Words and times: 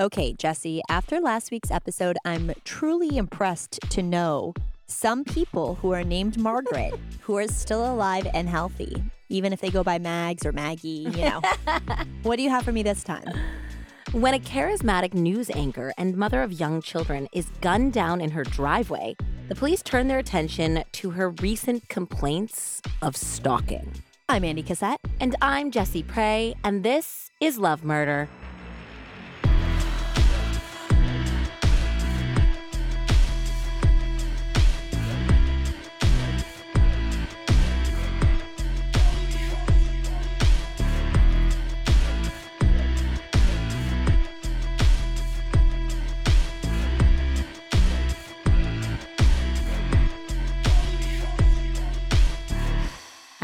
Okay, 0.00 0.32
Jessie, 0.32 0.80
after 0.88 1.20
last 1.20 1.50
week's 1.50 1.72
episode, 1.72 2.16
I'm 2.24 2.52
truly 2.62 3.16
impressed 3.16 3.80
to 3.90 4.00
know 4.00 4.54
some 4.86 5.24
people 5.24 5.74
who 5.74 5.92
are 5.92 6.04
named 6.04 6.38
Margaret 6.38 6.94
who 7.22 7.36
are 7.36 7.48
still 7.48 7.84
alive 7.92 8.24
and 8.32 8.48
healthy, 8.48 9.02
even 9.28 9.52
if 9.52 9.60
they 9.60 9.70
go 9.70 9.82
by 9.82 9.98
Mags 9.98 10.46
or 10.46 10.52
Maggie, 10.52 11.08
you 11.10 11.24
know. 11.24 11.42
what 12.22 12.36
do 12.36 12.44
you 12.44 12.48
have 12.48 12.64
for 12.64 12.70
me 12.70 12.84
this 12.84 13.02
time? 13.02 13.26
When 14.12 14.34
a 14.34 14.38
charismatic 14.38 15.14
news 15.14 15.50
anchor 15.50 15.92
and 15.98 16.16
mother 16.16 16.44
of 16.44 16.52
young 16.52 16.80
children 16.80 17.26
is 17.32 17.46
gunned 17.60 17.92
down 17.92 18.20
in 18.20 18.30
her 18.30 18.44
driveway, 18.44 19.16
the 19.48 19.56
police 19.56 19.82
turn 19.82 20.06
their 20.06 20.20
attention 20.20 20.84
to 20.92 21.10
her 21.10 21.30
recent 21.30 21.88
complaints 21.88 22.80
of 23.02 23.16
stalking. 23.16 23.92
I'm 24.28 24.44
Andie 24.44 24.62
Cassette. 24.62 25.00
And 25.18 25.34
I'm 25.42 25.72
Jessie 25.72 26.04
Pray, 26.04 26.54
and 26.62 26.84
this 26.84 27.32
is 27.40 27.58
Love 27.58 27.82
Murder. 27.82 28.28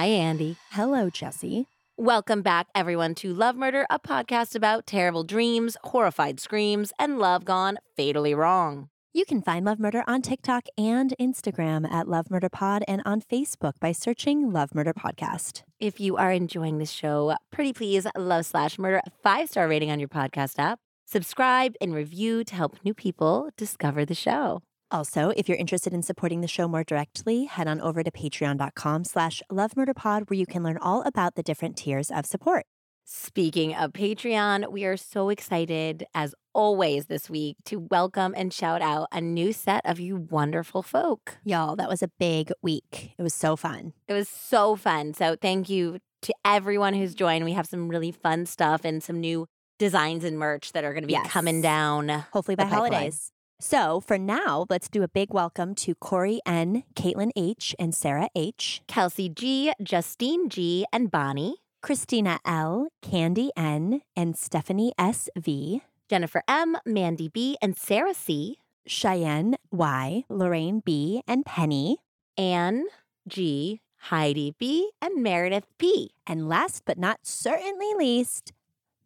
Hi, 0.05 0.11
Andie. 0.11 0.57
Hello, 0.73 1.09
Jessie. 1.09 1.67
Welcome 1.97 2.43
back, 2.43 2.67
everyone, 2.75 3.15
to 3.15 3.33
Love 3.33 3.57
Murder, 3.57 3.87
a 3.89 3.99
podcast 3.99 4.55
about 4.55 4.87
terrible 4.87 5.25
dreams, 5.25 5.79
horrified 5.83 6.41
screams, 6.41 6.93
and 6.99 7.19
love 7.19 7.47
gone 7.47 7.79
fatally 7.97 8.35
wrong. 8.35 8.91
You 9.15 9.25
can 9.25 9.41
find 9.41 9.65
Love 9.65 9.79
Murder 9.79 10.05
on 10.07 10.21
TikTok 10.21 10.67
and 10.77 11.15
Instagram 11.19 11.91
at 11.91 12.07
Love 12.07 12.31
Murder 12.31 12.51
Pod 12.51 12.85
and 12.87 13.01
on 13.07 13.23
Facebook 13.23 13.81
by 13.81 13.93
searching 13.93 14.53
Love 14.53 14.75
Murder 14.75 14.93
Podcast. 14.93 15.63
If 15.81 15.99
you 15.99 16.19
are 16.19 16.33
enjoying 16.33 16.77
the 16.77 16.85
show, 16.85 17.35
pretty 17.51 17.73
please 17.73 18.07
love 18.15 18.45
slash 18.45 18.79
murder 18.79 19.01
a 19.07 19.11
five 19.23 19.49
star 19.49 19.67
rating 19.67 19.91
on 19.91 20.01
your 20.01 20.11
podcast 20.11 20.59
app. 20.59 20.81
Subscribe 21.07 21.77
and 21.81 21.95
review 21.95 22.45
to 22.45 22.55
help 22.55 22.77
new 22.85 22.93
people 22.93 23.49
discover 23.57 24.05
the 24.05 24.15
show. 24.15 24.61
Also, 24.95 25.31
if 25.37 25.49
you're 25.49 25.59
interested 25.59 25.93
in 25.93 26.05
supporting 26.05 26.41
the 26.41 26.47
show 26.47 26.69
more 26.69 26.85
directly, 26.85 27.47
head 27.47 27.67
on 27.67 27.81
over 27.81 28.05
to 28.05 28.13
patreon.com 28.13 29.03
slash 29.03 29.43
lovemurderpod 29.51 30.31
where 30.31 30.39
you 30.39 30.47
can 30.47 30.63
learn 30.63 30.79
all 30.79 31.03
about 31.03 31.35
the 31.35 31.43
different 31.43 31.77
tiers 31.77 32.13
of 32.13 32.25
support. 32.25 32.65
Speaking 33.05 33.75
of 33.75 33.91
Patreon, 33.93 34.71
we 34.71 34.85
are 34.85 34.97
so 34.97 35.31
excited, 35.31 36.07
as 36.15 36.33
always, 36.53 37.07
this 37.07 37.29
week 37.29 37.57
to 37.65 37.81
welcome 37.91 38.35
and 38.37 38.53
shout 38.53 38.83
out 38.83 39.09
a 39.11 39.21
new 39.21 39.53
set 39.53 39.81
of 39.85 39.99
you 39.99 40.15
wonderful 40.15 40.81
folk. 40.85 41.39
Y'all, 41.43 41.75
that 41.75 41.89
was 41.89 42.01
a 42.01 42.09
big 42.21 42.53
week. 42.63 43.15
It 43.19 43.23
was 43.25 43.35
so 43.35 43.57
fun. 43.57 43.95
It 44.07 44.13
was 44.13 44.29
so 44.29 44.77
fun. 44.77 45.13
So, 45.13 45.35
thank 45.35 45.69
you 45.69 45.99
to 46.23 46.33
everyone 46.45 46.95
who's 46.95 47.17
joined. 47.17 47.45
We 47.45 47.53
have 47.55 47.67
some 47.67 47.89
really 47.89 48.13
fun 48.13 48.47
stuff 48.47 48.85
and 48.85 49.03
some 49.03 49.19
new 49.19 49.49
designs 49.81 50.23
and 50.23 50.39
merch 50.39 50.71
that 50.71 50.85
are 50.85 50.93
going 50.93 51.03
to 51.03 51.09
be 51.09 51.15
Yes. 51.15 51.29
coming 51.33 51.61
down. 51.61 52.09
Hopefully 52.33 52.55
by 52.55 52.67
holidays. 52.67 53.33
So 53.61 54.01
for 54.01 54.19
now, 54.19 54.67
let's 54.69 54.89
do 54.89 55.03
a 55.03 55.09
big 55.09 55.33
welcome 55.33 55.75
to 55.77 55.95
Corey 55.95 56.41
N, 56.45 56.85
Caitlin 56.95 57.31
H, 57.37 57.75
and 57.79 57.95
Sarah 57.95 58.29
H, 58.35 58.83
Kelsey 58.87 59.29
G, 59.29 59.73
Justine 59.83 60.49
G, 60.49 60.85
and 60.93 61.11
Bonnie, 61.11 61.57
Christina 61.83 62.41
L, 62.45 62.89
Candy 63.03 63.51
N, 63.57 64.03
and 64.17 64.37
Stephanie 64.37 64.93
S 64.99 65.29
V, 65.37 65.83
Jennifer 66.09 66.43
M, 66.49 66.77
Mandy 66.85 67.29
B, 67.29 67.57
and 67.63 67.77
Sarah 67.77 68.15
C, 68.15 68.59
Cheyenne 68.87 69.57
Y, 69.71 70.25
Lorraine 70.29 70.81
B, 70.85 71.23
and 71.27 71.45
Penny. 71.47 71.99
Anne 72.37 72.87
G, 73.29 73.81
Heidi 73.97 74.55
B, 74.59 74.91
and 75.01 75.23
Meredith 75.23 75.67
P. 75.79 76.11
And 76.27 76.49
last 76.49 76.83
but 76.85 76.99
not 76.99 77.21
certainly 77.23 77.95
least, 77.97 78.53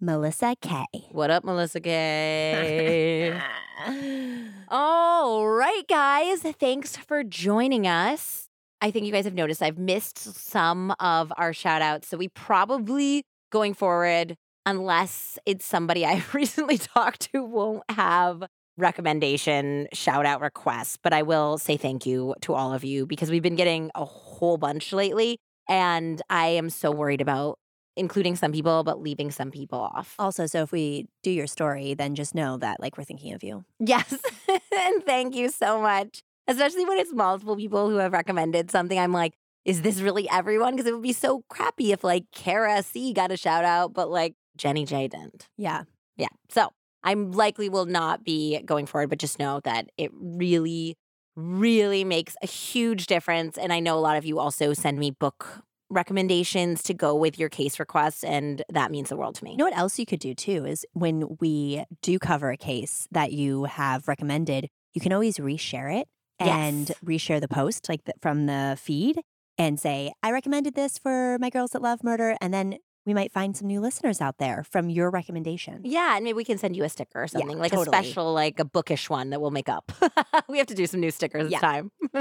Melissa 0.01 0.55
K. 0.61 0.85
What 1.11 1.31
up, 1.31 1.43
Melissa 1.43 1.81
Gay? 1.81 3.37
All 4.69 5.49
right, 5.49 5.83
guys. 5.89 6.43
Thanks 6.43 6.97
for 6.97 7.25
joining 7.25 7.85
us. 7.85 8.47
I 8.81 8.93
think 8.93 9.07
you 9.07 9.13
guys 9.13 9.25
have 9.25 9.35
noticed 9.35 9.61
I've 9.61 9.79
missed 9.79 10.19
some 10.19 10.95
of 11.01 11.33
our 11.37 11.53
shout 11.53 11.83
outs. 11.83 12.07
So 12.07 12.17
we 12.17 12.29
probably 12.29 13.25
going 13.51 13.75
forward, 13.75 14.37
unless 14.65 15.37
it's 15.47 15.67
somebody 15.67 16.07
I 16.07 16.23
recently 16.33 16.79
talked 16.79 17.33
to, 17.33 17.43
won't 17.43 17.83
have 17.91 18.45
recommendation 18.77 19.89
shout 19.93 20.25
out 20.25 20.41
requests. 20.41 20.97
But 21.03 21.13
I 21.13 21.23
will 21.23 21.59
say 21.59 21.77
thank 21.77 22.07
you 22.07 22.37
to 22.43 22.55
all 22.55 22.73
of 22.73 22.85
you 22.85 23.05
because 23.05 23.33
we've 23.33 23.43
been 23.43 23.57
getting 23.57 23.91
a 23.97 24.05
whole 24.05 24.59
bunch 24.59 24.93
lately. 24.93 25.39
And 25.69 26.23
I 26.31 26.47
am 26.47 26.71
so 26.71 26.93
worried 26.93 27.21
about 27.21 27.59
including 27.99 28.37
some 28.37 28.53
people, 28.53 28.85
but 28.85 29.01
leaving 29.01 29.31
some 29.31 29.51
people 29.51 29.81
off. 29.81 30.15
Also, 30.19 30.47
so 30.47 30.63
if 30.63 30.73
we 30.73 31.07
do 31.23 31.31
your 31.31 31.47
story, 31.47 31.95
then 31.95 32.15
just 32.15 32.35
know 32.35 32.57
that 32.59 32.81
like 32.81 32.97
we're 32.97 33.05
thinking 33.05 33.35
of 33.35 33.43
you. 33.43 33.65
Yes. 33.79 34.15
and 34.49 35.05
thank 35.05 35.35
you 35.35 35.51
so 35.51 35.81
much. 35.81 36.23
Especially 36.47 36.87
when 36.87 36.99
it's 36.99 37.13
multiple 37.13 37.57
people 37.57 37.91
who 37.91 37.97
have 37.97 38.13
recommended 38.13 38.71
something. 38.71 38.99
I'm 38.99 39.13
like, 39.13 39.35
is 39.65 39.83
this 39.83 40.01
really 40.01 40.29
everyone? 40.31 40.75
Because 40.75 40.87
it 40.87 40.95
would 40.95 41.03
be 41.03 41.13
so 41.13 41.43
crappy 41.51 41.93
if 41.93 42.03
like 42.03 42.25
Kara 42.33 42.83
C 42.83 43.13
got 43.13 43.31
a 43.31 43.37
shout 43.37 43.65
out, 43.65 43.93
but 43.93 44.11
like 44.11 44.35
Jenny 44.57 44.87
J 44.87 45.09
didn't. 45.09 45.49
Yeah. 45.59 45.83
Yeah. 46.17 46.29
So 46.49 46.71
I'm 47.05 47.33
likely 47.33 47.69
will 47.69 47.87
not 47.87 48.25
be 48.25 48.61
going 48.63 48.87
forward, 48.87 49.11
but 49.11 49.19
just 49.19 49.39
know 49.39 49.61
that 49.65 49.91
it 49.99 50.11
really, 50.15 50.97
really 51.37 52.03
makes 52.05 52.35
a 52.43 52.47
huge 52.47 53.07
difference. 53.07 53.59
And 53.59 53.73
I 53.73 53.81
know 53.81 53.97
a 53.97 54.01
lot 54.01 54.17
of 54.17 54.25
you 54.25 54.39
also 54.39 54.73
send 54.73 54.99
me 54.99 55.11
book 55.11 55.63
recommendations 55.91 56.83
to 56.85 56.95
go 56.95 57.15
with 57.15 57.39
your 57.39 57.49
case 57.49 57.79
requests, 57.79 58.23
and 58.25 58.63
that 58.69 58.91
means 58.91 59.09
the 59.09 59.17
world 59.17 59.35
to 59.37 59.45
me. 59.45 59.53
You 59.53 59.57
know 59.57 59.65
what 59.65 59.77
else 59.77 59.99
you 59.99 60.07
could 60.07 60.21
do 60.21 60.35
too 60.35 60.65
is 60.65 60.85
when 60.93 61.37
we 61.41 61.85
do 62.03 62.19
cover 62.19 62.51
a 62.51 62.57
case 62.57 63.07
that 63.11 63.33
you 63.33 63.65
have 63.65 64.09
recommended, 64.09 64.69
you 64.95 65.01
can 65.01 65.13
always 65.13 65.39
reshare 65.39 66.01
it 66.01 66.09
and 66.39 66.89
Yes. 66.91 66.99
reshare 67.05 67.41
the 67.41 67.49
post 67.49 67.89
like 67.89 68.05
the, 68.05 68.13
from 68.21 68.47
the 68.47 68.77
feed 68.81 69.21
and 69.57 69.79
say, 69.81 70.13
I 70.23 70.31
recommended 70.31 70.75
this 70.75 70.99
for 70.99 71.37
my 71.41 71.51
girls 71.51 71.71
that 71.71 71.83
love 71.83 72.05
murder. 72.05 72.37
And 72.41 72.55
then 72.55 72.79
we 73.05 73.15
might 73.15 73.33
find 73.33 73.57
some 73.57 73.67
new 73.67 73.81
listeners 73.81 74.21
out 74.21 74.37
there 74.39 74.65
from 74.71 74.91
your 74.91 75.11
recommendation. 75.11 75.81
Yeah, 75.83 76.15
and 76.17 76.25
maybe 76.25 76.37
we 76.37 76.45
can 76.45 76.59
send 76.59 76.77
you 76.77 76.85
a 76.85 76.89
sticker 76.89 77.23
or 77.23 77.27
something, 77.27 77.59
like 77.59 77.73
totally. 77.73 77.97
a 77.97 78.03
special, 78.03 78.33
like 78.35 78.61
a 78.61 78.65
bookish 78.65 79.09
one 79.09 79.31
that 79.31 79.41
we'll 79.41 79.51
make 79.51 79.69
up. 79.69 79.91
we 80.49 80.59
have 80.59 80.67
to 80.67 80.75
do 80.75 80.87
some 80.87 81.01
new 81.01 81.11
stickers 81.11 81.51
this 81.51 81.59
time. 81.59 81.91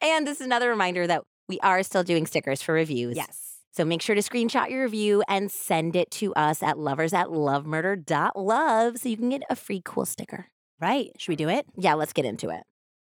and 0.00 0.26
this 0.26 0.40
is 0.40 0.46
another 0.46 0.70
reminder 0.70 1.06
that 1.08 1.24
we 1.48 1.58
are 1.60 1.82
still 1.82 2.04
doing 2.04 2.26
stickers 2.26 2.62
for 2.62 2.74
reviews. 2.74 3.16
Yes. 3.16 3.56
So 3.72 3.84
make 3.84 4.02
sure 4.02 4.14
to 4.14 4.22
screenshot 4.22 4.70
your 4.70 4.82
review 4.82 5.22
and 5.28 5.50
send 5.50 5.94
it 5.94 6.10
to 6.12 6.34
us 6.34 6.62
at 6.62 6.78
lovers 6.78 7.12
at 7.12 7.28
lovemurder.love 7.28 8.98
so 8.98 9.08
you 9.08 9.16
can 9.16 9.28
get 9.28 9.42
a 9.48 9.56
free 9.56 9.80
cool 9.84 10.04
sticker. 10.04 10.46
Right. 10.80 11.10
Should 11.18 11.32
we 11.32 11.36
do 11.36 11.48
it? 11.48 11.66
Yeah, 11.76 11.94
let's 11.94 12.12
get 12.12 12.24
into 12.24 12.50
it. 12.50 12.64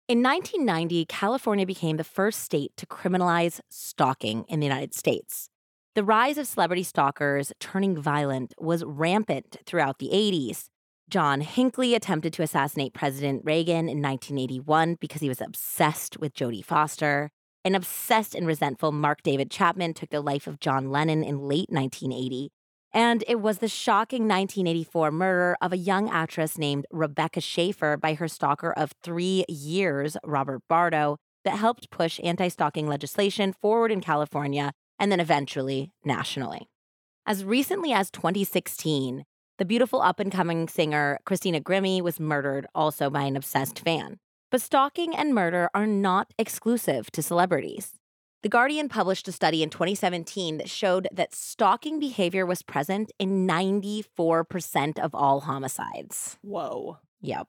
In 0.09 0.23
1990, 0.23 1.05
California 1.07 1.67
became 1.67 1.97
the 1.97 2.05
first 2.05 2.41
state 2.41 2.73
to 2.77 2.87
criminalize 2.87 3.61
stalking 3.69 4.45
in 4.49 4.61
the 4.61 4.67
United 4.67 4.95
States. 4.95 5.49
The 5.97 6.05
rise 6.05 6.37
of 6.39 6.47
celebrity 6.47 6.83
stalkers 6.83 7.53
turning 7.59 7.97
violent 8.01 8.55
was 8.59 8.85
rampant 8.85 9.57
throughout 9.67 9.99
the 9.99 10.11
80s. 10.13 10.67
John 11.09 11.41
Hinckley 11.41 11.95
attempted 11.95 12.33
to 12.35 12.43
assassinate 12.43 12.93
President 12.93 13.43
Reagan 13.45 13.89
in 13.89 14.03
1981 14.03 14.97
because 15.01 15.23
he 15.23 15.29
was 15.29 15.41
obsessed 15.41 16.19
with 16.19 16.35
Jodie 16.35 16.65
Foster. 16.65 17.31
An 17.67 17.75
obsessed 17.75 18.37
and 18.37 18.47
resentful 18.47 18.93
Mark 18.93 19.25
David 19.25 19.51
Chapman 19.51 19.93
took 19.95 20.11
the 20.11 20.21
life 20.21 20.47
of 20.47 20.61
John 20.61 20.89
Lennon 20.89 21.25
in 21.25 21.49
late 21.49 21.69
1980. 21.69 22.53
And 22.93 23.25
it 23.27 23.41
was 23.41 23.59
the 23.59 23.67
shocking 23.67 24.29
1984 24.29 25.11
murder 25.11 25.57
of 25.61 25.73
a 25.73 25.77
young 25.77 26.09
actress 26.09 26.59
named 26.59 26.87
Rebecca 26.93 27.41
Schaeffer 27.41 27.97
by 27.97 28.15
her 28.15 28.29
stalker 28.29 28.73
of 28.73 28.93
three 29.03 29.45
years, 29.49 30.17
Robert 30.23 30.63
Bardo, 30.69 31.17
that 31.45 31.59
helped 31.59 31.91
push 31.91 32.21
anti 32.23 32.47
stalking 32.47 32.87
legislation 32.87 33.53
forward 33.53 33.91
in 33.91 34.01
California 34.01 34.71
and 35.01 35.11
then 35.11 35.19
eventually 35.19 35.91
nationally. 36.05 36.69
As 37.27 37.45
recently 37.45 37.93
as 37.93 38.13
2016, 38.13 39.25
the 39.59 39.65
beautiful 39.65 40.01
up 40.01 40.21
and 40.21 40.31
coming 40.31 40.69
singer 40.69 41.19
Christina 41.25 41.59
Grimmie 41.59 42.01
was 42.01 42.21
murdered 42.21 42.69
also 42.77 43.11
by 43.11 43.23
an 43.23 43.37
obsessed 43.37 43.81
fan. 43.81 44.19
But 44.51 44.63
stalking 44.63 45.15
and 45.15 45.35
murder 45.35 45.69
are 45.75 45.87
not 45.87 46.33
exclusive 46.39 47.11
to 47.13 47.23
celebrities. 47.23 47.95
The 48.43 48.49
Guardian 48.49 48.89
published 48.89 49.27
a 49.27 49.33
study 49.33 49.63
in 49.63 49.71
2017 49.71 50.59
that 50.59 50.69
showed 50.69 51.09
that 51.13 51.35
stalking 51.35 51.99
behavior 51.99 52.47
was 52.47 52.63
present 52.63 53.11
in 53.19 53.47
94% 53.47 54.99
of 55.01 55.15
all 55.15 55.41
homicides. 55.41 56.39
Whoa. 56.43 56.99
Yep. 57.21 57.49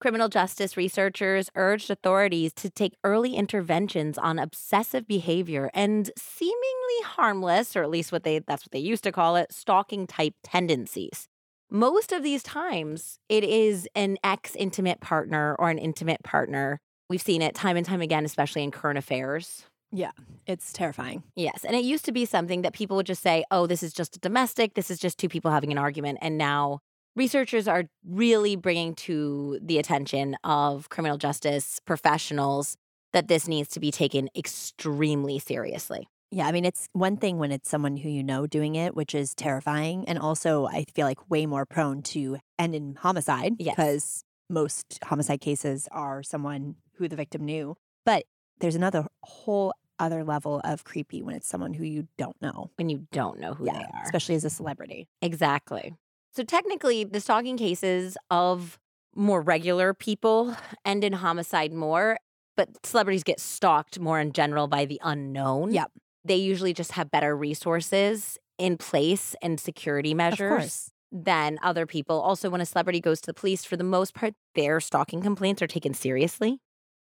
Criminal 0.00 0.28
justice 0.28 0.76
researchers 0.76 1.50
urged 1.56 1.90
authorities 1.90 2.52
to 2.54 2.70
take 2.70 2.94
early 3.02 3.34
interventions 3.34 4.16
on 4.16 4.38
obsessive 4.38 5.08
behavior 5.08 5.68
and 5.74 6.10
seemingly 6.16 7.02
harmless, 7.04 7.74
or 7.74 7.82
at 7.82 7.90
least 7.90 8.12
what 8.12 8.22
they 8.22 8.38
that's 8.38 8.62
what 8.62 8.72
they 8.72 8.78
used 8.78 9.02
to 9.04 9.12
call 9.12 9.36
it, 9.36 9.52
stalking 9.52 10.06
type 10.06 10.34
tendencies. 10.42 11.28
Most 11.70 12.12
of 12.12 12.22
these 12.22 12.42
times 12.42 13.18
it 13.28 13.44
is 13.44 13.88
an 13.94 14.18
ex 14.24 14.56
intimate 14.56 15.00
partner 15.00 15.56
or 15.58 15.70
an 15.70 15.78
intimate 15.78 16.22
partner. 16.22 16.80
We've 17.08 17.22
seen 17.22 17.42
it 17.42 17.54
time 17.54 17.76
and 17.76 17.86
time 17.86 18.00
again, 18.00 18.24
especially 18.24 18.62
in 18.62 18.70
current 18.70 18.98
affairs. 18.98 19.64
Yeah, 19.92 20.12
it's 20.46 20.72
terrifying. 20.72 21.24
Yes. 21.34 21.64
And 21.64 21.74
it 21.74 21.82
used 21.82 22.04
to 22.04 22.12
be 22.12 22.24
something 22.24 22.62
that 22.62 22.72
people 22.72 22.96
would 22.96 23.06
just 23.06 23.22
say, 23.22 23.44
oh, 23.50 23.66
this 23.66 23.82
is 23.82 23.92
just 23.92 24.16
a 24.16 24.20
domestic. 24.20 24.74
This 24.74 24.90
is 24.90 25.00
just 25.00 25.18
two 25.18 25.28
people 25.28 25.50
having 25.50 25.72
an 25.72 25.78
argument. 25.78 26.18
And 26.22 26.38
now 26.38 26.78
researchers 27.16 27.66
are 27.66 27.84
really 28.06 28.54
bringing 28.54 28.94
to 28.94 29.58
the 29.60 29.78
attention 29.78 30.36
of 30.44 30.88
criminal 30.88 31.18
justice 31.18 31.80
professionals 31.84 32.76
that 33.12 33.26
this 33.26 33.48
needs 33.48 33.68
to 33.70 33.80
be 33.80 33.90
taken 33.90 34.28
extremely 34.36 35.40
seriously. 35.40 36.08
Yeah, 36.32 36.46
I 36.46 36.52
mean, 36.52 36.64
it's 36.64 36.88
one 36.92 37.16
thing 37.16 37.38
when 37.38 37.50
it's 37.50 37.68
someone 37.68 37.96
who 37.96 38.08
you 38.08 38.22
know 38.22 38.46
doing 38.46 38.76
it, 38.76 38.94
which 38.94 39.14
is 39.14 39.34
terrifying. 39.34 40.04
And 40.08 40.18
also, 40.18 40.66
I 40.66 40.84
feel 40.94 41.06
like 41.06 41.28
way 41.28 41.44
more 41.44 41.66
prone 41.66 42.02
to 42.02 42.38
end 42.58 42.74
in 42.74 42.94
homicide 42.94 43.54
Yes. 43.58 43.74
because 43.74 44.24
most 44.48 44.98
homicide 45.04 45.40
cases 45.40 45.88
are 45.90 46.22
someone 46.22 46.76
who 46.94 47.08
the 47.08 47.16
victim 47.16 47.44
knew. 47.44 47.76
But 48.06 48.24
there's 48.60 48.76
another 48.76 49.06
whole 49.22 49.72
other 49.98 50.24
level 50.24 50.60
of 50.64 50.84
creepy 50.84 51.20
when 51.22 51.34
it's 51.34 51.48
someone 51.48 51.74
who 51.74 51.84
you 51.84 52.06
don't 52.16 52.40
know. 52.40 52.70
When 52.76 52.88
you 52.88 53.06
don't 53.12 53.38
know 53.40 53.54
who 53.54 53.64
they 53.66 53.70
are. 53.72 54.02
especially 54.04 54.34
as 54.36 54.44
a 54.44 54.50
celebrity. 54.50 55.08
Exactly. 55.20 55.94
So 56.32 56.42
technically, 56.44 57.02
the 57.04 57.20
stalking 57.20 57.56
cases 57.56 58.16
of 58.30 58.78
more 59.16 59.40
regular 59.40 59.92
people 59.94 60.56
end 60.84 61.02
in 61.02 61.12
homicide 61.14 61.72
more, 61.72 62.18
but 62.56 62.68
celebrities 62.86 63.24
get 63.24 63.40
stalked 63.40 63.98
more 63.98 64.20
in 64.20 64.32
general 64.32 64.68
by 64.68 64.84
the 64.84 65.00
unknown. 65.02 65.72
Yep. 65.72 65.90
They 66.24 66.36
usually 66.36 66.72
just 66.74 66.92
have 66.92 67.10
better 67.10 67.36
resources 67.36 68.38
in 68.58 68.76
place 68.76 69.34
and 69.42 69.58
security 69.58 70.12
measures 70.14 70.90
than 71.12 71.58
other 71.62 71.86
people. 71.86 72.20
Also, 72.20 72.50
when 72.50 72.60
a 72.60 72.66
celebrity 72.66 73.00
goes 73.00 73.20
to 73.22 73.26
the 73.26 73.34
police, 73.34 73.64
for 73.64 73.76
the 73.76 73.84
most 73.84 74.14
part, 74.14 74.34
their 74.54 74.80
stalking 74.80 75.22
complaints 75.22 75.62
are 75.62 75.66
taken 75.66 75.94
seriously 75.94 76.58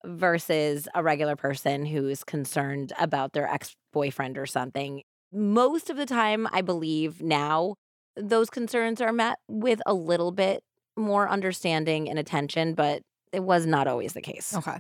versus 0.05 0.87
a 0.95 1.03
regular 1.03 1.35
person 1.35 1.87
who's 1.87 2.23
concerned 2.23 2.93
about 2.99 3.33
their 3.33 3.49
ex 3.49 3.75
boyfriend 3.93 4.39
or 4.39 4.47
something. 4.47 5.03
Most 5.33 5.91
of 5.91 5.97
the 5.97 6.07
time, 6.07 6.47
I 6.53 6.63
believe 6.63 7.23
now, 7.23 7.75
those 8.17 8.49
concerns 8.51 9.01
are 9.01 9.13
met 9.13 9.39
with 9.49 9.81
a 9.87 9.95
little 9.95 10.31
bit 10.31 10.63
more 10.97 11.29
understanding 11.29 12.09
and 12.09 12.19
attention, 12.19 12.75
but 12.75 13.03
it 13.33 13.41
was 13.41 13.67
not 13.67 13.87
always 13.87 14.13
the 14.13 14.23
case. 14.23 14.55
Okay. 14.55 14.79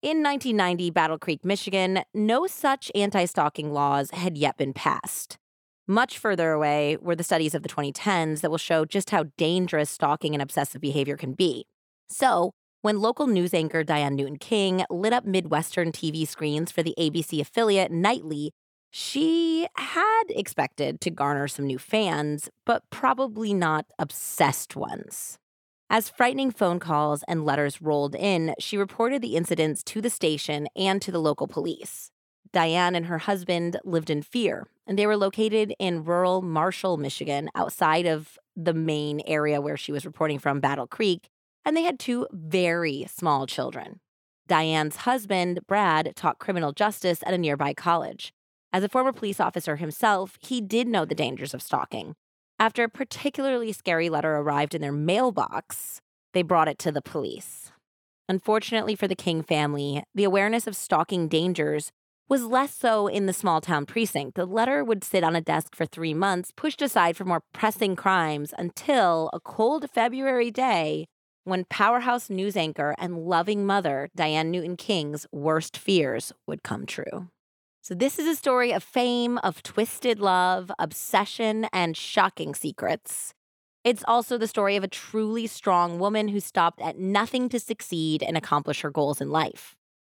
In 0.00 0.22
1990, 0.22 0.90
Battle 0.90 1.18
Creek, 1.18 1.44
Michigan, 1.44 2.02
no 2.14 2.46
such 2.46 2.88
anti 2.94 3.24
stalking 3.24 3.72
laws 3.72 4.12
had 4.12 4.38
yet 4.38 4.56
been 4.56 4.72
passed. 4.72 5.38
Much 5.88 6.18
further 6.18 6.52
away 6.52 6.96
were 7.00 7.16
the 7.16 7.24
studies 7.24 7.52
of 7.52 7.64
the 7.64 7.68
2010s 7.68 8.40
that 8.40 8.50
will 8.50 8.58
show 8.58 8.84
just 8.84 9.10
how 9.10 9.24
dangerous 9.36 9.90
stalking 9.90 10.36
and 10.36 10.42
obsessive 10.42 10.80
behavior 10.80 11.16
can 11.16 11.32
be. 11.32 11.66
So, 12.08 12.52
when 12.80 13.00
local 13.00 13.26
news 13.26 13.52
anchor 13.52 13.82
Diane 13.82 14.14
Newton 14.14 14.38
King 14.38 14.84
lit 14.88 15.12
up 15.12 15.24
Midwestern 15.24 15.90
TV 15.90 16.28
screens 16.28 16.70
for 16.70 16.84
the 16.84 16.94
ABC 16.96 17.40
affiliate 17.40 17.90
Nightly, 17.90 18.52
she 18.92 19.66
had 19.74 20.24
expected 20.28 21.00
to 21.00 21.10
garner 21.10 21.48
some 21.48 21.66
new 21.66 21.78
fans, 21.78 22.48
but 22.64 22.84
probably 22.90 23.52
not 23.52 23.86
obsessed 23.98 24.76
ones. 24.76 25.40
As 25.90 26.10
frightening 26.10 26.50
phone 26.50 26.78
calls 26.78 27.24
and 27.26 27.46
letters 27.46 27.80
rolled 27.80 28.14
in, 28.14 28.54
she 28.58 28.76
reported 28.76 29.22
the 29.22 29.36
incidents 29.36 29.82
to 29.84 30.02
the 30.02 30.10
station 30.10 30.68
and 30.76 31.00
to 31.00 31.10
the 31.10 31.18
local 31.18 31.48
police. 31.48 32.10
Diane 32.52 32.94
and 32.94 33.06
her 33.06 33.16
husband 33.16 33.78
lived 33.84 34.10
in 34.10 34.20
fear, 34.20 34.68
and 34.86 34.98
they 34.98 35.06
were 35.06 35.16
located 35.16 35.72
in 35.78 36.04
rural 36.04 36.42
Marshall, 36.42 36.98
Michigan, 36.98 37.48
outside 37.54 38.04
of 38.04 38.38
the 38.54 38.74
main 38.74 39.22
area 39.26 39.62
where 39.62 39.78
she 39.78 39.90
was 39.90 40.04
reporting 40.04 40.38
from, 40.38 40.60
Battle 40.60 40.86
Creek, 40.86 41.30
and 41.64 41.74
they 41.74 41.84
had 41.84 41.98
two 41.98 42.26
very 42.32 43.06
small 43.08 43.46
children. 43.46 44.00
Diane's 44.46 44.96
husband, 44.96 45.60
Brad, 45.66 46.12
taught 46.14 46.38
criminal 46.38 46.72
justice 46.72 47.22
at 47.24 47.32
a 47.32 47.38
nearby 47.38 47.72
college. 47.72 48.34
As 48.74 48.84
a 48.84 48.90
former 48.90 49.12
police 49.12 49.40
officer 49.40 49.76
himself, 49.76 50.36
he 50.40 50.60
did 50.60 50.86
know 50.86 51.06
the 51.06 51.14
dangers 51.14 51.54
of 51.54 51.62
stalking. 51.62 52.14
After 52.60 52.82
a 52.82 52.88
particularly 52.88 53.70
scary 53.70 54.08
letter 54.08 54.34
arrived 54.34 54.74
in 54.74 54.82
their 54.82 54.90
mailbox, 54.90 56.00
they 56.32 56.42
brought 56.42 56.66
it 56.66 56.78
to 56.80 56.90
the 56.90 57.00
police. 57.00 57.70
Unfortunately 58.28 58.96
for 58.96 59.06
the 59.06 59.14
King 59.14 59.42
family, 59.42 60.02
the 60.12 60.24
awareness 60.24 60.66
of 60.66 60.74
stalking 60.74 61.28
dangers 61.28 61.92
was 62.28 62.44
less 62.44 62.74
so 62.74 63.06
in 63.06 63.26
the 63.26 63.32
small 63.32 63.60
town 63.60 63.86
precinct. 63.86 64.34
The 64.34 64.44
letter 64.44 64.82
would 64.82 65.04
sit 65.04 65.22
on 65.22 65.36
a 65.36 65.40
desk 65.40 65.76
for 65.76 65.86
three 65.86 66.14
months, 66.14 66.52
pushed 66.54 66.82
aside 66.82 67.16
for 67.16 67.24
more 67.24 67.42
pressing 67.54 67.94
crimes, 67.94 68.52
until 68.58 69.30
a 69.32 69.38
cold 69.38 69.88
February 69.94 70.50
day 70.50 71.06
when 71.44 71.64
powerhouse 71.70 72.28
news 72.28 72.56
anchor 72.56 72.94
and 72.98 73.18
loving 73.18 73.64
mother 73.64 74.10
Diane 74.16 74.50
Newton 74.50 74.76
King's 74.76 75.26
worst 75.30 75.76
fears 75.76 76.32
would 76.48 76.64
come 76.64 76.86
true. 76.86 77.28
So, 77.88 77.94
this 77.94 78.18
is 78.18 78.26
a 78.26 78.36
story 78.36 78.70
of 78.70 78.82
fame, 78.82 79.38
of 79.38 79.62
twisted 79.62 80.20
love, 80.20 80.70
obsession, 80.78 81.68
and 81.72 81.96
shocking 81.96 82.54
secrets. 82.54 83.32
It's 83.82 84.04
also 84.06 84.36
the 84.36 84.46
story 84.46 84.76
of 84.76 84.84
a 84.84 84.88
truly 84.88 85.46
strong 85.46 85.98
woman 85.98 86.28
who 86.28 86.38
stopped 86.38 86.82
at 86.82 86.98
nothing 86.98 87.48
to 87.48 87.58
succeed 87.58 88.22
and 88.22 88.36
accomplish 88.36 88.82
her 88.82 88.90
goals 88.90 89.22
in 89.22 89.30
life. 89.30 89.74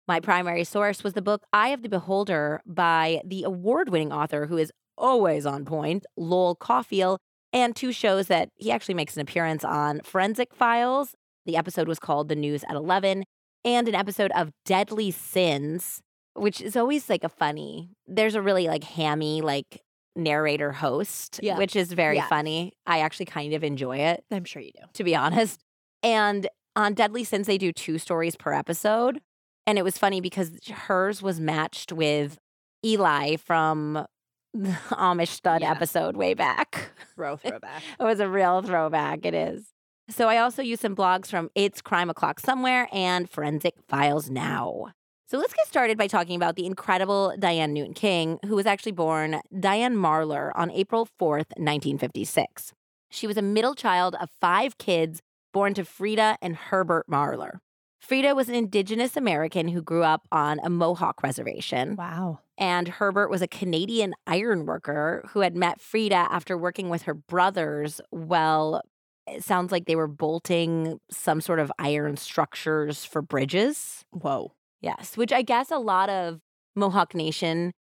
My 0.07 0.19
primary 0.19 0.65
source 0.65 1.05
was 1.05 1.13
the 1.13 1.21
book 1.21 1.43
Eye 1.53 1.69
of 1.69 1.83
the 1.83 1.91
Beholder 1.91 2.63
by 2.65 3.21
the 3.23 3.43
award 3.43 3.91
winning 3.91 4.15
author 4.15 4.47
who 4.47 4.57
is 4.57 4.73
always 4.97 5.45
on 5.45 5.67
point, 5.67 6.07
Lowell 6.17 6.55
Cauffiel, 6.55 7.19
and 7.53 7.77
two 7.77 7.93
shows 7.93 8.29
that 8.29 8.49
he 8.55 8.71
actually 8.71 8.95
makes 8.95 9.15
an 9.15 9.21
appearance 9.21 9.63
on 9.63 10.01
Forensic 10.05 10.55
Files. 10.55 11.15
The 11.45 11.59
episode 11.59 11.87
was 11.87 11.99
called 11.99 12.31
The 12.31 12.35
News 12.35 12.65
at 12.67 12.77
11, 12.77 13.25
and 13.63 13.89
an 13.89 13.95
episode 13.95 14.31
of 14.35 14.53
Deadly 14.65 15.11
Sins, 15.11 16.01
which 16.39 16.61
is 16.61 16.77
always 16.77 17.09
like 17.11 17.25
a 17.25 17.29
funny, 17.29 17.91
there's 18.07 18.35
a 18.35 18.43
really 18.43 18.67
like 18.69 18.85
hammy, 18.85 19.41
like 19.43 19.83
narrator 20.17 20.73
host, 20.73 21.39
Yeah. 21.43 21.59
which 21.59 21.77
is 21.77 21.93
very 21.93 22.17
Yeah. 22.17 22.29
funny. 22.29 22.73
I 22.87 23.01
actually 23.01 23.27
kind 23.27 23.53
of 23.55 23.63
enjoy 23.63 23.99
it, 23.99 24.25
I'm 24.31 24.45
sure 24.45 24.63
you 24.63 24.73
do. 24.73 24.83
to 24.95 25.05
be 25.05 25.15
honest. 25.15 25.61
And 26.03 26.49
on 26.77 26.95
Deadly 26.95 27.25
Sins, 27.25 27.47
they 27.47 27.59
do 27.59 27.73
two 27.73 27.99
stories 27.99 28.37
per 28.37 28.53
episode. 28.53 29.21
And 29.67 29.79
it 29.79 29.83
was 29.83 29.99
funny 29.99 30.21
because 30.21 30.53
hers 30.71 31.23
was 31.23 31.39
matched 31.41 31.93
with 31.93 32.39
Eli 32.85 33.37
from 33.37 34.07
the 34.55 34.71
Amish 34.91 35.29
Stud 35.29 35.61
Yeah. 35.61 35.71
episode 35.73 36.17
way 36.17 36.35
back. 36.35 36.91
Bro 37.17 37.37
throwback. 37.39 37.83
It 38.01 38.03
was 38.05 38.19
a 38.21 38.29
real 38.29 38.63
throwback. 38.63 39.27
It 39.27 39.35
is. 39.35 39.67
So 40.11 40.29
I 40.29 40.39
also 40.39 40.63
use 40.63 40.81
some 40.81 40.97
blogs 40.97 41.27
from 41.27 41.51
It's 41.55 41.83
Crime 41.83 42.09
O'Clock 42.09 42.41
Somewhere 42.41 42.89
and 42.93 43.29
Forensic 43.29 43.75
Files 43.89 44.31
Now. 44.31 44.87
So 45.31 45.37
let's 45.37 45.53
get 45.53 45.67
started 45.67 45.99
by 45.99 46.07
talking 46.07 46.37
about 46.37 46.57
the 46.57 46.65
incredible 46.65 47.35
Diane 47.39 47.75
Newton 47.75 47.93
King, 47.93 48.39
who 48.47 48.57
was 48.57 48.65
actually 48.65 48.93
born 48.93 49.43
Diane 49.61 49.95
Marlar 49.95 50.53
on 50.55 50.71
April 50.71 51.07
4th, 51.21 51.53
1956. 51.59 52.73
She 53.11 53.27
was 53.27 53.37
a 53.37 53.43
middle 53.43 53.75
child 53.75 54.17
of 54.23 54.31
five 54.41 54.79
kids 54.79 55.21
born 55.53 55.75
to 55.75 55.85
Frida 55.85 56.39
and 56.41 56.57
Herbert 56.57 57.05
Marlar. 57.11 57.59
Frida 58.01 58.35
was 58.35 58.49
an 58.49 58.55
Indigenous 58.55 59.19
American 59.19 59.69
who 59.69 59.83
grew 59.83 60.03
up 60.03 60.27
on 60.33 60.61
a 60.63 60.71
Mohawk 60.71 61.23
reservation. 61.23 61.97
wow. 61.97 62.39
And 62.57 62.89
Herbert 62.89 63.29
was 63.29 63.43
a 63.43 63.49
Canadian 63.49 64.15
iron 64.27 64.65
worker 64.65 65.29
who 65.33 65.41
had 65.41 65.55
met 65.55 65.79
Frida 65.79 66.15
after 66.31 66.57
working 66.57 66.89
with 66.89 67.03
her 67.03 67.13
brothers. 67.13 68.01
Well, 68.11 68.81
it 69.27 69.45
sounds 69.45 69.73
like 69.73 69.85
they 69.85 69.95
were 69.95 70.09
bolting 70.09 71.01
some 71.11 71.43
sort 71.43 71.59
of 71.59 71.71
iron 71.79 72.17
structures 72.17 73.05
for 73.05 73.21
bridges. 73.21 74.07
Whoa. 74.11 74.55
Yes, 74.81 75.17
which 75.17 75.33
I 75.33 75.43
guess 75.43 75.71
a 75.71 75.79
lot 75.79 76.09
of 76.09 76.41
Mohawk 76.77 77.15
Nation 77.15 77.73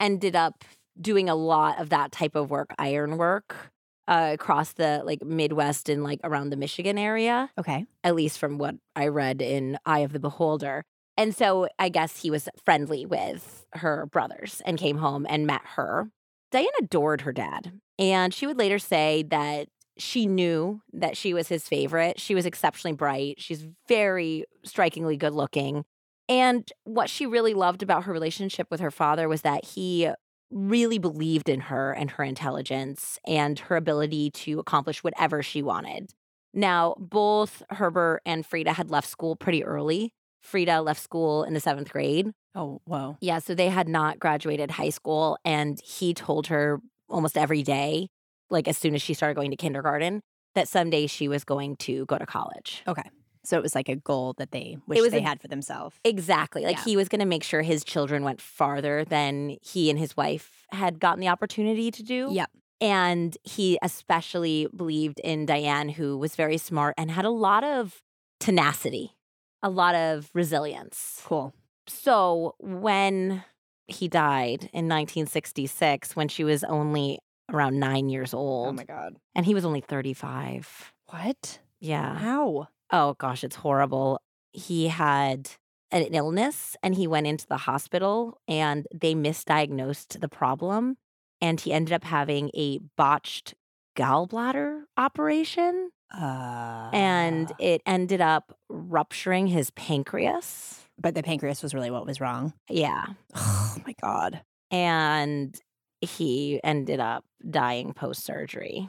ended 0.00 0.34
up 0.34 0.64
doing 1.00 1.28
a 1.28 1.34
lot 1.34 1.80
of 1.80 1.90
that 1.90 2.12
type 2.12 2.34
of 2.34 2.50
work, 2.50 2.70
iron 2.78 3.16
work, 3.16 3.70
uh, 4.08 4.30
across 4.32 4.72
the 4.72 5.02
like 5.04 5.22
Midwest 5.24 5.88
and 5.88 6.02
like 6.02 6.18
around 6.24 6.50
the 6.50 6.56
Michigan 6.56 6.98
area 6.98 7.50
Okay. 7.58 7.86
at 8.02 8.14
least 8.16 8.38
from 8.38 8.58
what 8.58 8.74
I 8.96 9.06
read 9.06 9.40
in 9.40 9.78
Eye 9.86 10.00
of 10.00 10.12
the 10.12 10.18
Beholder. 10.18 10.82
And 11.16 11.34
so 11.36 11.68
I 11.78 11.90
guess 11.90 12.20
he 12.22 12.30
was 12.30 12.48
friendly 12.64 13.06
with 13.06 13.66
her 13.74 14.06
brothers 14.06 14.62
and 14.64 14.78
came 14.78 14.98
home 14.98 15.26
and 15.28 15.46
met 15.46 15.60
her. 15.76 16.10
Diane 16.50 16.66
adored 16.80 17.20
her 17.20 17.32
dad. 17.32 17.72
And 17.98 18.34
she 18.34 18.46
would 18.46 18.58
later 18.58 18.78
say 18.78 19.22
that 19.28 19.68
she 19.98 20.26
knew 20.26 20.80
that 20.94 21.16
she 21.16 21.34
was 21.34 21.48
his 21.48 21.68
favorite. 21.68 22.18
She 22.18 22.34
was 22.34 22.46
exceptionally 22.46 22.96
bright. 22.96 23.36
She's 23.38 23.66
very 23.86 24.44
strikingly 24.64 25.16
good 25.18 25.34
looking. 25.34 25.84
And 26.30 26.72
what 26.84 27.10
she 27.10 27.26
really 27.26 27.54
loved 27.54 27.82
about 27.82 28.04
her 28.04 28.12
relationship 28.12 28.68
with 28.70 28.78
her 28.78 28.92
father 28.92 29.28
was 29.28 29.42
that 29.42 29.64
he 29.64 30.08
really 30.50 30.98
believed 30.98 31.48
in 31.48 31.60
her 31.62 31.92
and 31.92 32.10
her 32.12 32.24
intelligence 32.24 33.18
and 33.26 33.58
her 33.58 33.76
ability 33.76 34.30
to 34.30 34.60
accomplish 34.60 35.02
whatever 35.02 35.42
she 35.42 35.60
wanted. 35.60 36.12
Now, 36.54 36.94
both 36.98 37.62
Herbert 37.70 38.22
and 38.24 38.46
Frida 38.46 38.72
had 38.72 38.90
left 38.90 39.08
school 39.08 39.34
pretty 39.34 39.64
early. 39.64 40.12
Frida 40.42 40.82
left 40.82 41.02
school 41.02 41.42
in 41.42 41.52
the 41.52 41.60
seventh 41.60 41.90
grade. 41.90 42.30
Oh, 42.54 42.80
whoa. 42.84 43.16
Yeah, 43.20 43.40
so 43.40 43.54
they 43.54 43.68
had 43.68 43.88
not 43.88 44.18
graduated 44.18 44.70
high 44.70 44.90
school. 44.90 45.36
And 45.44 45.80
he 45.84 46.14
told 46.14 46.46
her 46.46 46.80
almost 47.08 47.36
every 47.36 47.62
day, 47.62 48.08
like 48.50 48.68
as 48.68 48.78
soon 48.78 48.94
as 48.94 49.02
she 49.02 49.14
started 49.14 49.34
going 49.34 49.50
to 49.50 49.56
kindergarten, 49.56 50.20
that 50.54 50.68
someday 50.68 51.06
she 51.06 51.28
was 51.28 51.44
going 51.44 51.76
to 51.76 52.06
go 52.06 52.18
to 52.18 52.26
college. 52.26 52.82
Okay. 52.86 53.08
So 53.44 53.56
it 53.56 53.62
was 53.62 53.74
like 53.74 53.88
a 53.88 53.96
goal 53.96 54.34
that 54.38 54.50
they 54.50 54.76
wish 54.86 55.00
they 55.10 55.18
a- 55.18 55.22
had 55.22 55.40
for 55.40 55.48
themselves. 55.48 55.96
Exactly. 56.04 56.62
Like 56.64 56.76
Yeah. 56.76 56.84
he 56.84 56.96
was 56.96 57.08
going 57.08 57.20
to 57.20 57.26
make 57.26 57.42
sure 57.42 57.62
his 57.62 57.84
children 57.84 58.22
went 58.22 58.40
farther 58.40 59.04
than 59.04 59.56
he 59.62 59.88
and 59.90 59.98
his 59.98 60.16
wife 60.16 60.66
had 60.72 61.00
gotten 61.00 61.20
the 61.20 61.28
opportunity 61.28 61.90
to 61.90 62.02
do. 62.02 62.28
Yep. 62.32 62.50
And 62.82 63.36
he 63.44 63.78
especially 63.82 64.66
believed 64.74 65.20
in 65.20 65.46
Diane, 65.46 65.90
who 65.90 66.16
was 66.16 66.34
very 66.36 66.56
smart 66.58 66.94
and 66.98 67.10
had 67.10 67.24
a 67.24 67.30
lot 67.30 67.62
of 67.64 68.02
tenacity, 68.40 69.16
a 69.62 69.68
lot 69.70 69.94
of 69.94 70.30
resilience. 70.34 71.20
Cool. 71.24 71.52
So 71.86 72.54
when 72.58 73.44
he 73.86 74.08
died 74.08 74.70
in 74.72 74.88
1966, 74.88 76.14
when 76.16 76.28
she 76.28 76.44
was 76.44 76.64
only 76.64 77.18
around 77.52 77.78
nine 77.80 78.08
years 78.08 78.32
oh 78.32 78.38
old, 78.38 78.68
Oh 78.68 78.72
my 78.72 78.84
god. 78.84 79.16
and 79.34 79.44
he 79.44 79.54
was 79.54 79.64
only 79.64 79.80
35. 79.80 80.92
What? 81.06 81.58
Yeah. 81.80 82.16
How? 82.16 82.68
Oh 82.92 83.14
gosh, 83.14 83.44
it's 83.44 83.56
horrible. 83.56 84.20
He 84.52 84.88
had 84.88 85.50
an 85.92 86.02
illness 86.14 86.76
and 86.82 86.94
he 86.94 87.06
went 87.06 87.26
into 87.26 87.46
the 87.46 87.56
hospital 87.56 88.38
and 88.48 88.86
they 88.94 89.14
misdiagnosed 89.14 90.20
the 90.20 90.28
problem 90.28 90.96
and 91.40 91.60
he 91.60 91.72
ended 91.72 91.92
up 91.92 92.04
having 92.04 92.50
a 92.54 92.78
botched 92.96 93.54
gallbladder 93.96 94.82
operation 94.96 95.90
Uh, 96.12 96.90
and 96.92 97.52
it 97.58 97.82
ended 97.86 98.20
up 98.20 98.56
rupturing 98.68 99.46
his 99.48 99.70
pancreas. 99.72 100.84
but 100.98 101.14
the 101.14 101.22
pancreas 101.22 101.62
was 101.62 101.74
really 101.74 101.90
what 101.90 102.06
was 102.06 102.20
wrong. 102.20 102.52
Yeah. 102.68 103.04
Oh 103.34 103.76
my 103.86 103.94
god. 104.02 104.42
And 104.70 105.58
he 106.00 106.60
ended 106.62 107.00
up 107.00 107.24
dying 107.48 107.92
post 107.94 108.24
surgery 108.24 108.88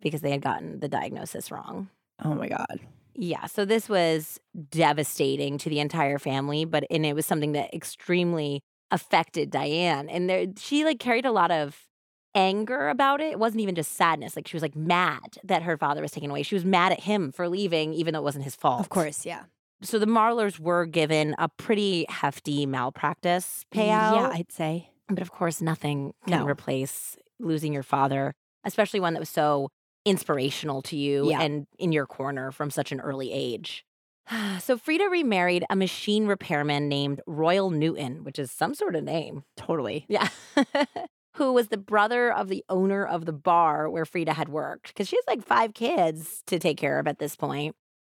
because 0.00 0.20
they 0.22 0.30
had 0.30 0.40
gotten 0.42 0.80
the 0.80 0.88
diagnosis 0.88 1.50
wrong. 1.50 1.88
Oh 2.24 2.34
my 2.34 2.48
god. 2.48 2.80
Yeah, 3.22 3.44
so 3.46 3.66
this 3.66 3.86
was 3.86 4.40
devastating 4.70 5.58
to 5.58 5.68
the 5.68 5.78
entire 5.78 6.18
family, 6.18 6.64
but 6.64 6.84
and 6.90 7.04
it 7.04 7.14
was 7.14 7.26
something 7.26 7.52
that 7.52 7.74
extremely 7.74 8.62
affected 8.90 9.50
Diane. 9.50 10.08
And 10.08 10.28
there 10.28 10.46
she 10.58 10.84
like 10.86 10.98
carried 11.00 11.26
a 11.26 11.30
lot 11.30 11.50
of 11.50 11.86
anger 12.34 12.88
about 12.88 13.20
it. 13.20 13.32
It 13.32 13.38
wasn't 13.38 13.60
even 13.60 13.74
just 13.74 13.92
sadness. 13.92 14.36
Like 14.36 14.48
she 14.48 14.56
was 14.56 14.62
like 14.62 14.74
mad 14.74 15.36
that 15.44 15.62
her 15.64 15.76
father 15.76 16.00
was 16.00 16.12
taken 16.12 16.30
away. 16.30 16.42
She 16.42 16.54
was 16.54 16.64
mad 16.64 16.92
at 16.92 17.00
him 17.00 17.30
for 17.30 17.46
leaving 17.46 17.92
even 17.92 18.14
though 18.14 18.20
it 18.20 18.24
wasn't 18.24 18.44
his 18.44 18.56
fault. 18.56 18.80
Of 18.80 18.88
course, 18.88 19.26
yeah. 19.26 19.44
So 19.82 19.98
the 19.98 20.06
Marlars 20.06 20.58
were 20.58 20.86
given 20.86 21.34
a 21.38 21.48
pretty 21.48 22.06
hefty 22.08 22.64
malpractice 22.66 23.64
payout. 23.74 24.14
Yeah, 24.16 24.30
I'd 24.32 24.50
say. 24.50 24.90
But 25.08 25.20
of 25.22 25.30
course, 25.30 25.60
nothing 25.60 26.14
can 26.26 26.40
No. 26.40 26.46
replace 26.46 27.16
losing 27.38 27.72
your 27.74 27.82
father, 27.82 28.32
especially 28.64 29.00
one 29.00 29.12
that 29.14 29.20
was 29.20 29.28
so 29.28 29.68
inspirational 30.04 30.82
to 30.82 30.96
you 30.96 31.30
Yeah. 31.30 31.40
and 31.42 31.66
in 31.78 31.92
your 31.92 32.06
corner 32.06 32.50
from 32.50 32.70
such 32.70 32.92
an 32.92 33.00
early 33.00 33.32
age. 33.32 33.84
So 34.60 34.76
Frida 34.78 35.08
remarried 35.08 35.64
a 35.70 35.74
machine 35.76 36.26
repairman 36.26 36.88
named 36.88 37.20
Royal 37.26 37.70
Newton, 37.70 38.22
which 38.22 38.38
is 38.38 38.50
some 38.52 38.74
sort 38.74 38.94
of 38.94 39.02
name. 39.02 39.42
Totally. 39.56 40.06
Yeah. 40.08 40.28
Who 41.36 41.52
was 41.52 41.68
the 41.68 41.76
brother 41.78 42.32
of 42.32 42.48
the 42.48 42.64
owner 42.68 43.04
of 43.04 43.24
the 43.24 43.32
bar 43.32 43.88
where 43.90 44.04
Frida 44.04 44.32
had 44.34 44.48
worked. 44.48 44.88
Because 44.88 45.08
she 45.08 45.16
has 45.16 45.24
like 45.26 45.42
five 45.44 45.74
kids 45.74 46.42
to 46.46 46.58
take 46.58 46.76
care 46.76 46.98
of 46.98 47.06
at 47.08 47.18
this 47.18 47.34
point. 47.36 47.74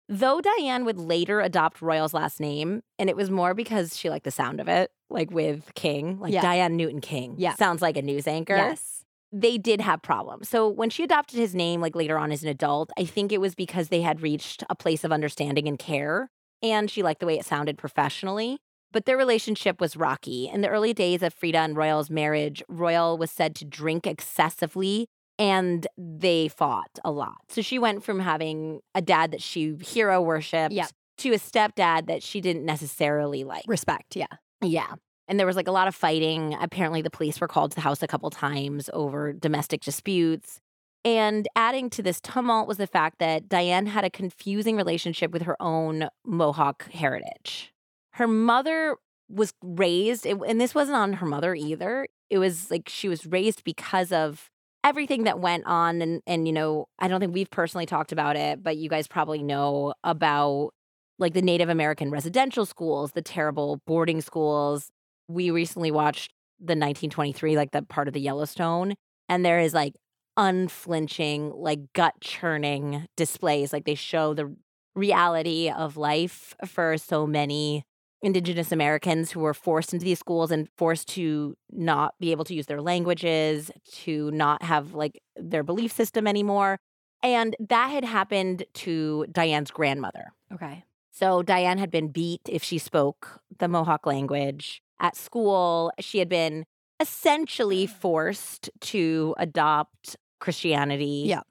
Though 0.09 0.41
Diane 0.41 0.83
would 0.85 0.97
later 0.97 1.39
adopt 1.39 1.81
Royal's 1.81 2.13
last 2.13 2.39
name, 2.41 2.81
and 3.00 3.09
it 3.09 3.15
was 3.15 3.29
more 3.29 3.53
because 3.53 3.95
she 3.97 4.09
liked 4.09 4.25
the 4.25 4.31
sound 4.31 4.59
of 4.59 4.67
it, 4.67 4.91
like 5.09 5.31
with 5.31 5.73
King, 5.75 6.19
like 6.19 6.33
Yeah. 6.33 6.41
Diane 6.41 6.75
Newton 6.75 7.00
King. 7.00 7.35
Yeah. 7.38 7.55
Sounds 7.55 7.81
like 7.81 7.95
a 7.95 8.01
news 8.01 8.27
anchor. 8.27 8.55
Yes. 8.57 9.00
They 9.31 9.57
did 9.57 9.81
have 9.81 10.01
problems. 10.01 10.50
So 10.50 10.67
when 10.67 10.89
she 10.89 11.03
adopted 11.03 11.39
his 11.39 11.55
name, 11.55 11.79
like 11.81 11.95
later 11.95 12.17
on 12.17 12.31
as 12.31 12.43
an 12.43 12.50
adult, 12.50 12.91
I 12.97 13.05
think 13.05 13.31
it 13.31 13.39
was 13.39 13.55
because 13.55 13.88
they 13.89 14.01
had 14.01 14.21
reached 14.21 14.63
a 14.69 14.75
place 14.75 15.03
of 15.03 15.11
understanding 15.11 15.67
and 15.67 15.79
care. 15.79 16.29
And 16.61 16.91
she 16.91 17.01
liked 17.01 17.19
the 17.21 17.25
way 17.25 17.39
it 17.39 17.45
sounded 17.45 17.77
professionally. 17.77 18.59
But 18.91 19.05
their 19.05 19.15
relationship 19.17 19.79
was 19.79 19.95
rocky. 19.95 20.50
In 20.50 20.59
the 20.61 20.67
early 20.67 20.93
days 20.93 21.23
of 21.23 21.33
Frida 21.33 21.57
and 21.59 21.77
Royal's 21.77 22.09
marriage, 22.09 22.61
Royal 22.67 23.17
was 23.17 23.31
said 23.31 23.55
to 23.55 23.65
drink 23.65 24.05
excessively 24.05 25.07
and 25.39 25.88
they 25.97 26.50
fought 26.50 27.00
a 27.05 27.09
lot. 27.09 27.38
So 27.47 27.61
she 27.61 27.79
went 27.79 28.03
from 28.03 28.19
having 28.19 28.81
a 28.93 29.01
dad 29.01 29.31
that 29.31 29.41
she 29.41 29.75
hero 29.81 30.21
worshipped 30.21 30.73
Yeah. 30.73 30.88
to 31.19 31.31
a 31.31 31.38
stepdad 31.39 32.07
that 32.07 32.21
she 32.21 32.41
didn't 32.41 32.65
necessarily 32.65 33.45
like. 33.45 33.63
Respect, 33.65 34.15
yeah. 34.17 34.27
Yeah. 34.61 34.95
And 35.31 35.39
there 35.39 35.47
was 35.47 35.55
like 35.55 35.69
a 35.69 35.71
lot 35.71 35.88
of 35.88 35.95
fighting. 35.95 36.57
Apparently, 36.59 37.01
the 37.01 37.09
police 37.09 37.39
were 37.39 37.47
called 37.47 37.71
to 37.71 37.75
the 37.75 37.81
house 37.81 38.03
a 38.03 38.07
couple 38.07 38.29
times 38.29 38.89
over 38.91 39.31
domestic 39.31 39.79
disputes. 39.79 40.59
And 41.05 41.47
adding 41.55 41.89
to 41.91 42.03
this 42.03 42.19
tumult 42.19 42.67
was 42.67 42.75
the 42.75 42.85
fact 42.85 43.19
that 43.19 43.47
Diane 43.47 43.85
had 43.85 44.03
a 44.03 44.09
confusing 44.09 44.75
relationship 44.75 45.31
with 45.31 45.43
her 45.43 45.55
own 45.61 46.09
Mohawk 46.25 46.91
heritage. 46.91 47.73
Her 48.15 48.27
mother 48.27 48.97
was 49.29 49.53
raised, 49.63 50.25
and 50.25 50.59
this 50.59 50.75
wasn't 50.75 50.97
on 50.97 51.13
her 51.13 51.25
mother 51.25 51.55
either. 51.55 52.09
It 52.29 52.38
was 52.38 52.69
like 52.69 52.89
she 52.89 53.07
was 53.07 53.25
raised 53.25 53.63
because 53.63 54.11
of 54.11 54.50
everything 54.83 55.23
that 55.23 55.39
went 55.39 55.65
on. 55.65 56.01
And, 56.01 56.21
and, 56.27 56.45
you 56.45 56.51
know, 56.51 56.89
I 57.00 57.07
don't 57.07 57.21
think 57.21 57.33
we've 57.33 57.50
personally 57.50 57.85
talked 57.85 58.11
about 58.11 58.35
it, 58.35 58.61
but 58.61 58.75
you 58.75 58.89
guys 58.89 59.07
probably 59.07 59.43
know 59.43 59.93
about 60.03 60.71
like 61.19 61.33
the 61.33 61.41
Native 61.41 61.69
American 61.69 62.11
residential 62.11 62.65
schools, 62.65 63.13
the 63.13 63.21
terrible 63.21 63.79
boarding 63.88 64.19
schools. 64.19 64.91
We 65.33 65.51
recently 65.51 65.91
watched 65.91 66.31
the 66.59 66.73
1923, 66.73 67.55
like 67.55 67.71
the 67.71 67.81
part 67.81 68.07
of 68.07 68.13
the 68.13 68.21
Yellowstone, 68.21 68.95
and 69.29 69.45
there 69.45 69.59
is 69.59 69.73
like 69.73 69.95
unflinching, 70.38 71.51
like 71.55 71.93
gut 71.93 72.13
churning 72.21 73.07
displays. 73.15 73.73
Like 73.73 73.85
they 73.85 73.95
show 73.95 74.33
the 74.33 74.55
reality 74.95 75.69
of 75.69 75.97
life 75.97 76.55
for 76.65 76.97
so 76.97 77.25
many 77.25 77.83
Indigenous 78.21 78.71
Americans 78.71 79.31
who 79.31 79.39
were 79.39 79.53
forced 79.53 79.93
into 79.93 80.05
these 80.05 80.19
schools 80.19 80.51
and 80.51 80.69
forced 80.77 81.07
to 81.09 81.55
not 81.71 82.13
be 82.19 82.31
able 82.31 82.45
to 82.45 82.53
use 82.53 82.67
their 82.67 82.81
languages, 82.81 83.71
to 83.91 84.29
not 84.31 84.61
have 84.63 84.93
like 84.93 85.21
their 85.35 85.63
belief 85.63 85.91
system 85.91 86.27
anymore. 86.27 86.77
And 87.23 87.55
that 87.59 87.88
had 87.88 88.03
happened 88.03 88.65
to 88.73 89.25
Diane's 89.31 89.71
grandmother. 89.71 90.33
Okay. 90.53 90.83
So 91.11 91.41
Diane 91.41 91.77
had 91.77 91.91
been 91.91 92.09
beat 92.09 92.41
if 92.47 92.63
she 92.63 92.77
spoke 92.77 93.41
the 93.59 93.67
Mohawk 93.67 94.05
language 94.05 94.81
at 95.01 95.17
school. 95.17 95.91
She 96.00 96.20
had 96.20 96.29
been 96.29 96.63
essentially 97.00 97.88
mm. 97.88 97.89
forced 97.89 98.70
to 98.79 99.36
adopt 99.38 100.15
Christianity. 100.39 101.24
Yeah. 101.25 101.41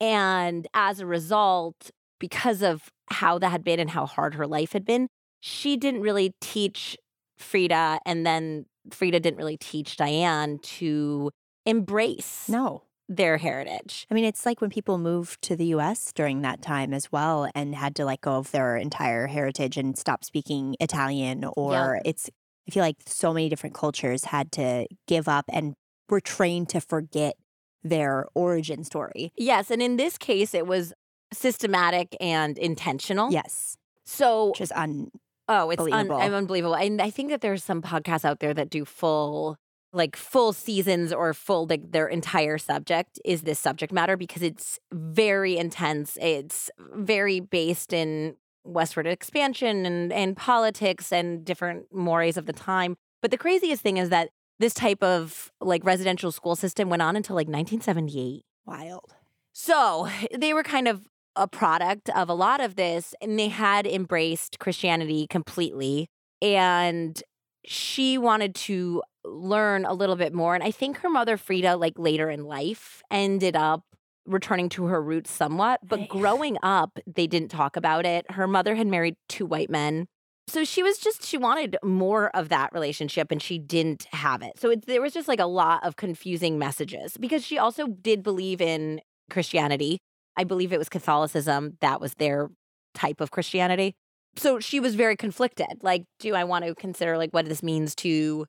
And 0.00 0.68
as 0.74 1.00
a 1.00 1.06
result, 1.06 1.90
because 2.20 2.62
of 2.62 2.90
how 3.10 3.38
that 3.38 3.50
had 3.50 3.64
been 3.64 3.80
and 3.80 3.90
how 3.90 4.06
hard 4.06 4.34
her 4.34 4.46
life 4.46 4.72
had 4.72 4.84
been, 4.84 5.08
she 5.40 5.76
didn't 5.76 6.02
really 6.02 6.34
teach 6.40 6.96
Frida. 7.38 8.00
And 8.04 8.24
then 8.26 8.66
Frida 8.92 9.20
didn't 9.20 9.38
really 9.38 9.56
teach 9.56 9.96
Diane 9.96 10.58
to 10.62 11.30
embrace 11.66 12.48
No. 12.48 12.82
their 13.08 13.38
heritage. 13.38 14.06
I 14.10 14.14
mean, 14.14 14.24
it's 14.24 14.46
like 14.46 14.60
when 14.60 14.70
people 14.70 14.98
moved 14.98 15.42
to 15.42 15.56
the 15.56 15.66
US 15.66 16.12
during 16.12 16.42
that 16.42 16.62
time 16.62 16.92
as 16.92 17.10
well 17.10 17.48
and 17.54 17.74
had 17.74 17.94
to 17.96 18.04
let 18.04 18.20
go 18.20 18.32
of 18.32 18.50
their 18.50 18.76
entire 18.76 19.26
heritage 19.26 19.76
and 19.76 19.96
stop 19.96 20.24
speaking 20.24 20.76
Italian, 20.80 21.44
or 21.56 22.00
it's, 22.04 22.30
I 22.68 22.72
feel 22.72 22.82
like 22.82 22.96
so 23.06 23.32
many 23.32 23.48
different 23.48 23.74
cultures 23.74 24.24
had 24.24 24.52
to 24.52 24.86
give 25.06 25.26
up 25.28 25.46
and 25.50 25.74
were 26.08 26.20
trained 26.20 26.68
to 26.70 26.80
forget 26.80 27.34
their 27.82 28.26
origin 28.34 28.84
story. 28.84 29.32
Yes. 29.36 29.70
And 29.70 29.80
in 29.80 29.96
this 29.96 30.18
case, 30.18 30.52
it 30.54 30.66
was 30.66 30.92
systematic 31.32 32.16
and 32.20 32.58
intentional. 32.58 33.32
Yes. 33.32 33.76
So 34.04 34.48
Which 34.48 34.60
is 34.60 34.72
un, 34.72 35.10
Oh, 35.48 35.70
it's 35.70 35.80
un- 35.80 36.10
I'm 36.10 36.34
unbelievable. 36.34 36.74
And 36.74 37.00
I 37.00 37.10
think 37.10 37.30
that 37.30 37.40
there's 37.40 37.64
some 37.64 37.80
podcasts 37.80 38.24
out 38.24 38.40
there 38.40 38.52
that 38.52 38.68
do 38.68 38.84
full, 38.84 39.56
like 39.94 40.14
full 40.14 40.52
seasons 40.52 41.10
or 41.12 41.32
full, 41.32 41.66
like 41.66 41.90
their 41.92 42.06
entire 42.06 42.58
subject 42.58 43.18
is 43.24 43.42
this 43.42 43.58
subject 43.58 43.92
matter 43.92 44.16
because 44.16 44.42
it's 44.42 44.78
very 44.92 45.56
intense. 45.56 46.18
It's 46.20 46.70
very 46.94 47.40
based 47.40 47.94
in 47.94 48.36
westward 48.64 49.06
expansion 49.06 49.86
and, 49.86 50.12
and 50.12 50.36
politics 50.36 51.12
and 51.12 51.44
different 51.44 51.86
mores 51.92 52.36
of 52.36 52.46
the 52.46 52.52
time. 52.52 52.96
But 53.22 53.30
the 53.30 53.38
craziest 53.38 53.82
thing 53.82 53.96
is 53.96 54.10
that 54.10 54.30
this 54.58 54.74
type 54.74 55.02
of 55.02 55.52
like 55.60 55.84
residential 55.84 56.32
school 56.32 56.56
system 56.56 56.88
went 56.88 57.02
on 57.02 57.16
until 57.16 57.34
like 57.36 57.46
1978. 57.46 58.42
wild. 58.66 59.14
So 59.52 60.08
they 60.36 60.52
were 60.52 60.62
kind 60.62 60.88
of 60.88 61.02
a 61.36 61.46
product 61.46 62.10
of 62.10 62.28
a 62.28 62.34
lot 62.34 62.60
of 62.60 62.74
this, 62.74 63.14
and 63.20 63.38
they 63.38 63.48
had 63.48 63.86
embraced 63.86 64.58
Christianity 64.58 65.26
completely. 65.28 66.08
And 66.42 67.20
she 67.64 68.18
wanted 68.18 68.54
to 68.54 69.02
learn 69.24 69.84
a 69.84 69.92
little 69.92 70.16
bit 70.16 70.32
more. 70.32 70.54
And 70.54 70.64
I 70.64 70.70
think 70.70 70.98
her 70.98 71.10
mother, 71.10 71.36
Frida, 71.36 71.76
like 71.76 71.98
later 71.98 72.30
in 72.30 72.44
life, 72.44 73.02
ended 73.10 73.56
up 73.56 73.84
returning 74.28 74.68
to 74.70 74.86
her 74.86 75.02
roots 75.02 75.30
somewhat. 75.30 75.80
But 75.82 76.08
growing 76.08 76.56
up, 76.62 76.98
they 77.06 77.26
didn't 77.26 77.50
talk 77.50 77.76
about 77.76 78.06
it. 78.06 78.30
Her 78.30 78.46
mother 78.46 78.74
had 78.74 78.86
married 78.86 79.16
two 79.28 79.46
white 79.46 79.70
men. 79.70 80.06
So 80.46 80.64
she 80.64 80.82
was 80.82 80.98
just, 80.98 81.24
she 81.24 81.36
wanted 81.36 81.76
more 81.84 82.34
of 82.34 82.48
that 82.48 82.72
relationship 82.72 83.30
and 83.30 83.42
she 83.42 83.58
didn't 83.58 84.06
have 84.12 84.40
it. 84.42 84.58
So 84.58 84.70
it, 84.70 84.86
there 84.86 85.02
was 85.02 85.12
just 85.12 85.28
like 85.28 85.40
a 85.40 85.46
lot 85.46 85.84
of 85.84 85.96
confusing 85.96 86.58
messages 86.58 87.16
because 87.18 87.44
she 87.44 87.58
also 87.58 87.86
did 87.86 88.22
believe 88.22 88.60
in 88.60 89.00
Christianity. 89.30 89.98
I 90.36 90.44
believe 90.44 90.72
it 90.72 90.78
was 90.78 90.88
Catholicism 90.88 91.76
that 91.80 92.00
was 92.00 92.14
their 92.14 92.48
type 92.94 93.20
of 93.20 93.30
Christianity. 93.30 93.94
So 94.36 94.60
she 94.60 94.80
was 94.80 94.94
very 94.94 95.16
conflicted. 95.16 95.82
Like, 95.82 96.04
do 96.18 96.34
I 96.34 96.44
want 96.44 96.64
to 96.64 96.74
consider 96.74 97.18
like 97.18 97.34
what 97.34 97.46
this 97.46 97.62
means 97.62 97.94
to 97.96 98.46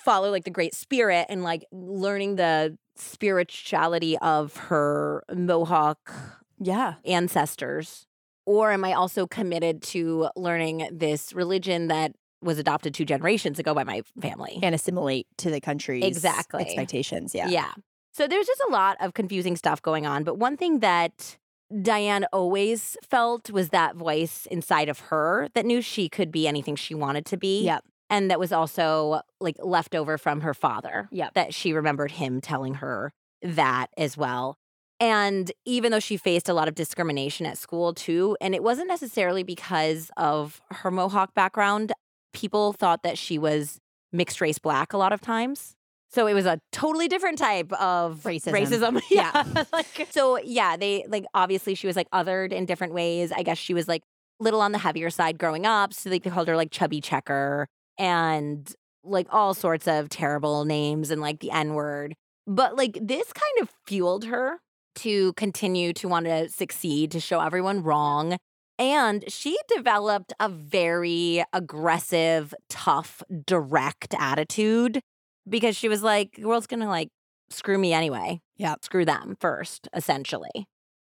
follow 0.00 0.30
like 0.30 0.44
the 0.44 0.50
Great 0.50 0.74
Spirit 0.74 1.26
and 1.28 1.44
like 1.44 1.64
learning 1.70 2.36
the 2.36 2.76
spirituality 3.00 4.16
of 4.18 4.56
her 4.56 5.24
Mohawk 5.34 6.12
Yeah. 6.58 6.94
ancestors? 7.04 8.06
Or 8.46 8.70
am 8.72 8.84
I 8.84 8.92
also 8.92 9.26
committed 9.26 9.82
to 9.84 10.28
learning 10.36 10.88
this 10.92 11.32
religion 11.32 11.88
that 11.88 12.12
was 12.42 12.58
adopted 12.58 12.94
two 12.94 13.04
generations 13.04 13.58
ago 13.58 13.74
by 13.74 13.82
my 13.84 14.02
family? 14.20 14.58
And 14.62 14.74
assimilate 14.74 15.26
to 15.38 15.50
the 15.50 15.60
country's 15.60 16.04
Exactly. 16.04 16.62
expectations. 16.62 17.34
Yeah. 17.34 17.48
Yeah. 17.48 17.72
So 18.12 18.26
there's 18.28 18.46
just 18.46 18.62
a 18.68 18.72
lot 18.72 18.96
of 19.00 19.14
confusing 19.14 19.56
stuff 19.56 19.82
going 19.82 20.06
on. 20.06 20.22
But 20.24 20.38
one 20.38 20.56
thing 20.56 20.78
that 20.80 21.36
Diane 21.82 22.24
always 22.32 22.96
felt 23.02 23.50
was 23.50 23.70
that 23.70 23.96
voice 23.96 24.46
inside 24.50 24.88
of 24.88 25.00
her 25.00 25.48
that 25.54 25.66
knew 25.66 25.82
she 25.82 26.08
could 26.08 26.30
be 26.30 26.46
anything 26.46 26.76
she 26.76 26.94
wanted 26.94 27.26
to 27.26 27.36
be. 27.36 27.64
Yep. 27.64 27.84
And 28.08 28.30
that 28.30 28.38
was 28.38 28.52
also 28.52 29.20
like 29.40 29.56
left 29.58 29.94
over 29.94 30.16
from 30.18 30.42
her 30.42 30.54
father. 30.54 31.08
Yeah. 31.10 31.30
That 31.34 31.54
she 31.54 31.72
remembered 31.72 32.12
him 32.12 32.40
telling 32.40 32.74
her 32.74 33.12
that 33.42 33.88
as 33.96 34.16
well. 34.16 34.56
And 34.98 35.52
even 35.66 35.92
though 35.92 36.00
she 36.00 36.16
faced 36.16 36.48
a 36.48 36.54
lot 36.54 36.68
of 36.68 36.74
discrimination 36.74 37.44
at 37.44 37.58
school 37.58 37.92
too, 37.92 38.36
and 38.40 38.54
it 38.54 38.62
wasn't 38.62 38.88
necessarily 38.88 39.42
because 39.42 40.10
of 40.16 40.62
her 40.70 40.90
Mohawk 40.90 41.34
background, 41.34 41.92
people 42.32 42.72
thought 42.72 43.02
that 43.02 43.18
she 43.18 43.38
was 43.38 43.78
mixed 44.12 44.40
race 44.40 44.58
black 44.58 44.92
a 44.92 44.98
lot 44.98 45.12
of 45.12 45.20
times. 45.20 45.74
So 46.10 46.26
it 46.26 46.34
was 46.34 46.46
a 46.46 46.60
totally 46.72 47.08
different 47.08 47.36
type 47.36 47.70
of 47.74 48.22
Racism. 48.22 48.52
Racism. 48.52 49.02
Yeah. 49.10 49.44
Yeah. 49.54 49.64
like, 49.72 50.08
so 50.10 50.38
yeah, 50.38 50.76
they 50.76 51.04
like 51.08 51.26
obviously 51.34 51.74
she 51.74 51.86
was 51.86 51.96
like 51.96 52.08
othered 52.10 52.52
in 52.52 52.64
different 52.64 52.94
ways. 52.94 53.32
I 53.32 53.42
guess 53.42 53.58
she 53.58 53.74
was 53.74 53.88
like 53.88 54.02
little 54.38 54.60
on 54.60 54.72
the 54.72 54.78
heavier 54.78 55.10
side 55.10 55.38
growing 55.38 55.66
up. 55.66 55.92
So 55.92 56.08
they 56.08 56.20
called 56.20 56.48
her 56.48 56.56
like 56.56 56.70
chubby 56.70 57.00
checker 57.00 57.68
and 57.98 58.72
like 59.04 59.26
all 59.30 59.54
sorts 59.54 59.86
of 59.86 60.08
terrible 60.08 60.64
names 60.64 61.10
and 61.10 61.20
like 61.20 61.40
the 61.40 61.50
N 61.50 61.74
word. 61.74 62.14
But 62.46 62.76
like 62.76 62.98
this 63.00 63.32
kind 63.32 63.62
of 63.62 63.70
fueled 63.86 64.24
her 64.24 64.58
to 64.96 65.32
continue 65.34 65.92
to 65.94 66.08
want 66.08 66.26
to 66.26 66.48
succeed, 66.48 67.10
to 67.12 67.20
show 67.20 67.40
everyone 67.40 67.82
wrong. 67.82 68.38
And 68.78 69.24
she 69.28 69.56
developed 69.74 70.32
a 70.38 70.48
very 70.48 71.42
aggressive, 71.52 72.54
tough, 72.68 73.22
direct 73.46 74.14
attitude 74.18 75.00
because 75.48 75.76
she 75.76 75.88
was 75.88 76.02
like, 76.02 76.36
the 76.36 76.46
world's 76.46 76.66
gonna 76.66 76.88
like 76.88 77.08
screw 77.50 77.78
me 77.78 77.92
anyway. 77.92 78.40
Yeah. 78.56 78.74
Screw 78.82 79.04
them 79.04 79.36
first, 79.40 79.88
essentially. 79.94 80.66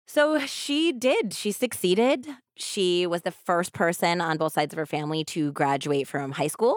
So 0.06 0.40
she 0.46 0.92
did. 0.92 1.32
She 1.34 1.52
succeeded. 1.52 2.26
She 2.60 3.06
was 3.06 3.22
the 3.22 3.30
first 3.30 3.72
person 3.72 4.20
on 4.20 4.36
both 4.36 4.52
sides 4.52 4.72
of 4.72 4.78
her 4.78 4.86
family 4.86 5.24
to 5.24 5.52
graduate 5.52 6.06
from 6.06 6.32
high 6.32 6.46
school. 6.46 6.76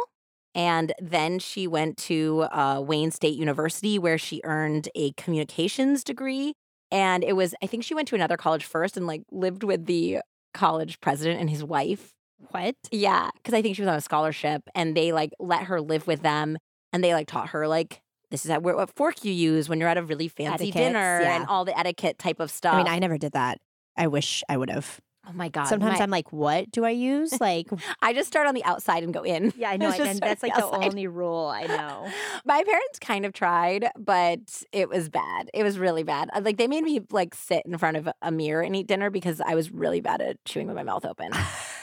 And 0.55 0.93
then 1.01 1.39
she 1.39 1.67
went 1.67 1.97
to 1.97 2.45
uh, 2.51 2.81
Wayne 2.85 3.11
State 3.11 3.37
University, 3.37 3.97
where 3.97 4.17
she 4.17 4.41
earned 4.43 4.87
a 4.95 5.11
communications 5.13 6.03
degree. 6.03 6.53
And 6.91 7.23
it 7.23 7.33
was, 7.33 7.55
I 7.63 7.67
think 7.67 7.83
she 7.83 7.95
went 7.95 8.07
to 8.09 8.15
another 8.15 8.37
college 8.37 8.65
first 8.65 8.95
and 8.95 9.07
like 9.07 9.23
lived 9.31 9.63
with 9.63 9.87
the 9.87 10.19
college 10.53 11.01
president 11.01 11.39
and 11.39 11.49
his 11.49 11.63
wife. 11.63 12.13
What? 12.51 12.75
Yeah, 12.91 13.31
because 13.37 13.53
I 13.53 13.61
think 13.61 13.75
she 13.75 13.81
was 13.81 13.89
on 13.89 13.95
a 13.95 14.01
scholarship 14.01 14.61
and 14.75 14.95
they 14.95 15.11
like 15.11 15.31
let 15.39 15.63
her 15.63 15.81
live 15.81 16.05
with 16.05 16.21
them 16.21 16.57
and 16.91 17.03
they 17.03 17.13
like 17.13 17.27
taught 17.27 17.49
her 17.49 17.67
like 17.67 18.01
this 18.29 18.45
is 18.45 18.51
how, 18.51 18.59
what 18.59 18.95
fork 18.95 19.23
you 19.23 19.31
use 19.31 19.69
when 19.69 19.79
you're 19.79 19.89
at 19.89 19.97
a 19.97 20.03
really 20.03 20.27
fancy 20.27 20.65
Etiquettes, 20.65 20.75
dinner 20.75 21.21
yeah. 21.21 21.35
and 21.35 21.45
all 21.45 21.65
the 21.65 21.77
etiquette 21.77 22.17
type 22.17 22.39
of 22.39 22.49
stuff. 22.49 22.73
I 22.73 22.77
mean, 22.77 22.87
I 22.87 22.99
never 22.99 23.17
did 23.17 23.33
that. 23.33 23.59
I 23.95 24.07
wish 24.07 24.43
I 24.49 24.57
would 24.57 24.71
have. 24.71 24.99
Oh 25.27 25.33
my 25.33 25.49
god! 25.49 25.65
Sometimes 25.65 25.97
my- 25.99 26.03
I'm 26.03 26.09
like, 26.09 26.31
what 26.31 26.69
do 26.71 26.85
I 26.85 26.89
use? 26.91 27.39
Like, 27.39 27.67
I 28.01 28.13
just 28.13 28.27
start 28.27 28.47
on 28.47 28.55
the 28.55 28.63
outside 28.63 29.03
and 29.03 29.13
go 29.13 29.23
in. 29.23 29.53
yeah, 29.57 29.69
I 29.69 29.77
know, 29.77 29.89
just 29.89 30.01
And 30.01 30.19
that's 30.19 30.43
like 30.43 30.53
the 30.55 30.63
outside. 30.65 30.85
only 30.85 31.07
rule 31.07 31.51
I 31.53 31.65
know. 31.65 32.09
My 32.45 32.63
parents 32.63 32.99
kind 32.99 33.25
of 33.25 33.33
tried, 33.33 33.87
but 33.97 34.39
it 34.71 34.89
was 34.89 35.09
bad. 35.09 35.49
It 35.53 35.63
was 35.63 35.79
really 35.79 36.03
bad. 36.03 36.29
Uh, 36.33 36.41
Like 36.43 36.57
they 36.57 36.67
made 36.67 36.83
me 36.83 37.01
like 37.11 37.35
sit 37.35 37.63
in 37.65 37.77
front 37.77 37.97
of 37.97 38.09
a 38.21 38.31
mirror 38.31 38.61
and 38.61 38.75
eat 38.75 38.87
dinner 38.87 39.09
because 39.09 39.41
I 39.41 39.55
was 39.55 39.71
really 39.71 40.01
bad 40.01 40.21
at 40.21 40.43
chewing 40.45 40.67
with 40.67 40.75
my 40.75 40.83
mouth 40.83 41.05
open. 41.05 41.31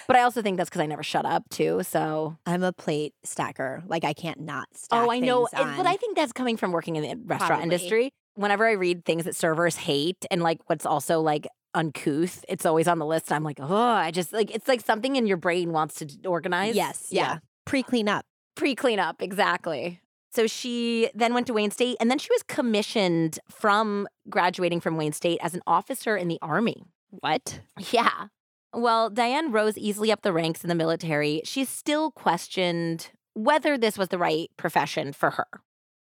but 0.06 0.16
I 0.16 0.22
also 0.22 0.42
think 0.42 0.56
that's 0.56 0.68
because 0.70 0.82
I 0.82 0.86
never 0.86 1.02
shut 1.02 1.24
up 1.24 1.48
too. 1.50 1.82
So 1.82 2.36
I'm 2.46 2.62
a 2.62 2.72
plate 2.72 3.14
stacker. 3.24 3.82
Like, 3.86 4.04
I 4.04 4.12
can't 4.12 4.40
not 4.40 4.68
stack. 4.74 5.06
Oh, 5.06 5.10
I 5.10 5.18
know. 5.18 5.46
It- 5.46 5.52
but. 5.52 5.86
I 5.86 5.96
think 5.96 6.16
that's 6.16 6.32
coming 6.32 6.56
from 6.56 6.72
working 6.72 6.96
in 6.96 7.02
the 7.02 7.16
restaurant 7.26 7.48
Probably. 7.60 7.64
industry. 7.64 8.12
Whenever 8.34 8.66
I 8.66 8.72
read 8.72 9.04
things 9.04 9.24
that 9.24 9.34
servers 9.36 9.76
hate 9.76 10.24
and 10.30 10.42
like 10.42 10.60
what's 10.68 10.86
also 10.86 11.20
like 11.20 11.46
uncouth, 11.74 12.44
it's 12.48 12.66
always 12.66 12.88
on 12.88 12.98
the 12.98 13.06
list. 13.06 13.32
I'm 13.32 13.44
like, 13.44 13.58
oh, 13.60 13.74
I 13.76 14.10
just 14.10 14.32
like 14.32 14.50
it's 14.54 14.68
like 14.68 14.80
something 14.80 15.16
in 15.16 15.26
your 15.26 15.36
brain 15.36 15.72
wants 15.72 15.96
to 15.96 16.08
organize. 16.26 16.74
yes, 16.74 17.08
yeah. 17.10 17.38
Pre 17.64 17.82
clean 17.82 18.08
up. 18.08 18.24
Pre 18.56 18.74
clean 18.74 18.98
up. 18.98 19.22
exactly. 19.22 20.00
So 20.32 20.46
she 20.46 21.10
then 21.14 21.34
went 21.34 21.48
to 21.48 21.52
Wayne 21.52 21.72
State 21.72 21.96
and 21.98 22.10
then 22.10 22.18
she 22.18 22.28
was 22.32 22.42
commissioned 22.44 23.40
from 23.50 24.06
graduating 24.28 24.80
from 24.80 24.96
Wayne 24.96 25.12
State 25.12 25.40
as 25.42 25.54
an 25.54 25.62
officer 25.66 26.16
in 26.16 26.28
the 26.28 26.38
Army. 26.40 26.84
What? 27.10 27.60
Yeah. 27.90 28.26
Well, 28.72 29.10
Diane 29.10 29.50
rose 29.50 29.76
easily 29.76 30.12
up 30.12 30.22
the 30.22 30.32
ranks 30.32 30.62
in 30.62 30.68
the 30.68 30.76
military. 30.76 31.42
She 31.44 31.64
still 31.64 32.12
questioned 32.12 33.10
whether 33.34 33.76
this 33.76 33.98
was 33.98 34.08
the 34.08 34.18
right 34.18 34.48
profession 34.56 35.12
for 35.12 35.30
her. 35.30 35.46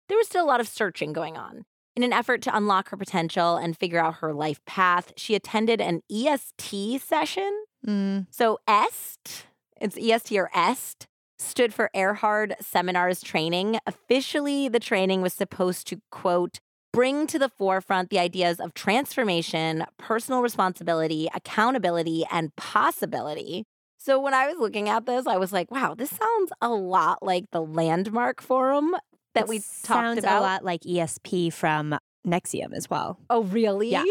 There 0.09 0.19
was 0.19 0.27
still 0.27 0.45
a 0.45 0.47
lot 0.47 0.61
of 0.61 0.69
searching 0.69 1.15
going 1.15 1.37
on. 1.39 1.65
In 1.99 2.05
an 2.05 2.13
effort 2.13 2.43
to 2.43 2.57
unlock 2.57 2.91
her 2.91 2.97
potential 2.97 3.57
and 3.57 3.77
figure 3.77 3.99
out 3.99 4.19
her 4.19 4.33
life 4.33 4.65
path, 4.67 5.13
she 5.17 5.35
attended 5.35 5.81
an 5.81 6.03
EST 6.09 7.01
session. 7.03 7.65
Mm, 7.85 8.29
So, 8.31 8.61
EST, 8.69 9.47
it's 9.81 9.97
EST 9.97 10.39
or 10.39 10.49
EST, 10.55 11.09
stood 11.41 11.75
for 11.75 11.91
Erhard 11.97 12.55
Seminars 12.61 13.21
Training. 13.21 13.81
Officially, 13.85 14.69
the 14.69 14.79
training 14.79 15.23
was 15.23 15.33
supposed 15.35 15.89
to, 15.89 16.01
quote, 16.13 16.61
bring 16.93 17.27
to 17.27 17.37
the 17.37 17.49
forefront 17.49 18.11
the 18.11 18.21
ideas 18.21 18.61
of 18.61 18.75
transformation, 18.75 19.85
personal 19.99 20.41
responsibility, 20.41 21.29
accountability, 21.35 22.25
and 22.31 22.55
possibility. 22.55 23.65
So 23.97 24.21
when 24.21 24.35
I 24.35 24.47
was 24.47 24.59
looking 24.61 24.89
at 24.89 25.05
this, 25.07 25.27
I 25.27 25.37
was 25.37 25.53
like, 25.53 25.73
wow, 25.73 25.97
this 25.97 26.11
sounds 26.11 26.53
a 26.61 26.69
lot 26.69 27.25
like 27.25 27.47
the 27.51 27.61
Landmark 27.61 28.41
Forum 28.41 28.95
that 29.35 29.45
it 29.45 29.49
we 29.49 29.59
talked 29.59 29.87
sounds 29.87 30.19
about. 30.19 30.39
a 30.39 30.41
lot 30.41 30.65
like 30.65 30.83
ESP 30.83 31.53
from 31.53 31.97
NXIVM 32.27 32.73
as 32.75 32.91
well. 32.91 33.19
Oh, 33.31 33.43
really? 33.45 33.91
Yeah. 33.91 34.05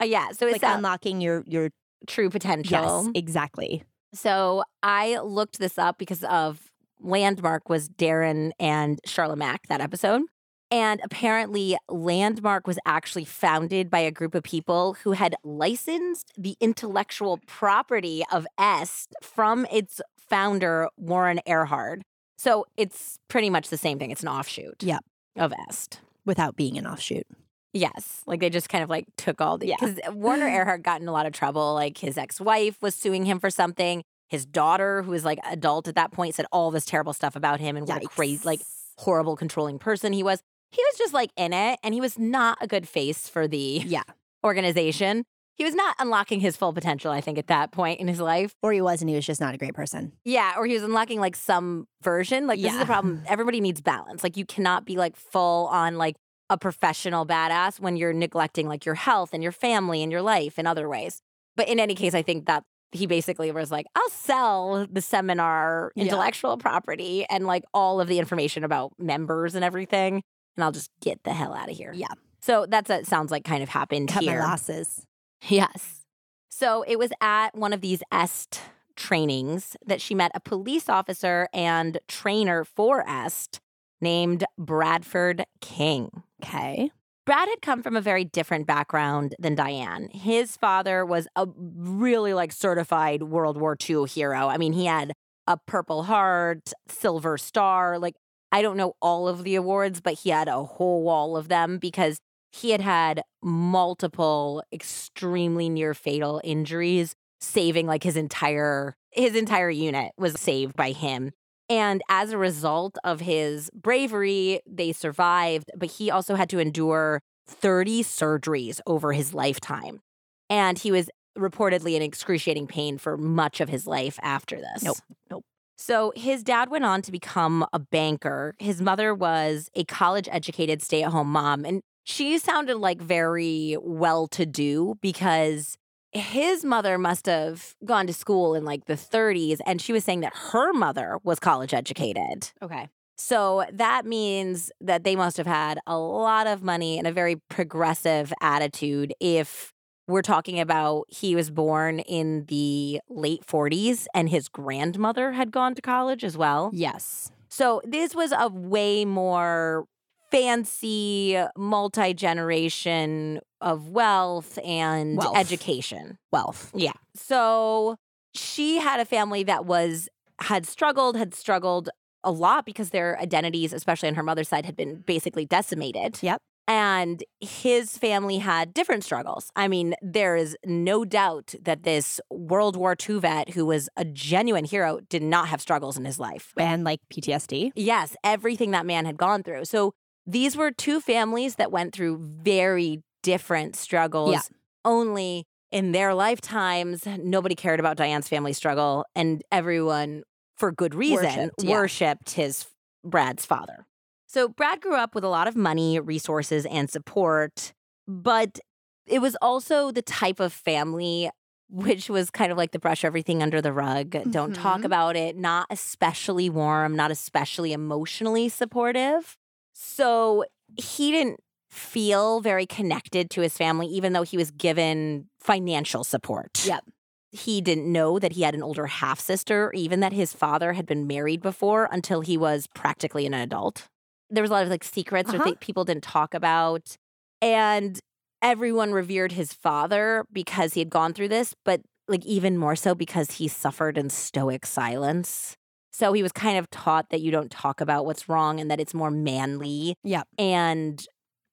Uh, 0.00 0.04
yeah. 0.04 0.30
So 0.32 0.46
it's 0.46 0.62
like 0.62 0.76
unlocking 0.76 1.20
your 1.20 1.44
your 1.46 1.70
true 2.06 2.30
potential. 2.30 3.04
yes, 3.04 3.10
exactly. 3.14 3.82
So 4.14 4.62
I 4.82 5.18
looked 5.18 5.58
this 5.58 5.78
up 5.78 5.98
because 5.98 6.24
of 6.24 6.70
Landmark 7.00 7.68
was 7.68 7.88
Darren 7.88 8.52
and 8.58 9.00
Charlotte 9.04 9.38
Mack 9.38 9.66
that 9.68 9.80
episode. 9.80 10.22
And 10.70 11.00
apparently, 11.02 11.78
Landmark 11.88 12.66
was 12.66 12.78
actually 12.84 13.24
founded 13.24 13.88
by 13.88 14.00
a 14.00 14.10
group 14.10 14.34
of 14.34 14.42
people 14.42 14.94
who 15.02 15.12
had 15.12 15.34
licensed 15.42 16.32
the 16.36 16.56
intellectual 16.60 17.40
property 17.46 18.22
of 18.30 18.46
Est 18.58 19.14
from 19.22 19.66
its 19.72 20.00
founder, 20.18 20.88
Werner 20.98 21.40
Erhard. 21.48 22.02
So 22.38 22.64
it's 22.76 23.18
pretty 23.28 23.50
much 23.50 23.68
the 23.68 23.76
same 23.76 23.98
thing. 23.98 24.10
It's 24.10 24.22
an 24.22 24.28
offshoot 24.28 24.82
Yep. 24.82 25.04
of 25.36 25.52
Est. 25.68 26.00
Without 26.24 26.56
being 26.56 26.78
an 26.78 26.86
offshoot. 26.86 27.26
Yes, 27.74 28.22
like 28.26 28.40
they 28.40 28.48
just 28.48 28.68
kind 28.70 28.82
of 28.82 28.88
like 28.88 29.04
took 29.16 29.40
all 29.42 29.58
the 29.58 29.66
Yeah. 29.68 29.76
because 29.78 29.98
Werner 30.14 30.46
Erhard 30.48 30.82
got 30.82 31.00
in 31.02 31.08
a 31.08 31.12
lot 31.12 31.26
of 31.26 31.32
trouble. 31.32 31.74
Like 31.74 31.98
his 31.98 32.16
ex-wife 32.16 32.80
was 32.80 32.94
suing 32.94 33.26
him 33.26 33.38
for 33.40 33.50
something. 33.50 34.02
His 34.28 34.46
daughter, 34.46 35.02
who 35.02 35.10
was 35.10 35.24
like 35.24 35.38
adult 35.44 35.88
at 35.88 35.94
that 35.96 36.12
point, 36.12 36.34
said 36.34 36.46
all 36.52 36.70
this 36.70 36.84
terrible 36.84 37.12
stuff 37.12 37.34
about 37.36 37.60
him 37.60 37.76
and 37.76 37.86
what 37.88 38.04
a 38.04 38.08
crazy, 38.08 38.42
like 38.46 38.60
horrible, 38.98 39.36
controlling 39.36 39.78
person 39.78 40.12
he 40.12 40.22
was. 40.22 40.40
He 40.70 40.82
was 40.82 40.98
just 40.98 41.14
like 41.14 41.30
in 41.36 41.52
it, 41.54 41.78
and 41.82 41.94
he 41.94 42.00
was 42.00 42.18
not 42.18 42.58
a 42.60 42.66
good 42.66 42.86
face 42.86 43.26
for 43.28 43.48
the 43.48 43.82
yeah. 43.86 44.02
organization. 44.44 45.24
He 45.58 45.64
was 45.64 45.74
not 45.74 45.96
unlocking 45.98 46.38
his 46.40 46.56
full 46.56 46.72
potential, 46.72 47.10
I 47.10 47.20
think, 47.20 47.36
at 47.36 47.48
that 47.48 47.72
point 47.72 47.98
in 48.00 48.06
his 48.08 48.20
life. 48.20 48.54
Or 48.62 48.72
he 48.72 48.80
was 48.80 49.02
and 49.02 49.08
he 49.10 49.16
was 49.16 49.26
just 49.26 49.40
not 49.40 49.54
a 49.54 49.58
great 49.58 49.74
person. 49.74 50.12
Yeah, 50.24 50.54
or 50.56 50.64
he 50.66 50.74
was 50.74 50.84
unlocking 50.84 51.18
like 51.20 51.34
some 51.36 51.86
version. 52.02 52.46
Like 52.46 52.60
this 52.60 52.68
is 52.70 52.74
Yeah. 52.74 52.78
the 52.80 52.86
problem. 52.86 53.22
Everybody 53.28 53.60
needs 53.60 53.80
balance. 53.80 54.22
Like 54.22 54.36
you 54.36 54.46
cannot 54.46 54.84
be 54.84 54.96
like 54.96 55.16
full 55.16 55.66
on 55.66 55.98
like 55.98 56.14
a 56.48 56.56
professional 56.56 57.26
badass 57.26 57.80
when 57.80 57.96
you're 57.96 58.12
neglecting 58.12 58.68
like 58.68 58.86
your 58.86 58.94
health 58.94 59.30
and 59.34 59.42
your 59.42 59.52
family 59.52 60.02
and 60.02 60.10
your 60.12 60.22
life 60.22 60.58
in 60.58 60.66
other 60.66 60.88
ways. 60.88 61.20
But 61.56 61.68
in 61.68 61.80
any 61.80 61.94
case, 61.96 62.14
I 62.14 62.22
think 62.22 62.46
that 62.46 62.62
he 62.92 63.06
basically 63.06 63.50
was 63.50 63.70
like, 63.70 63.84
I'll 63.96 64.08
sell 64.10 64.86
the 64.90 65.02
seminar 65.02 65.92
Yeah. 65.96 66.04
intellectual 66.04 66.56
property 66.56 67.26
and 67.28 67.46
like 67.46 67.64
all 67.74 68.00
of 68.00 68.08
the 68.08 68.18
information 68.20 68.62
about 68.64 68.92
members 68.98 69.54
and 69.56 69.62
everything, 69.64 70.22
and 70.56 70.64
I'll 70.64 70.72
just 70.72 70.90
get 71.02 71.22
the 71.24 71.32
hell 71.34 71.52
out 71.52 71.68
of 71.68 71.76
here. 71.76 71.92
Yeah. 71.94 72.06
So 72.40 72.64
that's 72.66 72.88
a 72.88 73.04
sounds 73.04 73.30
like 73.32 73.44
kind 73.44 73.62
of 73.62 73.68
happened 73.68 74.08
Cut 74.08 74.22
here. 74.22 74.38
my 74.40 74.46
losses. 74.46 75.04
Yes. 75.42 76.04
So 76.48 76.82
it 76.86 76.98
was 76.98 77.10
at 77.20 77.54
one 77.56 77.72
of 77.72 77.80
these 77.80 78.02
EST 78.12 78.60
trainings 78.96 79.76
that 79.86 80.00
she 80.00 80.14
met 80.14 80.32
a 80.34 80.40
police 80.40 80.88
officer 80.88 81.48
and 81.52 81.98
trainer 82.08 82.64
for 82.64 83.08
EST 83.08 83.60
named 84.00 84.44
Bradford 84.58 85.44
King. 85.60 86.22
Okay. 86.42 86.90
Brad 87.24 87.48
had 87.48 87.60
come 87.60 87.82
from 87.82 87.94
a 87.94 88.00
very 88.00 88.24
different 88.24 88.66
background 88.66 89.34
than 89.38 89.54
Diane. 89.54 90.08
His 90.12 90.56
father 90.56 91.04
was 91.04 91.28
a 91.36 91.46
really 91.56 92.32
like 92.32 92.52
certified 92.52 93.22
World 93.22 93.60
War 93.60 93.76
II 93.88 94.06
hero. 94.06 94.48
I 94.48 94.56
mean, 94.56 94.72
he 94.72 94.86
had 94.86 95.12
a 95.46 95.58
Purple 95.58 96.04
Heart, 96.04 96.72
Silver 96.88 97.36
Star. 97.36 97.98
Like, 97.98 98.14
I 98.50 98.62
don't 98.62 98.78
know 98.78 98.94
all 99.02 99.28
of 99.28 99.44
the 99.44 99.56
awards, 99.56 100.00
but 100.00 100.14
he 100.14 100.30
had 100.30 100.48
a 100.48 100.64
whole 100.64 101.02
wall 101.02 101.36
of 101.36 101.48
them 101.48 101.76
because 101.78 102.18
he 102.52 102.70
had 102.70 102.80
had 102.80 103.22
multiple 103.42 104.62
extremely 104.72 105.68
near 105.68 105.94
fatal 105.94 106.40
injuries, 106.44 107.14
saving 107.40 107.86
like 107.86 108.02
his 108.02 108.16
entire 108.16 108.94
his 109.10 109.34
entire 109.34 109.70
unit 109.70 110.12
was 110.18 110.34
saved 110.38 110.76
by 110.76 110.92
him. 110.92 111.32
And 111.70 112.02
as 112.08 112.30
a 112.30 112.38
result 112.38 112.96
of 113.04 113.20
his 113.20 113.70
bravery, 113.74 114.60
they 114.66 114.92
survived, 114.92 115.70
but 115.76 115.90
he 115.92 116.10
also 116.10 116.34
had 116.34 116.48
to 116.50 116.58
endure 116.58 117.20
30 117.46 118.02
surgeries 118.04 118.80
over 118.86 119.12
his 119.12 119.34
lifetime. 119.34 120.00
And 120.48 120.78
he 120.78 120.90
was 120.90 121.10
reportedly 121.36 121.94
in 121.94 122.02
excruciating 122.02 122.66
pain 122.66 122.98
for 122.98 123.16
much 123.16 123.60
of 123.60 123.68
his 123.68 123.86
life 123.86 124.18
after 124.22 124.56
this. 124.56 124.82
Nope. 124.82 124.96
Nope. 125.30 125.44
So 125.76 126.12
his 126.16 126.42
dad 126.42 126.70
went 126.70 126.84
on 126.84 127.02
to 127.02 127.12
become 127.12 127.64
a 127.72 127.78
banker. 127.78 128.54
His 128.58 128.82
mother 128.82 129.14
was 129.14 129.70
a 129.74 129.84
college 129.84 130.28
educated 130.30 130.82
stay 130.82 131.02
at 131.02 131.10
home 131.10 131.30
mom. 131.30 131.64
And 131.64 131.82
she 132.08 132.38
sounded 132.38 132.78
like 132.78 133.02
very 133.02 133.76
well 133.82 134.26
to 134.28 134.46
do 134.46 134.94
because 135.02 135.76
his 136.10 136.64
mother 136.64 136.96
must 136.96 137.26
have 137.26 137.74
gone 137.84 138.06
to 138.06 138.14
school 138.14 138.54
in 138.54 138.64
like 138.64 138.86
the 138.86 138.94
30s 138.94 139.58
and 139.66 139.80
she 139.80 139.92
was 139.92 140.04
saying 140.04 140.20
that 140.20 140.32
her 140.34 140.72
mother 140.72 141.18
was 141.22 141.38
college 141.38 141.74
educated. 141.74 142.50
Okay. 142.62 142.88
So 143.18 143.66
that 143.72 144.06
means 144.06 144.72
that 144.80 145.04
they 145.04 145.16
must 145.16 145.36
have 145.36 145.46
had 145.46 145.80
a 145.86 145.98
lot 145.98 146.46
of 146.46 146.62
money 146.62 146.96
and 146.96 147.06
a 147.06 147.12
very 147.12 147.36
progressive 147.50 148.32
attitude 148.40 149.12
if 149.20 149.74
we're 150.06 150.22
talking 150.22 150.58
about 150.58 151.04
he 151.08 151.34
was 151.34 151.50
born 151.50 151.98
in 151.98 152.46
the 152.46 153.00
late 153.10 153.44
40s 153.44 154.06
and 154.14 154.30
his 154.30 154.48
grandmother 154.48 155.32
had 155.32 155.52
gone 155.52 155.74
to 155.74 155.82
college 155.82 156.24
as 156.24 156.38
well. 156.38 156.70
Yes. 156.72 157.30
So 157.50 157.82
this 157.84 158.14
was 158.14 158.32
a 158.32 158.48
way 158.48 159.04
more 159.04 159.84
fancy 160.30 161.42
multi 161.56 162.14
generation 162.14 163.40
of 163.60 163.88
wealth 163.88 164.58
and 164.64 165.16
Wealth. 165.18 165.36
education. 165.36 166.18
Wealth. 166.32 166.70
Yeah. 166.74 166.92
So 167.14 167.96
she 168.34 168.78
had 168.78 169.00
a 169.00 169.04
family 169.04 169.42
that 169.44 169.64
was 169.64 170.08
had 170.40 170.66
struggled, 170.66 171.16
had 171.16 171.34
struggled 171.34 171.88
a 172.22 172.30
lot 172.30 172.64
because 172.64 172.90
their 172.90 173.18
identities, 173.20 173.72
especially 173.72 174.08
on 174.08 174.14
her 174.14 174.22
mother's 174.22 174.48
side, 174.48 174.64
had 174.66 174.76
been 174.76 174.96
basically 175.06 175.44
decimated. 175.44 176.18
Yep. 176.22 176.38
And 176.68 177.24
his 177.40 177.96
family 177.96 178.38
had 178.38 178.74
different 178.74 179.02
struggles. 179.02 179.50
I 179.56 179.68
mean, 179.68 179.94
there 180.02 180.36
is 180.36 180.54
no 180.66 181.04
doubt 181.06 181.54
that 181.62 181.82
this 181.82 182.20
World 182.30 182.76
War 182.76 182.94
II 183.08 183.20
vet 183.20 183.50
who 183.54 183.64
was 183.64 183.88
a 183.96 184.04
genuine 184.04 184.66
hero 184.66 185.00
did 185.08 185.22
not 185.22 185.48
have 185.48 185.62
struggles 185.62 185.96
in 185.96 186.04
his 186.04 186.18
life. 186.18 186.52
And 186.58 186.84
like 186.84 187.00
PTSD. 187.10 187.72
Yes, 187.74 188.14
everything 188.22 188.72
that 188.72 188.84
man 188.84 189.06
had 189.06 189.16
gone 189.16 189.42
through. 189.42 189.64
So 189.64 189.94
these 190.28 190.56
were 190.56 190.70
two 190.70 191.00
families 191.00 191.54
that 191.56 191.72
went 191.72 191.94
through 191.94 192.18
very 192.20 193.02
different 193.22 193.74
struggles. 193.76 194.32
Yeah. 194.32 194.40
Only 194.84 195.44
in 195.72 195.92
their 195.92 196.14
lifetimes, 196.14 197.04
nobody 197.06 197.54
cared 197.54 197.80
about 197.80 197.96
Diane's 197.96 198.28
family 198.28 198.52
struggle, 198.52 199.04
and 199.14 199.42
everyone, 199.50 200.22
for 200.56 200.70
good 200.70 200.94
reason, 200.94 201.24
Worshipped, 201.24 201.62
yeah. 201.62 201.70
worshipped 201.72 202.30
his 202.30 202.66
Brad's 203.04 203.44
father. 203.44 203.86
So 204.26 204.48
Brad 204.48 204.80
grew 204.80 204.94
up 204.94 205.14
with 205.14 205.24
a 205.24 205.28
lot 205.28 205.48
of 205.48 205.56
money, 205.56 205.98
resources, 205.98 206.66
and 206.66 206.88
support, 206.90 207.72
but 208.06 208.58
it 209.06 209.20
was 209.20 209.36
also 209.42 209.90
the 209.90 210.02
type 210.02 210.40
of 210.40 210.52
family 210.52 211.30
which 211.70 212.08
was 212.08 212.30
kind 212.30 212.50
of 212.50 212.56
like 212.56 212.70
the 212.72 212.78
brush 212.78 213.04
everything 213.04 213.42
under 213.42 213.60
the 213.60 213.74
rug, 213.74 214.16
don't 214.30 214.54
talk 214.54 214.80
Mhm. 214.80 214.84
about 214.86 215.16
it, 215.16 215.36
not 215.36 215.66
especially 215.68 216.48
warm, 216.48 216.96
not 216.96 217.10
especially 217.10 217.74
emotionally 217.74 218.48
supportive. 218.48 219.36
So 219.80 220.44
he 220.76 221.12
didn't 221.12 221.38
feel 221.70 222.40
very 222.40 222.66
connected 222.66 223.30
to 223.30 223.42
his 223.42 223.56
family, 223.56 223.86
even 223.86 224.12
though 224.12 224.22
he 224.24 224.36
was 224.36 224.50
given 224.50 225.28
financial 225.40 226.02
support. 226.02 226.64
Yep. 226.66 226.84
He 227.30 227.60
didn't 227.60 227.90
know 227.92 228.18
that 228.18 228.32
he 228.32 228.42
had 228.42 228.54
an 228.56 228.62
older 228.62 228.86
half 228.86 229.20
sister, 229.20 229.70
even 229.74 230.00
that 230.00 230.12
his 230.12 230.32
father 230.32 230.72
had 230.72 230.84
been 230.86 231.06
married 231.06 231.42
before 231.42 231.88
until 231.92 232.22
he 232.22 232.36
was 232.36 232.66
practically 232.74 233.24
an 233.24 233.34
adult. 233.34 233.86
There 234.30 234.42
was 234.42 234.50
a 234.50 234.54
lot 234.54 234.64
of 234.64 234.68
like 234.68 234.82
secrets 234.82 235.32
or 235.32 235.36
Uh-huh. 235.36 235.44
thi- 235.50 235.56
people 235.60 235.84
didn't 235.84 236.02
talk 236.02 236.34
about. 236.34 236.96
And 237.40 238.00
everyone 238.42 238.92
revered 238.92 239.32
his 239.32 239.52
father 239.52 240.24
because 240.32 240.74
he 240.74 240.80
had 240.80 240.90
gone 240.90 241.12
through 241.12 241.28
this, 241.28 241.54
but 241.64 241.82
like 242.08 242.24
even 242.26 242.58
more 242.58 242.74
so 242.74 242.94
because 242.96 243.32
he 243.32 243.46
suffered 243.46 243.96
in 243.96 244.10
stoic 244.10 244.66
silence. 244.66 245.54
So 245.98 246.12
he 246.12 246.22
was 246.22 246.30
kind 246.30 246.58
of 246.58 246.70
taught 246.70 247.10
that 247.10 247.20
you 247.20 247.32
don't 247.32 247.50
talk 247.50 247.80
about 247.80 248.06
what's 248.06 248.28
wrong 248.28 248.60
and 248.60 248.70
that 248.70 248.78
it's 248.78 248.94
more 248.94 249.10
manly 249.10 249.96
Yep. 250.04 250.28
and 250.38 251.04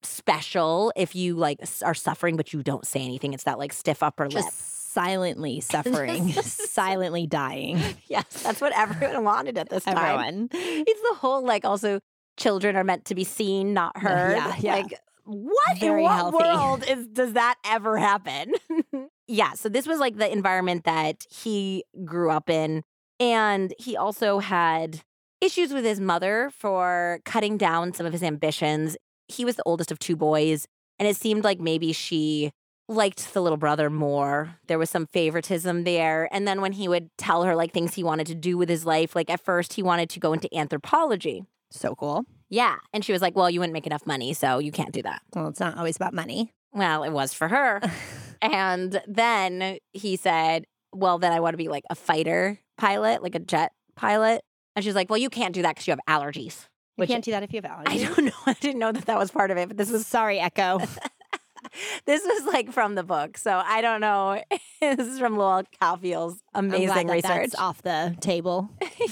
special 0.04 0.94
if 0.96 1.16
you 1.16 1.36
like 1.36 1.60
are 1.84 1.96
suffering 1.96 2.38
but 2.38 2.54
you 2.54 2.62
don't 2.62 2.86
say 2.86 3.02
anything. 3.02 3.34
It's 3.34 3.46
that 3.46 3.58
like 3.58 3.74
stiff 3.74 4.04
upper 4.04 4.30
lip. 4.30 4.46
Silently 4.52 5.60
suffering, 5.74 6.32
silently 6.44 7.26
dying. 7.26 7.82
Yes, 8.08 8.26
that's 8.44 8.62
what 8.62 8.72
everyone 8.78 9.24
wanted 9.24 9.58
at 9.58 9.70
this 9.70 9.84
time. 9.84 9.98
Everyone. 9.98 10.50
It's 10.54 11.02
the 11.10 11.16
whole 11.16 11.44
like 11.44 11.66
also 11.66 12.00
children 12.38 12.76
are 12.76 12.84
meant 12.84 13.06
to 13.06 13.16
be 13.16 13.24
seen, 13.24 13.74
not 13.74 13.98
heard. 13.98 14.36
yeah, 14.36 14.56
yeah. 14.60 14.76
Like 14.76 15.00
what 15.24 15.80
Very 15.80 16.02
in 16.02 16.04
what 16.04 16.16
healthy. 16.16 16.38
world 16.38 16.84
is 16.88 17.08
does 17.08 17.34
that 17.34 17.56
ever 17.66 17.98
happen? 17.98 18.54
yeah, 19.28 19.54
so 19.54 19.70
this 19.70 19.88
was 19.88 19.98
like 20.00 20.18
the 20.18 20.32
environment 20.32 20.84
that 20.84 21.26
he 21.32 21.84
grew 22.06 22.30
up 22.30 22.48
in 22.48 22.84
and 23.20 23.74
he 23.78 23.96
also 23.96 24.40
had 24.40 25.02
issues 25.42 25.74
with 25.74 25.86
his 25.86 26.00
mother 26.00 26.52
for 26.58 27.20
cutting 27.26 27.58
down 27.58 27.94
some 27.94 28.06
of 28.06 28.14
his 28.14 28.24
ambitions. 28.24 28.98
He 29.28 29.46
was 29.46 29.56
the 29.56 29.64
oldest 29.66 29.92
of 29.92 30.00
two 30.00 30.16
boys 30.16 30.68
and 31.00 31.08
it 31.08 31.18
seemed 31.18 31.44
like 31.44 31.60
maybe 31.60 31.94
she 31.94 32.52
liked 32.88 33.34
the 33.34 33.42
little 33.42 33.58
brother 33.58 33.90
more. 33.90 34.58
There 34.68 34.80
was 34.80 34.90
some 34.90 35.08
favoritism 35.08 35.84
there. 35.84 36.30
And 36.32 36.48
then 36.48 36.62
when 36.62 36.74
he 36.74 36.88
would 36.88 37.10
tell 37.18 37.44
her 37.44 37.56
like 37.56 37.74
things 37.74 37.96
he 37.96 38.04
wanted 38.04 38.28
to 38.28 38.36
do 38.36 38.58
with 38.58 38.70
his 38.70 38.86
life, 38.86 39.16
like 39.16 39.30
at 39.30 39.44
first 39.44 39.74
he 39.74 39.84
wanted 39.84 40.10
to 40.12 40.20
go 40.20 40.34
into 40.34 40.54
anthropology. 40.56 41.44
So 41.72 41.96
cool. 41.96 42.26
Yeah. 42.50 42.76
And 42.94 43.04
she 43.04 43.12
was 43.12 43.22
like, 43.22 43.36
Well, 43.36 43.50
you 43.50 43.60
wouldn't 43.60 43.74
make 43.74 43.88
enough 43.88 44.06
money, 44.06 44.34
so 44.34 44.60
you 44.60 44.72
can't 44.72 44.92
do 44.92 45.02
that. 45.02 45.22
Well, 45.36 45.48
it's 45.48 45.60
not 45.60 45.78
always 45.78 45.96
about 45.96 46.14
money. 46.14 46.52
Well, 46.74 47.04
it 47.04 47.12
was 47.12 47.34
for 47.34 47.48
her. 47.48 47.82
and 48.42 49.02
then 49.08 49.80
he 49.94 50.16
said, 50.16 50.66
Well, 50.94 51.18
then 51.18 51.34
I 51.34 51.40
want 51.40 51.54
to 51.54 51.58
be 51.58 51.68
like 51.68 51.84
a 51.90 51.96
fighter 51.96 52.60
pilot, 52.78 53.24
like 53.24 53.36
a 53.36 53.40
jet 53.40 53.72
pilot. 53.96 54.44
And 54.76 54.84
she's 54.84 54.96
like, 54.96 55.10
Well, 55.10 55.18
you 55.18 55.30
can't 55.30 55.54
do 55.54 55.62
that 55.62 55.76
because 55.76 55.88
you 55.88 55.92
have 55.92 56.00
allergies. 56.08 56.68
You 56.98 57.08
can't 57.08 57.24
do 57.26 57.32
that 57.32 57.44
if 57.44 57.54
you 57.54 57.62
have 57.62 57.70
allergies. 57.72 57.88
I 57.88 57.98
don't 57.98 58.26
know. 58.26 58.32
I 58.46 58.54
didn't 58.54 58.80
know 58.80 58.92
that 58.92 59.06
that 59.06 59.18
was 59.18 59.32
part 59.32 59.52
of 59.52 59.58
it, 59.58 59.68
but 59.68 59.78
this 59.78 59.92
was 59.92 60.06
Sorry, 60.06 60.40
Echo. 60.40 60.80
this 62.06 62.24
was 62.24 62.46
like 62.46 62.72
from 62.72 62.96
the 62.96 63.04
book. 63.04 63.38
So 63.38 63.62
I 63.64 63.82
don't 63.82 64.02
know. 64.02 64.42
this 64.82 65.08
is 65.08 65.20
from 65.20 65.38
Lowell 65.38 65.64
glad 65.80 66.06
amazing 66.54 67.08
that 67.08 67.14
research. 67.14 67.24
That's 67.24 67.56
off 67.56 67.82
the 67.82 68.16
table. 68.22 68.70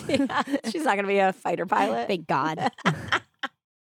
Yeah, 0.08 0.44
She's 0.70 0.84
not 0.84 0.96
going 0.96 1.04
to 1.04 1.08
be 1.08 1.20
a 1.20 1.34
fighter 1.34 1.66
pilot. 1.66 2.08
Thank 2.08 2.28
God. 2.28 2.72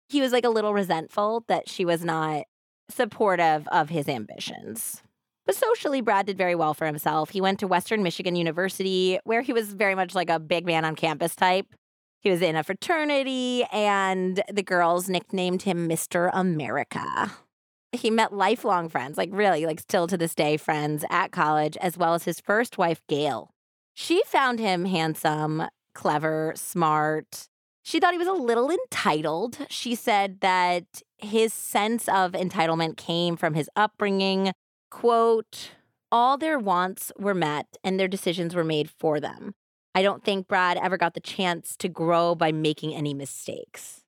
he 0.09 0.21
was 0.21 0.31
like 0.31 0.45
a 0.45 0.49
little 0.49 0.73
resentful 0.73 1.43
that 1.47 1.69
she 1.69 1.85
was 1.85 2.03
not 2.03 2.43
supportive 2.89 3.67
of 3.69 3.89
his 3.89 4.07
ambitions. 4.07 5.01
But 5.47 5.55
socially, 5.55 6.01
Brad 6.01 6.25
did 6.25 6.37
very 6.37 6.55
well 6.55 6.73
for 6.73 6.85
himself. 6.85 7.29
He 7.29 7.39
went 7.39 7.59
to 7.61 7.67
Western 7.67 8.03
Michigan 8.03 8.35
University, 8.35 9.17
where 9.23 9.41
he 9.41 9.53
was 9.53 9.73
very 9.73 9.95
much 9.95 10.13
like 10.13 10.29
a 10.29 10.39
big 10.39 10.65
man 10.65 10.83
on 10.83 10.95
campus 10.95 11.35
type. 11.35 11.73
He 12.19 12.29
was 12.29 12.41
in 12.41 12.57
a 12.57 12.63
fraternity, 12.63 13.63
and 13.71 14.43
the 14.51 14.61
girls 14.61 15.07
nicknamed 15.07 15.61
him 15.61 15.87
Mr. 15.87 16.29
America. 16.33 17.31
He 17.93 18.11
met 18.11 18.33
lifelong 18.33 18.89
friends, 18.89 19.17
like 19.17 19.29
really, 19.31 19.65
like 19.65 19.79
still 19.79 20.05
to 20.07 20.17
this 20.17 20.35
day, 20.35 20.57
friends 20.57 21.05
at 21.09 21.31
college, 21.31 21.77
as 21.77 21.97
well 21.97 22.13
as 22.13 22.25
his 22.25 22.41
first 22.41 22.77
wife, 22.77 23.01
Gail. 23.07 23.51
She 23.93 24.21
found 24.25 24.59
him 24.59 24.83
handsome, 24.83 25.63
clever, 25.93 26.51
smart, 26.57 27.47
she 27.87 28.01
thought 28.01 28.11
he 28.11 28.17
was 28.17 28.27
a 28.27 28.33
little 28.33 28.69
entitled. 28.69 29.59
She 29.69 29.95
said 29.95 30.41
that 30.41 30.83
his 31.19 31.53
sense 31.53 32.09
of 32.09 32.33
entitlement 32.33 32.97
came 32.97 33.37
from 33.37 33.53
his 33.53 33.69
upbringing. 33.77 34.51
Quote, 34.89 35.71
all 36.11 36.37
their 36.37 36.57
wants 36.57 37.11
were 37.17 37.33
met 37.33 37.77
and 37.83 37.99
their 37.99 38.07
decisions 38.07 38.55
were 38.55 38.63
made 38.63 38.89
for 38.89 39.19
them. 39.19 39.53
I 39.93 40.01
don't 40.01 40.23
think 40.23 40.47
Brad 40.47 40.77
ever 40.77 40.97
got 40.97 41.13
the 41.13 41.19
chance 41.19 41.75
to 41.77 41.89
grow 41.89 42.35
by 42.35 42.51
making 42.51 42.93
any 42.93 43.13
mistakes. 43.13 44.03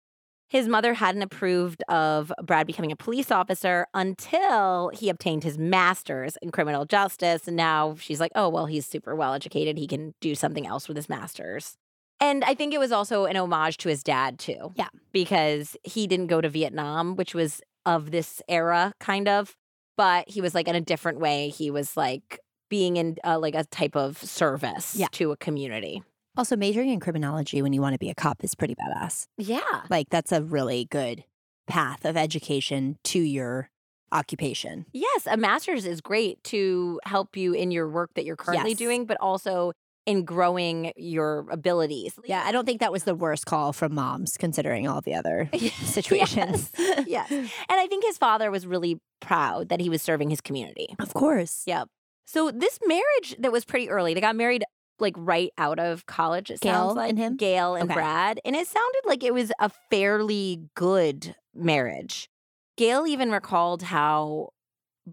His 0.50 0.68
mother 0.68 0.96
hadn't 0.96 1.22
approved 1.22 1.84
of 1.89 2.32
Brad 2.44 2.65
becoming 2.65 2.92
a 2.92 2.96
police 2.96 3.32
officer 3.32 3.86
until 3.94 4.89
he 4.94 5.10
obtained 5.10 5.44
his 5.44 5.60
master's 5.60 6.38
in 6.42 6.52
criminal 6.52 6.86
justice. 6.86 7.48
And 7.48 7.56
now 7.56 7.96
she's 8.00 8.20
like, 8.20 8.32
oh, 8.34 8.50
well, 8.50 8.65
he's 8.65 8.88
super 8.88 9.15
well 9.15 9.34
educated. 9.34 9.78
He 9.78 9.88
can 9.88 10.15
do 10.22 10.34
something 10.34 10.65
else 10.65 10.88
with 10.88 10.98
his 10.98 11.10
master's. 11.10 11.76
And 12.20 12.44
I 12.44 12.56
think 12.56 12.74
it 12.74 12.80
was 12.80 12.92
also 12.92 13.26
an 13.26 13.38
homage 13.38 13.78
to 13.78 13.89
his 13.89 14.04
dad, 14.04 14.39
too. 14.39 14.74
Yeah. 14.76 14.89
Because 15.12 15.78
he 15.84 16.08
didn't 16.08 16.28
go 16.28 16.42
to 16.42 16.50
Vietnam, 16.50 17.15
which 17.15 17.36
was 17.36 17.62
of 17.86 18.12
this 18.12 18.42
era, 18.48 18.94
kind 19.00 19.28
of. 19.28 19.56
But 20.00 20.30
he 20.30 20.40
was 20.40 20.56
like 20.56 20.70
in 20.70 20.76
a 20.76 20.82
different 20.82 21.20
way. 21.20 21.50
He 21.50 21.70
was 21.70 21.98
like 21.98 22.40
being 22.70 22.96
in 22.96 23.18
uh, 23.26 23.38
like 23.38 23.54
a 23.54 23.66
type 23.66 23.98
of 23.98 24.18
service 24.18 24.96
Yeah. 24.96 25.08
to 25.12 25.32
a 25.32 25.36
community. 25.38 26.02
Also, 26.38 26.56
majoring 26.56 26.90
in 26.90 27.02
criminology 27.02 27.62
when 27.62 27.74
you 27.74 27.82
want 27.82 27.96
to 27.96 28.00
be 28.00 28.10
a 28.10 28.16
cop 28.16 28.42
is 28.42 28.56
pretty 28.56 28.76
badass. 28.76 29.26
Yeah. 29.38 29.60
Like, 29.90 30.08
that's 30.10 30.32
a 30.32 30.42
really 30.42 30.86
good 30.90 31.26
path 31.68 32.06
of 32.06 32.16
education 32.16 32.98
to 33.06 33.20
your 33.20 33.70
occupation. 34.14 34.86
Yes, 34.94 35.28
a 35.30 35.36
master's 35.36 35.86
is 35.86 36.00
great 36.00 36.42
to 36.46 37.02
help 37.04 37.36
you 37.36 37.52
in 37.54 37.72
your 37.72 37.90
work 37.90 38.12
that 38.16 38.24
you're 38.24 38.38
currently 38.38 38.70
Yes. 38.72 38.80
doing, 38.80 39.06
but 39.06 39.18
also 39.20 39.74
in 40.10 40.26
growing 40.26 40.91
your 40.95 41.45
abilities. 41.52 42.17
Yeah, 42.26 42.41
I 42.43 42.52
don't 42.52 42.65
think 42.65 42.80
that 42.80 42.91
was 42.91 43.04
the 43.04 43.13
worst 43.13 43.45
call 43.45 43.74
from 43.74 43.93
moms, 43.93 44.38
considering 44.38 44.88
all 44.88 45.02
the 45.02 45.13
other 45.13 45.50
situations. 45.84 46.72
yes. 47.06 47.30
And 47.32 47.50
I 47.69 47.86
think 47.88 48.04
his 48.04 48.17
father 48.17 48.50
was 48.50 48.65
really 48.65 49.00
proud 49.22 49.69
that 49.69 49.80
he 49.80 49.88
was 49.89 50.02
serving 50.02 50.32
his 50.32 50.41
community. 50.41 50.95
Of 50.98 51.13
course. 51.13 51.63
Yep. 51.67 51.89
So 52.26 52.50
this 52.50 52.80
marriage 52.88 53.36
that 53.38 53.52
was 53.52 53.65
pretty 53.65 53.89
early, 53.89 54.15
they 54.15 54.22
got 54.22 54.36
married 54.36 54.63
like 55.00 55.13
right 55.15 55.52
out 55.60 55.78
of 55.80 56.08
college. 56.08 56.50
It 56.50 56.60
Gail 56.60 56.74
sounds 56.74 56.95
like 56.95 57.10
and 57.12 57.19
him? 57.19 57.38
Gail 57.38 57.76
and 57.76 57.86
Okay. 57.86 57.93
Brad, 57.93 58.39
and 58.43 58.56
it 58.56 58.67
sounded 58.67 59.02
like 59.06 59.24
it 59.24 59.34
was 59.34 59.52
a 59.60 59.69
fairly 59.91 60.63
good 60.76 61.36
marriage. 61.54 62.30
Gail 62.78 63.06
even 63.06 63.32
recalled 63.32 63.84
how 63.84 64.50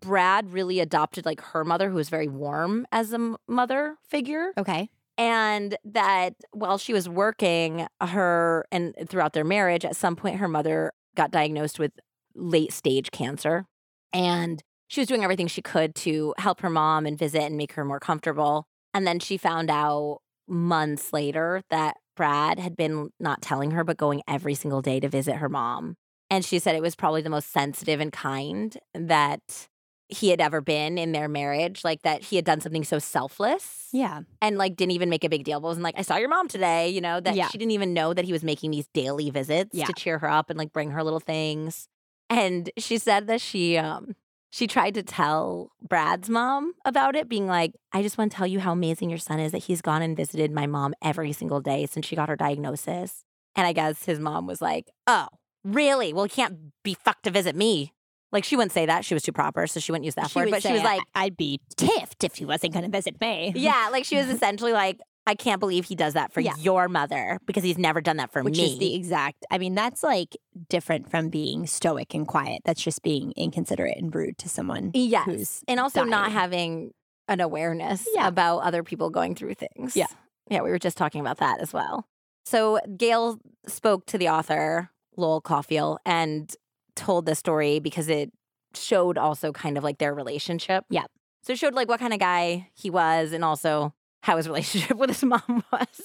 Brad 0.00 0.52
really 0.52 0.80
adopted 0.80 1.24
like 1.26 1.40
her 1.40 1.64
mother, 1.64 1.88
who 1.90 1.96
was 1.96 2.09
very 2.09 2.28
warm 2.28 2.87
as 2.92 3.12
a 3.12 3.16
m- 3.16 3.37
mother 3.48 3.96
figure, 4.09 4.52
Okay. 4.59 4.88
and 5.18 5.76
that 5.85 6.35
while 6.52 6.78
she 6.78 6.92
was 6.92 7.09
working, 7.09 7.87
her 8.00 8.66
and 8.72 8.94
throughout 9.09 9.32
their 9.32 9.44
marriage, 9.44 9.85
at 9.85 9.96
some 9.96 10.16
point 10.16 10.37
her 10.37 10.48
mother 10.48 10.92
got 11.16 11.30
diagnosed 11.30 11.78
with 11.78 11.92
late 12.35 12.72
stage 12.72 13.11
cancer, 13.11 13.66
and 14.12 14.62
she 14.88 15.00
was 15.00 15.09
doing 15.09 15.24
everything 15.24 15.46
she 15.48 15.62
could 15.62 15.94
to 15.96 16.35
help 16.38 16.61
her 16.61 16.70
mom 16.70 17.06
and 17.06 17.18
visit 17.18 17.42
and 17.42 17.56
make 17.56 17.72
her 17.72 17.85
more 17.85 17.98
comfortable. 18.00 18.66
And 18.94 19.06
then 19.06 19.18
she 19.18 19.37
found 19.37 19.68
out 19.70 20.18
months 20.48 21.12
later 21.12 21.62
that 21.70 21.96
Brad 22.14 22.59
had 22.59 22.76
been 22.76 23.11
not 23.18 23.42
telling 23.42 23.72
her, 23.72 23.82
but 23.85 23.96
going 23.96 24.22
every 24.28 24.54
single 24.54 24.80
day 24.80 25.00
to 25.00 25.09
visit 25.09 25.37
her 25.37 25.48
mom. 25.48 25.96
And 26.30 26.44
she 26.44 26.59
said 26.59 26.74
it 26.76 26.82
was 26.82 26.94
probably 26.96 27.20
the 27.22 27.30
most 27.30 27.52
sensitive 27.52 28.00
and 28.00 28.12
kind 28.12 28.76
that 28.94 29.68
he 30.09 30.29
had 30.29 30.40
ever 30.40 30.61
been 30.61 30.99
in 30.99 31.12
their 31.12 31.29
marriage, 31.29 31.83
like 31.85 32.03
that 32.03 32.23
he 32.23 32.37
had 32.37 32.45
done 32.45 32.61
something 32.61 32.85
so 32.85 32.99
selfless 32.99 33.88
Yeah. 33.92 34.21
and 34.40 34.57
like 34.59 34.77
didn't 34.77 34.92
even 34.92 35.11
make 35.11 35.25
a 35.25 35.29
big 35.29 35.45
deal, 35.45 35.61
but 35.61 35.66
wasn't 35.69 35.85
like, 35.85 35.99
I 35.99 36.03
saw 36.03 36.16
your 36.16 36.29
mom 36.29 36.49
today, 36.49 36.88
you 36.88 37.01
know, 37.01 37.19
that 37.21 37.35
Yeah. 37.35 37.49
she 37.49 37.59
didn't 37.59 37.73
even 37.73 37.92
know 37.92 38.14
that 38.14 38.25
he 38.25 38.33
was 38.33 38.45
making 38.45 38.71
these 38.71 38.87
daily 38.95 39.31
visits 39.31 39.71
Yeah. 39.75 39.87
to 39.87 39.92
cheer 39.92 40.19
her 40.19 40.31
up 40.31 40.49
and 40.51 40.59
like 40.59 40.73
bring 40.73 40.90
her 40.92 41.03
little 41.03 41.21
things. 41.21 41.88
And 42.31 42.71
she 42.79 42.99
said 42.99 43.27
that 43.27 43.40
she 43.40 43.77
um 43.79 44.14
she 44.51 44.66
tried 44.66 44.95
to 44.95 45.03
tell 45.03 45.71
Brad's 45.87 46.31
mom 46.31 46.73
about 46.85 47.14
it, 47.16 47.29
being 47.29 47.47
like, 47.47 47.73
I 47.92 48.01
just 48.03 48.16
want 48.16 48.31
to 48.31 48.37
tell 48.37 48.47
you 48.47 48.61
how 48.61 48.73
amazing 48.73 49.11
your 49.11 49.19
son 49.19 49.38
is 49.40 49.53
that 49.53 49.64
he's 49.64 49.83
gone 49.83 50.03
and 50.03 50.16
visited 50.16 50.51
my 50.51 50.66
mom 50.66 50.95
every 51.03 51.33
single 51.33 51.61
day 51.61 51.85
since 51.87 52.07
she 52.07 52.16
got 52.16 52.29
her 52.29 52.37
diagnosis. 52.37 53.25
And 53.55 53.66
I 53.66 53.73
guess 53.73 54.05
his 54.05 54.19
mom 54.21 54.47
was 54.47 54.62
like, 54.62 54.90
Oh, 55.07 55.27
really? 55.64 56.12
Well, 56.12 56.25
he 56.25 56.31
can't 56.31 56.73
be 56.85 56.95
fucked 56.95 57.25
to 57.25 57.31
visit 57.31 57.55
me. 57.57 57.92
Like 58.37 58.44
she 58.44 58.55
wouldn't 58.57 58.72
say 58.72 58.85
that. 58.85 59.05
She 59.05 59.14
was 59.14 59.22
too 59.22 59.33
proper, 59.33 59.66
so 59.66 59.81
she 59.81 59.90
wouldn't 59.92 60.05
use 60.05 60.14
that 60.16 60.29
She 60.31 60.38
word. 60.38 60.51
But 60.51 60.62
she 60.62 60.72
was 60.72 60.83
like, 60.83 61.01
"I- 61.14 61.25
I'd 61.25 61.37
be 61.38 61.59
tiffed 61.77 62.22
if 62.22 62.35
he 62.35 62.44
wasn't 62.44 62.75
going 62.75 62.85
to 62.85 62.90
visit 62.90 63.18
me. 63.20 63.53
Yeah, 63.57 63.88
like 63.90 64.05
she 64.05 64.16
was 64.16 64.29
essentially 64.29 64.72
like, 64.72 65.01
I 65.27 65.35
can't 65.35 65.59
believe 65.59 65.87
he 65.87 65.94
does 65.96 66.12
that 66.12 66.33
for 66.33 66.40
Yeah. 66.40 66.53
your 66.59 66.87
mother 66.88 67.40
because 67.46 67.64
he's 67.64 67.79
never 67.79 68.01
done 68.03 68.18
that 68.18 68.31
for 68.31 68.42
Which 68.42 68.59
me. 68.59 68.64
is 68.75 68.79
the 68.79 68.94
exact, 68.94 69.44
I 69.51 69.57
mean, 69.59 69.75
that's 69.75 70.03
like 70.05 70.37
different 70.68 71.11
from 71.11 71.31
being 71.31 71.66
stoic 71.66 72.12
and 72.14 72.29
quiet. 72.29 72.61
That's 72.66 72.81
just 72.83 73.03
being 73.03 73.33
inconsiderate 73.37 73.96
and 73.96 74.14
rude 74.14 74.37
to 74.38 74.49
someone 74.51 74.90
yes, 74.94 75.25
who's 75.25 75.62
and 75.66 75.81
also 75.81 76.05
not 76.05 76.31
having 76.31 76.92
an 77.29 77.40
awareness 77.40 78.07
Yeah. 78.14 78.29
about 78.29 78.59
other 78.59 78.83
people 78.85 79.09
going 79.11 79.35
through 79.35 79.55
things. 79.55 79.96
Yeah. 79.96 80.07
yeah, 80.49 80.61
we 80.61 80.70
were 80.70 80.79
just 80.79 80.96
talking 80.99 81.20
about 81.22 81.38
that 81.38 81.61
as 81.61 81.72
well. 81.72 82.07
So 82.44 82.79
Gail 82.96 83.40
spoke 83.66 84.07
to 84.07 84.18
the 84.18 84.29
author 84.29 84.90
Lowell 85.16 85.40
Cauffiel 85.40 85.99
and 86.07 86.55
told 86.96 87.26
the 87.26 87.35
story 87.35 87.78
because 87.78 88.09
it 88.09 88.32
showed 88.74 89.18
also 89.18 89.52
kind 89.52 89.78
of 89.78 89.85
like 89.85 89.98
their 89.98 90.14
relationship. 90.14 90.85
Yeah. 90.90 91.04
so 91.42 91.52
it 91.52 91.59
showed 91.59 91.74
like 91.74 91.88
what 91.88 92.00
kind 92.00 92.12
of 92.12 92.18
guy 92.18 92.68
he 92.74 92.90
was 92.90 93.32
and 93.32 93.44
also 93.44 93.94
how 94.22 94.37
his 94.37 94.48
relationship 94.48 94.96
with 94.96 95.11
his 95.11 95.24
mom 95.24 95.64
was. 95.72 96.02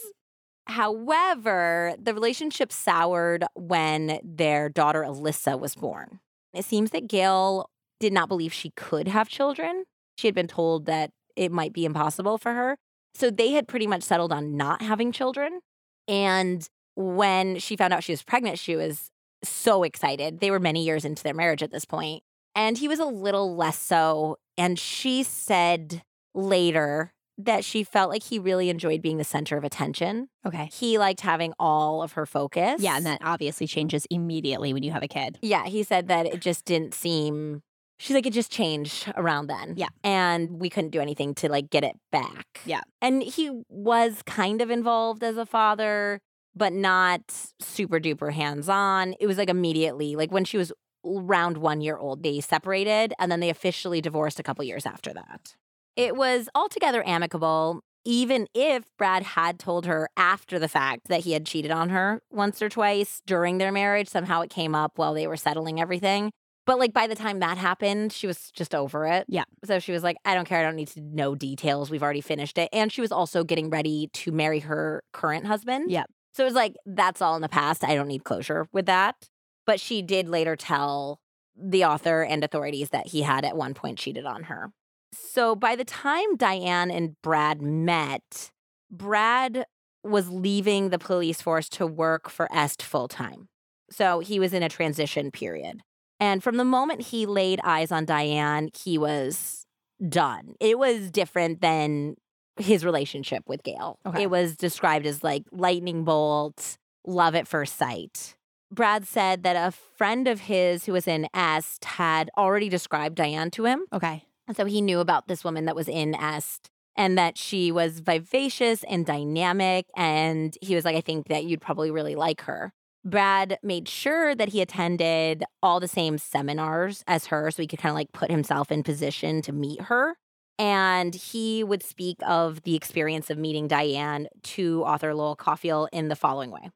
However, 0.68 1.96
the 2.02 2.14
relationship 2.14 2.72
soured 2.72 3.44
when 3.56 4.20
their 4.24 4.70
daughter 4.70 5.02
Alyssa 5.02 5.60
was 5.60 5.76
born. 5.76 6.20
It 6.54 6.66
seems 6.66 6.92
that 6.92 7.08
Gail 7.08 7.70
did 8.00 8.14
not 8.14 8.30
believe 8.30 8.54
she 8.54 8.72
could 8.72 9.08
have 9.08 9.28
children. 9.28 9.84
She 10.18 10.28
had 10.28 10.36
been 10.36 10.48
told 10.48 10.86
that 10.86 11.12
it 11.36 11.52
might 11.52 11.74
be 11.74 11.86
impossible 11.86 12.38
for 12.38 12.54
her. 12.54 12.78
So 13.14 13.30
they 13.30 13.52
had 13.52 13.68
pretty 13.68 13.88
much 13.88 14.04
settled 14.04 14.32
on 14.32 14.56
not 14.56 14.82
having 14.82 15.12
children. 15.12 15.60
And 16.08 16.68
when 16.96 17.60
she 17.60 17.76
found 17.76 17.94
out 17.94 18.04
she 18.04 18.14
was 18.14 18.24
pregnant, 18.24 18.60
she 18.60 18.76
was 18.76 19.11
so 19.44 19.84
excited. 19.84 20.40
They 20.40 20.52
were 20.52 20.60
many 20.60 20.84
years 20.84 21.06
into 21.06 21.24
their 21.24 21.34
marriage 21.34 21.64
at 21.64 21.72
this 21.72 21.86
point, 21.86 22.24
And 22.56 22.78
he 22.78 22.88
was 22.88 23.00
a 23.00 23.06
little 23.06 23.56
less 23.56 23.78
so. 23.78 24.38
And 24.58 24.78
she 24.78 25.24
said 25.24 26.04
later 26.34 27.14
that 27.38 27.64
she 27.64 27.84
felt 27.84 28.10
like 28.10 28.24
he 28.24 28.38
really 28.38 28.70
enjoyed 28.70 29.02
being 29.02 29.18
the 29.18 29.24
center 29.24 29.58
of 29.58 29.64
attention. 29.64 30.30
Okay. 30.46 30.70
He 30.72 30.98
liked 31.00 31.22
having 31.22 31.54
all 31.60 32.04
of 32.04 32.14
her 32.14 32.26
focus. 32.26 32.82
Yeah, 32.82 32.98
and 32.98 33.06
that 33.06 33.20
obviously 33.24 33.68
changes 33.68 34.06
immediately 34.12 34.74
when 34.74 34.84
you 34.84 34.92
have 34.92 35.02
a 35.02 35.08
kid. 35.08 35.40
Yeah, 35.42 35.66
he 35.66 35.82
said 35.84 36.08
that 36.10 36.28
it 36.28 36.40
just 36.40 36.66
didn't 36.66 36.94
seem. 36.94 37.64
She's 37.98 38.16
like, 38.16 38.26
it 38.26 38.34
just 38.34 38.52
changed 38.52 39.12
around 39.16 39.48
then. 39.48 39.76
Yeah. 39.78 39.90
And 40.04 40.60
we 40.60 40.70
couldn't 40.70 40.90
do 40.90 41.00
anything 41.00 41.34
to 41.36 41.50
like 41.50 41.70
get 41.70 41.84
it 41.84 41.96
back. 42.12 42.62
Yeah. 42.66 42.82
And 43.02 43.24
he 43.24 43.64
was 43.70 44.22
kind 44.26 44.62
of 44.62 44.70
involved 44.70 45.24
as 45.24 45.38
a 45.38 45.46
father, 45.46 46.20
but 46.56 46.74
not 46.74 47.22
super 47.60 48.00
duper 48.00 48.34
hands 48.34 48.70
on. 48.70 49.16
It 49.20 49.28
was 49.28 49.38
like 49.38 49.50
immediately, 49.50 50.16
like 50.16 50.32
when 50.32 50.46
she 50.46 50.58
was 50.58 50.72
around 51.06 51.58
one 51.58 51.82
year 51.82 51.98
old, 51.98 52.24
they 52.24 52.40
separated 52.40 53.14
and 53.20 53.32
then 53.32 53.40
they 53.40 53.50
officially 53.50 54.02
divorced 54.02 54.40
a 54.40 54.44
couple 54.44 54.64
years 54.64 54.86
after 54.86 55.14
that. 55.14 55.56
It 55.96 56.16
was 56.16 56.48
altogether 56.56 57.04
amicable, 57.06 57.82
even 58.06 58.48
if 58.54 58.86
Brad 58.98 59.24
had 59.24 59.60
told 59.60 59.86
her 59.86 60.10
after 60.16 60.58
the 60.60 60.68
fact 60.68 61.08
that 61.08 61.22
he 61.22 61.34
had 61.34 61.46
cheated 61.46 61.72
on 61.72 61.90
her 61.90 62.22
once 62.32 62.62
or 62.62 62.70
twice 62.70 63.22
during 63.26 63.58
their 63.58 63.72
marriage. 63.72 64.08
Somehow 64.08 64.42
it 64.42 64.50
came 64.50 64.76
up 64.76 64.98
while 64.98 65.14
they 65.14 65.28
were 65.28 65.38
settling 65.38 65.82
everything. 65.82 66.32
But 66.66 66.78
like 66.78 66.94
by 66.94 67.08
the 67.08 67.16
time 67.16 67.40
that 67.40 67.58
happened, 67.58 68.14
she 68.14 68.28
was 68.28 68.52
just 68.52 68.76
over 68.76 69.08
it. 69.08 69.26
Yeah. 69.28 69.46
So 69.66 69.80
she 69.80 69.92
was 69.92 70.04
like, 70.04 70.18
I 70.24 70.36
don't 70.36 70.48
care. 70.48 70.60
I 70.60 70.64
don't 70.64 70.76
need 70.76 70.90
to 70.90 71.02
know 71.02 71.34
details. 71.34 71.90
We've 71.90 72.04
already 72.04 72.22
finished 72.22 72.58
it. 72.58 72.70
And 72.72 72.92
she 72.92 73.02
was 73.02 73.12
also 73.12 73.44
getting 73.44 73.70
ready 73.70 74.10
to 74.14 74.32
marry 74.32 74.60
her 74.60 75.04
current 75.12 75.48
husband. 75.48 75.90
Yeah. 75.90 76.04
So 76.34 76.44
it 76.44 76.46
was 76.46 76.54
like, 76.54 76.76
that's 76.86 77.22
all 77.22 77.36
in 77.36 77.42
the 77.42 77.50
past. 77.50 77.84
I 77.84 77.96
don't 77.96 78.08
need 78.08 78.24
closure 78.24 78.68
with 78.72 78.86
that. 78.86 79.30
But 79.66 79.80
she 79.80 80.02
did 80.02 80.28
later 80.28 80.56
tell 80.56 81.20
the 81.56 81.86
author 81.86 82.24
and 82.24 82.44
authorities 82.44 82.90
that 82.90 83.08
he 83.08 83.22
had 83.22 83.46
at 83.46 83.58
one 83.58 83.74
point 83.74 84.00
cheated 84.00 84.26
on 84.26 84.44
her. 84.44 84.72
So 85.14 85.56
by 85.56 85.76
the 85.76 85.84
time 85.84 86.38
Diane 86.38 86.90
and 86.90 87.22
Brad 87.22 87.62
met, 87.62 88.52
Brad 88.90 89.66
was 90.04 90.30
leaving 90.30 90.90
the 90.90 91.00
police 91.00 91.42
force 91.42 91.70
to 91.70 91.86
work 91.86 92.30
for 92.30 92.48
Est 92.52 92.82
full 92.82 93.08
time. 93.08 93.50
So 93.92 94.20
he 94.20 94.40
was 94.40 94.54
in 94.54 94.64
a 94.64 94.70
transition 94.70 95.32
period. 95.32 95.82
And 96.20 96.44
from 96.44 96.58
the 96.58 96.66
moment 96.66 97.02
he 97.08 97.26
laid 97.26 97.60
eyes 97.64 97.92
on 97.92 98.06
Diane, 98.06 98.70
he 98.74 98.98
was 98.98 99.66
done. 100.08 100.56
It 100.60 100.80
was 100.80 101.12
different 101.12 101.62
than 101.62 102.16
his 102.58 102.86
relationship 102.86 103.44
with 103.48 103.64
Gail. 103.64 104.00
Okay. 104.06 104.24
It 104.24 104.30
was 104.30 104.56
described 104.56 105.06
as 105.06 105.24
like 105.24 105.44
lightning 105.52 106.04
bolt, 106.04 106.78
love 107.06 107.36
at 107.36 107.48
first 107.48 107.78
sight. 107.78 108.36
Brad 108.72 109.06
said 109.06 109.44
that 109.44 109.56
a 109.56 109.72
friend 109.72 110.28
of 110.28 110.42
his 110.42 110.86
who 110.86 110.94
was 110.94 111.08
in 111.08 111.28
Est 111.34 111.84
had 111.86 112.30
already 112.38 112.70
described 112.70 113.16
Diane 113.16 113.52
to 113.52 113.66
him. 113.66 113.86
Okay. 113.92 114.26
And 114.48 114.56
so 114.56 114.66
he 114.66 114.82
knew 114.82 115.00
about 115.00 115.28
this 115.28 115.44
woman 115.44 115.66
that 115.66 115.76
was 115.76 115.90
in 115.90 116.16
Est 116.16 116.70
and 116.96 117.18
that 117.18 117.38
she 117.38 117.72
was 117.72 118.00
vivacious 118.00 118.84
and 118.84 119.06
dynamic. 119.06 119.88
And 119.96 120.58
he 120.62 120.76
was 120.76 120.86
like, 120.86 120.96
I 120.96 121.02
think 121.02 121.28
that 121.28 121.46
you'd 121.46 121.62
probably 121.62 121.92
really 121.92 122.16
like 122.16 122.42
her. 122.42 122.72
Brad 123.04 123.58
made 123.64 123.90
sure 123.90 124.36
that 124.36 124.50
he 124.50 124.62
attended 124.62 125.44
all 125.64 125.80
the 125.80 125.88
same 125.88 126.18
seminars 126.18 127.04
as 127.08 127.28
her 127.28 127.50
so 127.50 127.62
he 127.62 127.68
could 127.68 127.80
kind 127.80 127.92
of 127.92 127.96
like 127.96 128.12
put 128.12 128.30
himself 128.30 128.72
in 128.72 128.84
position 128.84 129.42
to 129.42 129.52
meet 129.52 129.82
her. 129.84 130.16
And 130.60 131.16
he 131.16 131.64
would 131.64 131.84
speak 131.84 132.18
of 132.26 132.64
the 132.64 132.76
experience 132.76 133.30
of 133.30 133.38
meeting 133.38 133.68
Diane 133.68 134.28
to 134.44 134.84
author 134.84 135.14
Lowell 135.16 135.36
Cauffiel 135.36 135.88
in 135.92 136.08
the 136.08 136.16
following 136.16 136.52
way. 136.52 136.70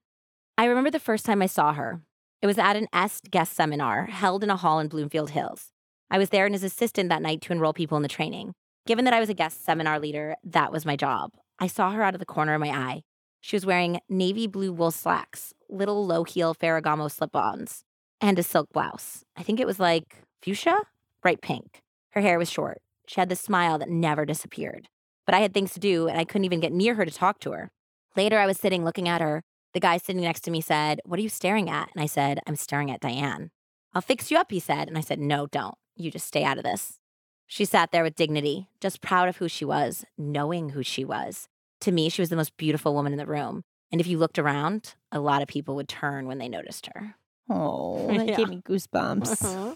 I 0.57 0.65
remember 0.65 0.89
the 0.89 0.99
first 0.99 1.25
time 1.25 1.41
I 1.41 1.47
saw 1.47 1.73
her. 1.73 2.01
It 2.41 2.47
was 2.47 2.57
at 2.57 2.75
an 2.75 2.87
Est 2.93 3.29
guest 3.29 3.53
seminar 3.53 4.05
held 4.05 4.43
in 4.43 4.49
a 4.49 4.55
hall 4.57 4.79
in 4.79 4.87
Bloomfield 4.87 5.31
Hills. 5.31 5.71
I 6.09 6.17
was 6.17 6.29
there 6.29 6.45
as 6.47 6.63
assistant 6.63 7.09
that 7.09 7.21
night 7.21 7.41
to 7.41 7.51
enroll 7.53 7.73
people 7.73 7.97
in 7.97 8.03
the 8.03 8.09
training. 8.09 8.53
Given 8.85 9.05
that 9.05 9.13
I 9.13 9.19
was 9.19 9.29
a 9.29 9.33
guest 9.33 9.65
seminar 9.65 9.99
leader, 9.99 10.35
that 10.43 10.71
was 10.71 10.85
my 10.85 10.95
job. 10.95 11.31
I 11.59 11.67
saw 11.67 11.91
her 11.91 12.03
out 12.03 12.13
of 12.13 12.19
the 12.19 12.25
corner 12.25 12.53
of 12.53 12.61
my 12.61 12.69
eye. 12.69 13.01
She 13.41 13.55
was 13.55 13.65
wearing 13.65 13.99
navy 14.09 14.47
blue 14.47 14.71
wool 14.71 14.91
slacks, 14.91 15.53
little 15.69 16.05
low 16.05 16.23
heel 16.23 16.53
Ferragamo 16.55 17.11
slip 17.11 17.35
ons. 17.35 17.83
and 18.21 18.39
a 18.39 18.43
silk 18.43 18.69
blouse. 18.71 19.23
I 19.35 19.43
think 19.43 19.59
it 19.59 19.67
was 19.67 19.79
like 19.79 20.23
fuchsia, 20.41 20.77
bright 21.21 21.41
pink. 21.41 21.81
Her 22.11 22.21
hair 22.21 22.39
was 22.39 22.49
short. 22.49 22.81
She 23.07 23.19
had 23.21 23.29
this 23.29 23.41
smile 23.41 23.77
that 23.79 23.89
never 23.89 24.25
disappeared. 24.25 24.87
But 25.25 25.35
I 25.35 25.39
had 25.39 25.53
things 25.53 25.73
to 25.73 25.79
do 25.79 26.07
and 26.07 26.17
I 26.19 26.23
couldn't 26.25 26.45
even 26.45 26.59
get 26.59 26.71
near 26.73 26.95
her 26.95 27.05
to 27.05 27.11
talk 27.11 27.39
to 27.39 27.51
her. 27.51 27.71
Later, 28.15 28.39
I 28.39 28.45
was 28.45 28.57
sitting 28.57 28.83
looking 28.85 29.09
at 29.09 29.21
her. 29.21 29.41
The 29.73 29.79
guy 29.79 29.97
sitting 29.97 30.21
next 30.21 30.41
to 30.41 30.51
me 30.51 30.61
said, 30.61 30.99
What 31.05 31.19
are 31.19 31.23
you 31.23 31.29
staring 31.29 31.69
at? 31.69 31.89
And 31.93 32.01
I 32.01 32.05
said, 32.05 32.39
I'm 32.47 32.55
staring 32.55 32.89
at 32.91 33.01
Diane. 33.01 33.51
I'll 33.93 34.01
fix 34.01 34.31
you 34.31 34.37
up, 34.37 34.51
he 34.51 34.59
said. 34.59 34.87
And 34.87 34.97
I 34.97 35.01
said, 35.01 35.19
No, 35.19 35.47
don't. 35.47 35.75
You 35.97 36.11
just 36.11 36.27
stay 36.27 36.43
out 36.43 36.57
of 36.57 36.63
this. 36.63 36.99
She 37.47 37.65
sat 37.65 37.91
there 37.91 38.03
with 38.03 38.15
dignity, 38.15 38.67
just 38.81 39.01
proud 39.01 39.27
of 39.29 39.37
who 39.37 39.47
she 39.47 39.65
was, 39.65 40.03
knowing 40.17 40.69
who 40.69 40.81
she 40.83 41.03
was. 41.05 41.47
To 41.81 41.91
me, 41.91 42.09
she 42.09 42.21
was 42.21 42.29
the 42.29 42.35
most 42.35 42.55
beautiful 42.57 42.93
woman 42.93 43.11
in 43.13 43.17
the 43.19 43.25
room. 43.25 43.63
And 43.91 44.01
if 44.01 44.07
you 44.07 44.17
looked 44.17 44.39
around, 44.39 44.95
a 45.11 45.19
lot 45.19 45.41
of 45.41 45.47
people 45.47 45.75
would 45.75 45.87
turn 45.89 46.25
when 46.27 46.37
they 46.39 46.49
noticed 46.49 46.89
her. 46.95 47.15
Oh, 47.49 48.07
that 48.17 48.27
Yeah. 48.27 48.35
gave 48.37 48.49
me 48.49 48.61
goosebumps. 48.67 49.41
Mm-hmm. 49.41 49.73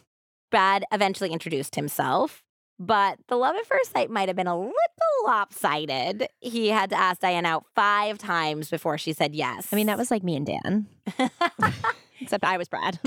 Brad 0.50 0.84
eventually 0.92 1.30
introduced 1.32 1.76
himself, 1.76 2.42
but 2.80 3.20
the 3.28 3.36
love 3.36 3.56
at 3.56 3.66
first 3.66 3.92
sight 3.92 4.10
might 4.10 4.30
have 4.30 4.36
been 4.36 4.48
a 4.48 4.58
little 4.58 4.74
lopsided. 5.26 6.28
He 6.40 6.70
had 6.70 6.90
to 6.92 6.96
ask 7.00 7.20
Diane 7.22 7.46
out 7.46 7.66
five 7.76 8.18
times 8.18 8.70
before 8.70 8.98
she 8.98 9.14
said 9.14 9.36
yes. 9.36 9.68
I 9.72 9.76
mean, 9.76 9.88
that 9.88 9.98
was 9.98 10.10
like 10.10 10.24
me 10.24 10.36
and 10.38 10.46
Dan, 10.46 10.88
except 12.22 12.44
I 12.44 12.58
was 12.58 12.68
Brad. 12.70 13.00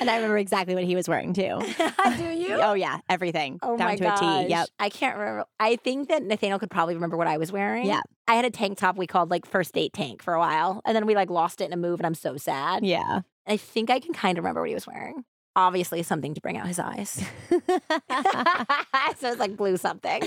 and 0.00 0.10
I 0.10 0.16
remember 0.16 0.38
exactly 0.38 0.74
what 0.74 0.84
he 0.84 0.96
was 0.96 1.08
wearing 1.08 1.32
too. 1.32 1.60
Do 2.16 2.24
you? 2.24 2.58
Oh 2.60 2.74
yeah, 2.74 2.98
everything 3.08 3.58
Oh 3.62 3.76
down 3.76 3.88
my 3.88 3.96
to 3.96 4.02
gosh. 4.04 4.18
a 4.20 4.44
T. 4.44 4.50
Yep. 4.50 4.68
I 4.78 4.88
can't 4.88 5.16
remember. 5.18 5.44
I 5.58 5.76
think 5.76 6.08
that 6.08 6.22
Nathaniel 6.22 6.58
could 6.58 6.70
probably 6.70 6.94
remember 6.94 7.16
what 7.16 7.26
I 7.26 7.38
was 7.38 7.52
wearing. 7.52 7.86
Yeah. 7.86 8.00
I 8.28 8.34
had 8.34 8.44
a 8.44 8.50
tank 8.50 8.78
top 8.78 8.96
we 8.96 9.06
called 9.06 9.30
like 9.30 9.46
first 9.46 9.74
date 9.74 9.92
tank 9.92 10.22
for 10.22 10.34
a 10.34 10.38
while. 10.38 10.80
And 10.84 10.94
then 10.96 11.06
we 11.06 11.14
like 11.14 11.30
lost 11.30 11.60
it 11.60 11.64
in 11.64 11.72
a 11.72 11.76
move 11.76 12.00
and 12.00 12.06
I'm 12.06 12.14
so 12.14 12.36
sad. 12.36 12.84
Yeah. 12.84 13.20
I 13.46 13.56
think 13.56 13.90
I 13.90 13.98
can 14.00 14.12
kind 14.14 14.38
of 14.38 14.44
remember 14.44 14.60
what 14.60 14.68
he 14.68 14.74
was 14.74 14.86
wearing. 14.86 15.24
Obviously 15.56 16.02
something 16.02 16.34
to 16.34 16.40
bring 16.40 16.56
out 16.56 16.66
his 16.66 16.78
eyes. 16.78 17.22
so 17.50 19.28
it's 19.28 19.38
like 19.38 19.56
blue 19.56 19.76
something. 19.76 20.22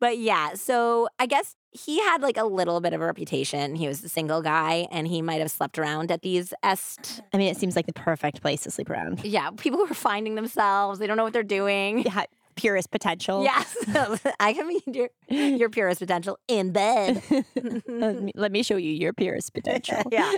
But 0.00 0.18
yeah, 0.18 0.54
so 0.54 1.08
I 1.18 1.26
guess 1.26 1.54
he 1.70 2.00
had 2.00 2.22
like 2.22 2.36
a 2.36 2.44
little 2.44 2.80
bit 2.80 2.92
of 2.92 3.00
a 3.00 3.06
reputation. 3.06 3.74
He 3.74 3.88
was 3.88 4.02
a 4.04 4.08
single 4.08 4.42
guy 4.42 4.86
and 4.90 5.06
he 5.06 5.22
might 5.22 5.40
have 5.40 5.50
slept 5.50 5.78
around 5.78 6.10
at 6.10 6.22
these 6.22 6.52
est. 6.62 7.22
I 7.32 7.36
mean, 7.36 7.48
it 7.48 7.56
seems 7.56 7.76
like 7.76 7.86
the 7.86 7.92
perfect 7.92 8.42
place 8.42 8.62
to 8.62 8.70
sleep 8.70 8.90
around. 8.90 9.24
Yeah, 9.24 9.50
people 9.50 9.78
who 9.78 9.90
are 9.90 9.94
finding 9.94 10.34
themselves. 10.34 10.98
They 10.98 11.06
don't 11.06 11.16
know 11.16 11.24
what 11.24 11.32
they're 11.32 11.42
doing. 11.42 12.04
Yeah, 12.04 12.24
purest 12.56 12.90
potential. 12.90 13.42
Yes, 13.42 13.76
I 14.40 14.52
can 14.52 14.68
be 14.68 14.82
your, 14.86 15.08
your 15.28 15.70
purest 15.70 16.00
potential 16.00 16.38
in 16.48 16.72
bed. 16.72 17.22
let, 17.86 18.22
me, 18.22 18.32
let 18.34 18.52
me 18.52 18.62
show 18.62 18.76
you 18.76 18.90
your 18.90 19.12
purest 19.12 19.52
potential. 19.54 20.02
yeah. 20.12 20.32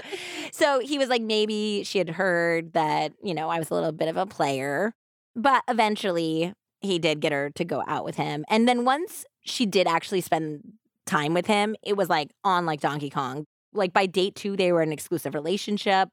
So 0.53 0.81
he 0.81 0.99
was 0.99 1.09
like, 1.09 1.23
maybe 1.23 1.83
she 1.85 1.99
had 1.99 2.11
heard 2.11 2.73
that, 2.73 3.13
you 3.23 3.35
know, 3.35 3.49
I 3.49 3.59
was 3.59 3.71
a 3.71 3.75
little 3.75 3.93
bit 3.93 4.09
of 4.09 4.17
a 4.17 4.27
player. 4.27 4.93
But 5.35 5.63
eventually 5.69 6.55
he 6.81 6.99
did 6.99 7.21
get 7.21 7.33
her 7.33 7.51
to 7.51 7.65
go 7.65 7.83
out 7.87 8.05
with 8.05 8.17
him. 8.17 8.45
And 8.49 8.69
then 8.69 8.85
once 8.85 9.25
she 9.45 9.67
did 9.67 9.87
actually 9.87 10.23
spend 10.23 10.61
time 11.05 11.35
with 11.35 11.47
him, 11.47 11.77
it 11.83 11.97
was 11.97 12.09
like 12.09 12.31
on 12.45 12.67
like 12.67 12.81
Donkey 12.81 13.11
Kong. 13.11 13.45
Like 13.73 13.93
by 13.93 14.07
date 14.07 14.35
two, 14.35 14.57
they 14.57 14.73
were 14.73 14.83
in 14.83 14.89
an 14.89 14.93
exclusive 14.93 15.35
relationship. 15.35 16.09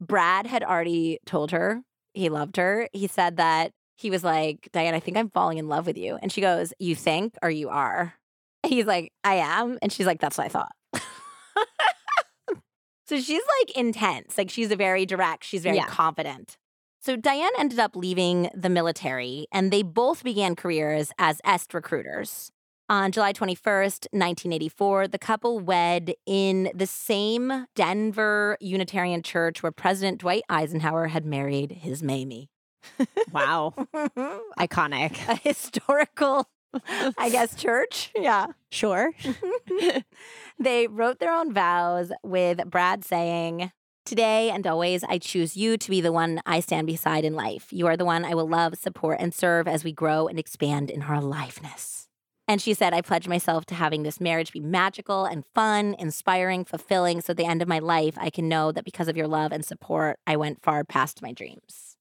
Brad 0.00 0.46
had 0.46 0.64
already 0.64 1.18
told 1.24 1.52
her 1.52 1.82
he 2.14 2.28
loved 2.28 2.56
her. 2.56 2.88
He 2.92 3.06
said 3.06 3.36
that 3.36 3.72
he 3.96 4.10
was 4.10 4.24
like, 4.24 4.68
Diane, 4.72 4.94
I 4.94 5.00
think 5.00 5.16
I'm 5.16 5.30
falling 5.30 5.58
in 5.58 5.68
love 5.68 5.86
with 5.86 5.96
you. 5.96 6.18
And 6.20 6.30
she 6.32 6.40
goes, 6.40 6.72
You 6.78 6.94
think 6.94 7.34
or 7.42 7.50
you 7.50 7.68
are? 7.68 8.14
He's 8.66 8.86
like, 8.86 9.12
I 9.22 9.34
am. 9.36 9.78
And 9.82 9.92
she's 9.92 10.06
like, 10.06 10.20
That's 10.20 10.38
what 10.38 10.46
I 10.46 10.48
thought. 10.48 10.72
so 13.06 13.20
she's 13.20 13.42
like 13.60 13.76
intense. 13.76 14.38
Like 14.38 14.50
she's 14.50 14.70
a 14.70 14.76
very 14.76 15.06
direct, 15.06 15.44
she's 15.44 15.62
very 15.62 15.76
Yeah. 15.76 15.86
confident. 15.86 16.56
So 17.02 17.16
Diane 17.16 17.50
ended 17.58 17.78
up 17.78 17.94
leaving 17.94 18.48
the 18.54 18.70
military 18.70 19.46
and 19.52 19.70
they 19.70 19.82
both 19.82 20.24
began 20.24 20.56
careers 20.56 21.12
as 21.18 21.40
EST 21.44 21.74
recruiters. 21.74 22.50
On 22.88 23.12
July 23.12 23.32
21st, 23.32 24.08
1984, 24.12 25.08
the 25.08 25.18
couple 25.18 25.58
wed 25.60 26.14
in 26.26 26.70
the 26.74 26.86
same 26.86 27.66
Denver 27.74 28.58
Unitarian 28.60 29.22
church 29.22 29.62
where 29.62 29.72
President 29.72 30.20
Dwight 30.20 30.42
Eisenhower 30.50 31.06
had 31.08 31.24
married 31.24 31.72
his 31.72 32.02
Mamie. 32.02 32.50
Wow. 33.32 33.74
Iconic. 34.58 35.28
A 35.28 35.36
historical, 35.36 36.48
I 37.18 37.30
guess, 37.30 37.54
church. 37.60 38.12
Yeah. 38.14 38.46
Sure. 38.70 39.12
they 40.58 40.86
wrote 40.86 41.18
their 41.18 41.32
own 41.32 41.52
vows 41.52 42.12
with 42.22 42.68
Brad 42.70 43.04
saying, 43.04 43.70
Today 44.04 44.50
and 44.50 44.66
always, 44.66 45.02
I 45.02 45.16
choose 45.16 45.56
you 45.56 45.78
to 45.78 45.90
be 45.90 46.02
the 46.02 46.12
one 46.12 46.42
I 46.44 46.60
stand 46.60 46.86
beside 46.86 47.24
in 47.24 47.34
life. 47.34 47.72
You 47.72 47.86
are 47.86 47.96
the 47.96 48.04
one 48.04 48.22
I 48.26 48.34
will 48.34 48.46
love, 48.46 48.74
support, 48.76 49.16
and 49.18 49.32
serve 49.32 49.66
as 49.66 49.82
we 49.82 49.92
grow 49.92 50.28
and 50.28 50.38
expand 50.38 50.90
in 50.90 51.02
our 51.02 51.14
aliveness. 51.14 52.06
And 52.46 52.60
she 52.60 52.74
said, 52.74 52.92
I 52.92 53.00
pledge 53.00 53.26
myself 53.26 53.64
to 53.66 53.74
having 53.74 54.02
this 54.02 54.20
marriage 54.20 54.52
be 54.52 54.60
magical 54.60 55.24
and 55.24 55.44
fun, 55.54 55.96
inspiring, 55.98 56.66
fulfilling, 56.66 57.22
so 57.22 57.30
at 57.30 57.38
the 57.38 57.46
end 57.46 57.62
of 57.62 57.68
my 57.68 57.78
life, 57.78 58.18
I 58.20 58.28
can 58.28 58.46
know 58.46 58.70
that 58.72 58.84
because 58.84 59.08
of 59.08 59.16
your 59.16 59.26
love 59.26 59.52
and 59.52 59.64
support, 59.64 60.18
I 60.26 60.36
went 60.36 60.62
far 60.62 60.84
past 60.84 61.22
my 61.22 61.32
dreams. 61.32 61.93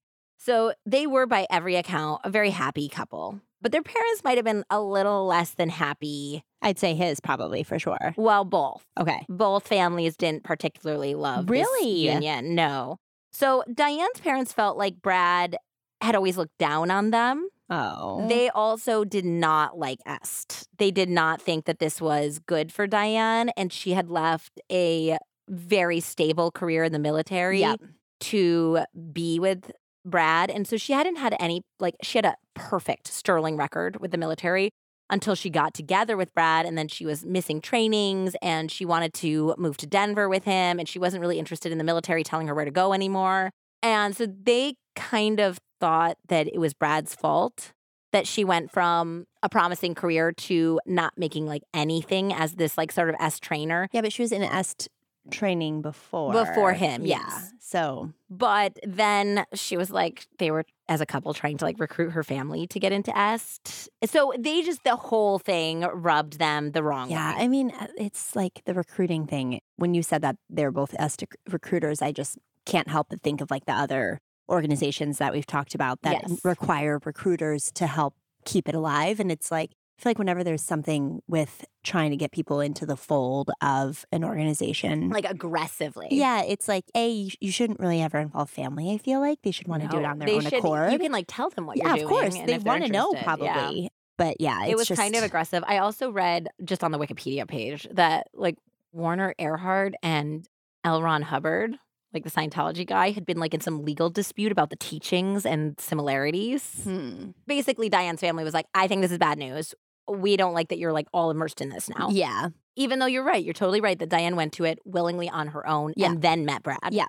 So 0.46 0.74
they 0.86 1.08
were, 1.08 1.26
by 1.26 1.48
every 1.50 1.76
account, 1.78 2.20
a 2.26 2.30
very 2.30 2.50
happy 2.50 2.90
couple. 2.90 3.40
But 3.62 3.72
their 3.72 3.82
parents 3.82 4.26
might 4.26 4.38
have 4.38 4.44
been 4.44 4.66
a 4.70 4.82
little 4.82 5.26
less 5.26 5.52
than 5.52 5.70
happy. 5.70 6.44
I'd 6.62 6.78
say 6.78 6.96
his 6.96 7.22
probably 7.22 7.64
for 7.64 7.80
sure. 7.80 8.14
Well, 8.18 8.44
both 8.44 8.84
Okay. 9.00 9.26
both 9.30 9.66
families 9.66 10.18
didn't 10.18 10.44
particularly 10.44 11.16
love 11.16 11.48
this 11.48 11.52
Really? 11.62 11.92
union. 12.10 12.56
No. 12.56 12.98
So 13.32 13.64
Diane's 13.74 14.20
parents 14.22 14.52
felt 14.52 14.78
like 14.78 15.02
Brad 15.02 15.56
had 16.02 16.14
always 16.14 16.36
looked 16.38 16.58
down 16.58 16.92
on 16.92 17.12
them. 17.12 17.48
Oh. 17.70 18.28
They 18.28 18.50
also 18.50 19.06
did 19.06 19.24
not 19.26 19.78
like 19.80 20.00
Est. 20.06 20.68
They 20.78 20.92
did 20.92 21.08
not 21.10 21.42
think 21.42 21.64
that 21.66 21.80
this 21.80 22.02
was 22.02 22.40
good 22.40 22.74
for 22.74 22.86
Diane, 22.86 23.50
and 23.56 23.72
she 23.72 23.94
had 23.94 24.10
left 24.10 24.60
a 24.70 25.18
very 25.48 26.02
stable 26.02 26.52
career 26.52 26.84
in 26.84 26.92
the 26.92 27.00
military 27.00 27.62
Yep. 27.62 27.80
to 28.20 28.80
be 29.14 29.40
with 29.40 29.72
Brad. 30.06 30.50
And 30.50 30.68
so 30.68 30.78
she 30.78 30.94
hadn't 30.94 31.18
had 31.18 31.36
any, 31.40 31.62
like, 31.80 31.96
she 32.02 32.18
had 32.18 32.26
a 32.26 32.36
perfect 32.54 33.08
sterling 33.08 33.58
record 33.58 34.00
with 34.00 34.12
the 34.12 34.18
military 34.18 34.72
until 35.10 35.36
she 35.36 35.50
got 35.50 35.74
together 35.74 36.18
with 36.18 36.34
Brad. 36.34 36.66
And 36.66 36.78
then 36.78 36.88
she 36.88 37.06
was 37.06 37.26
missing 37.26 37.62
trainings 37.62 38.36
and 38.42 38.72
she 38.72 38.86
wanted 38.86 39.14
to 39.16 39.56
move 39.58 39.78
to 39.78 39.88
Denver 39.88 40.28
with 40.30 40.44
him. 40.44 40.80
And 40.80 40.88
she 40.88 41.00
wasn't 41.00 41.22
really 41.22 41.40
interested 41.40 41.72
in 41.72 41.78
the 41.78 41.84
military 41.84 42.24
telling 42.24 42.48
her 42.48 42.56
where 42.56 42.66
to 42.66 42.72
go 42.72 42.94
anymore. 42.94 43.52
And 43.82 44.16
so 44.16 44.26
they 44.26 44.76
kind 44.96 45.40
of 45.40 45.60
thought 45.80 46.18
that 46.30 46.48
it 46.48 46.58
was 46.58 46.74
Brad's 46.74 47.14
fault 47.14 47.74
that 48.14 48.28
she 48.28 48.44
went 48.44 48.72
from 48.72 49.26
a 49.42 49.50
promising 49.50 49.96
career 49.96 50.32
to 50.32 50.80
not 50.86 51.14
making 51.18 51.48
like 51.48 51.64
anything 51.74 52.32
as 52.32 52.54
this 52.54 52.78
like 52.78 52.92
sort 52.92 53.10
of 53.10 53.16
S 53.20 53.40
trainer. 53.40 53.90
yeah, 53.92 54.02
but 54.02 54.14
she 54.14 54.22
was 54.22 54.32
in 54.32 54.44
est 54.44 54.88
training 55.32 55.82
before. 55.82 56.32
Before 56.34 56.74
him, 56.74 57.06
Yeah. 57.06 57.20
yes. 57.26 57.52
So 57.60 58.12
But 58.30 58.78
then 58.86 59.46
she 59.54 59.78
was 59.78 59.90
like, 59.90 60.28
they 60.38 60.52
were 60.52 60.66
as 60.88 61.02
a 61.02 61.06
couple 61.06 61.34
trying 61.34 61.58
to 61.58 61.66
like 61.66 61.80
recruit 61.80 62.12
her 62.12 62.24
family 62.24 62.68
to 62.68 62.80
get 62.80 62.92
into 62.92 63.12
Est. 63.18 63.90
So 64.06 64.34
they 64.38 64.62
just, 64.62 64.84
the 64.84 64.96
whole 64.96 65.40
thing 65.40 65.82
rubbed 65.82 66.38
them 66.40 66.72
the 66.72 66.84
wrong 66.84 67.08
way. 67.10 67.16
yeah. 67.16 67.36
I 67.38 67.48
mean, 67.48 67.72
uh, 67.80 67.88
it's 67.98 68.36
like 68.36 68.62
the 68.66 68.74
recruiting 68.74 69.26
thing. 69.26 69.60
When 69.78 69.94
you 69.94 70.04
said 70.04 70.22
that 70.22 70.36
they're 70.50 70.72
both 70.72 70.94
est 71.00 71.24
recruiters, 71.50 72.02
I 72.02 72.12
just 72.12 72.38
can't 72.66 72.88
help 72.88 73.08
but 73.10 73.22
think 73.22 73.42
of 73.42 73.50
like 73.50 73.66
the 73.66 73.74
other 73.74 74.20
organizations 74.50 75.18
that 75.18 75.34
we've 75.34 75.48
talked 75.48 75.74
about 75.74 76.02
that 76.04 76.22
Yes. 76.28 76.40
require 76.44 77.00
recruiters 77.04 77.72
to 77.74 77.88
help 77.88 78.14
keep 78.46 78.68
it 78.70 78.76
alive. 78.76 79.20
And 79.20 79.32
it's 79.32 79.50
like, 79.52 79.72
feel 80.04 80.10
like 80.12 80.20
whenever 80.20 80.44
there's 80.44 80.62
something 80.62 81.22
with 81.28 81.66
trying 81.84 82.12
to 82.12 82.18
get 82.18 82.32
people 82.32 82.60
into 82.60 82.86
the 82.86 82.96
fold 82.98 83.50
of 83.62 84.06
an 84.12 84.24
organization, 84.24 85.10
Like 85.10 85.26
aggressively. 85.26 86.10
yeah, 86.12 86.44
it's 86.44 86.68
like, 86.68 86.84
A, 86.96 87.30
you, 87.40 87.52
shouldn't 87.52 87.80
really 87.80 88.02
ever 88.02 88.20
involve 88.20 88.50
family. 88.50 88.92
I 88.92 88.98
feel 88.98 89.20
like 89.20 89.40
they 89.44 89.52
should 89.52 89.68
want 89.68 89.84
to 89.84 89.88
do 89.90 89.98
it 89.98 90.06
on 90.06 90.20
their 90.20 90.28
they 90.28 90.36
own 90.36 90.42
should- 90.42 90.54
accord. 90.54 90.92
You 90.92 91.00
can 91.00 91.12
like 91.12 91.26
tell 91.28 91.50
them 91.50 91.66
what 91.66 91.78
yeah, 91.78 91.96
you're 91.96 92.04
of 92.06 92.10
course. 92.10 92.36
and 92.36 92.48
They 92.48 92.58
want 92.58 92.84
to 92.86 92.92
know, 92.92 93.12
interested. 93.14 93.44
Yeah. 93.44 93.54
probably. 93.54 93.90
But 94.18 94.38
yeah, 94.40 94.66
it 94.66 94.76
was 94.78 94.88
just, 94.88 95.02
kind 95.02 95.16
of 95.16 95.24
aggressive. 95.24 95.64
I 95.68 95.80
also 95.80 96.12
read 96.12 96.48
just 96.64 96.84
on 96.84 96.92
the 96.92 97.00
Wikipedia 97.00 97.48
page 97.48 97.88
that 97.92 98.28
like 98.34 98.58
Werner 98.92 99.34
Erhard 99.40 99.94
and 100.04 100.48
L. 100.84 101.02
Ron 101.02 101.24
Hubbard, 101.24 101.78
like 102.14 102.24
the 102.24 102.30
Scientology 102.30 102.86
guy, 102.86 103.10
had 103.10 103.26
been 103.26 103.40
like 103.40 103.56
in 103.56 103.60
some 103.60 103.84
legal 103.84 104.12
dispute 104.12 104.52
about 104.52 104.70
the 104.70 104.76
teachings 104.76 105.48
and 105.48 105.80
similarities. 105.80 106.82
Hmm. 106.84 107.32
Basically, 107.48 107.90
Diane's 107.90 108.20
family 108.20 108.44
was 108.44 108.54
like, 108.54 108.68
I 108.76 108.88
think 108.88 109.02
this 109.02 109.12
is 109.12 109.18
bad 109.18 109.40
news. 109.40 109.74
We 110.12 110.38
don't 110.38 110.54
like 110.54 110.70
that 110.70 110.78
you're 110.80 110.92
like 110.94 111.08
all 111.14 111.32
immersed 111.32 111.62
in 111.62 111.70
this 111.70 111.90
now. 111.90 112.10
Yeah. 112.12 112.50
Even 112.76 113.00
though 113.00 113.06
you're 113.06 113.24
right, 113.24 113.44
you're 113.44 113.54
totally 113.54 113.82
right 113.82 113.98
that 114.00 114.10
Diane 114.10 114.36
went 114.36 114.54
to 114.54 114.64
it 114.66 114.80
willingly 114.84 115.30
on 115.30 115.50
her 115.50 115.68
own 115.68 115.94
Yeah. 115.96 116.08
and 116.12 116.22
then 116.22 116.46
met 116.46 116.64
Brad. 116.64 116.80
Yeah. 116.92 117.06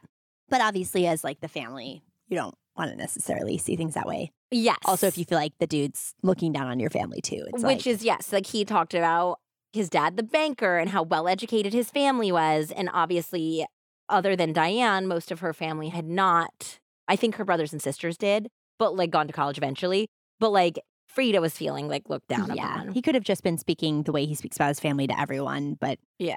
But 0.49 0.61
obviously, 0.61 1.07
as 1.07 1.24
like 1.24 1.40
the 1.40 1.49
family, 1.49 2.03
you 2.28 2.36
don't 2.36 2.55
want 2.76 2.90
to 2.90 2.97
necessarily 2.97 3.57
see 3.59 3.76
things 3.76 3.95
that 3.95 4.07
way. 4.07 4.30
Yes. 4.51 4.78
Also, 4.84 5.07
if 5.07 5.16
you 5.18 5.24
feel 5.24 5.38
like 5.38 5.53
the 5.59 5.66
dude's 5.66 6.14
looking 6.22 6.53
down 6.53 6.66
on 6.66 6.78
your 6.78 6.90
family 6.90 7.20
too, 7.20 7.45
it's 7.53 7.62
Which 7.62 7.62
like, 7.62 7.86
is, 7.86 8.05
yes, 8.05 8.32
like 8.32 8.47
he 8.47 8.64
talked 8.64 8.95
about 8.95 9.38
his 9.72 9.88
dad, 9.88 10.16
the 10.16 10.22
banker, 10.22 10.78
and 10.78 10.90
how 10.90 11.03
well 11.03 11.26
educated 11.26 11.72
his 11.72 11.90
family 11.90 12.30
was. 12.30 12.70
And 12.70 12.88
obviously, 12.92 13.66
other 14.09 14.36
than 14.36 14.53
Diane, 14.53 15.09
most 15.09 15.32
of 15.32 15.40
her 15.40 15.53
family 15.53 15.88
had 15.88 16.07
not. 16.07 16.78
I 17.09 17.16
think 17.16 17.36
her 17.36 17.45
brothers 17.45 17.72
and 17.72 17.82
sisters 17.82 18.16
did, 18.16 18.49
but 18.78 18.95
like 18.95 19.11
gone 19.11 19.26
to 19.26 19.32
college 19.32 19.59
eventually. 19.59 20.07
But 20.38 20.51
like 20.51 20.78
Frida 21.14 21.40
was 21.40 21.56
feeling 21.56 21.88
like 21.88 22.08
looked 22.08 22.28
down 22.28 22.54
yeah. 22.54 22.82
upon. 22.82 22.92
He 22.92 23.00
could 23.00 23.14
have 23.14 23.24
just 23.24 23.42
been 23.42 23.58
speaking 23.58 24.02
the 24.02 24.12
way 24.12 24.26
he 24.26 24.34
speaks 24.34 24.56
about 24.56 24.68
his 24.68 24.80
family 24.80 25.06
to 25.06 25.18
everyone, 25.18 25.74
but 25.80 25.98
Yeah. 26.18 26.36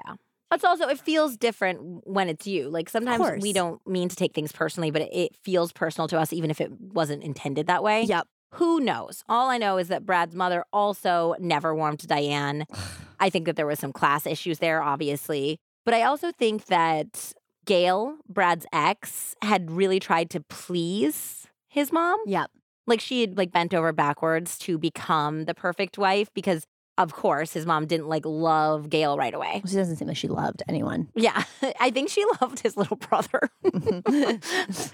It's 0.50 0.64
also 0.64 0.88
it 0.88 0.98
feels 0.98 1.36
different 1.36 2.06
when 2.06 2.28
it's 2.28 2.46
you. 2.46 2.70
Like 2.70 2.88
sometimes 2.88 3.42
we 3.42 3.52
don't 3.52 3.86
mean 3.86 4.08
to 4.08 4.16
take 4.16 4.34
things 4.34 4.50
personally, 4.50 4.90
but 4.90 5.02
it, 5.02 5.10
it 5.12 5.36
feels 5.36 5.72
personal 5.72 6.08
to 6.08 6.18
us 6.18 6.32
even 6.32 6.50
if 6.50 6.60
it 6.60 6.70
wasn't 6.80 7.22
intended 7.22 7.66
that 7.66 7.82
way. 7.82 8.04
yep. 8.04 8.26
Who 8.52 8.80
knows? 8.80 9.24
All 9.28 9.50
I 9.50 9.58
know 9.58 9.76
is 9.76 9.88
that 9.88 10.06
Brad's 10.06 10.34
mother 10.34 10.64
also 10.72 11.34
never 11.38 11.74
warmed 11.74 12.00
to 12.00 12.06
Diane. 12.06 12.64
I 13.20 13.28
think 13.30 13.46
that 13.46 13.56
there 13.56 13.66
was 13.66 13.78
some 13.78 13.92
class 13.92 14.26
issues 14.26 14.58
there, 14.60 14.80
obviously. 14.80 15.58
But 15.84 15.92
I 15.92 16.04
also 16.04 16.30
think 16.32 16.66
that 16.66 17.34
Gail, 17.66 18.16
Brad's 18.28 18.64
ex, 18.72 19.34
had 19.42 19.70
really 19.70 20.00
tried 20.00 20.30
to 20.30 20.40
please 20.40 21.46
his 21.68 21.92
mom. 21.92 22.18
Yep. 22.26 22.50
Like 22.88 23.00
she 23.00 23.20
had 23.20 23.36
like 23.36 23.52
bent 23.52 23.74
over 23.74 23.92
backwards 23.92 24.58
to 24.60 24.78
become 24.78 25.44
the 25.44 25.54
perfect 25.54 25.98
wife 25.98 26.28
because 26.34 26.64
of 26.96 27.12
course 27.12 27.52
his 27.52 27.66
mom 27.66 27.86
didn't 27.86 28.08
like 28.08 28.24
love 28.26 28.88
Gail 28.90 29.16
right 29.16 29.34
away. 29.34 29.62
She 29.66 29.76
doesn't 29.76 29.96
seem 29.96 30.08
like 30.08 30.16
she 30.16 30.28
loved 30.28 30.62
anyone. 30.68 31.08
Yeah, 31.14 31.44
I 31.80 31.90
think 31.90 32.08
she 32.08 32.24
loved 32.40 32.60
his 32.60 32.76
little 32.76 32.96
brother. 32.96 33.48
Mm-hmm. 33.64 34.88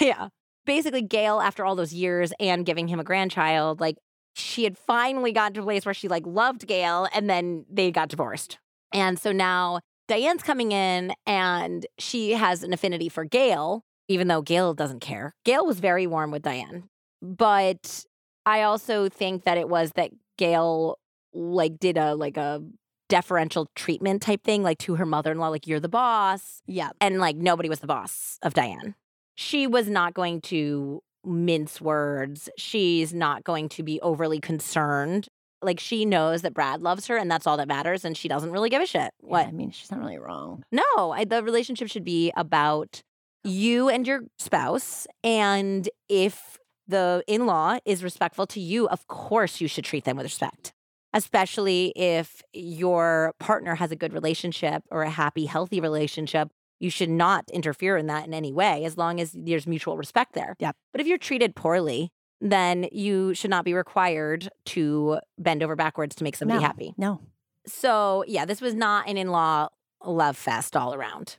yeah. 0.04 0.28
Basically, 0.66 1.02
Gail, 1.02 1.40
after 1.40 1.64
all 1.64 1.76
those 1.76 1.92
years 1.92 2.32
and 2.40 2.64
giving 2.64 2.88
him 2.88 2.98
a 2.98 3.04
grandchild, 3.04 3.80
like 3.80 3.98
she 4.34 4.64
had 4.64 4.78
finally 4.78 5.32
gotten 5.32 5.54
to 5.54 5.60
a 5.60 5.64
place 5.64 5.84
where 5.84 5.94
she 5.94 6.08
like 6.08 6.26
loved 6.26 6.66
Gail 6.66 7.06
and 7.14 7.28
then 7.28 7.66
they 7.70 7.90
got 7.90 8.08
divorced. 8.08 8.58
And 8.92 9.18
so 9.18 9.32
now 9.32 9.80
Diane's 10.08 10.42
coming 10.42 10.72
in 10.72 11.12
and 11.26 11.86
she 11.98 12.32
has 12.32 12.62
an 12.62 12.72
affinity 12.72 13.08
for 13.08 13.24
Gail, 13.24 13.82
even 14.08 14.28
though 14.28 14.40
Gail 14.40 14.72
doesn't 14.72 15.00
care. 15.00 15.34
Gail 15.44 15.66
was 15.66 15.80
very 15.80 16.06
warm 16.06 16.30
with 16.30 16.42
Diane. 16.42 16.84
But 17.24 18.04
I 18.46 18.62
also 18.62 19.08
think 19.08 19.44
that 19.44 19.58
it 19.58 19.68
was 19.68 19.92
that 19.96 20.10
Gail 20.36 20.98
like 21.32 21.78
did 21.80 21.96
a 21.96 22.14
like 22.14 22.36
a 22.36 22.62
deferential 23.08 23.68
treatment 23.74 24.22
type 24.22 24.42
thing, 24.44 24.62
like 24.62 24.78
to 24.78 24.96
her 24.96 25.06
mother 25.06 25.32
in 25.32 25.38
law, 25.38 25.48
like, 25.48 25.66
you're 25.66 25.80
the 25.80 25.88
boss. 25.88 26.62
Yep. 26.66 26.96
And 27.00 27.18
like, 27.18 27.36
nobody 27.36 27.68
was 27.68 27.80
the 27.80 27.86
boss 27.86 28.38
of 28.42 28.54
Diane. 28.54 28.94
She 29.34 29.66
was 29.66 29.88
not 29.88 30.14
going 30.14 30.40
to 30.42 31.02
mince 31.24 31.80
words. 31.80 32.48
She's 32.56 33.12
not 33.12 33.44
going 33.44 33.68
to 33.70 33.82
be 33.82 34.00
overly 34.00 34.40
concerned. 34.40 35.28
Like, 35.62 35.80
she 35.80 36.04
knows 36.04 36.42
that 36.42 36.54
Brad 36.54 36.82
loves 36.82 37.06
her 37.06 37.16
and 37.16 37.30
that's 37.30 37.46
all 37.46 37.56
that 37.56 37.68
matters. 37.68 38.04
And 38.04 38.16
she 38.16 38.28
doesn't 38.28 38.50
really 38.50 38.70
give 38.70 38.82
a 38.82 38.86
shit. 38.86 39.12
What? 39.20 39.46
I 39.46 39.52
mean, 39.52 39.70
she's 39.70 39.90
not 39.90 40.00
really 40.00 40.18
wrong. 40.18 40.62
No, 40.72 41.12
I, 41.12 41.24
the 41.24 41.42
relationship 41.42 41.88
should 41.88 42.04
be 42.04 42.32
about 42.36 43.02
you 43.42 43.88
and 43.88 44.06
your 44.06 44.22
spouse. 44.38 45.06
And 45.22 45.88
if 46.08 46.58
the 46.86 47.22
in 47.26 47.46
law 47.46 47.78
is 47.84 48.02
respectful 48.04 48.46
to 48.48 48.60
you, 48.60 48.88
of 48.88 49.06
course 49.06 49.60
you 49.60 49.68
should 49.68 49.84
treat 49.84 50.04
them 50.04 50.16
with 50.16 50.24
respect, 50.24 50.72
especially 51.12 51.92
if 51.96 52.42
your 52.52 53.34
partner 53.38 53.76
has 53.76 53.90
a 53.90 53.96
good 53.96 54.12
relationship 54.12 54.82
or 54.90 55.02
a 55.02 55.10
happy, 55.10 55.46
healthy 55.46 55.80
relationship. 55.80 56.48
You 56.80 56.90
should 56.90 57.08
not 57.10 57.44
interfere 57.52 57.96
in 57.96 58.06
that 58.08 58.26
in 58.26 58.34
any 58.34 58.52
way 58.52 58.84
as 58.84 58.98
long 58.98 59.20
as 59.20 59.32
there's 59.32 59.66
mutual 59.66 59.96
respect 59.96 60.34
there. 60.34 60.56
Yep. 60.58 60.76
But 60.92 61.00
if 61.00 61.06
you're 61.06 61.18
treated 61.18 61.54
poorly, 61.54 62.10
then 62.40 62.86
you 62.92 63.32
should 63.32 63.50
not 63.50 63.64
be 63.64 63.72
required 63.72 64.50
to 64.66 65.20
bend 65.38 65.62
over 65.62 65.76
backwards 65.76 66.14
to 66.16 66.24
make 66.24 66.36
somebody 66.36 66.60
No. 66.60 66.66
happy. 66.66 66.94
No. 66.98 67.20
So, 67.66 68.24
yeah, 68.26 68.44
this 68.44 68.60
was 68.60 68.74
not 68.74 69.08
an 69.08 69.16
in 69.16 69.28
law 69.30 69.68
love 70.04 70.36
fest 70.36 70.76
all 70.76 70.92
around. 70.92 71.36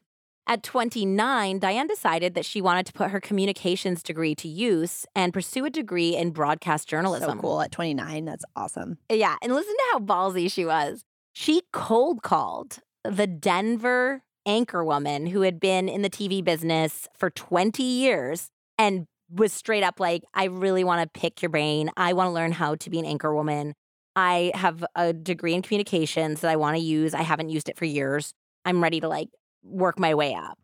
At 0.47 0.61
29, 0.61 1.57
Diane 1.57 1.87
decided 1.87 2.35
that 2.35 2.45
she 2.45 2.61
wanted 2.61 2.85
to 2.85 2.93
put 2.93 3.09
her 3.09 3.19
communications 3.19 4.03
degree 4.03 4.35
to 4.35 4.47
use 4.47 5.05
and 5.15 5.33
pursue 5.33 5.65
a 5.65 5.71
degree 5.71 6.15
in 6.15 6.29
broadcast 6.29 6.87
journalism. 6.87 7.39
So 7.39 7.41
cool. 7.41 7.61
At 7.61 7.71
29, 7.71 8.25
that's 8.25 8.45
awesome. 8.55 8.99
Yeah, 9.11 9.37
and 9.41 9.53
listen 9.53 9.73
to 9.73 9.83
how 9.93 9.99
ballsy 9.99 10.51
she 10.51 10.63
was. 10.63 11.03
She 11.33 11.63
cold 11.73 12.21
called 12.21 12.77
the 13.03 13.25
Denver 13.25 14.21
anchor 14.45 14.83
woman 14.83 15.25
who 15.25 15.41
had 15.41 15.59
been 15.59 15.89
in 15.89 16.03
the 16.03 16.09
TV 16.11 16.43
business 16.43 17.07
for 17.17 17.31
20 17.31 17.81
years 17.81 18.51
and 18.77 19.07
was 19.31 19.51
straight 19.51 19.83
up 19.83 19.99
like, 19.99 20.23
I 20.35 20.45
really 20.45 20.83
want 20.83 21.01
to 21.01 21.19
pick 21.19 21.41
your 21.41 21.49
brain. 21.49 21.89
I 21.97 22.13
want 22.13 22.27
to 22.27 22.31
learn 22.31 22.51
how 22.51 22.75
to 22.75 22.89
be 22.91 22.99
an 22.99 23.05
anchor 23.05 23.33
woman. 23.33 23.73
I 24.15 24.51
have 24.53 24.85
a 24.95 25.11
degree 25.11 25.55
in 25.55 25.63
communications 25.63 26.41
that 26.41 26.51
I 26.51 26.55
want 26.55 26.77
to 26.77 26.83
use. 26.83 27.15
I 27.15 27.23
haven't 27.23 27.49
used 27.49 27.67
it 27.67 27.77
for 27.77 27.85
years. 27.85 28.33
I'm 28.63 28.81
ready 28.83 28.99
to 28.99 29.07
like 29.07 29.29
work 29.65 29.99
my 29.99 30.13
way 30.13 30.33
up. 30.33 30.57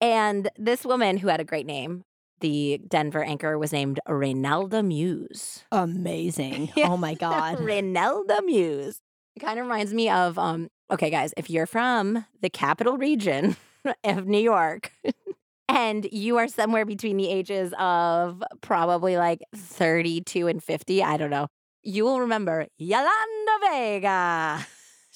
And 0.00 0.50
this 0.56 0.84
woman 0.84 1.16
who 1.16 1.28
had 1.28 1.40
a 1.40 1.44
great 1.44 1.66
name, 1.66 2.04
the 2.40 2.80
Denver 2.86 3.22
anchor, 3.22 3.58
was 3.58 3.72
named 3.72 4.00
Reynelda 4.08 4.84
Muse. 4.84 5.64
Amazing. 5.72 6.72
Oh 6.78 6.96
my 6.96 7.14
God. 7.14 7.58
Reynelda 7.58 8.44
Muse. 8.44 9.00
It 9.36 9.40
kind 9.40 9.58
of 9.58 9.66
reminds 9.66 9.92
me 9.92 10.08
of 10.08 10.38
um 10.38 10.68
okay 10.90 11.10
guys, 11.10 11.34
if 11.36 11.50
you're 11.50 11.66
from 11.66 12.24
the 12.40 12.50
capital 12.50 12.96
region 12.96 13.56
of 14.04 14.26
New 14.26 14.40
York 14.40 14.92
and 15.68 16.08
you 16.12 16.36
are 16.38 16.48
somewhere 16.48 16.84
between 16.84 17.16
the 17.16 17.28
ages 17.30 17.72
of 17.78 18.42
probably 18.60 19.16
like 19.16 19.40
32 19.54 20.48
and 20.48 20.62
50, 20.62 21.02
I 21.02 21.16
don't 21.16 21.30
know. 21.30 21.48
You 21.82 22.04
will 22.04 22.20
remember 22.20 22.66
Yolanda 22.78 23.58
Vega. 23.62 24.66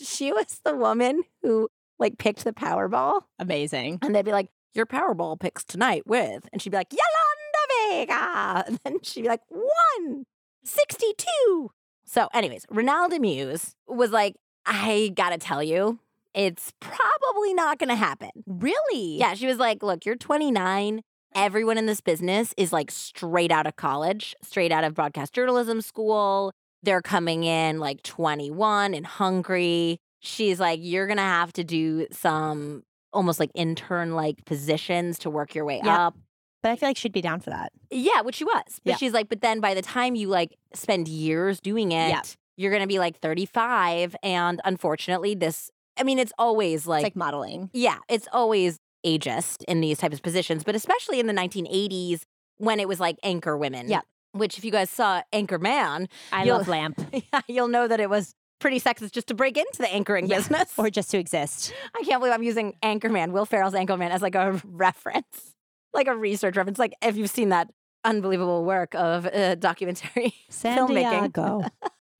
She 0.01 0.33
was 0.33 0.61
the 0.65 0.75
woman 0.75 1.23
who 1.43 1.69
like 2.03 2.19
picked 2.19 2.45
the 2.45 2.53
Powerball 2.53 3.23
Amazing. 3.39 3.99
and 4.03 4.15
they'd 4.15 4.25
be 4.25 4.33
like, 4.33 4.51
Your 4.75 4.87
Powerball 4.87 5.41
picks 5.41 5.65
tonight 5.65 6.03
with. 6.07 6.49
And 6.53 6.61
she'd 6.61 6.71
be 6.71 6.77
like, 6.77 6.93
Yolanda 6.93 8.07
Vega. 8.07 8.65
And 8.69 8.79
then 8.85 8.99
she'd 9.03 9.23
be 9.23 9.29
like, 9.29 9.41
One, 9.49 10.25
62. 10.65 11.71
So, 12.05 12.29
anyways, 12.35 12.67
Ronaldo 12.67 13.19
Muse 13.21 13.75
was 13.87 14.11
like, 14.11 14.35
I 14.67 15.13
gotta 15.15 15.39
tell 15.39 15.63
you, 15.63 15.99
it's 16.35 16.73
probably 16.81 17.55
not 17.55 17.79
gonna 17.79 17.95
happen. 17.97 18.31
Really? 18.47 19.17
Yeah, 19.19 19.35
she 19.35 19.47
was 19.47 19.59
like, 19.59 19.83
Look, 19.83 20.05
you're 20.05 20.17
29. 20.17 21.01
Everyone 21.35 21.79
in 21.79 21.87
this 21.87 22.01
business 22.03 22.53
is 22.59 22.73
like 22.75 22.91
straight 22.91 23.51
out 23.51 23.67
of 23.67 23.77
college, 23.77 24.35
straight 24.43 24.71
out 24.71 24.85
of 24.85 24.93
broadcast 24.95 25.33
journalism 25.33 25.81
school. 25.81 26.53
They're 26.83 27.01
coming 27.01 27.45
in 27.45 27.79
like 27.79 28.03
21 28.03 28.93
and 28.93 29.07
hungry. 29.07 29.99
She's 30.23 30.59
like, 30.61 30.81
You're 30.83 31.07
gonna 31.07 31.21
have 31.23 31.53
to 31.55 31.65
do 31.65 32.07
some 32.13 32.83
almost 33.13 33.39
like 33.39 33.51
intern 33.55 34.15
like 34.15 34.45
positions 34.47 35.19
to 35.21 35.31
work 35.31 35.55
your 35.55 35.65
way 35.67 35.81
Yeah. 35.85 36.07
up. 36.07 36.15
But 36.63 36.71
I 36.73 36.77
feel 36.77 36.89
like 36.89 36.97
she'd 36.97 37.13
be 37.13 37.21
down 37.21 37.41
for 37.41 37.51
that. 37.51 37.73
Yeah, 37.91 38.23
which 38.23 38.37
she 38.37 38.45
was. 38.45 38.81
But 38.85 38.93
Yeah. 38.93 38.97
she's 38.97 39.13
like, 39.13 39.29
but 39.29 39.41
then 39.43 39.61
by 39.61 39.75
the 39.75 39.83
time 39.83 40.15
you 40.15 40.29
like 40.29 40.57
spend 40.75 41.09
years 41.09 41.61
doing 41.61 41.93
it, 41.93 42.09
Yeah. 42.11 42.23
you're 42.57 42.73
gonna 42.73 42.87
be 42.87 42.99
like 42.99 43.19
35. 43.19 44.15
And 44.23 44.61
unfortunately, 44.65 45.35
this 45.35 45.71
I 45.99 46.05
mean, 46.05 46.19
it's 46.19 46.33
always 46.39 46.87
like, 46.87 47.01
It's 47.01 47.07
like 47.07 47.17
modeling. 47.17 47.69
yeah, 47.75 47.99
it's 48.09 48.27
always 48.33 48.79
ageist 49.05 49.63
in 49.69 49.81
these 49.83 49.99
types 49.99 50.15
of 50.17 50.23
positions, 50.23 50.65
but 50.65 50.75
especially 50.75 51.21
in 51.21 51.27
the 51.27 51.35
1980s 51.35 52.23
when 52.57 52.81
it 52.81 52.89
was 52.89 52.99
like 53.01 53.17
anchor 53.23 53.57
women. 53.59 53.89
Yeah. 53.91 54.01
Which 54.35 54.57
if 54.57 54.65
you 54.65 54.71
guys 54.71 54.89
saw 54.89 55.21
Anchor 55.35 55.59
Man, 55.59 56.09
I 56.33 56.45
love 56.45 56.67
lamp. 56.67 56.99
you'll 57.49 57.69
know 57.69 57.87
that 57.87 58.01
it 58.01 58.09
was 58.09 58.35
pretty 58.63 58.81
sexist 58.81 59.13
just 59.13 59.27
to 59.27 59.35
break 59.35 59.57
into 59.59 59.79
the 59.79 59.93
anchoring 59.93 60.27
Yeah. 60.27 60.37
business. 60.39 60.73
or 60.79 60.89
just 60.89 61.11
to 61.11 61.19
exist. 61.19 61.73
I 61.95 62.03
can't 62.05 62.21
believe 62.21 62.33
I'm 62.33 62.43
using 62.43 62.75
Anchorman, 62.83 63.33
Will 63.33 63.45
Ferrell's 63.45 63.75
Anchorman, 63.75 64.11
as 64.11 64.23
like 64.23 64.35
a 64.35 64.61
reference, 64.65 65.55
like 65.93 66.07
a 66.07 66.17
research 66.17 66.57
reference. 66.57 66.79
Like 66.79 66.95
if 67.03 67.17
you've 67.17 67.29
seen 67.31 67.51
that 67.51 67.69
unbelievable 68.05 68.65
work 68.65 68.95
of 68.95 69.27
uh, 69.27 69.55
documentary 69.57 70.35
filmmaking. 70.51 71.03
Santiago. 71.33 71.63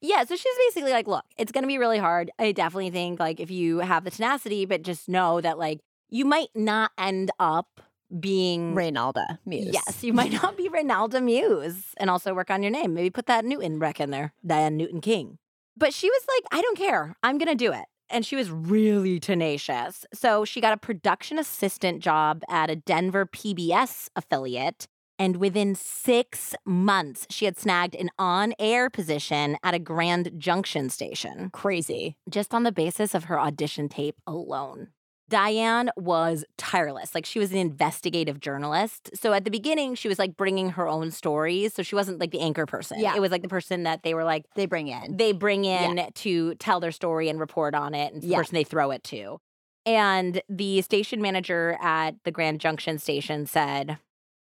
Yeah, 0.05 0.25
so 0.25 0.35
she's 0.35 0.57
basically 0.67 0.91
like, 0.91 1.07
look, 1.07 1.25
it's 1.39 1.53
going 1.53 1.63
to 1.63 1.69
be 1.69 1.79
really 1.79 1.99
hard. 1.99 2.33
I 2.37 2.51
definitely 2.51 2.91
think 2.91 3.21
like 3.21 3.39
if 3.39 3.53
you 3.53 3.79
have 3.79 4.03
the 4.03 4.11
tenacity, 4.11 4.65
but 4.65 4.83
just 4.83 5.09
know 5.09 5.41
that 5.41 5.59
like 5.61 5.79
you 6.11 6.25
might 6.25 6.49
not 6.57 6.91
end 6.99 7.31
up 7.39 7.81
being 8.19 8.75
Reynelda 8.75 9.39
Muse. 9.47 9.71
Yes, 9.73 10.03
you 10.03 10.13
might 10.13 10.33
not 10.43 10.57
be 10.57 10.69
Ronaldo 10.69 11.23
Muse 11.23 11.95
and 11.99 12.11
also 12.11 12.35
work 12.35 12.51
on 12.51 12.65
your 12.65 12.73
name. 12.73 12.95
Maybe 12.95 13.11
put 13.11 13.27
that 13.27 13.45
Newton 13.45 13.79
Breck 13.79 14.01
in 14.01 14.11
there, 14.11 14.33
Diane 14.45 14.77
Newton 14.77 15.01
King. 15.01 15.39
But 15.83 15.93
she 15.93 16.09
was 16.09 16.23
like, 16.29 16.57
I 16.57 16.63
don't 16.63 16.79
care. 16.79 17.17
I'm 17.25 17.39
going 17.39 17.49
to 17.49 17.57
do 17.57 17.73
it. 17.73 17.87
And 18.09 18.25
she 18.25 18.37
was 18.37 18.53
really 18.53 19.19
tenacious. 19.19 20.07
So 20.15 20.45
she 20.45 20.61
got 20.61 20.73
a 20.73 20.77
production 20.77 21.41
assistant 21.41 22.01
job 22.01 22.45
at 22.49 22.71
a 22.71 22.77
Denver 22.77 23.27
PBS 23.27 24.09
affiliate. 24.15 24.87
And 25.19 25.39
within 25.39 25.75
six 25.75 26.55
months, 26.65 27.27
she 27.31 27.47
had 27.47 27.59
snagged 27.59 27.97
an 27.97 28.11
on 28.17 28.55
air 28.61 28.91
position 28.91 29.57
at 29.65 29.75
a 29.75 29.81
Grand 29.81 30.31
Junction 30.39 30.89
station 30.89 31.51
Crazy. 31.53 32.17
just 32.31 32.55
on 32.55 32.63
the 32.63 32.71
basis 32.71 33.13
of 33.13 33.25
her 33.25 33.41
audition 33.41 33.89
tape 33.89 34.21
alone. 34.25 34.91
Diane 35.33 35.89
was 35.97 36.45
tireless. 36.59 37.15
Like 37.15 37.25
she 37.25 37.39
was 37.39 37.53
an 37.53 37.57
investigative 37.57 38.39
journalist. 38.39 39.09
So 39.15 39.33
at 39.33 39.45
the 39.47 39.51
beginning, 39.51 39.95
she 39.95 40.07
was 40.07 40.19
like 40.19 40.37
bringing 40.37 40.71
her 40.71 40.87
own 40.87 41.11
stories. 41.11 41.73
So 41.73 41.83
she 41.83 41.95
wasn't 41.95 42.21
like 42.21 42.33
the 42.33 42.41
anchor 42.41 42.67
person. 42.67 43.01
Yeah. 43.01 43.17
It 43.17 43.21
was 43.21 43.31
like 43.31 43.41
the 43.41 43.49
person 43.49 43.85
that 43.85 44.03
they 44.03 44.13
were 44.13 44.25
like, 44.25 44.45
They 44.57 44.67
bring 44.67 44.89
in. 44.89 45.17
they 45.17 45.33
bring 45.33 45.65
in 45.65 46.11
to 46.17 46.55
tell 46.57 46.81
their 46.81 46.93
story 46.93 47.31
and 47.31 47.41
report 47.41 47.75
on 47.75 47.95
it 47.95 48.13
and 48.13 48.23
the 48.23 48.27
Yeah. 48.27 48.37
person 48.37 48.55
they 48.55 48.63
throw 48.65 48.91
it 48.91 49.03
to. 49.05 49.39
And 49.87 50.43
the 50.51 50.83
station 50.83 51.23
manager 51.23 51.79
at 51.81 52.15
the 52.25 52.31
Grand 52.31 52.61
Junction 52.61 52.99
station 52.99 53.47
said 53.47 53.97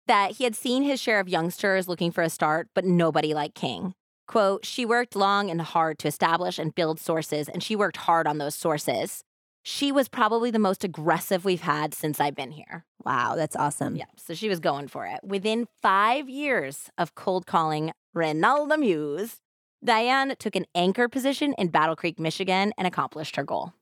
that 0.09 0.32
he 0.32 0.45
had 0.45 0.55
seen 0.55 0.82
his 0.82 1.01
share 1.01 1.20
of 1.20 1.28
youngsters 1.28 1.88
looking 1.88 2.12
for 2.12 2.22
a 2.22 2.28
start, 2.28 2.68
but 2.74 2.84
nobody 2.84 3.32
like 3.32 3.55
King. 3.55 3.95
Quote, 4.28 4.66
she 4.66 4.84
worked 4.84 5.16
long 5.16 5.51
and 5.51 5.62
hard 5.62 5.99
to 6.01 6.09
establish 6.09 6.59
and 6.59 6.74
build 6.74 7.01
sources, 7.01 7.49
and 7.49 7.62
she 7.62 7.74
worked 7.74 7.97
hard 7.97 8.26
on 8.26 8.36
those 8.38 8.55
sources. 8.55 9.24
She 9.63 9.93
was 9.93 10.09
probably 10.09 10.51
the 10.51 10.59
most 10.59 10.83
aggressive 10.83 11.45
we've 11.45 11.61
had 11.63 11.95
since 11.95 12.21
I've 12.21 12.35
been 12.35 12.51
here. 12.51 12.85
Wow, 13.05 13.35
that's 13.37 13.55
awesome. 13.57 13.95
Yeah, 13.97 14.07
so 14.17 14.35
she 14.35 14.49
was 14.49 14.59
going 14.61 14.89
for 14.89 15.07
it. 15.07 15.21
Within 15.23 15.69
five 15.81 16.29
years 16.29 16.91
of 16.99 17.15
cold 17.15 17.47
calling 17.47 17.93
Reynelda 18.17 18.79
Muse, 18.79 19.41
Diane 19.85 20.35
took 20.39 20.57
an 20.57 20.67
anchor 20.75 21.09
position 21.09 21.55
in 21.59 21.69
Battle 21.69 21.97
Creek, 21.97 22.19
Michigan, 22.19 22.73
and 22.77 22.87
accomplished 22.87 23.37
her 23.37 23.45
goal. 23.45 23.73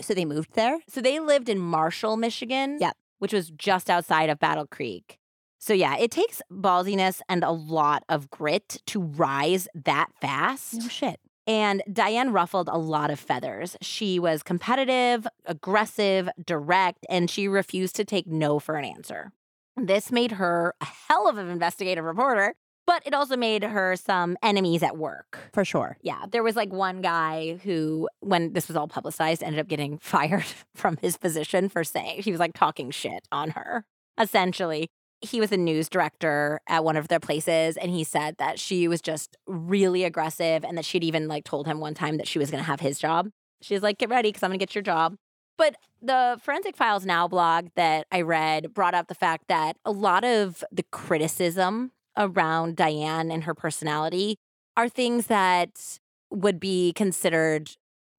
So 0.00 0.14
they 0.14 0.24
moved 0.24 0.54
there? 0.54 0.78
So 0.88 1.00
they 1.00 1.20
lived 1.20 1.48
in 1.48 1.58
Marshall, 1.58 2.16
Michigan, 2.16 2.78
Yep. 2.80 2.96
which 3.18 3.32
was 3.32 3.50
just 3.50 3.88
outside 3.90 4.28
of 4.30 4.38
Battle 4.38 4.66
Creek. 4.66 5.18
So 5.58 5.72
yeah, 5.72 5.96
it 5.96 6.10
takes 6.10 6.42
ballsiness 6.50 7.20
and 7.28 7.42
a 7.44 7.50
lot 7.50 8.04
of 8.08 8.28
grit 8.30 8.82
to 8.86 9.00
rise 9.00 9.66
that 9.74 10.08
fast. 10.20 10.74
No 10.74 10.88
shit. 10.88 11.20
And 11.46 11.82
Diane 11.92 12.32
ruffled 12.32 12.68
a 12.68 12.78
lot 12.78 13.10
of 13.10 13.20
feathers. 13.20 13.76
She 13.82 14.18
was 14.18 14.42
competitive, 14.42 15.26
aggressive, 15.44 16.28
direct, 16.44 17.04
and 17.10 17.28
she 17.28 17.48
refused 17.48 17.96
to 17.96 18.04
take 18.04 18.26
no 18.26 18.58
for 18.58 18.76
an 18.76 18.84
answer. 18.84 19.32
This 19.76 20.10
made 20.10 20.32
her 20.32 20.74
a 20.80 20.84
hell 20.84 21.28
of 21.28 21.36
an 21.36 21.48
investigative 21.48 22.04
reporter, 22.04 22.54
but 22.86 23.02
it 23.04 23.14
also 23.14 23.36
made 23.36 23.62
her 23.62 23.96
some 23.96 24.36
enemies 24.42 24.82
at 24.82 24.96
work. 24.96 25.50
For 25.52 25.64
sure. 25.64 25.98
Yeah, 26.00 26.26
there 26.30 26.42
was 26.42 26.56
like 26.56 26.72
one 26.72 27.00
guy 27.02 27.58
who, 27.64 28.08
when 28.20 28.52
this 28.52 28.68
was 28.68 28.76
all 28.76 28.88
publicized, 28.88 29.42
ended 29.42 29.60
up 29.60 29.68
getting 29.68 29.98
fired 30.02 30.46
from 30.74 30.96
his 30.98 31.16
position 31.16 31.68
for 31.68 31.84
saying 31.84 32.22
he 32.22 32.30
was 32.30 32.40
like 32.40 32.54
talking 32.54 32.90
shit 32.90 33.26
on 33.32 33.50
her, 33.50 33.84
essentially. 34.18 34.88
He 35.20 35.40
was 35.40 35.52
a 35.52 35.56
news 35.56 35.88
director 35.88 36.60
at 36.68 36.84
one 36.84 36.96
of 36.96 37.08
their 37.08 37.20
places, 37.20 37.76
and 37.76 37.90
he 37.90 38.04
said 38.04 38.36
that 38.38 38.58
she 38.58 38.88
was 38.88 39.00
just 39.00 39.36
really 39.46 40.04
aggressive 40.04 40.64
and 40.64 40.76
that 40.76 40.84
she'd 40.84 41.04
even 41.04 41.28
like 41.28 41.44
told 41.44 41.66
him 41.66 41.80
one 41.80 41.94
time 41.94 42.18
that 42.18 42.28
she 42.28 42.38
was 42.38 42.50
going 42.50 42.62
to 42.62 42.66
have 42.66 42.80
his 42.80 42.98
job. 42.98 43.28
She's 43.62 43.82
like, 43.82 43.98
Get 43.98 44.10
ready 44.10 44.28
because 44.28 44.42
I'm 44.42 44.50
going 44.50 44.58
to 44.58 44.62
get 44.62 44.74
your 44.74 44.82
job. 44.82 45.16
But 45.56 45.76
the 46.02 46.38
Forensic 46.42 46.76
Files 46.76 47.06
Now 47.06 47.28
blog 47.28 47.68
that 47.76 48.06
I 48.10 48.22
read 48.22 48.74
brought 48.74 48.94
up 48.94 49.08
the 49.08 49.14
fact 49.14 49.44
that 49.48 49.76
a 49.84 49.92
lot 49.92 50.24
of 50.24 50.64
the 50.72 50.82
criticism 50.90 51.92
around 52.16 52.76
Diane 52.76 53.30
and 53.30 53.44
her 53.44 53.54
personality 53.54 54.36
are 54.76 54.88
things 54.88 55.26
that 55.26 55.98
would 56.30 56.58
be 56.58 56.92
considered 56.94 57.70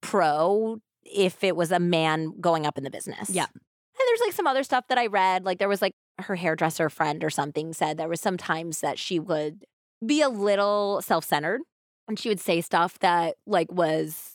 pro 0.01 0.79
if 1.03 1.43
it 1.43 1.55
was 1.55 1.71
a 1.71 1.79
man 1.79 2.33
going 2.39 2.65
up 2.65 2.77
in 2.77 2.83
the 2.83 2.89
business. 2.89 3.29
Yeah. 3.29 3.45
And 3.45 4.07
there's 4.07 4.21
like 4.21 4.33
some 4.33 4.47
other 4.47 4.63
stuff 4.63 4.87
that 4.89 4.97
I 4.97 5.07
read. 5.07 5.45
Like 5.45 5.59
there 5.59 5.69
was 5.69 5.81
like 5.81 5.93
her 6.19 6.35
hairdresser 6.35 6.89
friend 6.89 7.23
or 7.23 7.29
something 7.29 7.73
said 7.73 7.97
there 7.97 8.07
was 8.07 8.21
sometimes 8.21 8.79
that 8.81 8.97
she 8.97 9.19
would 9.19 9.65
be 10.05 10.21
a 10.21 10.29
little 10.29 11.01
self-centered 11.01 11.61
and 12.07 12.17
she 12.19 12.29
would 12.29 12.39
say 12.39 12.61
stuff 12.61 12.99
that 12.99 13.35
like 13.45 13.71
was 13.71 14.33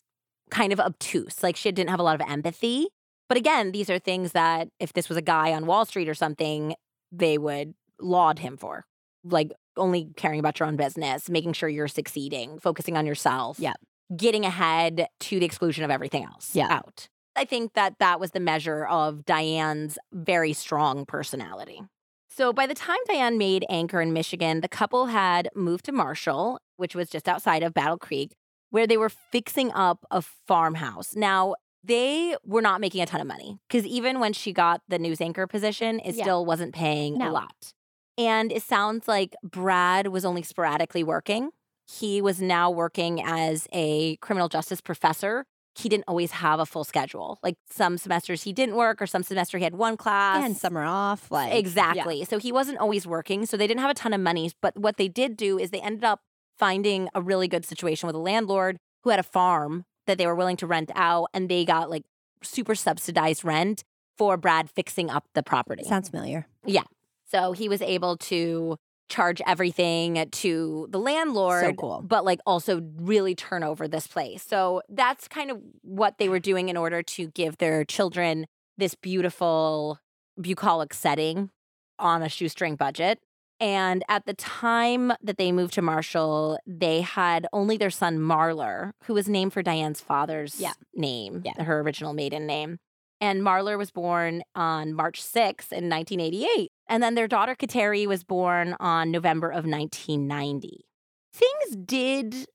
kind 0.51 0.73
of 0.73 0.81
obtuse. 0.81 1.43
Like 1.43 1.57
she 1.57 1.71
didn't 1.73 1.91
have 1.91 2.01
a 2.01 2.03
lot 2.05 2.21
of 2.21 2.29
empathy. 2.29 2.89
But 3.29 3.39
again, 3.39 3.71
these 3.73 3.89
are 3.89 3.99
things 3.99 4.33
that 4.33 4.69
if 4.81 4.93
this 4.93 5.09
was 5.09 5.17
a 5.17 5.23
guy 5.23 5.53
on 5.53 5.67
Wall 5.67 5.85
Street 5.85 6.09
or 6.09 6.15
something, 6.15 6.75
they 7.13 7.39
would 7.39 7.75
laud 8.01 8.41
him 8.41 8.57
for. 8.57 8.85
Like 9.23 9.53
only 9.77 10.09
caring 10.17 10.41
about 10.41 10.59
your 10.59 10.67
own 10.69 10.77
business, 10.77 11.31
making 11.31 11.53
sure 11.53 11.69
you're 11.69 11.87
succeeding, 11.89 12.59
focusing 12.59 12.97
on 12.97 13.07
yourself. 13.07 13.59
Yeah. 13.61 13.75
Getting 14.17 14.45
ahead 14.45 15.07
to 15.21 15.39
the 15.39 15.47
exclusion 15.47 15.85
of 15.85 15.91
everything 15.91 16.25
else 16.25 16.55
Yeah. 16.57 16.67
out. 16.69 17.09
I 17.37 17.45
think 17.45 17.75
that 17.75 17.95
that 18.01 18.21
was 18.21 18.33
the 18.33 18.41
measure 18.41 18.85
of 18.87 19.25
Diane's 19.25 19.99
very 20.13 20.53
strong 20.53 21.07
personality. 21.07 21.83
So 22.29 22.53
by 22.53 22.67
the 22.67 22.75
time 22.75 22.99
Diane 23.07 23.39
made 23.39 23.65
anchor 23.69 24.01
in 24.01 24.13
Michigan, 24.13 24.61
the 24.61 24.69
couple 24.69 25.07
had 25.07 25.49
moved 25.55 25.85
to 25.87 25.93
Marshall, 25.93 26.61
which 26.77 26.95
was 26.95 27.09
just 27.09 27.29
outside 27.29 27.63
of 27.63 27.75
Battle 27.75 27.99
Creek, 27.99 28.33
where 28.71 28.87
they 28.87 28.97
were 28.97 29.09
fixing 29.09 29.73
up 29.73 30.05
a 30.11 30.23
farmhouse. 30.23 31.17
Now, 31.17 31.55
they 31.83 32.37
were 32.45 32.61
not 32.63 32.81
making 32.81 33.01
a 33.01 33.07
ton 33.07 33.21
of 33.21 33.27
money 33.27 33.59
because 33.69 33.87
even 33.87 34.21
when 34.21 34.33
she 34.33 34.53
got 34.53 34.83
the 34.89 34.99
news 34.99 35.21
anchor 35.21 35.47
position, 35.47 35.99
it 36.01 36.15
Yeah. 36.15 36.25
still 36.25 36.45
wasn't 36.45 36.75
paying 36.75 37.21
a 37.23 37.33
lot. 37.33 37.73
And 38.19 38.53
it 38.53 38.63
sounds 38.63 39.09
like 39.09 39.35
Brad 39.43 40.09
was 40.09 40.25
only 40.25 40.43
sporadically 40.43 41.03
working. 41.03 41.51
He 41.87 42.21
was 42.21 42.41
now 42.41 42.71
working 42.71 43.23
as 43.23 43.67
a 43.73 44.17
criminal 44.17 44.49
justice 44.49 44.81
professor. 44.81 45.47
He 45.81 45.89
didn't 45.89 46.05
always 46.07 46.31
have 46.31 46.61
a 46.61 46.67
full 46.67 46.85
schedule. 46.85 47.39
Like 47.43 47.57
some 47.71 47.99
semesters 47.99 48.43
he 48.43 48.53
didn't 48.53 48.77
work, 48.77 49.01
or 49.01 49.07
some 49.07 49.23
semester 49.23 49.59
he 49.59 49.65
had 49.65 49.75
one 49.75 49.97
class. 49.97 50.45
and 50.45 50.57
summer 50.57 50.85
off. 50.85 51.31
Like 51.31 51.55
Exactly. 51.55 52.25
So 52.25 52.39
he 52.39 52.53
wasn't 52.53 52.79
always 52.79 53.07
working. 53.07 53.47
So 53.47 53.57
they 53.57 53.67
didn't 53.67 53.81
have 53.81 53.91
a 53.91 53.95
ton 53.95 54.13
of 54.13 54.21
money. 54.21 54.51
But 54.61 54.77
what 54.79 54.97
they 54.97 55.09
did 55.09 55.37
do 55.37 55.59
is 55.59 55.71
they 55.71 55.81
ended 55.81 56.05
up 56.05 56.21
finding 56.59 57.09
a 57.15 57.23
really 57.23 57.49
good 57.49 57.65
situation 57.65 58.07
with 58.07 58.15
a 58.17 58.21
landlord 58.21 58.77
who 59.03 59.11
had 59.11 59.19
a 59.19 59.25
farm 59.25 59.85
that 60.07 60.19
they 60.19 60.27
were 60.27 60.35
willing 60.35 60.57
to 60.59 60.67
rent 60.67 60.91
out. 60.95 61.29
And 61.33 61.49
they 61.49 61.65
got 61.65 61.89
like 61.91 62.05
super 62.43 62.75
subsidized 62.75 63.45
rent 63.45 63.83
for 64.19 64.37
Brad 64.37 64.69
fixing 64.71 65.09
up 65.09 65.25
the 65.35 65.43
property. 65.43 65.85
Sounds 65.85 66.11
familiar. 66.11 66.47
Yeah. 66.67 66.83
So 67.31 67.53
he 67.53 67.69
was 67.69 67.81
able 67.81 68.17
to 68.17 68.77
charge 69.11 69.43
everything 69.47 70.27
to 70.31 70.87
the 70.91 70.99
landlord, 70.99 71.77
cool. 71.77 72.03
but 72.07 72.25
like 72.25 72.41
also 72.47 72.81
really 72.97 73.35
turn 73.35 73.63
over 73.63 73.87
this 73.87 74.07
place. 74.07 74.43
So 74.43 74.81
that's 74.89 75.29
kind 75.29 75.51
of 75.51 75.59
what 75.83 76.17
they 76.19 76.29
were 76.29 76.39
doing 76.39 76.69
in 76.71 76.77
order 76.77 77.03
to 77.03 77.27
give 77.29 77.59
their 77.59 77.85
children 77.85 78.47
this 78.79 78.95
beautiful 78.95 79.99
bucolic 80.41 80.95
setting 80.95 81.51
on 81.99 82.23
a 82.23 82.29
shoestring 82.31 82.77
budget. 82.77 83.19
And 83.63 84.03
at 84.09 84.25
the 84.25 84.33
time 84.33 85.13
that 85.23 85.37
they 85.37 85.53
moved 85.53 85.75
to 85.75 85.83
Marshall, 85.83 86.59
they 86.67 87.03
had 87.03 87.47
only 87.53 87.77
their 87.77 87.91
son 87.91 88.19
Marlar, 88.19 88.93
who 89.05 89.13
was 89.13 89.29
named 89.29 89.53
for 89.53 89.61
Diane's 89.63 90.01
father's 90.01 90.59
Yeah. 90.59 90.73
name, 90.95 91.43
Yeah. 91.45 91.63
her 91.63 91.81
original 91.81 92.15
maiden 92.15 92.47
name. 92.47 92.79
And 93.21 93.43
Marlar 93.43 93.77
was 93.77 93.91
born 93.91 94.43
on 94.55 94.95
March 94.95 95.21
6th 95.23 95.73
in 95.73 95.89
1988. 95.91 96.71
And 96.89 97.03
then 97.03 97.15
their 97.15 97.29
daughter 97.29 97.55
Kateri 97.55 98.07
was 98.07 98.25
born 98.25 98.77
on 98.81 99.11
November 99.11 99.49
of 99.51 99.67
1990. 99.67 100.87
Things 101.35 101.77
did 101.85 102.47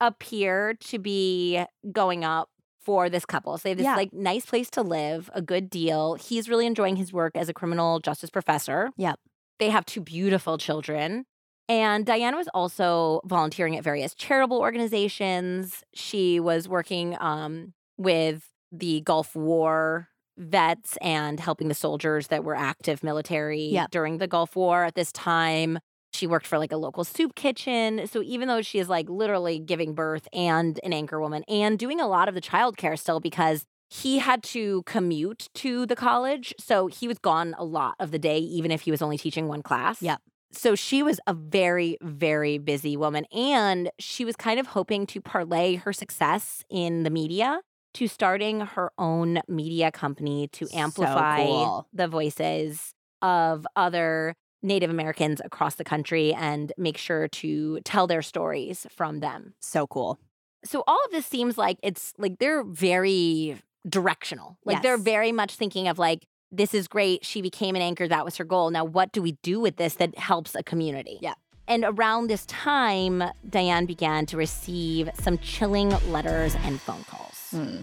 appear 0.00 0.74
to 0.74 0.98
be 0.98 1.62
going 1.90 2.24
up 2.24 2.48
for 2.82 3.08
this 3.10 3.24
couple. 3.26 3.56
So 3.58 3.62
they 3.64 3.70
have 3.70 3.78
this 3.78 3.84
Yeah. 3.84 3.96
like 3.96 4.12
nice 4.12 4.46
place 4.46 4.70
to 4.70 4.82
live, 4.82 5.30
a 5.34 5.42
good 5.42 5.68
deal. 5.68 6.14
He's 6.14 6.48
really 6.48 6.66
enjoying 6.66 6.96
his 6.96 7.12
work 7.12 7.36
as 7.36 7.48
a 7.48 7.54
criminal 7.54 8.00
justice 8.00 8.30
professor. 8.30 8.90
Yep. 8.96 9.18
They 9.58 9.70
have 9.70 9.84
two 9.84 10.00
beautiful 10.00 10.56
children. 10.58 11.24
And 11.68 12.04
Diana 12.06 12.36
was 12.36 12.48
also 12.54 13.20
volunteering 13.24 13.76
at 13.76 13.84
various 13.84 14.14
charitable 14.14 14.58
organizations. 14.58 15.84
She 15.94 16.40
was 16.40 16.68
working 16.68 17.16
um, 17.20 17.74
with 17.96 18.44
the 18.72 19.00
Gulf 19.02 19.34
War 19.34 20.08
vets 20.38 20.96
and 21.02 21.38
helping 21.38 21.68
the 21.68 21.74
soldiers 21.74 22.28
that 22.28 22.44
were 22.44 22.54
active 22.54 23.02
military 23.02 23.64
Yep. 23.66 23.90
during 23.90 24.18
the 24.18 24.26
Gulf 24.26 24.56
War 24.56 24.84
at 24.84 24.94
this 24.94 25.12
time. 25.12 25.78
She 26.12 26.26
worked 26.26 26.46
for 26.46 26.58
like 26.58 26.72
a 26.72 26.76
local 26.76 27.04
soup 27.04 27.34
kitchen. 27.34 28.06
So 28.06 28.22
even 28.22 28.48
though 28.48 28.62
she 28.62 28.78
is 28.78 28.88
like 28.88 29.08
literally 29.08 29.58
giving 29.60 29.94
birth 29.94 30.26
and 30.32 30.80
an 30.82 30.92
anchor 30.92 31.20
woman 31.20 31.44
and 31.46 31.78
doing 31.78 32.00
a 32.00 32.08
lot 32.08 32.28
of 32.28 32.34
the 32.34 32.40
childcare 32.40 32.98
still 32.98 33.20
because 33.20 33.64
he 33.90 34.18
had 34.18 34.42
to 34.44 34.82
commute 34.84 35.48
to 35.54 35.84
the 35.86 35.96
college. 35.96 36.54
So 36.58 36.86
he 36.86 37.06
was 37.06 37.18
gone 37.18 37.54
a 37.58 37.64
lot 37.64 37.94
of 38.00 38.10
the 38.12 38.18
day, 38.18 38.38
even 38.38 38.70
if 38.70 38.82
he 38.82 38.90
was 38.90 39.02
only 39.02 39.18
teaching 39.18 39.46
one 39.46 39.62
class. 39.62 40.00
Yep. 40.00 40.20
So 40.52 40.74
she 40.74 41.02
was 41.02 41.20
a 41.28 41.34
very, 41.34 41.96
very 42.02 42.58
busy 42.58 42.96
woman. 42.96 43.24
And 43.32 43.90
she 43.98 44.24
was 44.24 44.34
kind 44.36 44.58
of 44.58 44.68
hoping 44.68 45.06
to 45.06 45.20
parlay 45.20 45.76
her 45.76 45.92
success 45.92 46.64
in 46.70 47.02
the 47.04 47.10
media 47.10 47.60
to 47.94 48.08
starting 48.08 48.60
her 48.60 48.92
own 48.98 49.40
media 49.48 49.90
company 49.90 50.48
to 50.48 50.66
So 50.66 50.78
amplify 50.78 51.44
cool. 51.44 51.88
the 51.92 52.08
voices 52.08 52.94
of 53.22 53.66
other 53.76 54.34
Native 54.62 54.90
Americans 54.90 55.40
across 55.44 55.76
the 55.76 55.84
country 55.84 56.34
and 56.34 56.72
make 56.76 56.96
sure 56.96 57.28
to 57.28 57.80
tell 57.80 58.06
their 58.06 58.22
stories 58.22 58.86
from 58.90 59.20
them. 59.20 59.54
So 59.60 59.86
cool. 59.86 60.18
So 60.64 60.84
all 60.86 60.98
of 61.06 61.12
this 61.12 61.26
seems 61.26 61.56
like 61.56 61.78
it's 61.82 62.12
like 62.18 62.38
they're 62.38 62.62
very 62.64 63.60
directional. 63.88 64.58
Like 64.64 64.82
they're 64.82 64.98
very 64.98 65.32
much 65.32 65.54
thinking 65.54 65.88
of 65.88 65.98
like 65.98 66.26
this 66.52 66.74
is 66.74 66.88
great. 66.88 67.24
She 67.24 67.40
became 67.40 67.76
an 67.76 67.82
anchor. 67.82 68.08
That 68.08 68.24
was 68.24 68.36
her 68.36 68.44
goal. 68.44 68.70
Now, 68.70 68.84
what 68.84 69.12
do 69.12 69.22
we 69.22 69.32
do 69.42 69.60
with 69.60 69.76
this 69.76 69.94
that 69.94 70.18
helps 70.18 70.54
a 70.54 70.62
community? 70.62 71.18
Yeah. 71.22 71.34
And 71.68 71.84
around 71.86 72.26
this 72.26 72.44
time, 72.46 73.22
Diane 73.48 73.86
began 73.86 74.26
to 74.26 74.36
receive 74.36 75.08
some 75.14 75.38
chilling 75.38 75.90
letters 76.10 76.56
and 76.64 76.80
phone 76.80 77.04
calls. 77.04 77.29
Hmm. 77.50 77.80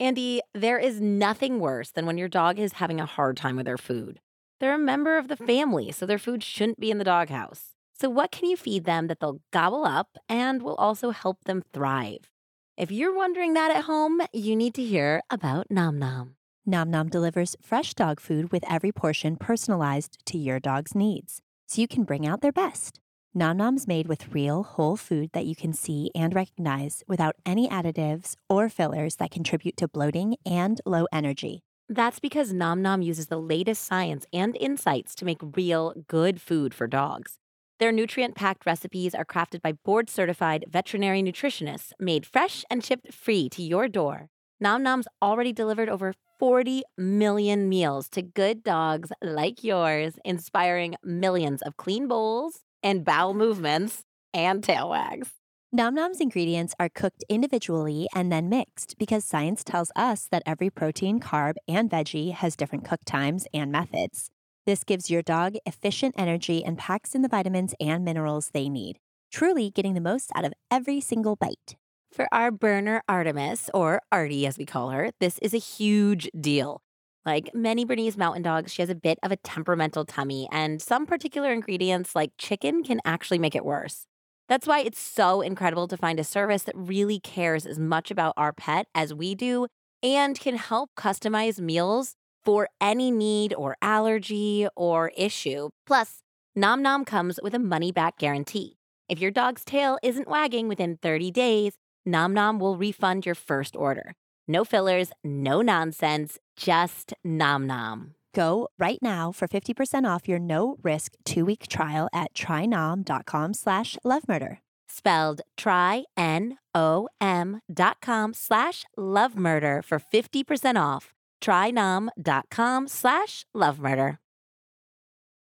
Andie, 0.00 0.40
there 0.54 0.78
is 0.78 1.00
nothing 1.00 1.58
worse 1.58 1.90
than 1.90 2.06
when 2.06 2.18
your 2.18 2.28
dog 2.28 2.58
is 2.58 2.74
having 2.74 3.00
a 3.00 3.06
hard 3.06 3.36
time 3.36 3.56
with 3.56 3.66
their 3.66 3.78
food. 3.78 4.20
They're 4.60 4.74
a 4.74 4.78
member 4.78 5.18
of 5.18 5.28
the 5.28 5.36
family, 5.36 5.90
so 5.92 6.06
their 6.06 6.18
food 6.18 6.42
shouldn't 6.42 6.80
be 6.80 6.90
in 6.90 6.98
the 6.98 7.04
doghouse. 7.04 7.74
So, 7.94 8.08
what 8.08 8.30
can 8.30 8.48
you 8.48 8.56
feed 8.56 8.84
them 8.84 9.08
that 9.08 9.18
they'll 9.18 9.40
gobble 9.52 9.84
up 9.84 10.16
and 10.28 10.62
will 10.62 10.76
also 10.76 11.10
help 11.10 11.44
them 11.44 11.62
thrive? 11.72 12.30
If 12.76 12.92
you're 12.92 13.14
wondering 13.14 13.54
that 13.54 13.72
at 13.72 13.84
home, 13.84 14.20
you 14.32 14.54
need 14.54 14.74
to 14.74 14.84
hear 14.84 15.20
about 15.30 15.66
Nom 15.68 15.98
Nom. 15.98 16.36
Nom 16.64 16.90
Nom 16.90 17.08
delivers 17.08 17.56
fresh 17.60 17.94
dog 17.94 18.20
food 18.20 18.52
with 18.52 18.62
every 18.70 18.92
portion 18.92 19.36
personalized 19.36 20.24
to 20.26 20.38
your 20.38 20.60
dog's 20.60 20.94
needs, 20.94 21.40
so 21.66 21.80
you 21.80 21.88
can 21.88 22.04
bring 22.04 22.24
out 22.24 22.40
their 22.40 22.52
best. 22.52 23.00
Nom 23.34 23.58
Nom's 23.58 23.86
made 23.86 24.08
with 24.08 24.32
real, 24.34 24.62
whole 24.62 24.96
food 24.96 25.28
that 25.34 25.44
you 25.44 25.54
can 25.54 25.74
see 25.74 26.10
and 26.14 26.34
recognize 26.34 27.04
without 27.06 27.36
any 27.44 27.68
additives 27.68 28.36
or 28.48 28.70
fillers 28.70 29.16
that 29.16 29.30
contribute 29.30 29.76
to 29.76 29.86
bloating 29.86 30.36
and 30.46 30.80
low 30.86 31.06
energy. 31.12 31.60
That's 31.90 32.20
because 32.20 32.54
Nom 32.54 32.80
Nom 32.80 33.02
uses 33.02 33.26
the 33.26 33.38
latest 33.40 33.84
science 33.84 34.24
and 34.32 34.56
insights 34.56 35.14
to 35.16 35.26
make 35.26 35.56
real, 35.56 35.92
good 36.08 36.40
food 36.40 36.72
for 36.72 36.86
dogs. 36.86 37.36
Their 37.78 37.92
nutrient 37.92 38.34
packed 38.34 38.64
recipes 38.64 39.14
are 39.14 39.26
crafted 39.26 39.60
by 39.60 39.72
board 39.72 40.08
certified 40.08 40.64
veterinary 40.66 41.22
nutritionists, 41.22 41.92
made 42.00 42.24
fresh 42.24 42.64
and 42.70 42.82
shipped 42.82 43.12
free 43.12 43.50
to 43.50 43.62
your 43.62 43.88
door. 43.88 44.30
Nom 44.58 44.82
Nom's 44.82 45.06
already 45.20 45.52
delivered 45.52 45.90
over 45.90 46.14
40 46.38 46.82
million 46.96 47.68
meals 47.68 48.08
to 48.08 48.22
good 48.22 48.62
dogs 48.62 49.12
like 49.22 49.62
yours, 49.62 50.14
inspiring 50.24 50.96
millions 51.04 51.60
of 51.60 51.76
clean 51.76 52.08
bowls 52.08 52.62
and 52.82 53.04
bowel 53.04 53.34
movements 53.34 54.02
and 54.32 54.62
tail 54.62 54.90
wags. 54.90 55.30
Nom 55.70 55.94
Nom's 55.94 56.20
ingredients 56.20 56.74
are 56.80 56.88
cooked 56.88 57.22
individually 57.28 58.08
and 58.14 58.32
then 58.32 58.48
mixed 58.48 58.96
because 58.98 59.24
science 59.24 59.62
tells 59.62 59.92
us 59.94 60.26
that 60.30 60.42
every 60.46 60.70
protein, 60.70 61.20
carb, 61.20 61.56
and 61.68 61.90
veggie 61.90 62.32
has 62.32 62.56
different 62.56 62.86
cook 62.86 63.00
times 63.04 63.46
and 63.52 63.70
methods. 63.70 64.30
This 64.64 64.82
gives 64.82 65.10
your 65.10 65.20
dog 65.20 65.56
efficient 65.66 66.14
energy 66.16 66.64
and 66.64 66.78
packs 66.78 67.14
in 67.14 67.22
the 67.22 67.28
vitamins 67.28 67.74
and 67.78 68.04
minerals 68.04 68.50
they 68.54 68.68
need, 68.68 68.98
truly 69.30 69.70
getting 69.70 69.92
the 69.92 70.00
most 70.00 70.30
out 70.34 70.44
of 70.46 70.54
every 70.70 71.00
single 71.00 71.36
bite. 71.36 71.76
For 72.10 72.26
our 72.32 72.50
Berner 72.50 73.02
Artemis, 73.06 73.68
or 73.74 74.00
Artie 74.10 74.46
as 74.46 74.56
we 74.56 74.64
call 74.64 74.90
her, 74.90 75.10
this 75.20 75.38
is 75.40 75.52
a 75.52 75.58
huge 75.58 76.30
deal. 76.38 76.80
Like 77.28 77.54
many 77.54 77.84
Bernese 77.84 78.16
mountain 78.16 78.40
dogs, 78.40 78.72
she 78.72 78.80
has 78.80 78.88
a 78.88 78.94
bit 78.94 79.18
of 79.22 79.30
a 79.30 79.36
temperamental 79.36 80.06
tummy, 80.06 80.48
and 80.50 80.80
some 80.80 81.04
particular 81.04 81.52
ingredients 81.52 82.16
like 82.16 82.32
chicken 82.38 82.82
can 82.82 83.02
actually 83.04 83.38
make 83.38 83.54
it 83.54 83.66
worse. 83.66 84.06
That's 84.48 84.66
why 84.66 84.80
it's 84.80 84.98
so 84.98 85.42
incredible 85.42 85.88
to 85.88 85.98
find 85.98 86.18
a 86.18 86.24
service 86.24 86.62
that 86.62 86.74
really 86.74 87.20
cares 87.20 87.66
as 87.66 87.78
much 87.78 88.10
about 88.10 88.32
our 88.38 88.54
pet 88.54 88.86
as 88.94 89.12
we 89.12 89.34
do 89.34 89.66
and 90.02 90.40
can 90.40 90.56
help 90.56 90.88
customize 90.96 91.60
meals 91.60 92.14
for 92.46 92.70
any 92.80 93.10
need 93.10 93.52
or 93.52 93.76
allergy 93.82 94.66
or 94.74 95.12
issue. 95.14 95.68
Plus, 95.86 96.20
Nom 96.56 96.80
Nom 96.80 97.04
comes 97.04 97.38
with 97.42 97.52
a 97.52 97.58
money 97.58 97.92
back 97.92 98.16
guarantee. 98.16 98.78
If 99.10 99.20
your 99.20 99.32
dog's 99.32 99.66
tail 99.66 99.98
isn't 100.02 100.28
wagging 100.28 100.66
within 100.66 100.96
30 101.02 101.30
days, 101.30 101.74
Nom 102.06 102.32
Nom 102.32 102.58
will 102.58 102.78
refund 102.78 103.26
your 103.26 103.34
first 103.34 103.76
order. 103.76 104.14
No 104.48 104.64
fillers, 104.64 105.10
no 105.22 105.60
nonsense, 105.62 106.38
just 106.56 107.12
Nom 107.22 107.66
Nom. 107.66 108.14
Go 108.34 108.68
right 108.78 108.98
now 109.02 109.30
for 109.32 109.46
50% 109.46 110.04
off 110.08 110.26
your 110.28 110.38
no-risk 110.38 111.14
two-week 111.24 111.66
trial 111.68 112.08
at 112.14 112.32
trynom.com 112.34 113.52
slash 113.54 113.96
lovemurder. 114.04 114.58
Spelled 114.88 115.42
try 115.56 116.04
N-O-M 116.16 117.60
dot 117.72 117.98
com 118.00 118.32
slash 118.32 118.84
love 118.96 119.36
murder 119.36 119.82
for 119.82 119.98
50% 119.98 120.80
off. 120.80 121.12
Trynom.com 121.42 122.88
slash 122.88 123.44
love 123.54 123.78
murder. 123.80 124.18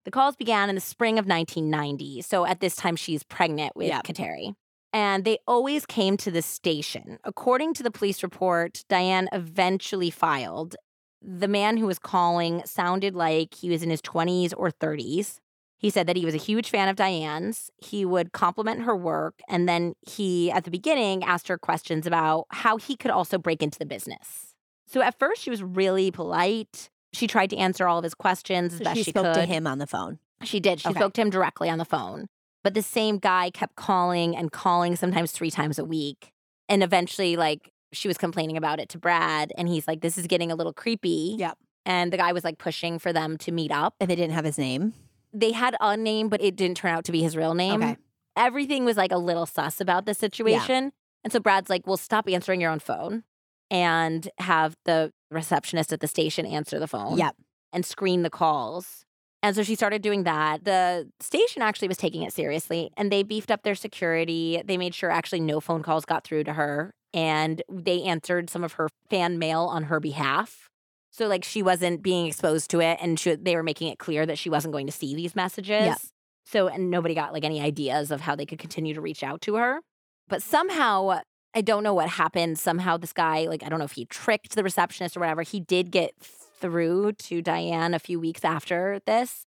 The 0.05 0.11
calls 0.11 0.35
began 0.35 0.69
in 0.69 0.75
the 0.75 0.81
spring 0.81 1.19
of 1.19 1.25
1990. 1.25 2.21
So 2.23 2.45
at 2.45 2.59
this 2.61 2.75
time, 2.75 2.95
she's 2.95 3.23
pregnant 3.23 3.75
with 3.75 3.87
Yeah. 3.87 4.01
Kateri. 4.01 4.55
And 4.93 5.25
they 5.25 5.37
always 5.47 5.85
came 5.85 6.17
to 6.17 6.31
the 6.31 6.41
station. 6.41 7.19
According 7.23 7.73
to 7.75 7.83
the 7.83 7.91
police 7.91 8.23
report, 8.23 8.83
Diane 8.89 9.27
eventually 9.31 10.09
filed. 10.09 10.75
The 11.21 11.47
man 11.47 11.77
who 11.77 11.87
was 11.87 11.99
calling 11.99 12.61
sounded 12.65 13.15
like 13.15 13.53
he 13.53 13.69
was 13.69 13.83
in 13.83 13.89
his 13.89 14.01
20s 14.01 14.53
or 14.55 14.71
30s. 14.71 15.39
He 15.79 15.89
said 15.91 16.07
that 16.07 16.15
he 16.15 16.25
was 16.25 16.33
a 16.33 16.39
huge 16.39 16.69
fan 16.69 16.87
of 16.87 16.95
Diane's. 16.95 17.69
He 17.77 18.05
would 18.05 18.31
compliment 18.31 18.81
her 18.83 18.95
work. 18.95 19.35
And 19.47 19.67
then 19.69 19.93
he, 20.01 20.49
at 20.51 20.63
the 20.63 20.71
beginning, 20.71 21.23
asked 21.23 21.47
her 21.49 21.57
questions 21.57 22.07
about 22.07 22.45
how 22.49 22.77
he 22.77 22.95
could 22.95 23.11
also 23.11 23.37
break 23.37 23.61
into 23.61 23.77
the 23.77 23.85
business. 23.85 24.53
So 24.87 25.01
at 25.01 25.19
first, 25.19 25.41
she 25.41 25.49
was 25.51 25.61
really 25.61 26.09
polite. 26.09 26.89
She 27.13 27.27
tried 27.27 27.49
to 27.51 27.57
answer 27.57 27.87
all 27.87 27.97
of 27.99 28.03
his 28.03 28.15
questions 28.15 28.73
as 28.73 28.77
So 28.79 28.83
best 28.85 28.97
she 28.97 29.03
she 29.03 29.11
spoke 29.11 29.25
could. 29.25 29.33
to 29.35 29.45
him 29.45 29.67
on 29.67 29.77
the 29.77 29.85
phone. 29.87 30.17
She 30.43 30.59
did. 30.59 30.79
She 30.81 30.89
Okay. 30.89 30.99
spoke 30.99 31.13
to 31.13 31.21
him 31.21 31.29
directly 31.29 31.69
on 31.69 31.77
the 31.77 31.85
phone. 31.85 32.27
But 32.67 32.73
the 32.73 32.81
same 32.81 33.17
guy 33.17 33.49
kept 33.49 33.77
calling 33.77 34.35
and 34.35 34.51
calling, 34.51 34.97
sometimes 34.97 35.31
three 35.31 35.49
times 35.49 35.79
a 35.79 35.85
week. 35.85 36.33
And 36.67 36.83
eventually, 36.83 37.37
like, 37.37 37.71
she 37.93 38.09
was 38.09 38.17
complaining 38.17 38.57
about 38.57 38.81
it 38.81 38.89
to 38.89 38.97
Brad. 38.97 39.53
And 39.57 39.69
he's 39.69 39.87
like, 39.87 40.01
this 40.01 40.17
is 40.17 40.27
getting 40.27 40.51
a 40.51 40.55
little 40.55 40.73
creepy. 40.73 41.37
Yep. 41.39 41.57
And 41.85 42.11
the 42.11 42.17
guy 42.17 42.33
was 42.33 42.43
like 42.43 42.57
pushing 42.57 42.99
for 42.99 43.13
them 43.13 43.37
to 43.37 43.53
meet 43.53 43.71
up. 43.71 43.95
And 44.01 44.09
they 44.09 44.17
didn't 44.17 44.33
have 44.33 44.43
his 44.43 44.57
name. 44.57 44.91
They 45.31 45.53
had 45.53 45.77
a 45.79 45.95
name, 45.95 46.27
but 46.27 46.41
it 46.41 46.57
didn't 46.57 46.75
turn 46.75 46.91
out 46.91 47.05
to 47.05 47.13
be 47.13 47.23
his 47.23 47.37
real 47.37 47.53
name. 47.53 47.81
Okay. 47.81 47.95
Everything 48.35 48.83
was 48.83 48.97
like 48.97 49.13
a 49.13 49.17
little 49.17 49.45
sus 49.45 49.79
about 49.79 50.05
the 50.05 50.13
situation. 50.13 50.91
And 51.23 51.31
so 51.31 51.39
Brad's 51.39 51.69
like, 51.69 51.87
well, 51.87 51.95
stop 51.95 52.27
answering 52.27 52.59
your 52.59 52.71
own 52.71 52.79
phone 52.79 53.23
and 53.71 54.27
have 54.39 54.75
the 54.83 55.13
receptionist 55.31 55.93
at 55.93 56.01
the 56.01 56.07
station 56.07 56.45
answer 56.45 56.79
the 56.79 56.87
phone 56.87 57.17
Yep. 57.17 57.33
and 57.71 57.85
screen 57.85 58.23
the 58.23 58.29
calls. 58.29 59.05
And 59.43 59.55
so 59.55 59.63
she 59.63 59.75
started 59.75 60.01
doing 60.01 60.23
that. 60.23 60.65
The 60.65 61.09
station 61.19 61.61
actually 61.61 61.87
was 61.87 61.97
taking 61.97 62.23
it 62.23 62.33
seriously 62.33 62.91
and 62.97 63.11
they 63.11 63.23
beefed 63.23 63.51
up 63.51 63.63
their 63.63 63.75
security. 63.75 64.61
They 64.65 64.77
made 64.77 64.95
sure 64.95 65.11
actually 65.11 65.41
no 65.41 65.59
phone 65.59 65.83
calls 65.83 66.05
got 66.05 66.23
through 66.23 66.45
to 66.45 66.53
her 66.53 66.93
and 67.13 67.61
they 67.71 68.03
answered 68.03 68.49
some 68.49 68.63
of 68.63 68.73
her 68.73 68.89
fan 69.09 69.37
mail 69.37 69.61
on 69.61 69.83
her 69.83 69.99
behalf. 69.99 70.69
So 71.11 71.27
like 71.27 71.43
she 71.43 71.61
wasn't 71.61 72.01
being 72.01 72.27
exposed 72.27 72.69
to 72.71 72.81
it 72.81 72.97
and 73.01 73.19
she, 73.19 73.35
they 73.35 73.55
were 73.55 73.63
making 73.63 73.89
it 73.89 73.99
clear 73.99 74.25
that 74.25 74.37
she 74.37 74.49
wasn't 74.49 74.73
going 74.73 74.87
to 74.87 74.91
see 74.91 75.15
these 75.15 75.35
messages. 75.35 76.11
So 76.45 76.67
and 76.67 76.89
nobody 76.89 77.13
got 77.13 77.33
like 77.33 77.43
any 77.43 77.61
ideas 77.61 78.11
of 78.11 78.21
how 78.21 78.35
they 78.35 78.45
could 78.45 78.59
continue 78.59 78.93
to 78.95 79.01
reach 79.01 79.23
out 79.23 79.41
to 79.41 79.55
her. 79.55 79.81
But 80.27 80.41
somehow 80.41 81.21
I 81.57 81.61
don't 81.61 81.83
know 81.83 81.93
what 81.93 82.09
happened. 82.09 82.59
Somehow 82.59 82.97
this 82.97 83.13
guy, 83.13 83.47
like, 83.47 83.63
I 83.63 83.69
don't 83.69 83.79
know 83.79 83.85
if 83.85 83.93
he 83.93 84.05
tricked 84.05 84.55
the 84.55 84.63
receptionist 84.63 85.17
or 85.17 85.21
whatever. 85.21 85.41
He 85.41 85.59
did 85.59 85.89
get 85.89 86.11
through 86.59 87.13
to 87.13 87.41
Diane 87.41 87.93
a 87.93 87.99
few 87.99 88.19
weeks 88.19 88.43
after 88.45 88.99
this, 89.05 89.45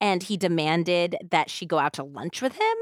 and 0.00 0.22
he 0.22 0.36
demanded 0.36 1.16
that 1.30 1.50
she 1.50 1.66
go 1.66 1.78
out 1.78 1.92
to 1.94 2.04
lunch 2.04 2.42
with 2.42 2.54
him. 2.54 2.76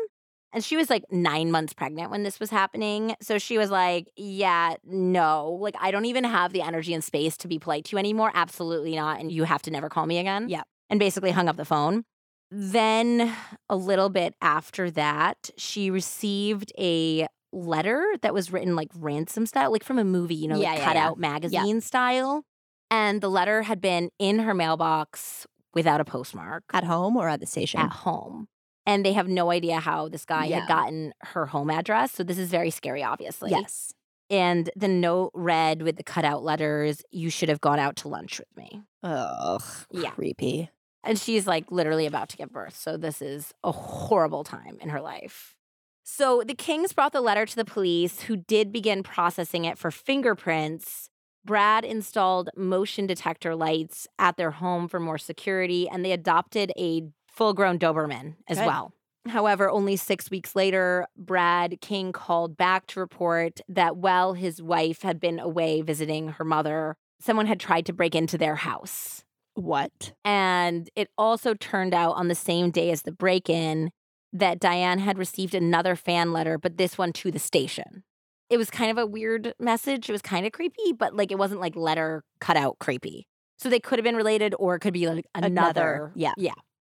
And 0.52 0.64
she 0.64 0.76
was 0.76 0.90
like 0.90 1.04
nine 1.12 1.52
months 1.52 1.72
pregnant 1.72 2.10
when 2.10 2.24
this 2.24 2.40
was 2.40 2.50
happening. 2.50 3.14
So 3.22 3.38
she 3.38 3.56
was 3.56 3.70
like, 3.70 4.08
Yeah, 4.16 4.74
no, 4.84 5.52
like, 5.60 5.76
I 5.80 5.92
don't 5.92 6.06
even 6.06 6.24
have 6.24 6.52
the 6.52 6.62
energy 6.62 6.92
and 6.92 7.04
space 7.04 7.36
to 7.38 7.48
be 7.48 7.60
polite 7.60 7.84
to 7.86 7.92
you 7.92 7.98
anymore. 7.98 8.32
Absolutely 8.34 8.96
not. 8.96 9.20
And 9.20 9.30
you 9.30 9.44
have 9.44 9.62
to 9.62 9.70
never 9.70 9.88
call 9.88 10.06
me 10.06 10.18
again. 10.18 10.48
Yep. 10.48 10.64
And 10.88 10.98
basically 10.98 11.30
hung 11.30 11.48
up 11.48 11.56
the 11.56 11.64
phone. 11.64 12.02
Then, 12.50 13.32
a 13.68 13.76
little 13.76 14.08
bit 14.08 14.34
after 14.42 14.90
that, 14.90 15.50
she 15.56 15.88
received 15.88 16.72
a 16.76 17.28
letter 17.52 18.04
that 18.22 18.34
was 18.34 18.52
written 18.52 18.74
like 18.74 18.88
ransom 18.96 19.46
style, 19.46 19.70
like 19.70 19.84
from 19.84 20.00
a 20.00 20.04
movie, 20.04 20.34
you 20.34 20.48
know, 20.48 20.56
Yeah, 20.60 20.70
like 20.70 20.78
yeah, 20.78 20.84
cut 20.84 20.96
yeah. 20.96 21.06
out 21.06 21.18
magazine 21.18 21.80
style. 21.80 22.42
And 22.90 23.20
the 23.20 23.28
letter 23.30 23.62
had 23.62 23.80
been 23.80 24.10
in 24.18 24.40
her 24.40 24.54
mailbox 24.54 25.46
without 25.74 26.00
a 26.00 26.04
postmark 26.04 26.64
At 26.72 26.84
home 26.84 27.16
or 27.16 27.28
at 27.28 27.40
the 27.40 27.46
station? 27.46 27.80
at 27.80 27.90
home. 27.92 28.48
And 28.86 29.04
they 29.04 29.12
have 29.12 29.28
no 29.28 29.50
idea 29.50 29.78
how 29.78 30.08
this 30.08 30.24
guy 30.24 30.46
Yeah. 30.46 30.60
had 30.60 30.68
gotten 30.68 31.12
her 31.20 31.46
home 31.46 31.70
address. 31.70 32.12
So 32.12 32.24
this 32.24 32.38
is 32.38 32.48
very 32.50 32.70
scary, 32.70 33.02
obviously. 33.04 33.50
yes. 33.50 33.92
And 34.28 34.70
the 34.76 34.88
note 34.88 35.32
read 35.34 35.82
with 35.82 35.96
the 35.96 36.02
cutout 36.04 36.42
letters, 36.44 37.02
you 37.10 37.30
should 37.30 37.48
have 37.48 37.60
gone 37.60 37.78
out 37.80 37.96
to 37.96 38.08
lunch 38.08 38.38
with 38.38 38.56
me. 38.56 38.82
Ugh. 39.02 39.62
Yeah. 39.90 40.10
Creepy. 40.10 40.70
And 41.02 41.18
she's 41.18 41.46
like 41.46 41.70
literally 41.72 42.06
about 42.06 42.28
to 42.30 42.36
give 42.36 42.50
birth. 42.52 42.76
So 42.76 42.96
this 42.96 43.20
is 43.22 43.52
a 43.64 43.72
horrible 43.72 44.44
time 44.44 44.78
in 44.80 44.88
her 44.90 45.00
life. 45.00 45.56
So 46.04 46.42
the 46.44 46.54
Kings 46.54 46.92
brought 46.92 47.12
the 47.12 47.20
letter 47.20 47.46
to 47.46 47.56
the 47.56 47.64
police, 47.64 48.22
who 48.22 48.36
did 48.36 48.72
begin 48.72 49.02
processing 49.02 49.64
it 49.64 49.78
for 49.78 49.90
fingerprints. 49.90 51.08
Brad 51.44 51.84
installed 51.84 52.50
motion 52.56 53.06
detector 53.06 53.54
lights 53.56 54.06
at 54.18 54.36
their 54.36 54.50
home 54.50 54.88
for 54.88 55.00
more 55.00 55.18
security, 55.18 55.88
and 55.88 56.04
they 56.04 56.12
adopted 56.12 56.72
a 56.78 57.02
full 57.26 57.54
grown 57.54 57.78
Doberman 57.78 58.36
as 58.48 58.58
Good. 58.58 58.66
well. 58.66 58.92
However, 59.28 59.70
only 59.70 59.96
six 59.96 60.30
weeks 60.30 60.56
later, 60.56 61.06
Brad 61.16 61.80
King 61.80 62.12
called 62.12 62.56
back 62.56 62.86
to 62.88 63.00
report 63.00 63.60
that 63.68 63.96
while 63.96 64.32
his 64.32 64.62
wife 64.62 65.02
had 65.02 65.20
been 65.20 65.38
away 65.38 65.82
visiting 65.82 66.28
her 66.28 66.44
mother, 66.44 66.96
someone 67.20 67.46
had 67.46 67.60
tried 67.60 67.86
to 67.86 67.92
break 67.92 68.14
into 68.14 68.38
their 68.38 68.56
house. 68.56 69.24
What? 69.54 70.12
And 70.24 70.88
it 70.96 71.10
also 71.18 71.54
turned 71.54 71.92
out 71.92 72.12
on 72.12 72.28
the 72.28 72.34
same 72.34 72.70
day 72.70 72.90
as 72.90 73.02
the 73.02 73.12
break 73.12 73.50
in 73.50 73.90
that 74.32 74.60
Diane 74.60 75.00
had 75.00 75.18
received 75.18 75.54
another 75.54 75.96
fan 75.96 76.32
letter, 76.32 76.56
but 76.56 76.78
this 76.78 76.96
one 76.96 77.12
to 77.14 77.30
the 77.30 77.38
station. 77.38 78.04
It 78.50 78.58
was 78.58 78.68
kind 78.68 78.90
of 78.90 78.98
a 78.98 79.06
weird 79.06 79.54
message. 79.60 80.08
It 80.08 80.12
was 80.12 80.22
kind 80.22 80.44
of 80.44 80.52
creepy, 80.52 80.92
but 80.98 81.14
like 81.14 81.30
it 81.30 81.38
wasn't 81.38 81.60
like 81.60 81.76
letter 81.76 82.24
cut 82.40 82.56
out 82.56 82.78
creepy. 82.80 83.26
So 83.58 83.68
they 83.70 83.80
could 83.80 83.98
have 83.98 84.04
been 84.04 84.16
related 84.16 84.54
or 84.58 84.74
it 84.74 84.80
could 84.80 84.92
be 84.92 85.06
like 85.08 85.26
another. 85.34 85.50
Another, 85.54 86.12
yeah. 86.16 86.32
Yeah. 86.36 86.54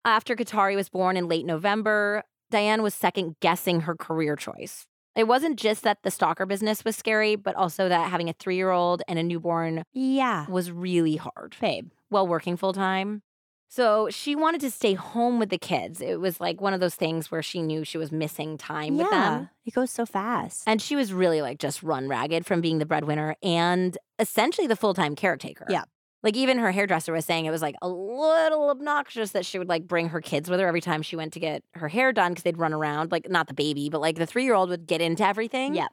After 0.05 0.36
Kateri 0.36 0.76
was 0.76 0.88
born 0.88 1.16
in 1.16 1.26
late 1.28 1.44
November, 1.44 2.22
Diane 2.51 2.82
was 2.82 2.94
second 2.94 3.36
guessing 3.40 3.80
her 3.80 3.94
career 3.96 4.36
choice. 4.36 4.86
It 5.16 5.24
wasn't 5.24 5.59
just 5.59 5.82
that 5.82 5.98
the 6.05 6.11
stalker 6.11 6.46
business 6.46 6.84
was 6.84 6.96
scary, 6.96 7.34
but 7.34 7.57
also 7.57 7.88
that 7.88 8.09
having 8.11 8.28
a 8.28 8.32
three 8.32 8.57
year 8.57 8.70
old 8.70 9.03
and 9.09 9.18
a 9.18 9.22
newborn 9.22 9.82
Yeah. 9.92 10.46
was 10.48 10.70
really 10.70 11.16
hard 11.16 11.57
Babe. 11.61 11.90
while 12.11 12.26
working 12.28 12.57
full 12.57 12.72
time. 12.72 13.22
So 13.71 14.09
she 14.11 14.35
wanted 14.35 14.61
to 14.62 14.71
stay 14.71 14.95
home 14.95 15.39
with 15.39 15.49
the 15.49 15.57
kids. 15.57 16.01
It 16.01 16.18
was 16.18 16.41
like 16.41 16.61
one 16.61 16.75
of 16.75 16.81
those 16.81 16.97
things 16.97 17.31
where 17.31 17.41
she 17.41 17.62
knew 17.62 17.85
she 17.85 17.99
was 17.99 18.11
missing 18.11 18.59
time 18.59 18.97
with 18.97 19.09
them. 19.09 19.49
It 19.64 19.75
goes 19.75 19.93
so 19.93 20.05
fast. 20.05 20.64
And 20.66 20.83
she 20.83 20.97
was 20.97 21.12
really 21.12 21.41
like 21.41 21.61
just 21.61 21.81
run 21.81 22.09
ragged 22.09 22.45
from 22.45 22.61
being 22.61 22.79
the 22.81 22.85
breadwinner 22.85 23.37
and 23.45 23.97
essentially 24.18 24.66
the 24.66 24.75
full 24.75 24.93
time 24.93 25.14
caretaker. 25.14 25.66
Yeah. 25.71 25.85
Like 26.25 26.37
even 26.37 26.59
her 26.59 26.73
hairdresser 26.73 27.12
was 27.12 27.25
saying 27.25 27.47
it 27.47 27.53
was 27.53 27.62
like 27.62 27.77
a 27.81 27.89
little 27.89 28.71
obnoxious 28.71 29.31
that 29.31 29.47
she 29.47 29.57
would 29.57 29.68
like 29.68 29.87
bring 29.87 30.09
her 30.09 30.21
kids 30.21 30.51
with 30.51 30.59
her 30.59 30.66
every 30.66 30.81
time 30.81 31.01
she 31.01 31.14
went 31.14 31.33
to 31.35 31.41
get 31.41 31.62
her 31.75 31.87
hair 31.87 32.12
done 32.12 32.33
because 32.33 32.43
they'd 32.43 32.59
run 32.59 32.73
around. 32.73 33.12
Like 33.12 33.31
not 33.31 33.47
the 33.47 33.55
baby, 33.55 33.89
but 33.89 34.01
like 34.01 34.16
the 34.16 34.27
three 34.27 34.43
year 34.43 34.55
old 34.55 34.68
would 34.71 34.89
get 34.89 35.01
into 35.01 35.25
everything. 35.25 35.77
Yeah. 35.77 35.87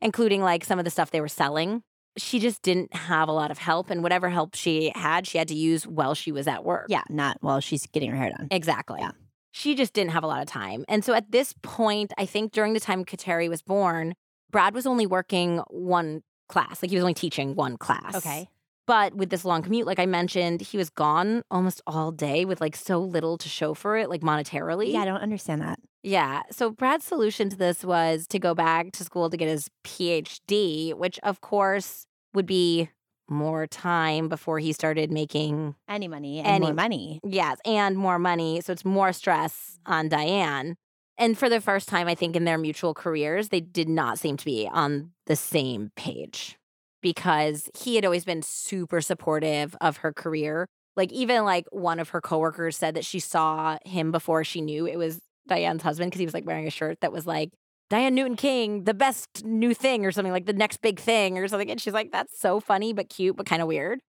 Including 0.00 0.40
like 0.40 0.64
some 0.64 0.78
of 0.78 0.84
the 0.84 0.90
stuff 0.90 1.10
they 1.10 1.20
were 1.20 1.26
selling. 1.26 1.82
She 2.16 2.38
just 2.38 2.62
didn't 2.62 2.94
have 2.94 3.28
a 3.28 3.32
lot 3.32 3.50
of 3.50 3.58
help. 3.58 3.90
And 3.90 4.02
whatever 4.02 4.28
help 4.28 4.54
she 4.54 4.92
had, 4.94 5.26
she 5.26 5.38
had 5.38 5.48
to 5.48 5.54
use 5.54 5.86
while 5.86 6.14
she 6.14 6.30
was 6.32 6.46
at 6.46 6.64
work. 6.64 6.86
yeah, 6.88 7.02
not 7.08 7.38
while 7.40 7.60
she's 7.60 7.86
getting 7.86 8.10
her 8.10 8.16
hair 8.16 8.30
done. 8.36 8.48
Exactly. 8.50 9.00
Yeah. 9.00 9.10
She 9.52 9.74
just 9.74 9.92
didn't 9.92 10.10
have 10.12 10.24
a 10.24 10.26
lot 10.26 10.42
of 10.42 10.48
time. 10.48 10.84
And 10.88 11.04
so 11.04 11.12
at 11.14 11.30
this 11.30 11.54
point, 11.62 12.12
I 12.18 12.26
think 12.26 12.52
during 12.52 12.72
the 12.72 12.80
time 12.80 13.04
Kateri 13.04 13.48
was 13.48 13.62
born, 13.62 14.14
Brad 14.50 14.74
was 14.74 14.86
only 14.86 15.06
working 15.06 15.58
one 15.68 16.22
class. 16.48 16.82
Like 16.82 16.90
he 16.90 16.96
was 16.96 17.02
only 17.02 17.14
teaching 17.14 17.54
one 17.54 17.76
class. 17.76 18.14
Okay. 18.16 18.48
But 18.86 19.14
with 19.14 19.30
this 19.30 19.44
long 19.44 19.62
commute, 19.62 19.86
like 19.86 19.98
I 19.98 20.06
mentioned, 20.06 20.60
he 20.60 20.76
was 20.76 20.90
gone 20.90 21.42
almost 21.50 21.80
all 21.86 22.12
day 22.12 22.44
with 22.44 22.60
like 22.60 22.76
so 22.76 23.00
little 23.00 23.38
to 23.38 23.48
show 23.48 23.72
for 23.74 23.96
it, 23.96 24.10
like 24.10 24.20
monetarily. 24.20 24.92
Yeah, 24.92 25.00
I 25.00 25.04
don't 25.06 25.20
understand 25.22 25.62
that. 25.62 25.78
Yeah. 26.02 26.42
So 26.50 26.70
Brad's 26.70 27.04
solution 27.06 27.48
to 27.48 27.56
this 27.56 27.82
was 27.82 28.26
to 28.28 28.38
go 28.38 28.54
back 28.54 28.92
to 28.92 29.04
school 29.04 29.30
to 29.30 29.36
get 29.38 29.48
his 29.48 29.70
PhD, 29.84 30.92
which 30.94 31.18
of 31.22 31.40
course 31.40 32.06
would 32.34 32.46
be 32.46 32.90
more 33.30 33.66
time 33.66 34.28
before 34.28 34.58
he 34.58 34.72
started 34.74 35.10
making 35.10 35.74
Any 35.88 36.08
money 36.08 36.38
and 36.40 36.46
Any- 36.46 36.66
more 36.66 36.74
money. 36.74 37.20
Yes, 37.24 37.56
and 37.64 37.96
more 37.96 38.18
money. 38.18 38.60
So 38.60 38.72
it's 38.72 38.84
more 38.84 39.14
stress 39.14 39.78
on 39.86 40.10
Diane. 40.10 40.76
And 41.16 41.38
for 41.38 41.48
the 41.48 41.60
first 41.60 41.88
time, 41.88 42.06
I 42.08 42.14
think 42.14 42.36
in 42.36 42.44
their 42.44 42.58
mutual 42.58 42.92
careers, 42.92 43.48
they 43.48 43.60
did 43.60 43.88
not 43.88 44.18
seem 44.18 44.36
to 44.36 44.44
be 44.44 44.68
on 44.70 45.12
the 45.26 45.36
same 45.36 45.90
page 45.96 46.58
because 47.04 47.68
he 47.78 47.96
had 47.96 48.04
always 48.06 48.24
been 48.24 48.40
super 48.40 49.02
supportive 49.02 49.76
of 49.82 49.98
her 49.98 50.10
career. 50.10 50.66
Like, 50.96 51.12
even 51.12 51.44
like 51.44 51.66
one 51.70 52.00
of 52.00 52.08
her 52.08 52.22
coworkers 52.22 52.78
said 52.78 52.94
that 52.94 53.04
she 53.04 53.20
saw 53.20 53.76
him 53.84 54.10
before 54.10 54.42
she 54.42 54.62
knew 54.62 54.86
it 54.86 54.96
was 54.96 55.20
Diane's 55.46 55.82
husband 55.82 56.10
because 56.10 56.20
he 56.20 56.24
was 56.24 56.32
like 56.32 56.46
wearing 56.46 56.66
a 56.66 56.70
shirt 56.70 57.02
that 57.02 57.12
was 57.12 57.26
like, 57.26 57.50
Diane 57.90 58.14
Newton 58.14 58.36
King, 58.36 58.84
the 58.84 58.94
best 58.94 59.44
new 59.44 59.74
thing, 59.74 60.06
or 60.06 60.12
something 60.12 60.32
like 60.32 60.46
the 60.46 60.54
next 60.54 60.78
big 60.80 60.98
thing, 60.98 61.36
or 61.36 61.46
something. 61.46 61.70
And 61.70 61.78
she's 61.78 61.92
like, 61.92 62.10
that's 62.10 62.40
so 62.40 62.58
funny, 62.58 62.94
but 62.94 63.10
cute, 63.10 63.36
but 63.36 63.44
kind 63.44 63.60
of 63.60 63.68
weird. 63.68 64.00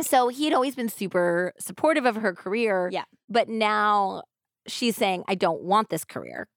So 0.00 0.26
he 0.26 0.46
had 0.46 0.52
always 0.52 0.74
been 0.74 0.88
super 0.88 1.52
supportive 1.60 2.04
of 2.04 2.16
her 2.16 2.34
career. 2.34 2.90
Yeah. 2.92 3.04
But 3.28 3.48
now 3.48 4.24
she's 4.66 4.96
saying, 4.96 5.22
I 5.28 5.36
don't 5.36 5.62
want 5.62 5.88
this 5.88 6.04
career. 6.04 6.48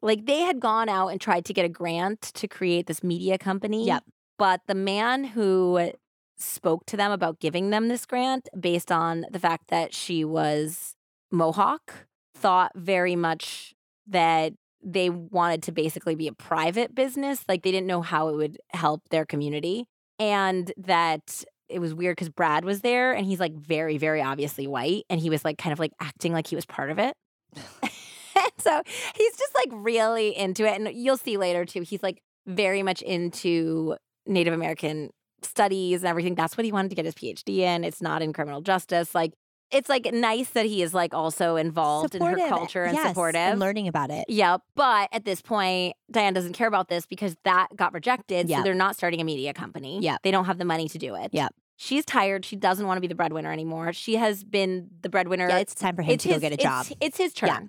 Like 0.00 0.26
they 0.26 0.42
had 0.42 0.60
gone 0.60 0.88
out 0.88 1.08
and 1.08 1.20
tried 1.20 1.44
to 1.46 1.52
get 1.52 1.64
a 1.64 1.68
grant 1.68 2.20
to 2.20 2.46
create 2.46 2.86
this 2.86 3.02
media 3.02 3.36
company. 3.36 3.84
Yep. 3.86 4.04
But 4.40 4.62
the 4.66 4.74
man 4.74 5.24
who 5.24 5.92
spoke 6.38 6.86
to 6.86 6.96
them 6.96 7.12
about 7.12 7.40
giving 7.40 7.68
them 7.68 7.88
this 7.88 8.06
grant 8.06 8.48
based 8.58 8.90
on 8.90 9.26
the 9.30 9.38
fact 9.38 9.68
that 9.68 9.92
she 9.92 10.24
was 10.24 10.96
Mohawk 11.30 12.06
thought 12.34 12.72
very 12.74 13.14
much 13.14 13.74
that 14.06 14.54
they 14.82 15.10
wanted 15.10 15.62
to 15.64 15.72
basically 15.72 16.14
be 16.14 16.26
a 16.26 16.32
private 16.32 16.94
business. 16.94 17.44
Like 17.50 17.62
they 17.62 17.70
didn't 17.70 17.86
know 17.86 18.00
how 18.00 18.28
it 18.28 18.36
would 18.36 18.56
help 18.70 19.02
their 19.10 19.26
community. 19.26 19.84
And 20.18 20.72
that 20.78 21.44
it 21.68 21.78
was 21.78 21.92
weird 21.92 22.16
because 22.16 22.30
Brad 22.30 22.64
was 22.64 22.80
there 22.80 23.12
and 23.12 23.26
he's 23.26 23.40
like 23.40 23.52
very, 23.52 23.98
very 23.98 24.22
obviously 24.22 24.66
white. 24.66 25.04
And 25.10 25.20
he 25.20 25.28
was 25.28 25.44
like 25.44 25.58
kind 25.58 25.74
of 25.74 25.78
like 25.78 25.92
acting 26.00 26.32
like 26.32 26.46
he 26.46 26.56
was 26.56 26.64
part 26.64 26.90
of 26.90 26.98
it. 26.98 27.14
so 28.58 28.82
he's 29.14 29.36
just 29.36 29.54
like 29.54 29.68
really 29.70 30.34
into 30.34 30.64
it. 30.64 30.80
And 30.80 30.88
you'll 30.94 31.18
see 31.18 31.36
later 31.36 31.66
too, 31.66 31.82
he's 31.82 32.02
like 32.02 32.22
very 32.46 32.82
much 32.82 33.02
into 33.02 33.96
Native 34.26 34.54
American 34.54 35.10
studies 35.42 36.00
and 36.00 36.08
everything. 36.08 36.34
That's 36.34 36.56
what 36.56 36.64
he 36.64 36.72
wanted 36.72 36.90
to 36.90 36.94
get 36.94 37.04
his 37.04 37.14
PhD 37.14 37.58
in. 37.58 37.84
It's 37.84 38.02
not 38.02 38.22
in 38.22 38.32
criminal 38.32 38.60
justice. 38.60 39.14
Like 39.14 39.32
it's 39.70 39.88
like 39.88 40.12
nice 40.12 40.50
that 40.50 40.66
he 40.66 40.82
is 40.82 40.92
like 40.92 41.14
also 41.14 41.56
involved 41.56 42.14
in 42.14 42.22
her 42.22 42.36
culture 42.48 42.84
and 42.84 42.96
yes, 42.96 43.08
supportive. 43.08 43.40
And 43.40 43.60
learning 43.60 43.88
about 43.88 44.10
it. 44.10 44.24
Yeah, 44.28 44.58
but 44.74 45.08
at 45.12 45.24
this 45.24 45.40
point, 45.40 45.94
Diane 46.10 46.34
doesn't 46.34 46.54
care 46.54 46.66
about 46.66 46.88
this 46.88 47.06
because 47.06 47.36
that 47.44 47.68
got 47.76 47.92
rejected. 47.92 48.48
Yeah. 48.48 48.58
So 48.58 48.64
they're 48.64 48.74
not 48.74 48.96
starting 48.96 49.20
a 49.20 49.24
media 49.24 49.54
company. 49.54 50.00
Yeah. 50.00 50.16
They 50.22 50.30
don't 50.30 50.46
have 50.46 50.58
the 50.58 50.64
money 50.64 50.88
to 50.88 50.98
do 50.98 51.14
it. 51.14 51.30
Yeah. 51.32 51.48
She's 51.76 52.04
tired. 52.04 52.44
She 52.44 52.56
doesn't 52.56 52.86
want 52.86 52.98
to 52.98 53.00
be 53.00 53.06
the 53.06 53.14
breadwinner 53.14 53.50
anymore. 53.50 53.92
She 53.92 54.16
has 54.16 54.44
been 54.44 54.90
the 55.00 55.08
breadwinner. 55.08 55.48
Yeah, 55.48 55.58
it's 55.58 55.74
time 55.74 55.96
for 55.96 56.02
him 56.02 56.10
It's 56.10 56.24
to 56.24 56.30
go 56.30 56.38
get 56.38 56.52
a 56.52 56.56
job. 56.56 56.86
It's, 56.90 56.96
it's 57.00 57.16
his 57.16 57.32
turn. 57.32 57.48
Yeah. 57.48 57.60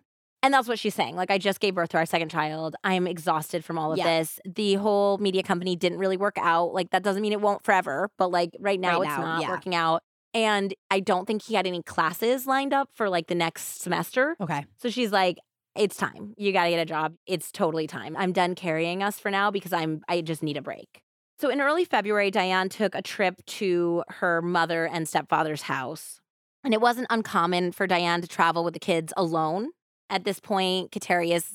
And 0.43 0.53
that's 0.53 0.67
what 0.67 0.79
she's 0.79 0.95
saying. 0.95 1.15
Like, 1.15 1.29
I 1.29 1.37
just 1.37 1.59
gave 1.59 1.75
birth 1.75 1.89
to 1.89 1.97
our 1.97 2.05
second 2.05 2.29
child. 2.29 2.75
I'm 2.83 3.05
exhausted 3.05 3.63
from 3.63 3.77
all 3.77 3.91
of 3.91 3.97
Yeah. 3.99 4.19
this. 4.19 4.39
The 4.45 4.75
whole 4.75 5.17
media 5.19 5.43
company 5.43 5.75
didn't 5.75 5.99
really 5.99 6.17
work 6.17 6.37
out. 6.39 6.73
Like, 6.73 6.89
that 6.91 7.03
doesn't 7.03 7.21
mean 7.21 7.31
it 7.31 7.41
won't 7.41 7.63
forever, 7.63 8.09
but 8.17 8.31
like 8.31 8.55
right 8.59 8.79
now, 8.79 8.99
Right 8.99 9.07
it's 9.09 9.17
now, 9.17 9.23
not 9.23 9.41
yeah. 9.41 9.49
working 9.49 9.75
out. 9.75 10.01
And 10.33 10.73
I 10.89 10.99
don't 11.01 11.25
think 11.25 11.43
he 11.43 11.53
had 11.55 11.67
any 11.67 11.83
classes 11.83 12.47
lined 12.47 12.73
up 12.73 12.89
for 12.93 13.09
like 13.09 13.27
the 13.27 13.35
next 13.35 13.81
semester. 13.81 14.35
Okay. 14.41 14.65
So 14.77 14.89
she's 14.89 15.11
like, 15.11 15.37
it's 15.75 15.95
time. 15.95 16.33
You 16.37 16.51
got 16.53 16.65
to 16.65 16.69
get 16.71 16.79
a 16.79 16.85
job. 16.85 17.15
It's 17.27 17.51
totally 17.51 17.85
time. 17.85 18.15
I'm 18.17 18.31
done 18.33 18.55
carrying 18.55 19.03
us 19.03 19.19
for 19.19 19.29
now 19.29 19.51
because 19.51 19.71
I'm 19.73 20.01
I 20.09 20.21
just 20.21 20.41
need 20.43 20.57
a 20.57 20.61
break. 20.61 21.01
So 21.39 21.49
in 21.49 21.59
early 21.61 21.85
February, 21.85 22.29
Diane 22.31 22.69
took 22.69 22.93
a 22.95 23.01
trip 23.01 23.45
to 23.45 24.03
her 24.09 24.41
mother 24.41 24.85
and 24.85 25.07
stepfather's 25.07 25.63
house. 25.63 26.19
And 26.63 26.73
it 26.73 26.81
wasn't 26.81 27.07
uncommon 27.09 27.71
for 27.71 27.87
Diane 27.87 28.21
to 28.21 28.27
travel 28.27 28.63
with 28.63 28.73
the 28.73 28.79
kids 28.79 29.11
alone. 29.17 29.69
At 30.11 30.25
this 30.25 30.39
point, 30.39 30.91
Kateri 30.91 31.33
is 31.33 31.45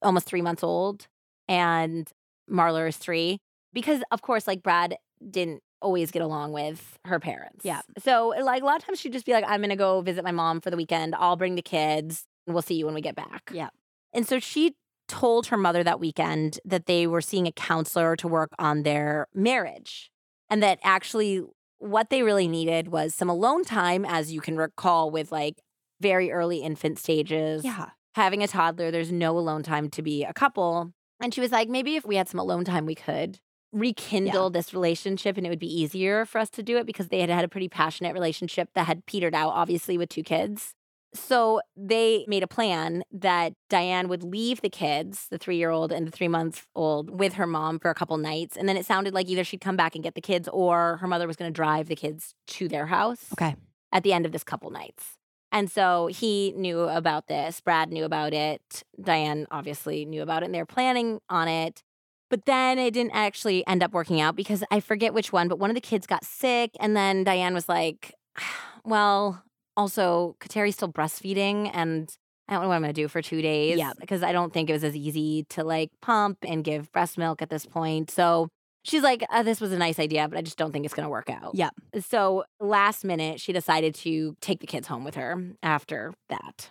almost 0.00 0.26
three 0.26 0.40
months 0.40 0.62
old 0.62 1.08
and 1.48 2.08
Marlar 2.50 2.88
is 2.88 2.96
three. 2.96 3.38
Because 3.72 4.02
of 4.12 4.22
course, 4.22 4.46
like 4.46 4.62
Brad 4.62 4.96
didn't 5.30 5.62
always 5.82 6.10
get 6.10 6.22
along 6.22 6.52
with 6.52 6.98
her 7.04 7.18
parents. 7.18 7.64
Yeah. 7.64 7.82
So 7.98 8.32
like 8.40 8.62
a 8.62 8.64
lot 8.64 8.76
of 8.76 8.86
times 8.86 9.00
she'd 9.00 9.12
just 9.12 9.26
be 9.26 9.32
like, 9.32 9.44
I'm 9.46 9.60
gonna 9.60 9.76
go 9.76 10.00
visit 10.00 10.24
my 10.24 10.30
mom 10.30 10.60
for 10.60 10.70
the 10.70 10.76
weekend. 10.76 11.14
I'll 11.14 11.36
bring 11.36 11.56
the 11.56 11.62
kids 11.62 12.24
and 12.46 12.54
we'll 12.54 12.62
see 12.62 12.74
you 12.76 12.86
when 12.86 12.94
we 12.94 13.00
get 13.00 13.16
back. 13.16 13.50
Yeah. 13.52 13.68
And 14.12 14.26
so 14.26 14.38
she 14.38 14.76
told 15.08 15.48
her 15.48 15.56
mother 15.56 15.82
that 15.82 16.00
weekend 16.00 16.60
that 16.64 16.86
they 16.86 17.06
were 17.06 17.20
seeing 17.20 17.46
a 17.46 17.52
counselor 17.52 18.16
to 18.16 18.28
work 18.28 18.50
on 18.58 18.84
their 18.84 19.26
marriage. 19.34 20.10
And 20.48 20.62
that 20.62 20.78
actually 20.82 21.42
what 21.78 22.10
they 22.10 22.22
really 22.22 22.48
needed 22.48 22.88
was 22.88 23.14
some 23.14 23.28
alone 23.28 23.64
time, 23.64 24.04
as 24.04 24.32
you 24.32 24.40
can 24.40 24.56
recall, 24.56 25.10
with 25.10 25.32
like 25.32 25.56
very 26.00 26.30
early 26.32 26.58
infant 26.58 26.98
stages. 26.98 27.64
Yeah. 27.64 27.90
Having 28.14 28.42
a 28.42 28.48
toddler, 28.48 28.90
there's 28.90 29.12
no 29.12 29.36
alone 29.36 29.62
time 29.62 29.90
to 29.90 30.02
be 30.02 30.24
a 30.24 30.32
couple. 30.32 30.92
And 31.20 31.34
she 31.34 31.40
was 31.40 31.52
like, 31.52 31.68
maybe 31.68 31.96
if 31.96 32.04
we 32.04 32.16
had 32.16 32.28
some 32.28 32.38
alone 32.40 32.64
time, 32.64 32.86
we 32.86 32.94
could 32.94 33.38
rekindle 33.72 34.50
this 34.50 34.72
relationship 34.72 35.36
and 35.36 35.44
it 35.44 35.50
would 35.50 35.58
be 35.58 35.80
easier 35.82 36.24
for 36.24 36.38
us 36.38 36.48
to 36.50 36.62
do 36.62 36.76
it 36.78 36.86
because 36.86 37.08
they 37.08 37.20
had 37.20 37.28
had 37.28 37.44
a 37.44 37.48
pretty 37.48 37.68
passionate 37.68 38.14
relationship 38.14 38.68
that 38.74 38.86
had 38.86 39.04
petered 39.06 39.34
out, 39.34 39.50
obviously, 39.50 39.98
with 39.98 40.08
two 40.08 40.22
kids. 40.22 40.74
So 41.12 41.60
they 41.76 42.24
made 42.28 42.42
a 42.42 42.48
plan 42.48 43.02
that 43.12 43.52
Diane 43.70 44.08
would 44.08 44.22
leave 44.24 44.60
the 44.60 44.70
kids, 44.70 45.26
the 45.30 45.38
three 45.38 45.56
year 45.56 45.70
old 45.70 45.90
and 45.92 46.06
the 46.06 46.10
three 46.12 46.28
month 46.28 46.66
old, 46.74 47.18
with 47.18 47.34
her 47.34 47.46
mom 47.46 47.78
for 47.78 47.90
a 47.90 47.94
couple 47.94 48.16
nights. 48.16 48.56
And 48.56 48.68
then 48.68 48.76
it 48.76 48.86
sounded 48.86 49.14
like 49.14 49.28
either 49.28 49.44
she'd 49.44 49.60
come 49.60 49.76
back 49.76 49.94
and 49.94 50.02
get 50.04 50.14
the 50.14 50.20
kids 50.20 50.48
or 50.52 50.96
her 50.98 51.06
mother 51.08 51.26
was 51.26 51.36
going 51.36 51.52
to 51.52 51.54
drive 51.56 51.88
the 51.88 51.96
kids 51.96 52.34
to 52.48 52.68
their 52.68 52.86
house 52.86 53.26
Okay. 53.32 53.54
at 53.92 54.02
the 54.04 54.12
end 54.12 54.26
of 54.26 54.32
this 54.32 54.44
couple 54.44 54.70
nights. 54.70 55.16
And 55.54 55.70
so 55.70 56.08
he 56.08 56.52
knew 56.56 56.80
about 56.80 57.28
this. 57.28 57.60
Brad 57.60 57.92
knew 57.92 58.04
about 58.04 58.34
it. 58.34 58.82
Diane 59.00 59.46
obviously 59.52 60.04
knew 60.04 60.20
about 60.20 60.42
it 60.42 60.46
and 60.46 60.54
they 60.54 60.58
were 60.58 60.66
planning 60.66 61.20
on 61.30 61.46
it. 61.46 61.84
But 62.28 62.44
then 62.44 62.80
it 62.80 62.92
didn't 62.92 63.14
actually 63.14 63.64
end 63.68 63.80
up 63.80 63.92
working 63.92 64.20
out 64.20 64.34
because 64.34 64.64
I 64.72 64.80
forget 64.80 65.14
which 65.14 65.32
one, 65.32 65.46
but 65.46 65.60
one 65.60 65.70
of 65.70 65.76
the 65.76 65.80
kids 65.80 66.08
got 66.08 66.24
sick. 66.24 66.72
And 66.80 66.96
then 66.96 67.22
Diane 67.22 67.54
was 67.54 67.68
like, 67.68 68.12
well, 68.84 69.44
also, 69.76 70.36
Kateri's 70.40 70.74
still 70.74 70.92
breastfeeding 70.92 71.70
and 71.72 72.12
I 72.48 72.54
don't 72.54 72.62
know 72.62 72.68
what 72.68 72.74
I'm 72.74 72.82
going 72.82 72.92
to 72.92 73.00
do 73.00 73.06
for 73.06 73.22
two 73.22 73.40
days. 73.40 73.78
Yeah. 73.78 73.92
Because 74.00 74.24
I 74.24 74.32
don't 74.32 74.52
think 74.52 74.68
it 74.68 74.72
was 74.72 74.82
as 74.82 74.96
easy 74.96 75.44
to 75.50 75.62
like 75.62 75.90
pump 76.02 76.38
and 76.42 76.64
give 76.64 76.90
breast 76.90 77.16
milk 77.16 77.42
at 77.42 77.48
this 77.48 77.64
point. 77.64 78.10
So 78.10 78.48
she's 78.84 79.02
like, 79.02 79.24
uh, 79.30 79.42
this 79.42 79.60
was 79.60 79.72
a 79.72 79.78
nice 79.78 79.98
idea, 79.98 80.28
but 80.28 80.38
I 80.38 80.42
just 80.42 80.56
don't 80.56 80.70
think 80.70 80.84
it's 80.84 80.94
going 80.94 81.06
to 81.06 81.10
work 81.10 81.28
out. 81.28 81.52
Yeah. 81.54 81.70
So 82.00 82.44
last 82.60 83.04
minute, 83.04 83.40
she 83.40 83.52
decided 83.52 83.94
to 83.96 84.36
take 84.40 84.60
the 84.60 84.66
kids 84.66 84.86
home 84.86 85.02
with 85.02 85.16
her 85.16 85.42
after 85.62 86.14
that. 86.28 86.70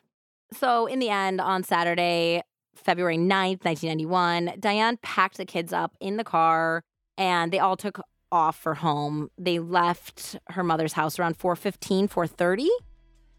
So 0.53 0.86
in 0.86 0.99
the 0.99 1.09
end, 1.09 1.41
on 1.41 1.64
Saturday, 1.64 2.43
February 2.76 3.18
9th, 3.18 3.66
1991, 3.66 4.53
Diane 4.59 4.97
packed 5.01 5.38
the 5.38 5.45
kids 5.45 5.74
up 5.74 5.95
in 5.99 6.18
the 6.18 6.24
car 6.24 6.84
and 7.18 7.51
they 7.51 7.59
all 7.59 7.76
took 7.76 7.99
off 8.32 8.57
for 8.57 8.76
home. 8.76 9.30
They 9.38 9.59
left 9.59 10.38
her 10.49 10.64
mother's 10.64 10.93
house 10.93 11.20
around 11.20 11.38
4:15, 11.38 12.07
4:30, 12.07 12.68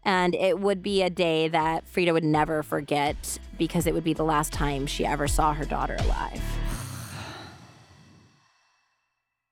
and 0.03 0.33
it 0.35 0.59
would 0.59 0.81
be 0.81 1.01
a 1.01 1.09
day 1.09 1.47
that 1.49 1.87
Frida 1.87 2.13
would 2.13 2.23
never 2.23 2.63
forget 2.63 3.37
because 3.57 3.87
it 3.87 3.93
would 3.93 4.05
be 4.05 4.13
the 4.13 4.23
last 4.23 4.53
time 4.53 4.87
she 4.87 5.05
ever 5.05 5.27
saw 5.27 5.53
her 5.53 5.65
daughter 5.65 5.97
alive. 5.99 6.64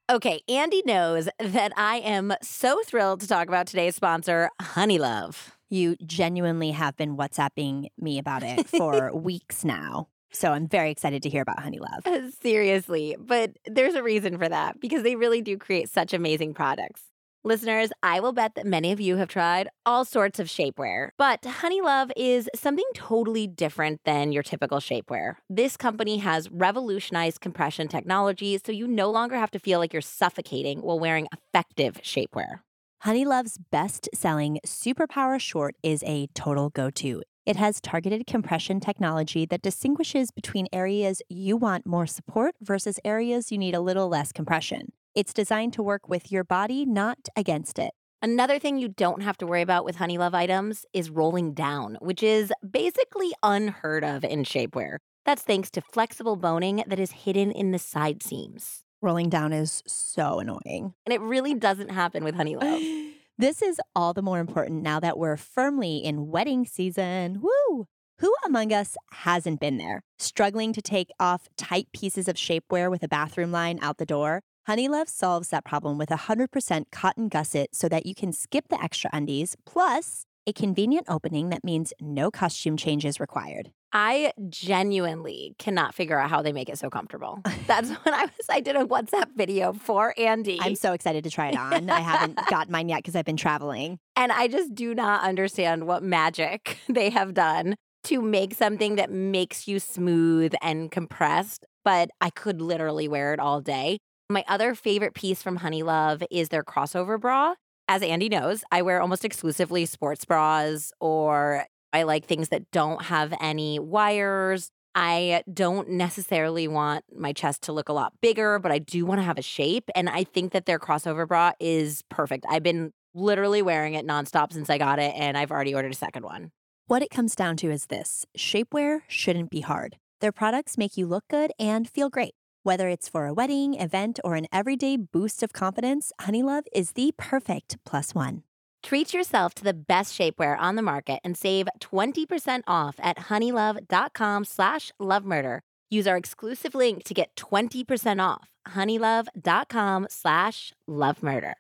Okay, 0.10 0.42
Andie 0.50 0.84
knows 0.86 1.30
that 1.40 1.72
I 1.78 1.98
am 1.98 2.34
so 2.42 2.82
thrilled 2.86 3.22
to 3.22 3.28
talk 3.28 3.48
about 3.48 3.68
today's 3.68 3.96
sponsor, 3.96 4.50
Honeylove. 4.62 5.52
You 5.70 5.96
genuinely 6.06 6.72
have 6.72 6.98
been 6.98 7.16
WhatsApping 7.16 7.88
me 7.98 8.20
about 8.20 8.44
it 8.44 8.68
for 8.68 9.16
weeks 9.18 9.64
now. 9.64 10.10
So 10.34 10.52
I'm 10.52 10.68
very 10.68 10.92
excited 10.92 11.24
to 11.24 11.30
hear 11.30 11.42
about 11.42 11.60
Honeylove. 11.60 12.06
Uh, 12.06 12.32
seriously, 12.42 13.16
but 13.18 13.52
there's 13.66 13.96
a 13.96 14.04
reason 14.04 14.38
for 14.38 14.50
that 14.50 14.82
because 14.82 15.04
they 15.04 15.16
really 15.16 15.42
do 15.42 15.58
create 15.58 15.88
such 15.88 16.14
amazing 16.14 16.54
products. 16.54 17.04
Listeners, 17.46 17.90
I 18.02 18.22
will 18.22 18.32
bet 18.32 18.56
that 18.56 18.66
many 18.66 18.94
of 18.94 19.02
you 19.02 19.18
have 19.18 19.28
tried 19.28 19.68
all 19.86 20.06
sorts 20.06 20.40
of 20.40 20.48
shapewear, 20.48 21.10
but 21.18 21.42
Honeylove 21.42 22.12
is 22.16 22.50
something 22.56 22.86
totally 22.96 23.48
different 23.48 24.00
than 24.06 24.32
your 24.32 24.44
typical 24.44 24.78
shapewear. 24.78 25.36
This 25.50 25.76
company 25.76 26.20
has 26.20 26.50
revolutionized 26.50 27.42
compression 27.42 27.90
technology, 27.90 28.58
so 28.66 28.72
you 28.72 28.88
no 28.88 29.12
longer 29.12 29.36
have 29.36 29.52
to 29.52 29.60
feel 29.60 29.80
like 29.80 29.92
you're 29.92 30.02
suffocating 30.02 30.82
while 30.82 30.98
wearing 30.98 31.28
effective 31.34 32.00
shapewear. 32.02 32.62
Honeylove's 33.00 33.58
best 33.58 34.08
selling 34.14 34.62
Superpower 34.66 35.38
Short 35.38 35.76
is 35.84 36.02
a 36.08 36.28
total 36.28 36.70
go 36.70 36.90
to. 36.92 37.24
It 37.46 37.58
has 37.58 37.82
targeted 37.82 38.26
compression 38.26 38.80
technology 38.80 39.46
that 39.48 39.62
distinguishes 39.62 40.32
between 40.32 40.68
areas 40.72 41.22
you 41.28 41.58
want 41.58 41.86
more 41.86 42.08
support 42.08 42.56
versus 42.62 43.02
areas 43.04 43.52
you 43.52 43.58
need 43.58 43.76
a 43.76 43.82
little 43.82 44.08
less 44.08 44.32
compression. 44.32 44.94
It's 45.16 45.34
designed 45.34 45.74
to 45.74 45.84
work 45.84 46.10
with 46.10 46.32
your 46.32 46.44
body, 46.44 46.86
not 46.86 47.30
against 47.36 47.78
it. 47.78 47.92
Another 48.24 48.58
thing 48.58 48.80
you 48.80 48.88
don't 48.88 49.22
have 49.22 49.38
to 49.38 49.46
worry 49.46 49.62
about 49.62 49.86
with 49.86 49.98
Honeylove 49.98 50.34
items 50.34 50.88
is 50.92 51.12
rolling 51.12 51.54
down, 51.54 52.00
which 52.02 52.24
is 52.24 52.52
basically 52.68 53.32
unheard 53.44 54.04
of 54.04 54.24
in 54.24 54.44
shapewear. 54.44 54.98
That's 55.24 55.44
thanks 55.44 55.70
to 55.72 55.82
flexible 55.82 56.36
boning 56.36 56.84
that 56.88 57.00
is 57.00 57.12
hidden 57.12 57.52
in 57.52 57.70
the 57.70 57.78
side 57.78 58.24
seams. 58.24 58.82
Rolling 59.04 59.30
down 59.30 59.54
is 59.54 59.84
so 59.86 60.40
annoying. 60.40 60.96
And 61.06 61.14
it 61.14 61.22
really 61.22 61.54
doesn't 61.54 61.92
happen 61.92 62.24
with 62.24 62.34
Honeylove. 62.34 63.12
this 63.38 63.62
is 63.62 63.80
all 63.96 64.14
the 64.14 64.24
more 64.24 64.40
important 64.40 64.82
now 64.82 65.00
that 65.00 65.20
we're 65.20 65.38
firmly 65.38 65.98
in 65.98 66.30
wedding 66.30 66.66
season. 66.66 67.40
Woo! 67.42 67.88
Who 68.20 68.34
among 68.46 68.74
us 68.74 68.98
hasn't 69.12 69.60
been 69.60 69.78
there? 69.78 70.02
Struggling 70.18 70.74
to 70.74 70.82
take 70.82 71.10
off 71.20 71.50
tight 71.56 71.88
pieces 71.94 72.28
of 72.28 72.36
shapewear 72.36 72.90
with 72.90 73.04
a 73.04 73.08
bathroom 73.08 73.52
line 73.52 73.78
out 73.82 74.00
the 74.00 74.06
door? 74.08 74.42
Honeylove 74.68 75.10
solves 75.10 75.50
that 75.50 75.66
problem 75.66 75.98
with 75.98 76.08
100% 76.08 76.86
cotton 76.90 77.28
gusset 77.28 77.76
so 77.76 77.90
that 77.90 78.06
you 78.06 78.16
can 78.16 78.32
skip 78.32 78.70
the 78.70 78.82
extra 78.82 79.10
undies, 79.12 79.58
plus 79.66 80.24
a 80.48 80.54
convenient 80.54 81.06
opening 81.10 81.50
that 81.50 81.66
means 81.66 81.92
no 82.00 82.32
costume 82.32 82.78
changes 82.78 83.20
required. 83.20 83.72
I 83.92 84.32
genuinely 84.50 85.54
cannot 85.60 85.94
figure 85.94 86.18
out 86.18 86.30
how 86.30 86.42
they 86.42 86.54
make 86.54 86.70
it 86.70 86.80
so 86.80 86.90
comfortable. 86.90 87.42
That's 87.68 87.90
when 88.06 88.14
I 88.14 88.24
was 88.24 88.46
I 88.50 88.62
did 88.62 88.78
a 88.78 88.86
WhatsApp 88.86 89.36
video 89.36 89.74
for 89.74 90.14
Andie. 90.18 90.60
I'm 90.62 90.76
so 90.76 90.94
excited 90.94 91.26
to 91.26 91.30
try 91.30 91.50
it 91.50 91.58
on. 91.58 91.90
I 91.90 92.00
haven't 92.00 92.40
got 92.50 92.70
mine 92.70 92.88
yet 92.88 93.00
because 93.00 93.18
I've 93.18 93.26
been 93.26 93.38
traveling. 93.38 94.00
And 94.16 94.32
I 94.32 94.48
just 94.48 94.74
do 94.74 94.96
not 94.96 95.24
understand 95.24 95.88
what 95.88 96.04
magic 96.04 96.78
they 96.88 97.10
have 97.10 97.34
done 97.34 97.76
to 98.06 98.22
make 98.22 98.54
something 98.54 98.96
that 98.96 99.12
makes 99.12 99.68
you 99.68 99.80
smooth 99.80 100.54
and 100.62 100.90
compressed, 100.90 101.66
but 101.84 102.12
I 102.22 102.30
could 102.30 102.62
literally 102.62 103.10
wear 103.10 103.34
it 103.34 103.40
all 103.42 103.60
day. 103.60 104.00
My 104.34 104.44
other 104.48 104.74
favorite 104.74 105.14
piece 105.14 105.44
from 105.44 105.60
Honeylove 105.60 106.26
is 106.32 106.50
their 106.50 106.64
crossover 106.64 107.22
bra. 107.22 107.54
As 107.88 108.02
Andie 108.02 108.30
knows, 108.30 108.64
I 108.72 108.82
wear 108.82 109.00
almost 109.00 109.24
exclusively 109.24 109.86
sports 109.86 110.26
bras 110.26 110.92
or 111.00 111.68
I 111.94 112.02
like 112.02 112.26
things 112.26 112.50
that 112.50 112.72
don't 112.72 113.04
have 113.04 113.32
any 113.40 113.78
wires. 113.78 114.72
I 114.96 115.44
don't 115.54 115.88
necessarily 115.90 116.68
want 116.68 117.06
my 117.16 117.32
chest 117.32 117.62
to 117.64 117.74
look 117.74 117.90
a 117.90 117.94
lot 117.94 118.14
bigger, 118.24 118.58
but 118.58 118.72
I 118.72 118.80
do 118.80 119.06
want 119.06 119.20
to 119.20 119.24
have 119.24 119.38
a 119.38 119.44
shape. 119.44 119.88
And 119.94 120.10
I 120.10 120.24
think 120.24 120.52
that 120.54 120.66
their 120.66 120.80
crossover 120.80 121.28
bra 121.28 121.52
is 121.60 122.02
perfect. 122.10 122.44
I've 122.50 122.64
been 122.64 122.92
literally 123.14 123.62
wearing 123.62 123.94
it 123.94 124.08
nonstop 124.08 124.52
since 124.52 124.68
I 124.68 124.80
got 124.80 124.98
it, 124.98 125.14
and 125.16 125.38
I've 125.38 125.52
already 125.52 125.76
ordered 125.76 125.92
a 125.92 125.96
second 125.96 126.24
one. 126.24 126.50
What 126.88 127.04
it 127.04 127.12
comes 127.12 127.36
down 127.36 127.56
to 127.58 127.70
is 127.70 127.86
this 127.86 128.26
shapewear 128.36 129.02
shouldn't 129.08 129.52
be 129.52 129.62
hard. 129.62 129.98
Their 130.22 130.32
products 130.32 130.76
make 130.76 130.98
you 130.98 131.06
look 131.06 131.26
good 131.30 131.52
and 131.60 131.88
feel 131.88 132.10
great. 132.10 132.34
Whether 132.66 132.88
it's 132.88 133.10
for 133.10 133.26
a 133.28 133.34
wedding, 133.34 133.74
event, 133.74 134.22
or 134.24 134.36
an 134.36 134.48
everyday 134.50 134.96
boost 134.96 135.44
of 135.44 135.52
confidence, 135.52 136.14
Honeylove 136.22 136.64
is 136.74 136.94
the 136.94 137.14
perfect 137.18 137.76
plus 137.84 138.16
one. 138.16 138.44
Treat 138.82 139.14
yourself 139.14 139.54
to 139.56 139.66
the 139.66 139.74
best 139.74 140.18
shapewear 140.18 140.58
on 140.58 140.78
the 140.78 140.82
market 140.82 141.20
and 141.26 141.36
save 141.38 141.68
20% 141.82 142.62
off 142.66 142.96
at 143.00 143.18
honeylove.com 143.18 144.46
slash 144.46 144.94
lovemurder. 144.98 145.60
Use 145.90 146.08
our 146.08 146.16
exclusive 146.16 146.74
link 146.74 147.04
to 147.04 147.14
get 147.14 147.36
20% 147.36 148.24
off. 148.24 148.48
honeylove.com 148.70 150.08
slash 150.10 150.72
lovemurder. 150.90 151.54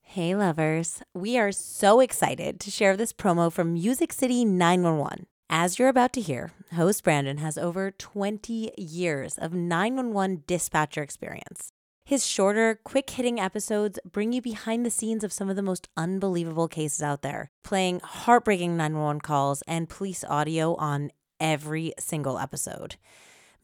Hey 0.00 0.34
lovers, 0.34 1.00
we 1.14 1.38
are 1.38 1.52
so 1.52 2.00
excited 2.00 2.58
to 2.58 2.72
share 2.72 2.96
this 2.96 3.12
promo 3.12 3.52
from 3.52 3.74
Music 3.74 4.12
City 4.12 4.44
911. 4.44 5.26
As 5.54 5.78
you're 5.78 5.90
about 5.90 6.14
to 6.14 6.22
hear, 6.22 6.50
host 6.76 7.04
Brandon 7.04 7.36
has 7.36 7.58
over 7.58 7.90
20 7.90 8.72
years 8.78 9.36
of 9.36 9.52
911 9.52 10.44
dispatcher 10.46 11.02
experience. 11.02 11.68
His 12.06 12.24
shorter, 12.24 12.80
quick 12.82 13.10
hitting 13.10 13.38
episodes 13.38 13.98
bring 14.10 14.32
you 14.32 14.40
behind 14.40 14.86
the 14.86 14.90
scenes 14.90 15.22
of 15.22 15.30
some 15.30 15.50
of 15.50 15.56
the 15.56 15.60
most 15.60 15.90
unbelievable 15.94 16.68
cases 16.68 17.02
out 17.02 17.20
there, 17.20 17.50
playing 17.62 18.00
heartbreaking 18.00 18.78
911 18.78 19.20
calls 19.20 19.62
and 19.68 19.90
police 19.90 20.24
audio 20.24 20.74
on 20.76 21.10
every 21.38 21.92
single 21.98 22.38
episode. 22.38 22.96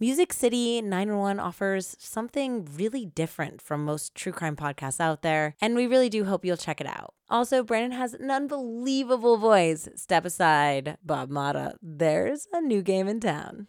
Music 0.01 0.33
City 0.33 0.81
911 0.81 1.41
offers 1.41 1.97
something 1.99 2.69
really 2.77 3.05
different 3.05 3.61
from 3.61 3.85
most 3.85 4.15
true 4.15 4.31
crime 4.31 4.55
podcasts 4.55 5.01
out 5.01 5.23
there, 5.23 5.57
and 5.61 5.75
we 5.75 5.89
really 5.89 6.09
do 6.09 6.25
hope 6.25 6.45
you'll 6.45 6.57
check 6.57 6.81
it 6.81 6.87
out. 6.87 7.15
Also, 7.29 7.65
Brandon 7.65 7.99
has 7.99 8.15
an 8.15 8.31
unbelievable 8.31 9.39
voice. 9.39 9.89
Step 9.97 10.25
aside, 10.25 10.99
Bob 11.05 11.31
Motta. 11.31 11.75
There's 11.83 12.47
a 12.53 12.61
new 12.61 12.81
game 12.81 13.09
in 13.09 13.19
town. 13.19 13.67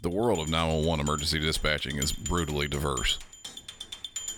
The 0.00 0.08
world 0.08 0.38
of 0.38 0.48
911 0.48 1.06
emergency 1.06 1.40
dispatching 1.40 1.98
is 1.98 2.10
brutally 2.10 2.66
diverse. 2.66 3.18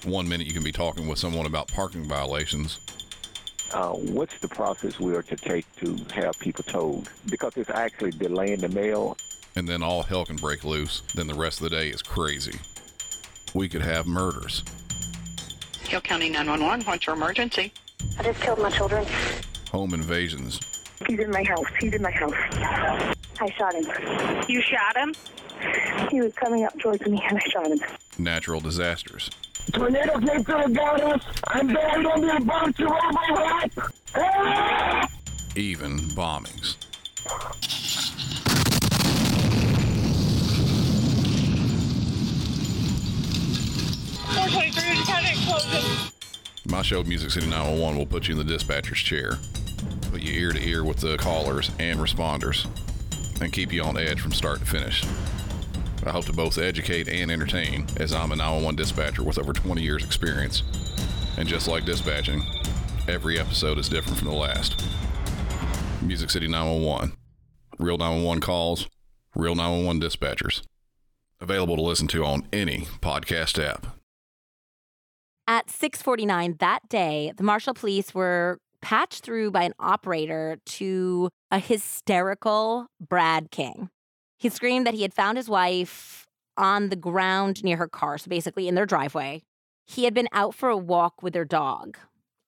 One 0.04 0.28
minute 0.28 0.48
you 0.48 0.52
can 0.54 0.64
be 0.64 0.72
talking 0.72 1.07
with 1.07 1.20
someone 1.20 1.46
about 1.46 1.68
parking 1.68 2.02
violations. 2.02 2.80
Uh, 3.72 3.92
what's 3.92 4.40
the 4.40 4.48
process 4.48 4.98
we 4.98 5.14
are 5.14 5.22
to 5.22 5.36
take 5.36 5.66
to 5.76 5.96
have 6.12 6.36
people 6.40 6.64
towed? 6.64 7.09
Because 7.30 7.57
it's 7.57 7.70
actually 7.70 8.11
delaying 8.11 8.59
the 8.59 8.68
mail 8.70 9.16
and 9.57 9.66
then 9.66 9.82
all 9.82 10.02
hell 10.02 10.24
can 10.24 10.36
break 10.36 10.64
loose, 10.64 11.02
then 11.14 11.26
the 11.26 11.34
rest 11.34 11.61
of 11.61 11.64
the 11.64 11.70
day 11.70 11.88
is 11.88 12.02
crazy. 12.02 12.59
We 13.54 13.68
could 13.68 13.80
have 13.80 14.07
murders. 14.07 14.62
Hill 15.80 16.02
County 16.02 16.28
911, 16.28 16.84
what's 16.84 17.07
your 17.07 17.16
emergency? 17.16 17.72
I 18.18 18.22
just 18.22 18.40
killed 18.40 18.59
my 18.59 18.70
children. 18.70 19.07
Home 19.72 19.94
invasions. 19.94 20.61
He's 21.07 21.18
in 21.18 21.30
my 21.30 21.42
house. 21.42 21.66
He's 21.80 21.94
in 21.94 22.02
my 22.02 22.11
house. 22.11 22.34
I 23.40 23.50
shot 23.57 23.74
him. 23.74 24.44
You 24.48 24.61
shot 24.61 24.96
him? 24.96 25.14
He 26.11 26.20
was 26.20 26.32
coming 26.34 26.64
up 26.64 26.78
towards 26.78 27.07
me 27.07 27.22
and 27.28 27.38
I 27.38 27.48
shot 27.48 27.66
him. 27.66 27.80
Natural 28.18 28.61
disasters. 28.61 29.30
Tornado 29.72 30.18
came 30.20 30.44
through 30.44 30.68
got 30.74 31.00
us. 31.00 31.22
I'm 31.48 31.68
buried 31.68 32.07
under 32.07 32.36
a 32.36 32.40
bunch 32.40 32.80
of 32.80 32.88
overlap. 32.88 33.72
Ah! 34.14 35.09
Even 35.57 35.98
bombings. 36.11 36.76
My 46.68 46.82
show, 46.82 47.03
Music 47.05 47.30
City 47.30 47.47
911, 47.47 47.99
will 47.99 48.07
put 48.07 48.28
you 48.28 48.32
in 48.32 48.39
the 48.39 48.53
dispatcher's 48.53 48.99
chair, 48.99 49.39
put 50.11 50.20
you 50.20 50.32
ear 50.39 50.53
to 50.53 50.62
ear 50.62 50.84
with 50.84 50.99
the 50.99 51.16
callers 51.16 51.70
and 51.78 51.99
responders, 51.99 52.66
and 53.41 53.53
keep 53.53 53.72
you 53.72 53.82
on 53.82 53.97
edge 53.97 54.20
from 54.20 54.32
start 54.32 54.59
to 54.59 54.66
finish. 54.66 55.05
I 56.05 56.11
hope 56.11 56.26
to 56.26 56.32
both 56.32 56.59
educate 56.59 57.09
and 57.09 57.30
entertain, 57.30 57.87
as 57.97 58.12
I'm 58.12 58.30
a 58.30 58.37
911 58.37 58.76
dispatcher 58.76 59.22
with 59.22 59.39
over 59.39 59.53
20 59.53 59.80
years' 59.80 60.05
experience. 60.05 60.62
And 61.39 61.49
just 61.49 61.66
like 61.66 61.84
dispatching, 61.84 62.43
every 63.09 63.39
episode 63.39 63.78
is 63.78 63.89
different 63.89 64.18
from 64.18 64.28
the 64.28 64.34
last. 64.34 64.84
Music 66.03 66.30
City 66.30 66.47
911. 66.47 67.16
Real 67.78 67.99
911 67.99 68.41
calls, 68.41 68.89
real 69.34 69.55
911 69.55 70.01
dispatchers. 70.01 70.62
Available 71.41 71.76
to 71.76 71.82
listen 71.82 72.07
to 72.09 72.24
on 72.24 72.47
any 72.53 72.82
podcast 73.01 73.62
app. 73.62 73.95
At 75.49 75.68
6:49 75.68 76.59
that 76.59 76.88
day, 76.88 77.32
the 77.36 77.44
Marshall 77.44 77.74
police 77.74 78.14
were 78.14 78.59
patched 78.82 79.24
through 79.24 79.51
by 79.53 79.62
an 79.62 79.74
operator 79.78 80.59
to 80.66 81.28
a 81.51 81.59
hysterical 81.59 82.86
Brad 83.01 83.51
King. 83.51 83.90
He 84.38 84.49
screamed 84.49 84.86
that 84.86 84.94
he 84.94 85.03
had 85.03 85.14
found 85.14 85.38
his 85.38 85.49
wife 85.49 86.26
on 86.57 86.88
the 86.88 86.97
ground 86.97 87.62
near 87.62 87.76
her 87.76 87.88
car, 87.88 88.18
so 88.18 88.28
basically 88.28 88.68
in 88.68 88.74
their 88.74 88.86
driveway. 88.86 89.42
He 89.86 90.05
had 90.05 90.14
been 90.14 90.28
out 90.32 90.55
for 90.55 90.68
a 90.68 90.76
walk 90.76 91.22
with 91.22 91.32
their 91.32 91.44
dog. 91.44 91.97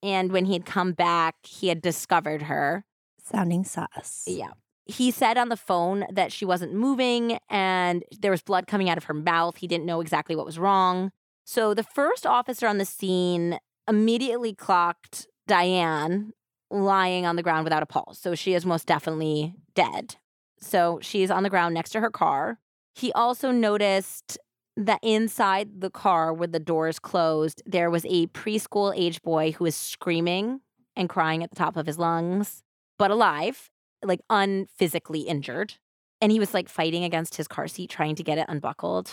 And 0.02 0.32
when 0.32 0.44
he 0.44 0.52
had 0.52 0.66
come 0.66 0.92
back, 0.92 1.36
he 1.44 1.68
had 1.68 1.80
discovered 1.80 2.42
her. 2.42 2.84
Sounding 3.22 3.64
sus. 3.64 4.24
Yeah. 4.26 4.52
He 4.86 5.10
said 5.10 5.36
on 5.36 5.50
the 5.50 5.56
phone 5.56 6.04
that 6.10 6.32
she 6.32 6.44
wasn't 6.44 6.72
moving 6.72 7.38
and 7.48 8.02
there 8.18 8.30
was 8.30 8.42
blood 8.42 8.66
coming 8.66 8.88
out 8.88 8.96
of 8.96 9.04
her 9.04 9.14
mouth. 9.14 9.56
He 9.56 9.66
didn't 9.66 9.86
know 9.86 10.00
exactly 10.00 10.34
what 10.34 10.46
was 10.46 10.58
wrong. 10.58 11.12
So 11.50 11.72
the 11.72 11.82
first 11.82 12.26
officer 12.26 12.66
on 12.66 12.76
the 12.76 12.84
scene 12.84 13.58
immediately 13.88 14.52
clocked 14.52 15.26
Diane 15.46 16.34
lying 16.70 17.24
on 17.24 17.36
the 17.36 17.42
ground 17.42 17.64
without 17.64 17.82
a 17.82 17.86
pulse. 17.86 18.18
So 18.18 18.34
she 18.34 18.52
is 18.52 18.66
most 18.66 18.86
definitely 18.86 19.54
dead. 19.74 20.16
So 20.60 20.98
she's 21.00 21.30
on 21.30 21.44
the 21.44 21.48
ground 21.48 21.72
next 21.72 21.92
to 21.92 22.00
her 22.00 22.10
car. 22.10 22.58
He 22.94 23.12
also 23.12 23.50
noticed 23.50 24.36
that 24.76 25.00
inside 25.02 25.80
the 25.80 25.88
car 25.88 26.34
with 26.34 26.52
the 26.52 26.60
doors 26.60 26.98
closed, 26.98 27.62
there 27.64 27.88
was 27.88 28.04
a 28.04 28.26
preschool 28.26 28.92
age 28.94 29.22
boy 29.22 29.52
who 29.52 29.64
was 29.64 29.74
screaming 29.74 30.60
and 30.96 31.08
crying 31.08 31.42
at 31.42 31.48
the 31.48 31.56
top 31.56 31.78
of 31.78 31.86
his 31.86 31.98
lungs, 31.98 32.62
but 32.98 33.10
alive, 33.10 33.70
like 34.04 34.20
unphysically 34.30 35.24
injured. 35.24 35.76
And 36.20 36.30
he 36.30 36.40
was 36.40 36.52
like 36.52 36.68
fighting 36.68 37.04
against 37.04 37.36
his 37.36 37.48
car 37.48 37.68
seat, 37.68 37.88
trying 37.88 38.16
to 38.16 38.22
get 38.22 38.36
it 38.36 38.44
unbuckled, 38.50 39.12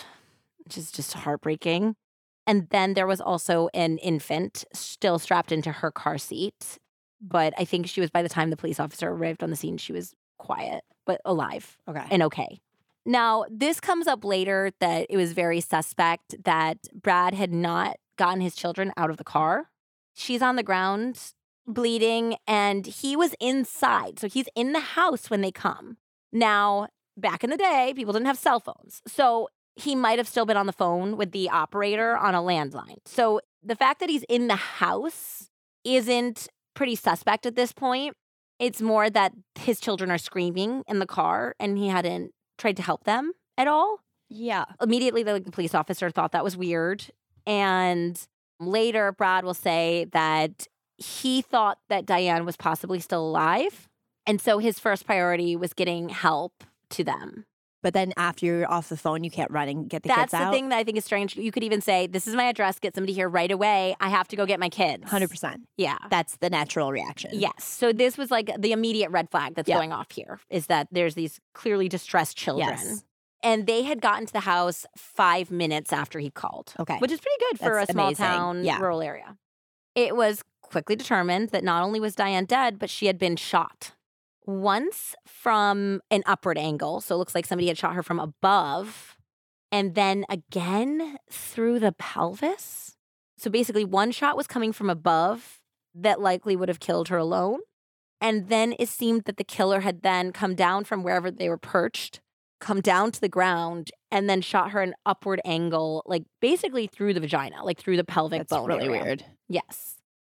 which 0.65 0.77
is 0.77 0.91
just 0.91 1.13
heartbreaking. 1.13 1.95
And 2.47 2.67
then 2.69 2.93
there 2.93 3.07
was 3.07 3.21
also 3.21 3.69
an 3.73 3.97
infant 3.99 4.65
still 4.73 5.17
strapped 5.19 5.51
into 5.51 5.71
her 5.71 5.91
car 5.91 6.17
seat. 6.17 6.77
But 7.21 7.53
I 7.57 7.65
think 7.65 7.87
she 7.87 8.01
was, 8.01 8.09
by 8.11 8.21
the 8.21 8.29
time 8.29 8.49
the 8.49 8.57
police 8.57 8.79
officer 8.79 9.09
arrived 9.09 9.41
on 9.41 9.49
the 9.49 9.55
scene, 9.55 9.77
she 9.77 9.93
was 9.93 10.13
quiet, 10.37 10.83
but 11.05 11.21
alive 11.25 11.77
Okay. 11.87 12.05
and 12.11 12.21
okay. 12.23 12.59
Now, 13.05 13.45
this 13.49 13.79
comes 13.79 14.07
up 14.07 14.25
later 14.25 14.71
that 14.79 15.05
it 15.09 15.17
was 15.17 15.33
very 15.33 15.61
suspect 15.61 16.35
that 16.43 16.77
Brad 16.93 17.33
had 17.35 17.53
not 17.53 17.97
gotten 18.17 18.41
his 18.41 18.55
children 18.55 18.91
out 18.97 19.09
of 19.09 19.17
the 19.17 19.23
car. 19.23 19.69
She's 20.15 20.41
on 20.41 20.55
the 20.55 20.63
ground 20.63 21.33
bleeding, 21.67 22.35
and 22.47 22.85
he 22.85 23.15
was 23.15 23.35
inside. 23.39 24.19
So 24.19 24.27
he's 24.27 24.47
in 24.55 24.73
the 24.73 24.79
house 24.79 25.29
when 25.29 25.41
they 25.41 25.51
come. 25.51 25.97
Now, 26.31 26.87
back 27.17 27.43
in 27.43 27.49
the 27.49 27.57
day, 27.57 27.93
people 27.95 28.13
didn't 28.13 28.27
have 28.27 28.37
cell 28.37 28.59
phones. 28.59 29.01
So 29.07 29.49
he 29.75 29.95
might 29.95 30.17
have 30.19 30.27
still 30.27 30.45
been 30.45 30.57
on 30.57 30.65
the 30.65 30.73
phone 30.73 31.17
with 31.17 31.31
the 31.31 31.49
operator 31.49 32.17
on 32.17 32.33
a 32.33 32.41
landline. 32.41 32.97
So 33.05 33.41
the 33.61 33.75
fact 33.75 33.99
that 33.99 34.09
he's 34.09 34.23
in 34.29 34.47
the 34.47 34.55
house 34.55 35.49
isn't 35.83 36.47
pretty 36.73 36.95
suspect 36.95 37.45
at 37.45 37.55
this 37.55 37.73
point. 37.73 38.15
It's 38.59 38.81
more 38.81 39.09
that 39.09 39.33
his 39.55 39.79
children 39.79 40.09
are 40.11 40.17
screaming 40.17 40.83
in 40.87 40.99
the 40.99 41.05
car 41.05 41.55
and 41.59 41.77
he 41.77 41.89
hadn't 41.89 42.31
tried 42.57 42.77
to 42.77 42.83
help 42.83 43.03
them 43.03 43.33
at 43.57 43.67
all. 43.67 43.99
Yeah. 44.29 44.65
Immediately, 44.81 45.23
the, 45.23 45.39
the 45.39 45.51
police 45.51 45.75
officer 45.75 46.09
thought 46.09 46.31
that 46.31 46.43
was 46.43 46.55
weird. 46.55 47.05
And 47.45 48.19
later, 48.59 49.11
Brad 49.11 49.43
will 49.43 49.53
say 49.53 50.07
that 50.13 50.67
he 50.97 51.41
thought 51.41 51.79
that 51.89 52.05
Diane 52.05 52.45
was 52.45 52.55
possibly 52.55 52.99
still 52.99 53.27
alive. 53.27 53.89
And 54.25 54.39
so 54.39 54.57
his 54.59 54.79
first 54.79 55.05
priority 55.05 55.55
was 55.55 55.73
getting 55.73 56.09
help 56.09 56.63
to 56.91 57.03
them. 57.03 57.45
But 57.85 57.93
then 57.93 58.13
after 58.17 58.47
you're 58.47 58.67
off 58.71 58.89
the 58.89 58.97
phone, 58.97 59.23
you 59.23 59.29
can't 59.29 59.51
run 59.51 59.69
and 59.69 59.87
get 59.87 60.01
the 60.01 60.07
That's 60.09 60.19
kids 60.21 60.33
out. 60.33 60.39
That's 60.39 60.49
the 60.49 60.53
thing 60.57 60.69
that 60.69 60.77
I 60.79 60.83
think 60.83 60.97
is 60.97 61.05
strange. 61.05 61.35
You 61.37 61.51
could 61.51 61.63
even 61.63 61.81
say, 61.81 62.07
This 62.07 62.25
is 62.25 62.33
my 62.33 62.45
address, 62.45 62.79
get 62.79 62.95
somebody 62.95 63.13
here 63.13 63.29
right 63.29 63.51
away. 63.51 63.95
I 63.99 64.09
have 64.09 64.27
to 64.29 64.35
go 64.35 64.47
get 64.47 64.59
my 64.59 64.69
kids. 64.69 65.03
100%. 65.03 65.57
Yeah. 65.77 65.99
That's 66.09 66.35
the 66.37 66.49
natural 66.49 66.91
reaction. 66.91 67.29
Yes. 67.33 67.63
So 67.63 67.93
this 67.93 68.17
was 68.17 68.31
like 68.31 68.49
the 68.57 68.71
immediate 68.71 69.11
red 69.11 69.29
flag 69.29 69.53
that's 69.53 69.69
Yeah. 69.69 69.75
going 69.75 69.91
off 69.93 70.09
here 70.09 70.39
is 70.49 70.65
that 70.65 70.87
there's 70.91 71.13
these 71.13 71.39
clearly 71.53 71.87
distressed 71.87 72.35
children. 72.35 72.69
Yes. 72.69 73.03
And 73.43 73.67
they 73.67 73.83
had 73.83 74.01
gotten 74.01 74.25
to 74.25 74.33
the 74.33 74.39
house 74.39 74.87
five 74.97 75.51
minutes 75.51 75.93
after 75.93 76.17
he 76.17 76.31
called. 76.31 76.73
Okay. 76.79 76.97
Which 76.97 77.11
is 77.11 77.19
pretty 77.19 77.37
good 77.51 77.59
for 77.59 77.75
That's 77.75 77.91
a 77.91 77.93
small 77.93 78.07
amazing. 78.07 78.25
town, 78.25 78.63
Yeah. 78.65 78.79
rural 78.79 79.03
area. 79.03 79.37
It 79.93 80.15
was 80.15 80.41
quickly 80.63 80.95
determined 80.95 81.49
that 81.49 81.63
not 81.63 81.83
only 81.83 81.99
was 81.99 82.15
Diane 82.15 82.45
dead, 82.45 82.79
but 82.79 82.89
she 82.89 83.05
had 83.05 83.19
been 83.19 83.35
shot. 83.35 83.91
Once 84.45 85.15
from 85.27 86.01
an 86.11 86.23
upward 86.25 86.57
angle. 86.57 87.01
So 87.01 87.15
it 87.15 87.17
looks 87.17 87.35
like 87.35 87.45
somebody 87.45 87.67
had 87.67 87.77
shot 87.77 87.95
her 87.95 88.03
from 88.03 88.19
above. 88.19 89.17
And 89.71 89.95
then 89.95 90.25
again 90.29 91.17
through 91.29 91.79
the 91.79 91.91
pelvis. 91.91 92.95
So 93.37 93.49
basically, 93.49 93.83
one 93.83 94.11
shot 94.11 94.37
was 94.37 94.47
coming 94.47 94.71
from 94.71 94.89
above 94.89 95.59
that 95.93 96.21
likely 96.21 96.55
would 96.55 96.69
have 96.69 96.79
killed 96.79 97.09
her 97.09 97.17
alone. 97.17 97.59
And 98.21 98.47
then 98.47 98.73
it 98.79 98.87
seemed 98.89 99.23
that 99.25 99.37
the 99.37 99.43
killer 99.43 99.81
had 99.81 100.01
then 100.01 100.31
come 100.31 100.55
down 100.55 100.85
from 100.85 101.03
wherever 101.03 101.29
they 101.29 101.49
were 101.49 101.57
perched, 101.57 102.21
come 102.61 102.79
down 102.79 103.11
to 103.11 103.19
the 103.21 103.27
ground, 103.29 103.91
and 104.09 104.29
then 104.29 104.41
shot 104.41 104.71
her 104.71 104.81
an 104.81 104.93
upward 105.05 105.41
angle, 105.43 106.01
like 106.05 106.23
basically 106.39 106.87
through 106.87 107.13
the 107.13 107.19
vagina, 107.19 107.63
like 107.63 107.77
through 107.77 107.97
the 107.97 108.05
pelvic 108.05 108.39
That's 108.39 108.51
bone. 108.51 108.67
really 108.67 108.85
area. 108.87 109.03
weird. 109.03 109.25
Yes. 109.49 109.94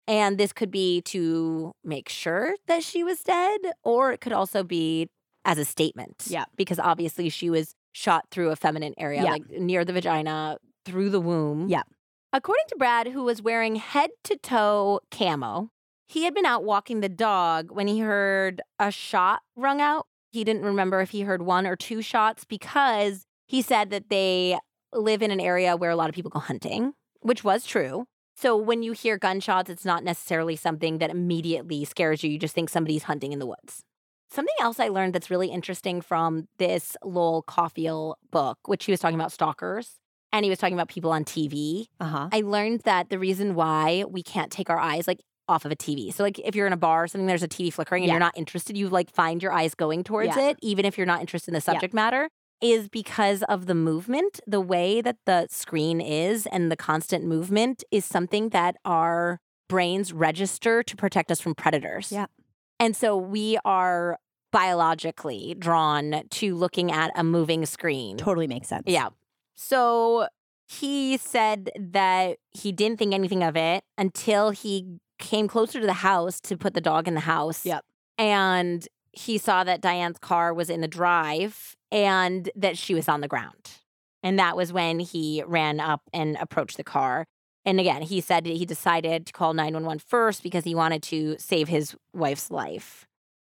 And 0.10 0.38
this 0.40 0.52
could 0.52 0.72
be 0.72 1.02
to 1.04 1.72
make 1.84 2.10
sure 2.10 2.56
that 2.68 2.84
she 2.84 3.04
was 3.04 3.20
dead, 3.22 3.60
or 3.84 4.12
it 4.12 4.20
could 4.22 4.34
also 4.34 4.64
be 4.64 5.08
as 5.46 5.58
a 5.60 5.64
statement. 5.66 6.26
Yeah. 6.28 6.46
Because 6.58 6.80
obviously 6.80 7.30
she 7.30 7.50
was 7.50 7.76
shot 7.94 8.26
through 8.32 8.50
a 8.50 8.56
feminine 8.56 8.96
area, 8.98 9.24
Yeah. 9.24 9.32
like 9.32 9.50
near 9.52 9.86
the 9.86 9.94
vagina, 9.94 10.58
through 10.84 11.12
the 11.12 11.20
womb. 11.22 11.70
Yeah. 11.70 11.84
According 12.34 12.66
to 12.70 12.76
Brad, 12.78 13.08
who 13.08 13.24
was 13.24 13.42
wearing 13.42 13.76
head 13.76 14.10
to 14.26 14.36
toe 14.36 15.00
camo, 15.12 15.70
he 16.08 16.24
had 16.24 16.34
been 16.34 16.46
out 16.46 16.64
walking 16.64 17.02
the 17.02 17.10
dog 17.10 17.72
when 17.72 17.88
he 17.88 18.00
heard 18.00 18.62
a 18.80 18.92
shot 18.92 19.42
rung 19.56 19.80
out. 19.80 20.08
He 20.32 20.44
didn't 20.44 20.64
remember 20.64 21.02
if 21.02 21.12
he 21.12 21.22
heard 21.22 21.42
one 21.44 21.66
or 21.68 21.76
two 21.76 22.02
shots 22.02 22.46
because 22.46 23.26
he 23.48 23.62
said 23.62 23.90
that 23.92 24.10
they 24.10 24.58
live 24.94 25.22
in 25.22 25.30
an 25.32 25.40
area 25.40 25.76
where 25.78 25.90
a 25.92 25.96
lot 25.96 26.10
of 26.10 26.16
people 26.16 26.30
go 26.32 26.40
hunting, 26.40 26.94
which 27.22 27.44
was 27.44 27.64
true. 27.66 28.06
So 28.42 28.56
when 28.56 28.84
you 28.84 28.94
hear 28.94 29.18
gunshots, 29.18 29.70
it's 29.70 29.84
not 29.84 30.02
necessarily 30.02 30.56
something 30.56 31.00
that 31.00 31.10
immediately 31.10 31.84
scares 31.84 32.24
you. 32.24 32.30
You 32.32 32.40
just 32.40 32.56
think 32.56 32.70
somebody's 32.70 33.04
hunting 33.04 33.34
in 33.34 33.40
the 33.40 33.46
woods. 33.46 33.82
Something 34.32 34.56
else 34.62 34.80
I 34.80 34.88
learned 34.88 35.14
that's 35.14 35.30
really 35.30 35.50
interesting 35.50 36.00
from 36.00 36.48
this 36.58 36.96
Lowell 37.04 37.44
Cauffiel 37.44 38.16
book, 38.32 38.58
which 38.66 38.86
he 38.86 38.94
was 38.94 39.02
talking 39.02 39.20
about 39.20 39.34
stalkers 39.34 39.96
and 40.32 40.46
he 40.46 40.50
was 40.50 40.58
talking 40.58 40.74
about 40.74 40.88
people 40.88 41.12
on 41.12 41.26
TV. 41.26 41.88
Uh 42.00 42.06
huh. 42.06 42.30
I 42.32 42.40
learned 42.40 42.82
that 42.86 43.10
the 43.10 43.20
reason 43.20 43.56
why 43.56 44.06
we 44.08 44.24
can't 44.24 44.52
take 44.52 44.70
our 44.70 44.80
eyes 44.80 45.06
like 45.06 45.20
off 45.50 45.66
of 45.66 45.72
a 45.74 45.76
TV. 45.76 46.14
So 46.14 46.24
like 46.24 46.40
if 46.40 46.56
you're 46.56 46.68
in 46.68 46.72
a 46.72 46.78
bar 46.78 47.04
or 47.04 47.08
something, 47.10 47.26
there's 47.28 47.44
a 47.44 47.48
TV 47.50 47.74
flickering 47.74 48.04
and 48.04 48.08
Yeah. 48.08 48.14
you're 48.14 48.20
not 48.22 48.38
interested, 48.38 48.78
you 48.78 48.88
like 48.88 49.12
find 49.12 49.44
your 49.44 49.52
eyes 49.52 49.76
going 49.76 50.06
towards 50.06 50.38
Yeah. 50.38 50.52
it, 50.52 50.60
even 50.62 50.86
if 50.86 50.98
you're 50.98 51.08
not 51.08 51.20
interested 51.20 51.50
in 51.50 51.56
the 51.56 51.58
Yeah. 51.58 51.74
subject 51.74 51.94
matter, 51.94 52.30
is 52.62 52.90
because 52.90 53.44
of 53.44 53.66
the 53.66 53.76
movement. 53.76 54.40
The 54.46 54.62
way 54.62 55.02
that 55.02 55.18
the 55.26 55.48
screen 55.50 56.02
is 56.02 56.46
and 56.48 56.72
the 56.72 56.76
constant 56.76 57.26
movement 57.26 57.84
is 57.92 58.06
something 58.06 58.50
that 58.50 58.76
our 58.86 59.40
brains 59.68 60.12
register 60.12 60.84
to 60.84 60.96
protect 60.96 61.32
us 61.32 61.40
from 61.40 61.56
predators. 61.56 62.12
Yeah. 62.12 62.26
And 62.80 62.96
so 62.96 63.16
we 63.16 63.58
are 63.66 64.18
biologically 64.52 65.56
drawn 65.58 66.24
to 66.30 66.56
looking 66.56 66.92
at 66.92 67.12
a 67.16 67.24
moving 67.24 67.66
screen. 67.66 68.18
Totally 68.18 68.48
makes 68.48 68.68
sense. 68.68 68.84
Yeah. 68.88 69.10
So 69.56 70.28
he 70.68 71.18
said 71.18 71.70
that 71.78 72.38
he 72.52 72.72
didn't 72.72 73.00
think 73.00 73.14
anything 73.14 73.44
of 73.44 73.56
it 73.56 73.84
until 73.98 74.52
he 74.52 75.00
came 75.20 75.48
closer 75.48 75.80
to 75.80 75.86
the 75.86 75.94
house 75.94 76.40
to 76.42 76.58
put 76.58 76.74
the 76.74 76.82
dog 76.82 77.08
in 77.08 77.14
the 77.14 77.22
house. 77.22 77.66
Yep. 77.66 77.84
And 78.18 78.88
he 79.12 79.38
saw 79.38 79.64
that 79.64 79.82
Diane's 79.82 80.18
car 80.18 80.54
was 80.54 80.70
in 80.70 80.82
the 80.82 80.88
drive 80.88 81.76
and 81.92 82.50
that 82.56 82.78
she 82.78 82.94
was 82.94 83.08
on 83.08 83.22
the 83.22 83.28
ground. 83.28 83.72
And 84.22 84.38
that 84.38 84.58
was 84.58 84.74
when 84.74 85.00
he 85.00 85.44
ran 85.46 85.80
up 85.80 86.02
and 86.14 86.38
approached 86.40 86.78
the 86.78 86.84
car. 86.84 87.26
And 87.66 87.80
again, 87.80 88.02
he 88.02 88.22
said 88.22 88.46
he 88.46 88.66
decided 88.66 89.26
to 89.28 89.34
call 89.34 89.54
911 89.54 90.00
first 90.00 90.44
because 90.44 90.64
he 90.64 90.76
wanted 90.76 91.04
to 91.04 91.38
save 91.38 91.68
his 91.68 91.96
wife's 92.14 92.52
life. 92.52 93.06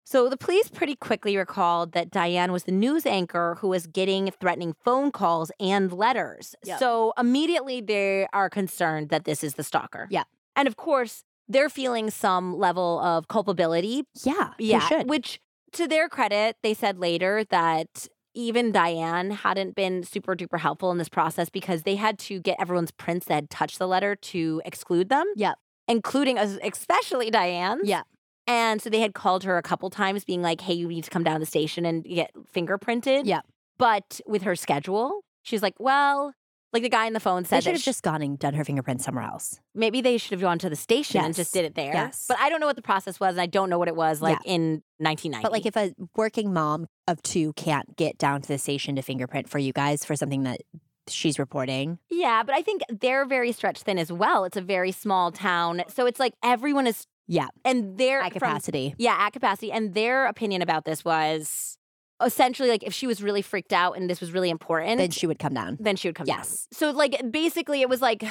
So 0.06 0.30
the 0.30 0.38
police 0.38 0.70
pretty 0.70 0.96
quickly 0.96 1.38
recalled 1.38 1.94
that 1.94 2.12
Diane 2.12 2.52
was 2.52 2.66
the 2.66 2.72
news 2.72 3.06
anchor 3.06 3.58
who 3.60 3.70
was 3.70 3.88
getting 3.88 4.30
threatening 4.32 4.76
phone 4.84 5.12
calls 5.12 5.52
and 5.60 5.92
letters. 5.92 6.56
Yep. 6.66 6.80
So 6.80 7.14
immediately 7.18 7.82
they 7.82 8.28
are 8.34 8.50
concerned 8.50 9.10
that 9.10 9.24
this 9.24 9.44
is 9.44 9.54
the 9.54 9.64
stalker. 9.64 10.08
Yeah. 10.10 10.24
And 10.56 10.68
of 10.68 10.76
course, 10.76 11.24
they're 11.48 11.70
feeling 11.70 12.10
some 12.10 12.58
level 12.58 13.00
of 13.00 13.28
culpability. 13.28 14.04
Yeah. 14.24 14.52
Yeah. 14.60 15.04
Which, 15.04 15.40
to 15.72 15.88
their 15.88 16.10
credit, 16.10 16.58
they 16.62 16.74
said 16.74 17.00
later 17.00 17.46
that 17.46 18.08
even 18.34 18.72
Diane 18.72 19.32
hadn't 19.32 19.76
been 19.76 20.04
super 20.04 20.36
duper 20.36 20.60
helpful 20.60 20.92
in 20.92 20.98
this 20.98 21.10
process 21.10 21.50
because 21.50 21.84
they 21.84 21.96
had 21.96 22.18
to 22.20 22.40
get 22.40 22.60
everyone's 22.60 22.92
prints 22.92 23.28
that 23.28 23.36
had 23.36 23.50
touched 23.50 23.80
the 23.80 23.88
letter 23.88 24.16
to 24.16 24.62
exclude 24.66 25.10
them. 25.10 25.26
Yep. 25.36 25.58
Including 25.88 26.38
especially 26.38 27.30
Diane's. 27.30 27.88
Yeah. 27.88 28.04
And 28.48 28.82
so 28.82 28.90
they 28.90 29.00
had 29.00 29.14
called 29.14 29.44
her 29.44 29.58
a 29.58 29.62
couple 29.62 29.90
times, 29.90 30.26
being 30.26 30.42
like, 30.42 30.62
hey, 30.62 30.74
you 30.74 30.88
need 30.88 31.04
to 31.06 31.10
come 31.10 31.24
down 31.24 31.36
to 31.36 31.40
the 31.40 31.46
station 31.46 31.86
and 31.86 32.04
get 32.04 32.32
fingerprinted. 32.54 33.22
Yeah. 33.26 33.42
But 33.78 34.20
with 34.26 34.44
her 34.44 34.56
schedule, 34.56 35.22
she's 35.44 35.62
like, 35.62 35.76
well, 35.80 36.34
like 36.74 36.84
the 36.84 36.90
guy 36.90 37.06
on 37.06 37.14
the 37.14 37.20
phone 37.20 37.46
said, 37.46 37.58
they 37.58 37.62
should 37.62 37.74
have 37.74 37.82
just 37.84 38.04
gone 38.04 38.22
and 38.22 38.38
done 38.40 38.54
her 38.56 38.64
fingerprints 38.66 39.06
somewhere 39.06 39.24
else. 39.24 39.60
maybe 39.76 40.02
they 40.02 40.18
should 40.18 40.32
have 40.32 40.42
gone 40.42 40.58
to 40.60 40.70
the 40.70 40.76
station 40.76 41.24
and 41.24 41.34
just 41.36 41.54
did 41.54 41.66
it 41.66 41.76
there. 41.76 41.94
Yes. 41.94 42.26
But 42.28 42.38
I 42.40 42.50
don't 42.50 42.60
know 42.60 42.66
what 42.66 42.76
the 42.76 42.82
process 42.82 43.20
was. 43.20 43.36
And 43.36 43.42
I 43.42 43.46
don't 43.46 43.70
know 43.70 43.78
what 43.80 43.88
it 43.88 43.96
was 43.96 44.22
like 44.22 44.40
in 44.46 44.82
1990. 44.98 45.44
But 45.44 45.52
like 45.52 45.66
if 45.66 45.76
a 45.78 45.94
working 46.16 46.52
mom 46.54 46.88
of 47.08 47.22
two 47.22 47.54
can't 47.54 47.96
get 47.96 48.18
down 48.18 48.42
to 48.42 48.48
the 48.48 48.58
station 48.58 48.96
to 48.96 49.02
fingerprint 49.02 49.50
for 49.50 49.60
you 49.60 49.72
guys 49.74 50.04
for 50.04 50.16
something 50.16 50.44
that 50.44 50.62
she's 51.08 51.38
reporting. 51.38 52.00
Yeah, 52.10 52.44
but 52.44 52.56
I 52.56 52.62
think 52.62 52.82
they're 52.90 53.26
very 53.26 53.52
stretched 53.52 53.84
thin 53.84 54.00
as 54.00 54.12
well. 54.12 54.46
It's 54.46 54.58
a 54.58 54.62
very 54.62 54.92
small 54.92 55.32
town. 55.32 55.84
So 55.90 56.06
it's 56.06 56.20
like 56.20 56.34
everyone 56.44 56.88
is, 56.88 57.06
Yeah. 57.28 57.48
and 57.66 57.98
their 57.98 58.22
At 58.22 58.32
from- 58.32 58.40
capacity. 58.40 58.96
yeah, 58.98 59.16
at 59.20 59.34
capacity. 59.34 59.72
And 59.72 59.94
their 59.94 60.26
opinion 60.28 60.62
about 60.62 60.86
this 60.86 61.04
was 61.04 61.78
essentially 62.24 62.70
like 62.70 62.84
if 62.84 62.94
she 62.94 63.08
was 63.08 63.22
really 63.22 63.42
freaked 63.42 63.74
out 63.74 63.98
and 63.98 64.10
this 64.10 64.20
was 64.22 64.32
really 64.32 64.50
important, 64.50 64.98
Then 64.98 65.12
she 65.12 65.28
would 65.28 65.40
come 65.40 65.54
down. 65.54 65.78
then 65.80 65.96
she 65.96 66.08
would 66.08 66.16
come 66.16 66.26
down. 66.26 66.38
Yes. 66.38 66.68
down. 66.72 66.78
So 66.78 66.92
like 66.92 67.22
basically 67.32 67.82
it 67.82 67.90
was 67.90 68.02
like 68.02 68.24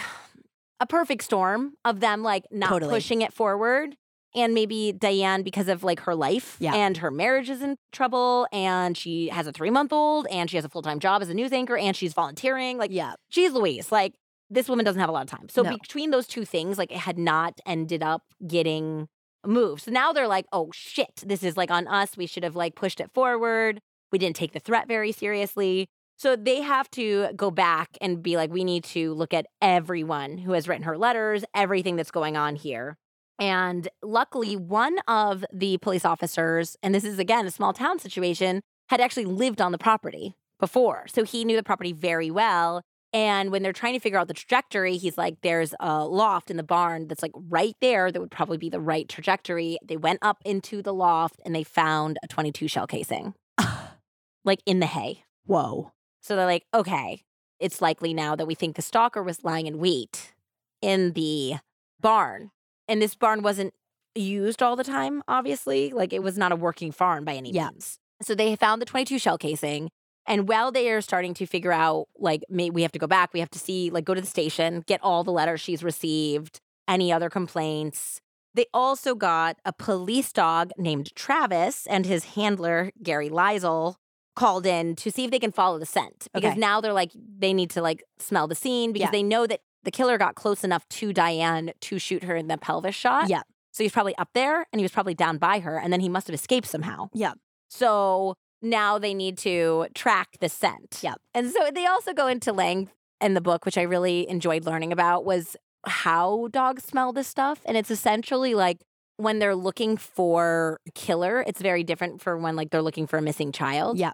a 0.80 0.86
perfect 0.86 1.22
storm 1.22 1.74
of 1.84 2.01
them 2.01 2.22
like 2.22 2.45
not 2.51 2.68
Totally. 2.70 2.90
pushing 2.93 3.22
it 3.22 3.32
forward. 3.32 3.97
And 4.34 4.55
maybe 4.55 4.93
Diane, 4.93 5.43
because 5.43 5.68
of 5.68 5.84
like 5.84 6.01
her 6.01 6.14
life 6.14 6.57
Yeah. 6.59 6.74
and 6.74 6.97
her 6.97 7.11
marriage 7.11 7.51
is 7.51 7.61
in 7.61 7.76
trouble, 7.93 8.47
and 8.51 8.97
she 8.97 9.28
has 9.28 9.47
a 9.47 9.53
three 9.53 9.68
month 9.68 9.93
old, 9.93 10.26
and 10.28 10.49
she 10.49 10.57
has 10.57 10.64
a 10.64 10.70
full 10.70 10.80
time 10.80 11.01
job 11.01 11.20
as 11.20 11.28
a 11.28 11.34
news 11.34 11.53
anchor, 11.53 11.76
and 11.76 11.95
she's 11.95 12.14
volunteering. 12.14 12.78
Like, 12.78 12.90
Yeah. 12.93 13.12
she's 13.28 13.53
Louise. 13.53 13.93
Like, 13.93 14.14
this 14.49 14.70
woman 14.70 14.86
doesn't 14.86 15.01
have 15.01 15.11
a 15.11 15.12
lot 15.12 15.22
of 15.24 15.28
time. 15.30 15.51
So, 15.51 15.61
No. 15.62 15.76
between 15.76 16.12
those 16.12 16.26
two 16.26 16.47
things, 16.47 16.78
like, 16.78 16.90
it 16.90 16.97
had 16.97 17.18
not 17.18 17.61
ended 17.66 18.03
up 18.03 18.22
getting 18.47 19.09
moved. 19.47 19.82
So 19.82 19.90
now 19.90 20.12
they're 20.12 20.28
like, 20.28 20.47
oh 20.53 20.70
shit, 20.72 21.22
this 21.24 21.43
is 21.43 21.57
like 21.57 21.70
on 21.70 21.86
us. 21.88 22.16
We 22.16 22.26
should 22.26 22.45
have 22.45 22.57
like 22.57 22.74
pushed 22.74 23.01
it 23.01 23.11
forward. 23.12 23.80
We 24.11 24.18
didn't 24.18 24.36
take 24.36 24.53
the 24.53 24.61
threat 24.61 24.88
very 24.88 25.12
seriously. 25.12 25.88
So 26.16 26.36
they 26.36 26.61
have 26.61 26.90
to 26.93 27.28
go 27.34 27.51
back 27.51 27.88
and 28.01 28.22
be 28.22 28.36
like, 28.36 28.51
we 28.51 28.64
need 28.64 28.84
to 28.84 29.14
look 29.14 29.34
at 29.34 29.47
everyone 29.61 30.38
who 30.38 30.53
has 30.53 30.68
written 30.68 30.84
her 30.84 30.97
letters, 30.97 31.45
everything 31.55 31.97
that's 31.97 32.11
going 32.11 32.36
on 32.36 32.55
here. 32.55 32.97
And 33.38 33.88
luckily, 34.03 34.55
one 34.55 34.99
of 35.09 35.45
the 35.53 35.78
police 35.78 36.05
officers, 36.05 36.76
and 36.82 36.95
this 36.95 37.03
is 37.03 37.18
again 37.18 37.47
a 37.47 37.51
small 37.51 37.72
town 37.72 37.99
situation, 37.99 38.61
had 38.88 39.01
actually 39.01 39.24
lived 39.24 39.61
on 39.61 39.72
the 39.72 39.78
property 39.78 40.36
before. 40.61 41.07
So 41.09 41.24
he 41.24 41.45
knew 41.45 41.57
the 41.57 41.62
property 41.62 41.93
very 41.93 42.30
well. 42.30 42.82
And 43.14 43.50
when 43.52 43.62
they're 43.62 43.72
trying 43.74 43.92
to 43.92 44.00
figure 44.00 44.18
out 44.18 44.28
the 44.28 44.34
trajectory, 44.34 44.96
he's 44.96 45.18
like, 45.18 45.36
there's 45.42 45.74
a 45.80 46.04
loft 46.06 46.50
in 46.50 46.56
the 46.56 46.62
barn 46.62 47.08
that's 47.08 47.22
like 47.22 47.32
right 47.34 47.76
there 47.80 48.10
that 48.10 48.18
would 48.20 48.30
probably 48.30 48.56
be 48.56 48.70
the 48.70 48.80
right 48.80 49.06
trajectory. 49.08 49.78
They 49.84 49.98
went 49.98 50.20
up 50.22 50.38
into 50.44 50.80
the 50.82 50.94
loft 50.94 51.40
and 51.44 51.54
they 51.54 51.62
found 51.64 52.18
a 52.22 52.28
22 52.28 52.68
shell 52.68 52.86
casing, 52.86 53.34
like 54.44 54.60
in 54.64 54.80
the 54.80 54.86
hay. 54.86 55.24
Whoa. 55.44 55.92
So 56.22 56.36
they're 56.36 56.46
like, 56.46 56.64
okay, 56.72 57.22
it's 57.60 57.82
likely 57.82 58.14
now 58.14 58.34
that 58.34 58.46
we 58.46 58.54
think 58.54 58.76
the 58.76 58.82
stalker 58.82 59.22
was 59.22 59.44
lying 59.44 59.66
in 59.66 59.78
wait 59.78 60.32
in 60.80 61.12
the 61.12 61.54
barn. 62.00 62.50
And 62.88 63.00
this 63.02 63.14
barn 63.14 63.42
wasn't 63.42 63.74
used 64.14 64.62
all 64.62 64.76
the 64.76 64.84
time, 64.84 65.22
obviously. 65.28 65.90
Like 65.90 66.12
it 66.12 66.22
was 66.22 66.38
not 66.38 66.52
a 66.52 66.56
working 66.56 66.92
farm 66.92 67.24
by 67.24 67.34
any 67.34 67.52
Yeah. 67.52 67.68
means. 67.70 67.98
So 68.22 68.34
they 68.34 68.54
found 68.56 68.80
the 68.80 68.86
22 68.86 69.18
shell 69.18 69.36
casing. 69.38 69.90
And 70.26 70.48
while 70.48 70.70
they 70.70 70.90
are 70.90 71.00
starting 71.00 71.34
to 71.34 71.46
figure 71.46 71.72
out, 71.72 72.06
like, 72.18 72.44
maybe 72.48 72.70
we 72.74 72.82
have 72.82 72.92
to 72.92 72.98
go 72.98 73.06
back, 73.06 73.32
we 73.32 73.40
have 73.40 73.50
to 73.50 73.58
see, 73.58 73.90
like, 73.90 74.04
go 74.04 74.14
to 74.14 74.20
the 74.20 74.26
station, 74.26 74.82
get 74.86 75.00
all 75.02 75.24
the 75.24 75.32
letters 75.32 75.60
she's 75.60 75.82
received, 75.82 76.60
any 76.86 77.12
other 77.12 77.28
complaints. 77.28 78.20
They 78.54 78.66
also 78.74 79.14
got 79.14 79.56
a 79.64 79.72
police 79.72 80.32
dog 80.32 80.70
named 80.78 81.14
Travis 81.16 81.86
and 81.86 82.06
his 82.06 82.24
handler, 82.36 82.92
Gary 83.02 83.30
Liesel, 83.30 83.96
called 84.36 84.64
in 84.66 84.94
to 84.96 85.10
see 85.10 85.24
if 85.24 85.30
they 85.30 85.38
can 85.38 85.52
follow 85.52 85.78
the 85.78 85.86
scent 85.86 86.26
because 86.32 86.52
Okay. 86.52 86.58
now 86.60 86.80
they're 86.80 86.92
like 86.94 87.10
they 87.14 87.52
need 87.52 87.68
to 87.70 87.82
like 87.82 88.02
smell 88.18 88.46
the 88.48 88.54
scene 88.54 88.90
because 88.92 89.08
Yeah. 89.08 89.10
they 89.10 89.22
know 89.22 89.46
that 89.46 89.60
the 89.82 89.90
killer 89.90 90.16
got 90.16 90.36
close 90.36 90.64
enough 90.64 90.88
to 90.88 91.12
Diane 91.12 91.72
to 91.82 91.98
shoot 91.98 92.24
her 92.24 92.34
in 92.34 92.46
the 92.48 92.56
pelvis 92.56 92.94
shot. 92.94 93.28
Yeah. 93.28 93.42
So 93.72 93.84
he's 93.84 93.92
probably 93.92 94.16
up 94.16 94.30
there 94.32 94.66
and 94.72 94.80
he 94.80 94.84
was 94.84 94.92
probably 94.92 95.12
down 95.14 95.36
by 95.36 95.58
her 95.60 95.76
and 95.78 95.92
then 95.92 96.00
he 96.00 96.08
must 96.08 96.28
have 96.28 96.34
escaped 96.34 96.66
somehow. 96.66 97.08
Yeah. 97.12 97.34
So 97.68 98.36
now 98.62 98.98
they 98.98 99.12
need 99.12 99.36
to 99.38 99.86
track 99.94 100.36
the 100.40 100.48
scent. 100.48 101.00
Yep. 101.02 101.20
And 101.34 101.50
so 101.50 101.70
they 101.74 101.86
also 101.86 102.12
go 102.12 102.28
into 102.28 102.52
length 102.52 102.94
in 103.20 103.34
the 103.34 103.40
book, 103.40 103.64
which 103.64 103.76
I 103.76 103.82
really 103.82 104.28
enjoyed 104.28 104.64
learning 104.64 104.92
about, 104.92 105.24
was 105.24 105.56
how 105.86 106.48
dogs 106.50 106.84
smell 106.84 107.12
this 107.12 107.28
stuff. 107.28 107.60
And 107.64 107.76
it's 107.76 107.90
essentially 107.90 108.54
like 108.54 108.78
when 109.16 109.38
they're 109.38 109.56
looking 109.56 109.96
for 109.96 110.80
a 110.86 110.90
killer, 110.92 111.44
it's 111.46 111.60
very 111.60 111.84
different 111.84 112.20
for 112.20 112.38
when 112.38 112.56
like 112.56 112.70
they're 112.70 112.82
looking 112.82 113.06
for 113.06 113.18
a 113.18 113.22
missing 113.22 113.52
child. 113.52 113.98
Yeah. 113.98 114.12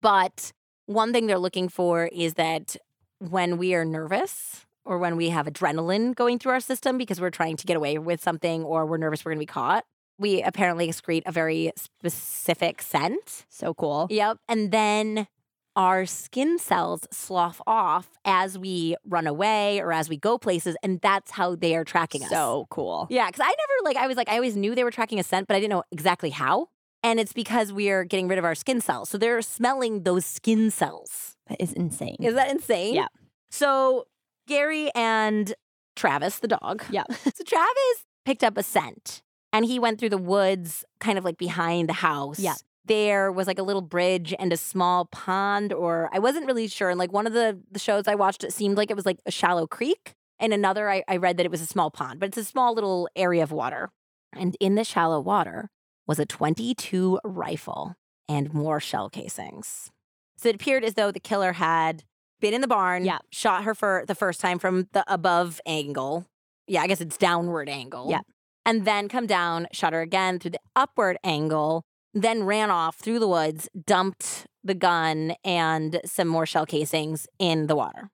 But 0.00 0.52
one 0.86 1.12
thing 1.12 1.26
they're 1.26 1.38
looking 1.38 1.68
for 1.68 2.06
is 2.06 2.34
that 2.34 2.76
when 3.18 3.58
we 3.58 3.74
are 3.74 3.84
nervous 3.84 4.66
or 4.84 4.98
when 4.98 5.16
we 5.16 5.30
have 5.30 5.46
adrenaline 5.46 6.14
going 6.14 6.38
through 6.38 6.52
our 6.52 6.60
system 6.60 6.96
because 6.96 7.20
we're 7.20 7.30
trying 7.30 7.56
to 7.56 7.66
get 7.66 7.76
away 7.76 7.98
with 7.98 8.22
something 8.22 8.62
or 8.62 8.86
we're 8.86 8.96
nervous 8.96 9.24
we're 9.24 9.32
going 9.32 9.38
to 9.38 9.42
be 9.42 9.46
caught, 9.46 9.84
we 10.18 10.42
apparently 10.42 10.88
excrete 10.88 11.22
a 11.26 11.32
very 11.32 11.72
specific 11.76 12.82
scent. 12.82 13.46
So 13.48 13.74
cool. 13.74 14.06
Yep. 14.10 14.38
And 14.48 14.72
then 14.72 15.28
our 15.76 16.06
skin 16.06 16.58
cells 16.58 17.06
slough 17.12 17.60
off 17.66 18.18
as 18.24 18.58
we 18.58 18.96
run 19.06 19.28
away 19.28 19.80
or 19.80 19.92
as 19.92 20.08
we 20.08 20.16
go 20.16 20.36
places. 20.36 20.76
And 20.82 21.00
that's 21.00 21.30
how 21.30 21.54
they 21.54 21.76
are 21.76 21.84
tracking 21.84 22.24
us. 22.24 22.30
So 22.30 22.66
cool. 22.68 23.06
Yeah, 23.10 23.26
because 23.28 23.40
I 23.40 23.48
never 23.48 23.84
like 23.84 23.96
I 23.96 24.06
was 24.08 24.16
like 24.16 24.28
I 24.28 24.34
always 24.34 24.56
knew 24.56 24.74
they 24.74 24.84
were 24.84 24.90
tracking 24.90 25.20
a 25.20 25.22
scent, 25.22 25.46
but 25.46 25.56
I 25.56 25.60
didn't 25.60 25.70
know 25.70 25.84
exactly 25.92 26.30
how. 26.30 26.68
And 27.04 27.20
it's 27.20 27.32
because 27.32 27.72
we 27.72 27.90
are 27.90 28.02
getting 28.02 28.26
rid 28.26 28.38
of 28.38 28.44
our 28.44 28.56
skin 28.56 28.80
cells, 28.80 29.08
so 29.08 29.18
they're 29.18 29.40
smelling 29.40 30.02
those 30.02 30.26
skin 30.26 30.72
cells. 30.72 31.36
That 31.48 31.62
is 31.62 31.72
insane. 31.72 32.16
Is 32.18 32.34
that 32.34 32.50
insane? 32.50 32.96
Yeah. 32.96 33.06
So 33.50 34.08
Gary 34.48 34.90
and 34.96 35.54
Travis, 35.94 36.40
the 36.40 36.48
dog. 36.48 36.82
Yeah. 36.90 37.04
so 37.10 37.44
Travis 37.46 38.04
picked 38.24 38.42
up 38.42 38.58
a 38.58 38.64
scent, 38.64 39.22
and 39.52 39.64
he 39.64 39.78
went 39.78 39.98
through 39.98 40.10
the 40.10 40.18
woods, 40.18 40.84
kind 41.00 41.18
of 41.18 41.24
like 41.24 41.38
behind 41.38 41.88
the 41.88 41.94
house. 41.94 42.38
Yeah. 42.38 42.54
There 42.84 43.30
was 43.30 43.46
like 43.46 43.58
a 43.58 43.62
little 43.62 43.82
bridge 43.82 44.34
and 44.38 44.52
a 44.52 44.56
small 44.56 45.04
pond, 45.06 45.72
or 45.74 46.08
I 46.12 46.18
wasn't 46.18 46.46
really 46.46 46.68
sure. 46.68 46.88
And 46.88 46.98
like 46.98 47.12
one 47.12 47.26
of 47.26 47.32
the 47.34 47.60
the 47.70 47.78
shows 47.78 48.08
I 48.08 48.14
watched, 48.14 48.44
it 48.44 48.52
seemed 48.52 48.76
like 48.76 48.90
it 48.90 48.96
was 48.96 49.04
like 49.06 49.18
a 49.26 49.30
shallow 49.30 49.66
creek. 49.66 50.12
And 50.40 50.52
another, 50.52 50.88
I, 50.88 51.02
I 51.08 51.16
read 51.16 51.36
that 51.36 51.44
it 51.46 51.50
was 51.50 51.60
a 51.60 51.66
small 51.66 51.90
pond, 51.90 52.20
but 52.20 52.28
it's 52.28 52.38
a 52.38 52.44
small 52.44 52.72
little 52.74 53.08
area 53.16 53.42
of 53.42 53.50
water. 53.52 53.90
And 54.32 54.56
in 54.60 54.74
the 54.76 54.84
shallow 54.84 55.20
water 55.20 55.68
was 56.06 56.18
a 56.18 56.24
22 56.26 57.18
rifle 57.24 57.94
and 58.28 58.54
more 58.54 58.78
shell 58.80 59.10
casings. 59.10 59.90
So 60.36 60.48
it 60.48 60.54
appeared 60.54 60.84
as 60.84 60.94
though 60.94 61.10
the 61.10 61.18
killer 61.20 61.54
had 61.54 62.04
been 62.40 62.54
in 62.54 62.60
the 62.60 62.68
barn, 62.68 63.04
Yeah. 63.04 63.18
shot 63.32 63.64
her 63.64 63.74
for 63.74 64.04
the 64.06 64.14
first 64.14 64.40
time 64.40 64.58
from 64.60 64.86
the 64.92 65.04
above 65.12 65.60
angle. 65.66 66.24
Yeah, 66.68 66.82
I 66.82 66.86
guess 66.86 67.00
it's 67.00 67.16
downward 67.18 67.68
angle. 67.68 68.06
Yeah. 68.08 68.20
And 68.68 68.84
then 68.84 69.08
come 69.08 69.26
down, 69.26 69.66
shot 69.72 69.94
her 69.94 70.02
again 70.02 70.38
through 70.38 70.50
the 70.50 70.60
upward 70.76 71.16
angle, 71.24 71.84
then 72.12 72.44
ran 72.44 72.70
off 72.70 72.96
through 72.96 73.18
the 73.18 73.26
woods, 73.26 73.66
dumped 73.86 74.46
the 74.62 74.74
gun 74.74 75.32
and 75.42 76.02
some 76.04 76.28
more 76.28 76.44
shell 76.44 76.66
casings 76.66 77.26
in 77.38 77.66
the 77.66 77.74
water. 77.74 78.10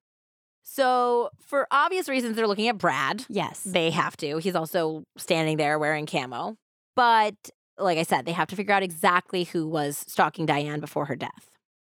So, 0.62 1.30
for 1.44 1.66
obvious 1.72 2.08
reasons, 2.08 2.36
they're 2.36 2.46
looking 2.46 2.68
at 2.68 2.78
Brad. 2.78 3.26
Yes. 3.28 3.62
They 3.64 3.90
have 3.90 4.16
to. 4.18 4.38
He's 4.38 4.54
also 4.54 5.02
standing 5.16 5.56
there 5.56 5.76
wearing 5.76 6.06
camo. 6.06 6.54
But 6.94 7.34
like 7.76 7.98
I 7.98 8.04
said, 8.04 8.24
they 8.24 8.30
have 8.30 8.46
to 8.46 8.56
figure 8.56 8.74
out 8.74 8.84
exactly 8.84 9.42
who 9.42 9.66
was 9.66 10.04
stalking 10.06 10.46
Diane 10.46 10.78
before 10.78 11.06
her 11.06 11.16
death 11.16 11.50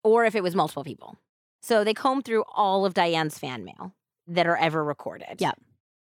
or 0.03 0.25
if 0.25 0.35
it 0.35 0.43
was 0.43 0.55
multiple 0.55 0.83
people. 0.83 1.19
So 1.61 1.85
they 1.85 1.93
comb 1.93 2.23
through 2.23 2.45
all 2.55 2.87
of 2.87 2.95
Diane's 2.95 3.39
fan 3.39 3.67
mail 3.67 3.93
that 4.27 4.47
are 4.47 4.57
ever 4.57 4.83
recorded. 4.83 5.43
Yep. 5.43 5.59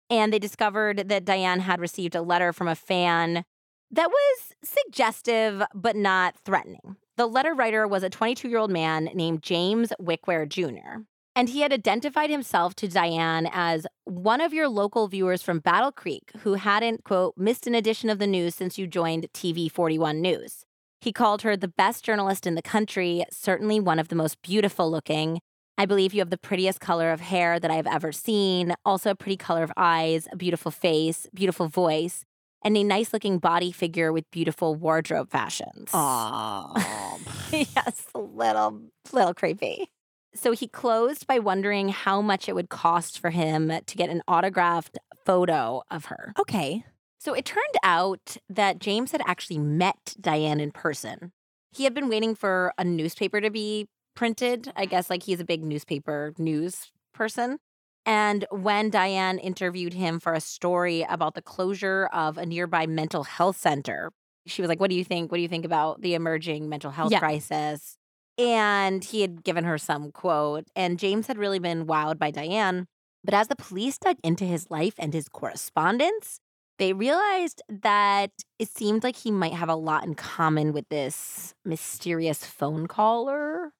And 0.09 0.31
they 0.31 0.39
discovered 0.39 1.09
that 1.09 1.25
Diane 1.25 1.61
had 1.61 1.79
received 1.79 2.15
a 2.15 2.21
letter 2.21 2.53
from 2.53 2.67
a 2.67 2.75
fan 2.75 3.43
that 3.91 4.09
was 4.09 4.53
suggestive 4.63 5.63
but 5.73 5.95
not 5.95 6.35
threatening. 6.43 6.97
The 7.17 7.27
letter 7.27 7.53
writer 7.53 7.87
was 7.87 8.03
a 8.03 8.09
22 8.09 8.49
year 8.49 8.57
old 8.57 8.71
man 8.71 9.09
named 9.13 9.41
James 9.41 9.93
Wickware 10.01 10.47
Jr. 10.47 11.03
And 11.35 11.49
he 11.49 11.61
had 11.61 11.73
identified 11.73 12.29
himself 12.29 12.75
to 12.75 12.87
Diane 12.87 13.49
as 13.51 13.85
one 14.05 14.39
of 14.39 14.53
your 14.53 14.69
local 14.69 15.07
viewers 15.07 15.41
from 15.41 15.59
Battle 15.59 15.91
Creek 15.91 16.31
who 16.39 16.53
hadn't, 16.53 17.03
quote, 17.03 17.33
missed 17.37 17.67
an 17.67 17.75
edition 17.75 18.09
of 18.09 18.19
the 18.19 18.27
news 18.27 18.55
since 18.55 18.77
you 18.77 18.87
joined 18.87 19.27
TV 19.33 19.69
41 19.69 20.21
News. 20.21 20.63
He 21.01 21.11
called 21.11 21.41
her 21.41 21.57
the 21.57 21.67
best 21.67 22.05
journalist 22.05 22.47
in 22.47 22.55
the 22.55 22.61
country, 22.61 23.25
certainly 23.31 23.79
one 23.79 23.99
of 23.99 24.07
the 24.07 24.15
most 24.15 24.41
beautiful 24.41 24.89
looking. 24.89 25.39
I 25.77 25.85
believe 25.85 26.13
you 26.13 26.21
have 26.21 26.29
the 26.29 26.37
prettiest 26.37 26.79
color 26.79 27.11
of 27.11 27.19
hair 27.19 27.59
that 27.59 27.69
I've 27.69 27.87
ever 27.87 28.11
seen, 28.11 28.73
also 28.85 29.11
a 29.11 29.15
pretty 29.15 29.35
color 29.35 29.63
of 29.63 29.73
eyes, 29.75 30.27
a 30.31 30.37
beautiful 30.37 30.71
face, 30.71 31.27
beautiful 31.33 31.67
voice, 31.67 32.23
and 32.63 32.77
a 32.77 32.83
nice 32.83 33.11
looking 33.11 33.39
body 33.39 33.71
figure 33.71 34.13
with 34.13 34.29
beautiful 34.31 34.75
wardrobe 34.75 35.29
fashions. 35.29 35.89
Aw. 35.93 37.17
yes, 37.51 38.07
a 38.15 38.19
little, 38.19 38.83
little 39.11 39.33
creepy. 39.33 39.89
So 40.33 40.53
he 40.53 40.67
closed 40.67 41.27
by 41.27 41.39
wondering 41.39 41.89
how 41.89 42.21
much 42.21 42.47
it 42.47 42.55
would 42.55 42.69
cost 42.69 43.19
for 43.19 43.29
him 43.29 43.71
to 43.85 43.97
get 43.97 44.09
an 44.09 44.21
autographed 44.27 44.97
photo 45.25 45.83
of 45.91 46.05
her. 46.05 46.33
okay. 46.39 46.85
So 47.19 47.33
it 47.33 47.43
turned 47.43 47.63
out 47.81 48.37
that 48.49 48.77
James 48.77 49.11
had 49.11 49.21
actually 49.25 49.57
met 49.57 50.15
Diane 50.21 50.59
in 50.59 50.71
person. 50.71 51.31
He 51.71 51.83
had 51.83 51.93
been 51.95 52.07
waiting 52.07 52.35
for 52.35 52.71
a 52.77 52.83
newspaper 52.83 53.41
to 53.41 53.49
be 53.49 53.87
printed. 54.15 54.71
I 54.75 54.85
guess 54.85 55.09
like 55.09 55.23
he's 55.23 55.39
a 55.39 55.45
big 55.45 55.63
newspaper 55.63 56.33
news 56.37 56.91
person. 57.13 57.57
And 58.05 58.45
when 58.51 58.89
Diane 58.91 59.39
interviewed 59.39 59.93
him 59.93 60.19
for 60.19 60.33
a 60.33 60.39
story 60.41 61.01
about 61.09 61.33
the 61.33 61.41
closure 61.41 62.07
of 62.13 62.37
a 62.37 62.45
nearby 62.45 62.85
mental 62.85 63.23
health 63.23 63.57
center, 63.57 64.11
she 64.45 64.61
was 64.61 64.69
like, 64.69 64.79
What 64.79 64.89
do 64.89 64.95
you 64.95 65.03
think? 65.03 65.31
What 65.31 65.37
do 65.37 65.41
you 65.41 65.47
think 65.47 65.65
about 65.65 66.01
the 66.01 66.13
emerging 66.13 66.69
mental 66.69 66.91
health 66.91 67.11
Yeah. 67.11 67.19
crisis? 67.19 67.97
And 68.37 69.03
he 69.03 69.21
had 69.21 69.43
given 69.43 69.63
her 69.63 69.77
some 69.77 70.11
quote. 70.11 70.65
And 70.75 70.99
James 70.99 71.27
had 71.27 71.37
really 71.37 71.59
been 71.59 71.87
wowed 71.87 72.19
by 72.19 72.31
Diane. 72.31 72.85
But 73.23 73.33
as 73.33 73.47
the 73.47 73.55
police 73.55 73.97
dug 73.97 74.17
into 74.23 74.45
his 74.45 74.69
life 74.69 74.93
and 74.99 75.13
his 75.13 75.27
correspondence, 75.29 76.39
they 76.77 76.93
realized 76.93 77.61
that 77.69 78.31
it 78.59 78.67
seemed 78.67 79.03
like 79.03 79.15
he 79.15 79.31
might 79.31 79.53
have 79.53 79.69
a 79.69 79.75
lot 79.75 80.03
in 80.03 80.13
common 80.13 80.73
with 80.73 80.87
this 80.89 81.55
mysterious 81.63 82.45
phone 82.45 82.85
caller. 82.85 83.71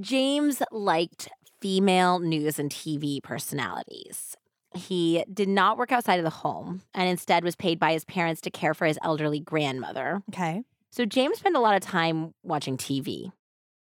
James 0.00 0.62
liked 0.72 1.28
female 1.60 2.18
news 2.18 2.58
and 2.58 2.70
TV 2.70 3.22
personalities. 3.22 4.36
He 4.74 5.24
did 5.32 5.48
not 5.48 5.78
work 5.78 5.92
outside 5.92 6.18
of 6.18 6.24
the 6.24 6.30
home 6.30 6.82
and 6.94 7.08
instead 7.08 7.44
was 7.44 7.54
paid 7.54 7.78
by 7.78 7.92
his 7.92 8.04
parents 8.04 8.40
to 8.42 8.50
care 8.50 8.74
for 8.74 8.86
his 8.86 8.98
elderly 9.02 9.38
grandmother. 9.38 10.22
Okay. 10.30 10.62
So 10.90 11.04
James 11.04 11.38
spent 11.38 11.56
a 11.56 11.60
lot 11.60 11.76
of 11.76 11.80
time 11.80 12.34
watching 12.42 12.76
TV. 12.76 13.32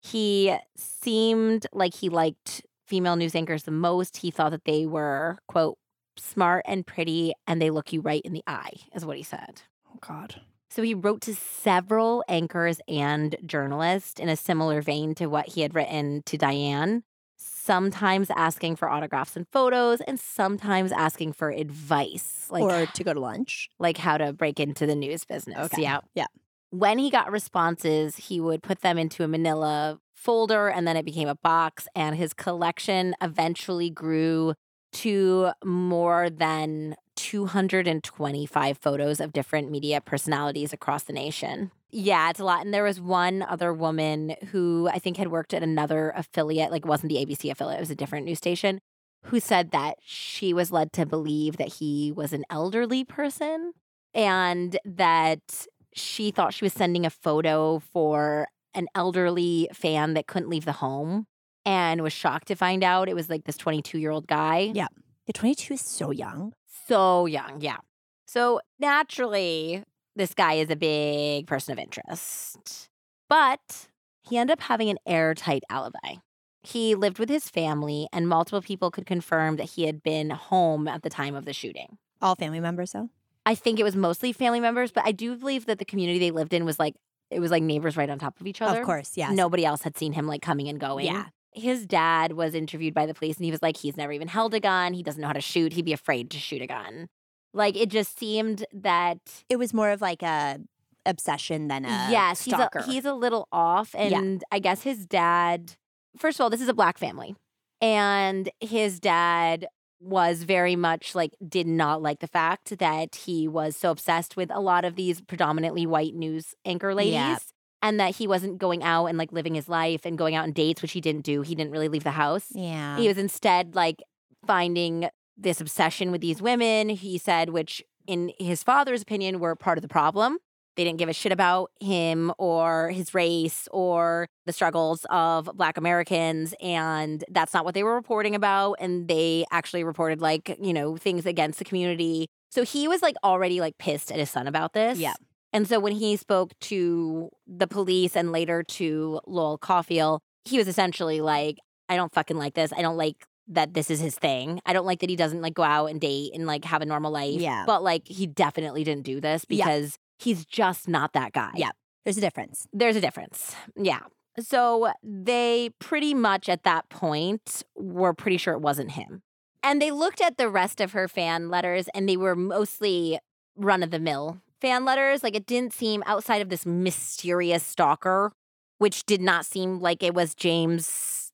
He 0.01 0.55
seemed 0.75 1.67
like 1.73 1.93
he 1.93 2.09
liked 2.09 2.63
female 2.87 3.15
news 3.15 3.35
anchors 3.35 3.63
the 3.63 3.71
most. 3.71 4.17
He 4.17 4.31
thought 4.31 4.51
that 4.51 4.65
they 4.65 4.85
were, 4.85 5.37
quote, 5.47 5.77
smart 6.17 6.65
and 6.67 6.85
pretty 6.85 7.33
and 7.47 7.61
they 7.61 7.69
look 7.69 7.93
you 7.93 8.01
right 8.01 8.21
in 8.23 8.33
the 8.33 8.43
eye, 8.47 8.73
is 8.95 9.05
what 9.05 9.17
he 9.17 9.23
said. 9.23 9.61
Oh, 9.91 9.99
God. 10.01 10.41
So 10.69 10.83
he 10.83 10.93
wrote 10.93 11.21
to 11.21 11.35
several 11.35 12.23
anchors 12.27 12.79
and 12.87 13.35
journalists 13.45 14.19
in 14.19 14.29
a 14.29 14.35
similar 14.35 14.81
vein 14.81 15.15
to 15.15 15.25
what 15.27 15.47
he 15.47 15.61
had 15.61 15.73
written 15.73 16.21
to 16.27 16.37
Diane, 16.37 17.03
sometimes 17.37 18.29
asking 18.35 18.75
for 18.75 18.89
autographs 18.89 19.35
and 19.35 19.47
photos 19.51 19.99
and 20.01 20.19
sometimes 20.19 20.91
asking 20.91 21.33
for 21.33 21.49
advice, 21.49 22.47
like 22.51 22.63
or 22.63 22.85
to 22.85 23.03
go 23.03 23.13
to 23.13 23.19
lunch. 23.19 23.69
like 23.79 23.97
how 23.97 24.17
to 24.17 24.31
break 24.31 24.59
into 24.59 24.85
the 24.85 24.95
news 24.95 25.25
business. 25.25 25.57
Okay. 25.57 25.81
Yeah. 25.81 26.01
Yeah. 26.13 26.27
When 26.71 26.99
he 26.99 27.09
got 27.09 27.31
responses, 27.31 28.15
he 28.15 28.39
would 28.39 28.61
put 28.61 28.81
them 28.81 28.99
into 28.99 29.23
a 29.23 29.27
manila 29.27 29.99
folder 30.13 30.67
and 30.69 30.87
then 30.87 30.97
it 30.97 31.05
became 31.05 31.27
a 31.27 31.35
box 31.35 31.87
and 31.95 32.15
his 32.15 32.33
collection 32.33 33.15
eventually 33.21 33.89
grew 33.89 34.53
to 34.91 35.51
more 35.63 36.29
than 36.29 36.95
225 37.19 38.77
photos 38.77 39.19
of 39.19 39.33
different 39.33 39.69
media 39.69 39.99
personalities 39.99 40.71
across 40.71 41.03
the 41.03 41.11
nation. 41.11 41.69
Yeah, 41.91 42.29
it's 42.29 42.39
a 42.39 42.45
lot. 42.45 42.63
And 42.63 42.73
there 42.73 42.83
was 42.83 43.01
one 43.01 43.41
other 43.41 43.73
woman 43.73 44.35
who 44.51 44.87
I 44.91 44.99
think 44.99 45.17
had 45.17 45.27
worked 45.27 45.53
at 45.53 45.61
another 45.61 46.13
affiliate, 46.15 46.71
like 46.71 46.85
wasn't 46.85 47.11
the 47.11 47.17
ABC 47.17 47.51
affiliate, 47.51 47.79
it 47.79 47.81
was 47.81 47.91
a 47.91 47.95
different 47.95 48.25
news 48.25 48.37
station, 48.37 48.79
who 49.25 49.39
said 49.41 49.71
that 49.71 49.97
she 50.01 50.53
was 50.53 50.71
led 50.71 50.93
to 50.93 51.05
believe 51.05 51.57
that 51.57 51.73
he 51.73 52.13
was 52.15 52.31
an 52.31 52.45
elderly 52.49 53.03
person 53.03 53.73
and 54.13 54.79
that 54.85 55.67
she 55.93 56.31
thought 56.31 56.53
she 56.53 56.63
was 56.63 56.73
sending 56.73 57.05
a 57.05 57.09
photo 57.09 57.79
for 57.79 58.47
an 58.73 58.87
elderly 58.95 59.67
fan 59.73 60.13
that 60.13 60.27
couldn't 60.27 60.49
leave 60.49 60.65
the 60.65 60.73
home 60.73 61.25
and 61.65 62.01
was 62.01 62.13
shocked 62.13 62.47
to 62.47 62.55
find 62.55 62.81
out 62.81 63.09
it 63.09 63.15
was 63.15 63.29
like 63.29 63.43
this 63.43 63.57
22 63.57 63.99
year 63.99 64.11
old 64.11 64.25
guy. 64.25 64.71
Yeah. 64.73 64.87
The 65.25 65.33
22 65.33 65.73
is 65.73 65.81
so 65.81 66.11
young. 66.11 66.53
So 66.89 67.27
young, 67.27 67.61
yeah. 67.61 67.77
So 68.25 68.59
naturally, 68.79 69.83
this 70.15 70.33
guy 70.33 70.53
is 70.53 70.69
a 70.69 70.75
big 70.75 71.47
person 71.47 71.71
of 71.71 71.79
interest. 71.79 72.89
But 73.29 73.87
he 74.23 74.37
ended 74.37 74.53
up 74.53 74.61
having 74.61 74.89
an 74.89 74.97
airtight 75.05 75.63
alibi. 75.69 76.15
He 76.63 76.95
lived 76.95 77.19
with 77.19 77.29
his 77.29 77.49
family, 77.49 78.07
and 78.11 78.27
multiple 78.27 78.61
people 78.61 78.91
could 78.91 79.05
confirm 79.05 79.55
that 79.57 79.71
he 79.71 79.85
had 79.85 80.03
been 80.03 80.31
home 80.31 80.87
at 80.87 81.03
the 81.03 81.09
time 81.09 81.35
of 81.35 81.45
the 81.45 81.53
shooting. 81.53 81.97
All 82.21 82.35
family 82.35 82.59
members, 82.59 82.91
though. 82.91 83.09
I 83.45 83.55
think 83.55 83.79
it 83.79 83.83
was 83.83 83.95
mostly 83.95 84.33
family 84.33 84.59
members, 84.59 84.91
but 84.91 85.05
I 85.05 85.11
do 85.11 85.37
believe 85.37 85.67
that 85.67 85.79
the 85.79 85.85
community 85.85 86.19
they 86.19 86.31
lived 86.31 86.53
in 86.53 86.65
was 86.65 86.77
like, 86.79 86.95
it 87.31 87.39
was 87.39 87.51
like 87.51 87.63
neighbors 87.63 87.95
right 87.95 88.09
on 88.09 88.19
top 88.19 88.39
of 88.41 88.47
each 88.47 88.61
other. 88.61 88.81
Of 88.81 88.85
course, 88.85 89.15
yeah. 89.15 89.31
Nobody 89.31 89.63
else 89.63 89.83
had 89.83 89.95
seen 89.95 90.13
him 90.13 90.27
like 90.27 90.41
coming 90.41 90.67
and 90.67 90.79
going. 90.79 91.05
Yeah. 91.05 91.25
His 91.59 91.85
dad 91.85 92.33
was 92.33 92.53
interviewed 92.55 92.93
by 92.93 93.05
the 93.05 93.13
police 93.13 93.37
and 93.37 93.45
he 93.45 93.51
was 93.51 93.61
like, 93.61 93.77
he's 93.77 93.97
never 93.97 94.11
even 94.11 94.27
held 94.27 94.53
a 94.53 94.59
gun. 94.59 94.93
He 94.93 95.03
doesn't 95.03 95.21
know 95.21 95.27
how 95.27 95.33
to 95.33 95.41
shoot. 95.41 95.73
He'd 95.73 95.85
be 95.85 95.93
afraid 95.93 96.31
to 96.31 96.37
shoot 96.37 96.61
a 96.61 96.67
gun. 96.67 97.07
Like 97.53 97.75
it 97.75 97.89
just 97.89 98.17
seemed 98.17 98.65
that 98.73 99.17
It 99.49 99.57
was 99.57 99.73
more 99.73 99.89
of 99.89 100.01
like 100.01 100.21
a 100.23 100.59
obsession 101.05 101.67
than 101.67 101.85
a 101.85 102.07
yes, 102.11 102.41
stalker. 102.41 102.79
he's 102.79 102.87
a, 102.87 102.91
he's 102.91 103.05
a 103.05 103.13
little 103.13 103.47
off. 103.51 103.93
Yeah. 103.93 104.19
And 104.19 104.43
I 104.51 104.59
guess 104.59 104.83
his 104.83 105.05
dad, 105.05 105.73
first 106.17 106.39
of 106.39 106.43
all, 106.43 106.49
this 106.49 106.61
is 106.61 106.67
a 106.67 106.73
black 106.73 106.97
family. 106.97 107.35
And 107.81 108.49
his 108.59 108.99
dad 108.99 109.67
was 110.01 110.43
very 110.43 110.75
much 110.75 111.15
like, 111.15 111.33
did 111.47 111.67
not 111.67 112.01
like 112.01 112.19
the 112.19 112.27
fact 112.27 112.77
that 112.79 113.15
he 113.15 113.47
was 113.47 113.75
so 113.75 113.91
obsessed 113.91 114.37
with 114.37 114.49
a 114.53 114.59
lot 114.59 114.85
of 114.85 114.95
these 114.95 115.21
predominantly 115.21 115.85
white 115.85 116.13
news 116.13 116.53
anchor 116.65 116.93
ladies. 116.93 117.13
Yeah. 117.13 117.37
And 117.81 117.99
that 117.99 118.15
he 118.15 118.27
wasn't 118.27 118.57
going 118.57 118.83
out 118.83 119.05
and 119.05 119.17
like 119.17 119.31
living 119.31 119.55
his 119.55 119.69
life 119.69 120.01
and 120.05 120.17
going 120.17 120.35
out 120.35 120.43
on 120.43 120.51
dates, 120.51 120.81
which 120.81 120.91
he 120.91 120.99
didn't 121.01 121.21
do. 121.23 121.41
He 121.41 121.55
didn't 121.55 121.71
really 121.71 121.87
leave 121.87 122.03
the 122.03 122.11
house. 122.11 122.47
yeah. 122.51 122.97
He 122.97 123.07
was 123.07 123.17
instead 123.17 123.73
like 123.73 124.03
finding 124.45 125.09
this 125.37 125.61
obsession 125.61 126.11
with 126.11 126.19
these 126.21 126.41
women, 126.41 126.89
he 126.89 127.17
said, 127.17 127.51
which 127.51 127.81
in 128.07 128.31
his 128.37 128.63
father's 128.63 129.01
opinion 129.01 129.39
were 129.39 129.55
part 129.55 129.77
of 129.77 129.81
the 129.81 129.87
problem. 129.87 130.37
They 130.75 130.83
didn't 130.83 130.99
give 130.99 131.09
a 131.09 131.13
shit 131.13 131.31
about 131.31 131.71
him 131.81 132.31
or 132.37 132.89
his 132.91 133.13
race 133.13 133.67
or 133.71 134.27
the 134.45 134.53
struggles 134.53 135.05
of 135.09 135.49
Black 135.55 135.77
Americans. 135.77 136.53
And 136.61 137.23
that's 137.29 137.53
not 137.53 137.65
what 137.65 137.73
they 137.73 137.83
were 137.83 137.95
reporting 137.95 138.33
about. 138.35 138.75
And 138.79 139.07
they 139.07 139.45
actually 139.51 139.83
reported 139.83 140.21
like, 140.21 140.57
you 140.61 140.73
know, 140.73 140.95
things 140.95 141.25
against 141.25 141.59
the 141.59 141.65
community. 141.65 142.27
So 142.51 142.63
he 142.63 142.87
was 142.87 143.01
like 143.01 143.15
already 143.23 143.59
like 143.59 143.77
pissed 143.77 144.11
at 144.11 144.19
his 144.19 144.29
son 144.29 144.47
about 144.47 144.73
this. 144.73 144.97
Yeah. 144.97 145.13
And 145.51 145.67
so 145.67 145.79
when 145.79 145.93
he 145.93 146.15
spoke 146.15 146.51
to 146.61 147.29
the 147.47 147.67
police 147.67 148.15
and 148.15 148.31
later 148.31 148.63
to 148.63 149.19
Lowell 149.25 149.57
Cauffiel, 149.57 150.21
he 150.45 150.57
was 150.57 150.67
essentially 150.67 151.21
like, 151.21 151.57
I 151.87 151.95
don't 151.95 152.13
fucking 152.13 152.37
like 152.37 152.53
this. 152.53 152.71
I 152.71 152.81
don't 152.81 152.97
like 152.97 153.25
that 153.47 153.73
this 153.73 153.89
is 153.89 153.99
his 153.99 154.15
thing. 154.15 154.61
I 154.65 154.73
don't 154.73 154.85
like 154.85 154.99
that 154.99 155.09
he 155.09 155.15
doesn't 155.15 155.41
like 155.41 155.55
go 155.55 155.63
out 155.63 155.87
and 155.87 155.99
date 155.99 156.31
and 156.35 156.45
like 156.45 156.65
have 156.65 156.83
a 156.83 156.85
normal 156.85 157.11
life. 157.11 157.41
Yeah. 157.41 157.63
But 157.65 157.81
like 157.81 158.07
he 158.07 158.27
definitely 158.27 158.83
didn't 158.83 159.03
do 159.05 159.19
this 159.19 159.43
Yeah. 159.49 159.65
because 159.65 159.97
he's 160.19 160.45
just 160.45 160.87
not 160.87 161.13
that 161.13 161.33
guy. 161.33 161.51
Yeah. 161.55 161.71
There's 162.05 162.17
a 162.17 162.21
difference. 162.21 162.67
There's 162.71 162.95
a 162.95 163.01
difference. 163.01 163.55
Yeah. 163.75 164.01
So 164.39 164.91
they 165.03 165.71
pretty 165.79 166.13
much 166.13 166.47
at 166.47 166.63
that 166.63 166.89
point 166.89 167.63
were 167.75 168.13
pretty 168.13 168.37
sure 168.37 168.53
it 168.53 168.61
wasn't 168.61 168.91
him. 168.91 169.23
And 169.63 169.81
they 169.81 169.91
looked 169.91 170.21
at 170.21 170.37
the 170.37 170.47
rest 170.47 170.79
of 170.79 170.91
her 170.93 171.07
fan 171.07 171.49
letters 171.49 171.89
and 171.95 172.07
they 172.07 172.15
were 172.17 172.35
mostly 172.35 173.19
run 173.57 173.81
of 173.83 173.89
the 173.91 173.99
mill 173.99 174.41
fan 174.61 174.85
letters. 174.85 175.23
Like 175.23 175.35
it 175.35 175.45
didn't 175.45 175.73
seem 175.73 176.03
outside 176.05 176.41
of 176.41 176.49
this 176.49 176.65
mysterious 176.65 177.63
stalker, 177.63 178.31
which 178.77 179.05
did 179.05 179.21
not 179.21 179.45
seem 179.45 179.79
like 179.79 180.03
it 180.03 180.13
was 180.13 180.35
James 180.35 181.31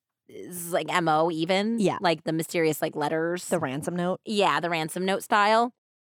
like 0.70 0.88
MO 1.04 1.30
even. 1.32 1.80
Yeah. 1.80 1.98
Like 2.02 2.24
the 2.24 2.34
mysterious 2.34 2.82
like 2.82 2.96
letters. 2.96 3.46
The 3.46 3.60
ransom 3.60 3.96
note. 3.96 4.20
Yeah, 4.26 4.60
the 4.60 4.70
ransom 4.70 5.06
note 5.06 5.24
style. 5.24 5.72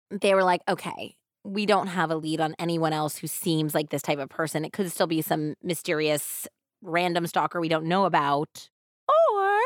They 0.10 0.34
were 0.34 0.44
like, 0.44 0.62
okay, 0.68 1.16
we 1.44 1.66
don't 1.66 1.88
have 1.88 2.12
a 2.12 2.16
lead 2.16 2.42
on 2.42 2.56
anyone 2.60 2.94
else 2.94 3.18
who 3.18 3.28
seems 3.28 3.74
like 3.74 3.90
this 3.90 4.02
type 4.02 4.20
of 4.20 4.30
person. 4.30 4.66
It 4.66 4.74
could 4.74 4.92
still 4.92 5.08
be 5.08 5.22
some 5.22 5.56
mysterious 5.64 6.48
random 6.82 7.28
stalker 7.28 7.60
we 7.60 7.70
don't 7.70 7.86
know 7.86 8.06
about. 8.06 8.70
Or 9.08 9.60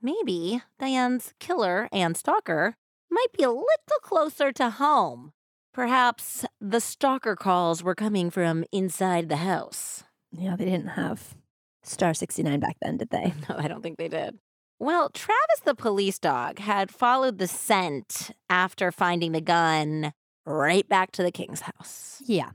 maybe 0.00 0.62
Diane's 0.78 1.34
killer 1.38 1.88
and 1.92 2.16
stalker 2.16 2.76
might 3.10 3.32
be 3.36 3.44
a 3.44 3.50
little 3.50 4.00
closer 4.02 4.52
to 4.52 4.70
home. 4.70 5.32
Perhaps 5.72 6.44
the 6.60 6.80
stalker 6.80 7.34
calls 7.34 7.82
were 7.82 7.94
coming 7.94 8.30
from 8.30 8.64
inside 8.72 9.28
the 9.28 9.36
house. 9.36 10.04
Yeah, 10.30 10.54
they 10.54 10.66
didn't 10.66 10.88
have 10.88 11.34
Star 11.82 12.12
69 12.12 12.60
back 12.60 12.76
then, 12.82 12.98
did 12.98 13.10
they? 13.10 13.32
No, 13.48 13.56
I 13.56 13.68
don't 13.68 13.82
think 13.82 13.96
they 13.96 14.08
did. 14.08 14.38
Well, 14.78 15.08
Travis 15.10 15.60
the 15.64 15.74
police 15.74 16.18
dog 16.18 16.58
had 16.58 16.90
followed 16.90 17.38
the 17.38 17.46
scent 17.46 18.32
after 18.50 18.92
finding 18.92 19.32
the 19.32 19.40
gun 19.40 20.12
right 20.44 20.86
back 20.88 21.12
to 21.12 21.22
the 21.22 21.30
King's 21.30 21.60
house. 21.60 22.22
Yeah. 22.26 22.50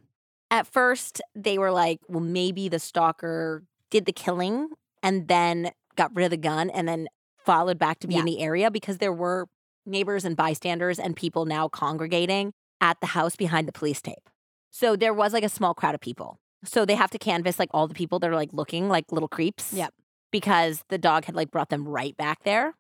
At 0.52 0.68
first, 0.68 1.22
they 1.36 1.58
were 1.58 1.72
like, 1.72 2.00
well, 2.08 2.20
maybe 2.20 2.70
the 2.70 2.80
stalker 2.80 3.64
did 3.90 4.06
the 4.06 4.12
killing 4.12 4.70
and 5.02 5.28
then 5.28 5.72
got 5.96 6.16
rid 6.16 6.26
of 6.26 6.32
the 6.32 6.38
gun 6.38 6.70
and 6.70 6.88
then 6.88 7.08
followed 7.38 7.80
back 7.80 8.00
to 8.00 8.08
be 8.08 8.16
in 8.16 8.26
the 8.26 8.42
area 8.42 8.70
because 8.70 8.98
there 8.98 9.14
were 9.14 9.48
neighbors 9.86 10.26
and 10.26 10.36
bystanders 10.36 11.00
and 11.00 11.16
people 11.16 11.46
now 11.46 11.68
congregating 11.68 12.54
at 12.82 13.00
the 13.02 13.08
house 13.08 13.36
behind 13.36 13.68
the 13.68 13.72
police 13.72 14.02
tape. 14.02 14.30
So 14.72 14.96
there 14.96 15.14
was 15.14 15.34
like 15.34 15.44
a 15.44 15.50
small 15.50 15.74
crowd 15.74 15.96
of 15.96 16.02
people. 16.02 16.40
So 16.64 16.86
they 16.86 16.96
have 16.96 17.12
to 17.12 17.18
canvass 17.20 17.60
like 17.60 17.70
all 17.72 17.88
the 17.88 17.94
people 17.94 18.20
that 18.20 18.30
are 18.30 18.36
like 18.36 18.50
looking 18.54 18.90
like 18.90 19.12
little 19.12 19.28
creeps. 19.30 19.74
Yep. 19.74 19.94
Because 20.32 20.84
the 20.90 20.98
dog 20.98 21.26
had 21.26 21.36
like 21.36 21.52
brought 21.52 21.70
them 21.70 21.88
right 21.88 22.16
back 22.18 22.44
there. 22.44 22.76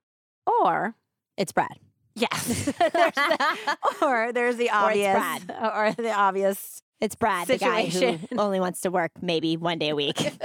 Or 0.45 0.95
It's 1.37 1.51
Brad. 1.51 1.77
yes. 2.15 2.47
there's 2.79 3.13
the, 3.15 3.77
or 4.01 4.31
there's 4.33 4.57
the 4.57 4.69
Or 4.69 4.91
it's 4.91 5.07
obvious 5.07 5.15
Brad. 5.45 5.51
or 5.73 5.91
the 6.03 6.11
obvious 6.11 6.81
It's 6.99 7.15
Brad, 7.15 7.47
the 7.47 7.57
guy 7.57 7.85
who 7.85 8.17
only 8.37 8.59
wants 8.59 8.81
to 8.81 8.89
work 8.91 9.11
maybe 9.21 9.55
one 9.57 9.79
day 9.79 9.89
a 9.89 9.95
week. 9.95 10.17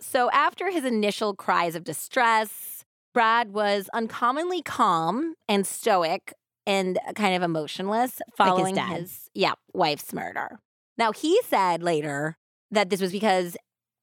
So 0.00 0.30
after 0.30 0.70
his 0.70 0.84
initial 0.84 1.34
cries 1.34 1.74
of 1.74 1.82
distress, 1.82 2.84
Brad 3.12 3.52
was 3.52 3.90
uncommonly 3.92 4.62
calm 4.62 5.34
and 5.48 5.66
stoic 5.66 6.34
and 6.68 6.98
uh, 7.08 7.12
kind 7.14 7.34
of 7.34 7.42
emotionless 7.42 8.20
following 8.36 8.76
dad. 8.76 9.00
his 9.00 9.30
yeah, 9.34 9.54
wife's 9.72 10.12
murder. 10.12 10.60
Now 10.96 11.10
he 11.10 11.40
said 11.42 11.82
later 11.82 12.36
that 12.70 12.90
this 12.90 13.00
was 13.00 13.10
because 13.10 13.56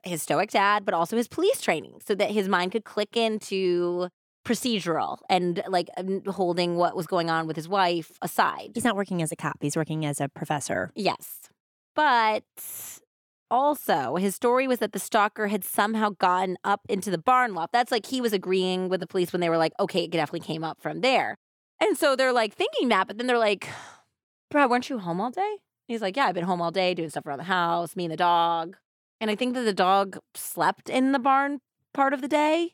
his 0.04 0.22
stoic 0.22 0.50
dad, 0.50 0.84
but 0.84 0.94
also 0.94 1.16
his 1.16 1.28
police 1.28 1.62
training, 1.62 2.02
so 2.06 2.16
that 2.16 2.32
his 2.32 2.50
mind 2.50 2.72
could 2.72 2.84
click 2.84 3.16
into 3.16 4.10
procedural 4.46 5.18
and 5.30 5.64
like 5.68 5.90
holding 6.28 6.76
what 6.76 6.96
was 6.96 7.08
going 7.08 7.30
on 7.30 7.48
with 7.48 7.56
his 7.56 7.70
wife 7.70 8.18
aside. 8.22 8.72
He's 8.74 8.84
not 8.84 8.96
working 8.96 9.22
as 9.22 9.32
a 9.32 9.36
cop, 9.36 9.58
he's 9.62 9.78
working 9.78 10.06
as 10.06 10.20
a 10.20 10.28
professor. 10.28 10.92
Yes. 10.96 11.50
But 11.96 12.44
also, 13.50 14.16
his 14.16 14.36
story 14.36 14.68
was 14.68 14.80
that 14.80 14.92
the 14.92 15.00
stalker 15.00 15.48
had 15.48 15.64
somehow 15.64 16.10
gotten 16.10 16.58
up 16.64 16.82
into 16.90 17.10
the 17.10 17.18
barn 17.18 17.54
loft. 17.54 17.74
That's 17.74 17.92
like 17.92 18.08
he 18.08 18.22
was 18.22 18.34
agreeing 18.34 18.90
with 18.90 19.00
the 19.00 19.08
police 19.08 19.32
when 19.32 19.40
they 19.40 19.50
were 19.50 19.58
like, 19.58 19.72
okay, 19.80 20.04
it 20.04 20.12
definitely 20.12 20.42
came 20.42 20.64
up 20.64 20.82
from 20.82 21.02
there. 21.02 21.38
And 21.81 21.97
so 21.97 22.15
they're 22.15 22.34
like 22.34 22.53
thinking 22.53 22.89
that, 22.89 23.07
but 23.07 23.18
then 23.18 23.27
they're 23.27 23.38
like, 23.38 23.68
Brad, 24.49 24.69
weren't 24.69 24.89
you 24.89 24.99
home 24.99 25.19
all 25.19 25.31
day? 25.31 25.57
He's 25.88 26.02
like, 26.02 26.15
yeah, 26.15 26.26
I've 26.26 26.35
been 26.35 26.45
home 26.45 26.61
all 26.61 26.72
day 26.72 26.93
doing 26.93 27.10
stuff 27.10 27.26
around 27.26 27.39
the 27.39 27.43
house, 27.43 27.95
me 27.95 28.06
and 28.06 28.11
the 28.11 28.18
dog. 28.18 28.77
And 29.22 29.30
I 29.30 29.35
think 29.35 29.53
that 29.53 29.64
the 29.64 29.73
dog 29.73 30.18
slept 30.34 30.89
in 30.89 31.11
the 31.11 31.19
barn 31.19 31.60
part 31.93 32.14
of 32.14 32.22
the 32.22 32.27
day. 32.27 32.72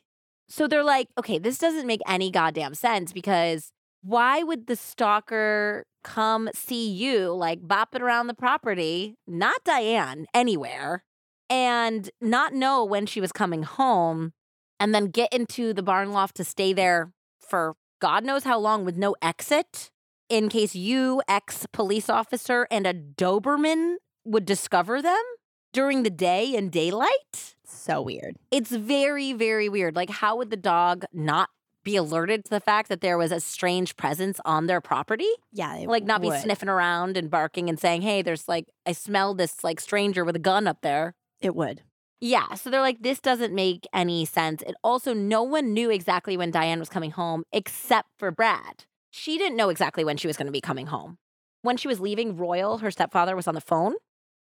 So 0.48 0.66
they're 0.66 0.84
like, 0.84 1.08
okay, 1.18 1.38
this 1.38 1.58
doesn't 1.58 1.86
make 1.86 2.00
any 2.06 2.30
goddamn 2.30 2.74
sense 2.74 3.12
because 3.12 3.72
why 4.02 4.42
would 4.42 4.66
the 4.66 4.76
stalker 4.76 5.84
come 6.02 6.50
see 6.54 6.90
you 6.90 7.32
like 7.32 7.60
bopping 7.62 8.00
around 8.00 8.26
the 8.26 8.34
property, 8.34 9.14
not 9.26 9.62
Diane, 9.64 10.26
anywhere, 10.34 11.04
and 11.48 12.10
not 12.20 12.54
know 12.54 12.84
when 12.84 13.06
she 13.06 13.20
was 13.20 13.32
coming 13.32 13.62
home 13.62 14.32
and 14.80 14.94
then 14.94 15.06
get 15.06 15.32
into 15.32 15.72
the 15.72 15.82
barn 15.82 16.12
loft 16.12 16.36
to 16.36 16.44
stay 16.44 16.72
there 16.72 17.12
for 17.38 17.76
God 18.02 18.24
knows 18.24 18.42
how 18.42 18.58
long 18.58 18.84
with 18.84 18.96
no 18.96 19.14
exit 19.22 19.92
in 20.28 20.48
case 20.48 20.74
you, 20.74 21.22
ex 21.28 21.66
police 21.72 22.10
officer, 22.10 22.66
and 22.68 22.84
a 22.84 22.92
Doberman 22.92 23.94
would 24.24 24.44
discover 24.44 25.00
them 25.00 25.22
during 25.72 26.02
the 26.02 26.10
day 26.10 26.56
and 26.56 26.72
daylight? 26.72 27.54
So 27.64 28.02
weird. 28.02 28.34
It's 28.50 28.72
very, 28.72 29.32
very 29.32 29.68
weird. 29.68 29.94
Like, 29.94 30.10
how 30.10 30.36
would 30.38 30.50
the 30.50 30.56
dog 30.56 31.04
not 31.12 31.50
be 31.84 31.94
alerted 31.94 32.44
to 32.46 32.50
the 32.50 32.58
fact 32.58 32.88
that 32.88 33.02
there 33.02 33.16
was 33.16 33.30
a 33.30 33.38
strange 33.38 33.96
presence 33.96 34.40
on 34.44 34.66
their 34.66 34.80
property? 34.80 35.30
Yeah. 35.52 35.84
Like, 35.86 36.02
not 36.02 36.22
be 36.22 36.36
sniffing 36.40 36.68
around 36.68 37.16
and 37.16 37.30
barking 37.30 37.68
and 37.68 37.78
saying, 37.78 38.02
hey, 38.02 38.20
there's 38.22 38.48
like, 38.48 38.66
I 38.84 38.92
smell 38.92 39.32
this 39.32 39.62
like 39.62 39.78
stranger 39.78 40.24
with 40.24 40.34
a 40.34 40.40
gun 40.40 40.66
up 40.66 40.78
there. 40.82 41.14
It 41.40 41.54
would. 41.54 41.82
Yeah. 42.22 42.54
So 42.54 42.70
they're 42.70 42.80
like, 42.80 43.02
this 43.02 43.18
doesn't 43.18 43.52
make 43.52 43.84
any 43.92 44.24
sense. 44.24 44.62
And 44.62 44.76
also, 44.84 45.12
no 45.12 45.42
one 45.42 45.74
knew 45.74 45.90
exactly 45.90 46.36
when 46.36 46.52
Diane 46.52 46.78
was 46.78 46.88
coming 46.88 47.10
home 47.10 47.42
except 47.52 48.10
for 48.16 48.30
Brad. 48.30 48.84
She 49.10 49.38
didn't 49.38 49.56
know 49.56 49.70
exactly 49.70 50.04
when 50.04 50.16
she 50.16 50.28
was 50.28 50.36
going 50.36 50.46
to 50.46 50.52
be 50.52 50.60
coming 50.60 50.86
home. 50.86 51.18
When 51.62 51.76
she 51.76 51.88
was 51.88 51.98
leaving, 51.98 52.36
Royal, 52.36 52.78
her 52.78 52.92
stepfather, 52.92 53.34
was 53.34 53.48
on 53.48 53.56
the 53.56 53.60
phone. 53.60 53.94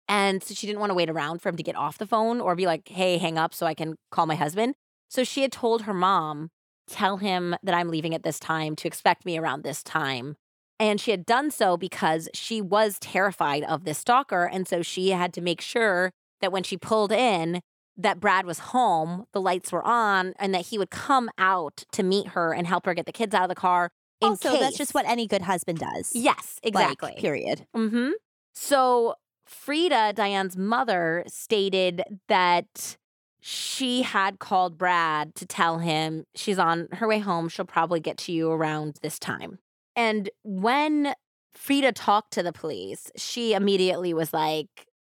And 0.07 0.41
so 0.41 0.53
she 0.53 0.67
didn't 0.67 0.79
want 0.79 0.91
to 0.91 0.95
wait 0.95 1.09
around 1.09 1.41
for 1.41 1.49
him 1.49 1.57
to 1.57 1.63
get 1.63 1.75
off 1.75 1.97
the 1.97 2.07
phone 2.07 2.39
or 2.39 2.55
be 2.55 2.65
like, 2.65 2.87
hey, 2.87 3.17
hang 3.17 3.37
up 3.37 3.53
so 3.53 3.65
I 3.65 3.73
can 3.73 3.95
call 4.09 4.25
my 4.25 4.35
husband. 4.35 4.75
So 5.09 5.25
she 5.25 5.41
had 5.41 5.51
told 5.51 5.81
her 5.81 5.93
mom, 5.93 6.51
tell 6.87 7.17
him 7.17 7.57
that 7.61 7.75
I'm 7.75 7.89
leaving 7.89 8.15
at 8.15 8.23
this 8.23 8.39
time 8.39 8.77
to 8.77 8.87
expect 8.87 9.25
me 9.25 9.37
around 9.37 9.63
this 9.63 9.83
time. 9.83 10.37
And 10.79 11.01
she 11.01 11.11
had 11.11 11.25
done 11.25 11.51
so 11.51 11.75
because 11.75 12.29
she 12.33 12.61
was 12.61 12.99
terrified 12.99 13.63
of 13.63 13.83
this 13.83 13.97
stalker. 13.97 14.45
And 14.45 14.65
so 14.65 14.81
she 14.81 15.09
had 15.09 15.33
to 15.33 15.41
make 15.41 15.59
sure 15.59 16.13
that 16.45 16.51
when 16.51 16.61
she 16.61 16.77
pulled 16.77 17.11
in, 17.11 17.59
that 17.97 18.19
Brad 18.19 18.45
was 18.45 18.59
home, 18.59 19.25
the 19.33 19.41
lights 19.41 19.71
were 19.71 19.83
on, 19.83 20.33
and 20.37 20.53
that 20.53 20.67
he 20.67 20.77
would 20.77 20.91
come 20.91 21.27
out 21.39 21.85
to 21.93 22.03
meet 22.03 22.27
her 22.29 22.53
and 22.53 22.67
help 22.67 22.85
her 22.85 22.93
get 22.93 23.07
the 23.07 23.11
kids 23.11 23.33
out 23.33 23.41
of 23.41 23.49
the 23.49 23.55
car. 23.55 23.89
Also, 24.21 24.51
case. 24.51 24.59
that's 24.59 24.77
just 24.77 24.93
what 24.93 25.07
any 25.07 25.25
good 25.25 25.41
husband 25.41 25.79
does. 25.79 26.11
Yes, 26.13 26.59
Like, 26.63 26.73
exactly. 26.73 27.15
period. 27.17 27.65
Mm-hmm. 27.75 28.11
So 28.53 29.15
Frida, 29.47 30.13
Diane's 30.13 30.55
mother, 30.55 31.23
stated 31.27 32.03
that 32.27 32.97
she 33.41 34.03
had 34.03 34.37
called 34.37 34.77
Brad 34.77 35.33
to 35.35 35.47
tell 35.47 35.79
him 35.79 36.25
she's 36.35 36.59
on 36.59 36.87
her 36.91 37.07
way 37.07 37.19
home. 37.19 37.49
She'll 37.49 37.65
probably 37.65 37.99
get 37.99 38.17
to 38.19 38.31
you 38.31 38.51
around 38.51 38.97
this 39.01 39.17
time. 39.17 39.57
And 39.95 40.29
when 40.43 41.15
Frida 41.55 41.93
talked 41.93 42.33
to 42.33 42.43
the 42.43 42.53
police, 42.53 43.11
she 43.15 43.53
immediately 43.53 44.13
was 44.13 44.31
like, 44.31 44.67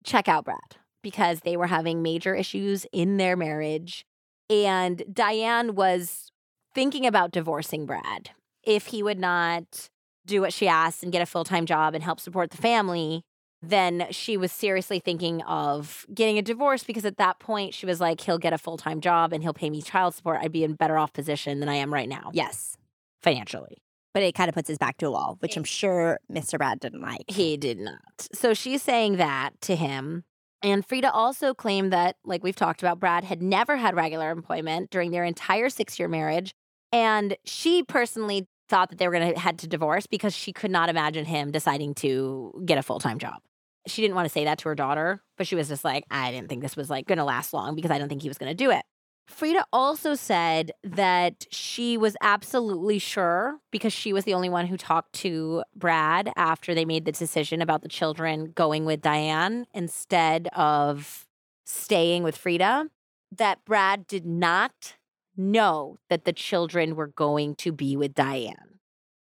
check 0.04 0.28
out 0.28 0.46
Brad 0.46 0.58
because 1.02 1.42
they 1.42 1.58
were 1.58 1.68
having 1.68 2.02
major 2.02 2.36
issues 2.36 2.86
in 2.92 3.18
their 3.18 3.36
marriage. 3.36 4.06
And 4.50 5.04
Diane 5.12 5.76
was 5.76 6.32
thinking 6.74 7.06
about 7.06 7.32
divorcing 7.32 7.86
Brad 7.86 8.32
if 8.64 8.88
he 8.88 9.02
would 9.04 9.20
not 9.20 9.90
do 10.26 10.42
what 10.42 10.54
she 10.54 10.68
asked 10.68 11.02
and 11.04 11.12
get 11.12 11.22
a 11.22 11.26
full 11.26 11.44
time 11.44 11.66
job 11.66 11.96
and 11.96 12.04
help 12.04 12.20
support 12.20 12.52
the 12.52 12.58
family, 12.58 13.24
then 13.62 14.06
she 14.12 14.38
was 14.38 14.52
seriously 14.52 15.00
thinking 15.00 15.42
of 15.44 16.06
getting 16.14 16.38
a 16.38 16.42
divorce 16.42 16.84
because 16.84 17.06
at 17.06 17.18
that 17.18 17.40
point 17.40 17.74
she 17.74 17.86
was 17.86 18.00
like, 18.00 18.22
he'll 18.22 18.38
get 18.38 18.54
a 18.54 18.58
full 18.58 18.78
time 18.78 19.02
job 19.02 19.34
and 19.34 19.44
he'll 19.44 19.54
pay 19.54 19.70
me 19.70 19.82
child 19.82 20.14
support. 20.16 20.40
I'd 20.42 20.52
be 20.52 20.64
in 20.64 20.72
a 20.72 20.76
better 20.76 20.98
off 20.98 21.14
position 21.14 21.60
than 21.60 21.70
I 21.70 21.76
am 21.76 21.94
right 21.94 22.08
now 22.10 22.32
Yes. 22.34 22.78
financially. 23.22 23.78
But 24.14 24.24
it 24.24 24.34
kind 24.34 24.50
of 24.50 24.56
puts 24.56 24.68
his 24.68 24.78
back 24.80 24.98
to 24.98 25.08
a 25.08 25.12
wall, 25.12 25.38
which 25.40 25.56
I'm 25.56 25.64
sure 25.64 26.20
Mr. 26.32 26.58
Brad 26.58 26.80
didn't 26.80 27.02
like. 27.02 27.26
He 27.28 27.58
did 27.58 27.78
not. 27.80 28.28
So 28.34 28.54
she's 28.56 28.82
saying 28.82 29.18
that 29.18 29.52
to 29.62 29.76
him. 29.76 30.24
And 30.61 30.86
Frida 30.86 31.11
also 31.11 31.53
claimed 31.53 31.94
that, 31.94 32.18
like 32.26 32.44
we've 32.44 32.56
talked 32.56 32.81
about, 32.81 32.99
Brad 32.99 33.23
had 33.23 33.41
never 33.41 33.77
had 33.77 33.95
regular 33.95 34.30
employment 34.31 34.90
during 34.90 35.11
their 35.11 35.23
entire 35.23 35.69
six 35.69 35.98
year 35.98 36.07
marriage. 36.07 36.53
And 36.91 37.38
she 37.45 37.84
personally 37.84 38.48
thought 38.68 38.90
that 38.90 38.99
they 38.99 39.07
were 39.07 39.14
going 39.14 39.34
to 39.34 39.40
head 39.40 39.60
to 39.60 39.68
divorce 39.68 40.06
because 40.07 40.36
she 40.36 40.53
could 40.53 40.72
not 40.72 40.90
imagine 40.90 41.26
him 41.26 41.52
deciding 41.52 41.95
to 41.95 42.61
get 42.65 42.77
a 42.77 42.84
full 42.84 42.99
time 42.99 43.19
job. 43.19 43.41
She 43.88 44.02
didn't 44.02 44.15
want 44.15 44.26
to 44.26 44.31
say 44.31 44.44
that 44.44 44.60
to 44.60 44.69
her 44.69 44.76
daughter, 44.76 45.23
but 45.38 45.48
she 45.48 45.56
was 45.56 45.69
just 45.69 45.84
like, 45.86 46.03
I 46.11 46.31
didn't 46.31 46.49
think 46.49 46.61
this 46.61 46.76
was 46.76 46.90
like 46.90 47.07
going 47.07 47.18
to 47.18 47.23
last 47.23 47.53
long 47.53 47.76
because 47.76 47.91
I 47.91 47.98
don't 47.98 48.10
think 48.10 48.22
he 48.22 48.27
was 48.27 48.38
going 48.38 48.52
to 48.52 48.56
do 48.56 48.69
it. 48.72 48.84
Frida 49.30 49.66
also 49.72 50.16
said 50.16 50.72
that 50.84 51.46
she 51.52 51.98
was 51.98 52.18
absolutely 52.20 52.98
sure 52.98 53.60
because 53.72 53.94
she 53.94 54.12
was 54.12 54.26
the 54.26 54.34
only 54.34 54.50
one 54.50 54.66
who 54.66 54.76
talked 54.76 55.14
to 55.14 55.64
Brad 55.76 56.32
after 56.36 56.74
they 56.74 56.84
made 56.84 57.06
the 57.06 57.12
decision 57.12 57.62
about 57.62 57.84
the 57.84 57.88
children 57.88 58.52
going 58.52 58.86
with 58.86 59.02
Diane 59.02 59.68
instead 59.74 60.48
of 60.56 61.28
staying 61.64 62.24
with 62.24 62.36
Frida, 62.36 62.90
that 63.32 63.64
Brad 63.66 64.08
did 64.08 64.26
not 64.26 64.96
know 65.38 66.00
that 66.10 66.26
the 66.26 66.34
children 66.34 66.96
were 66.96 67.08
going 67.08 67.56
to 67.56 67.72
be 67.72 67.96
with 67.96 68.16
Diane 68.16 68.80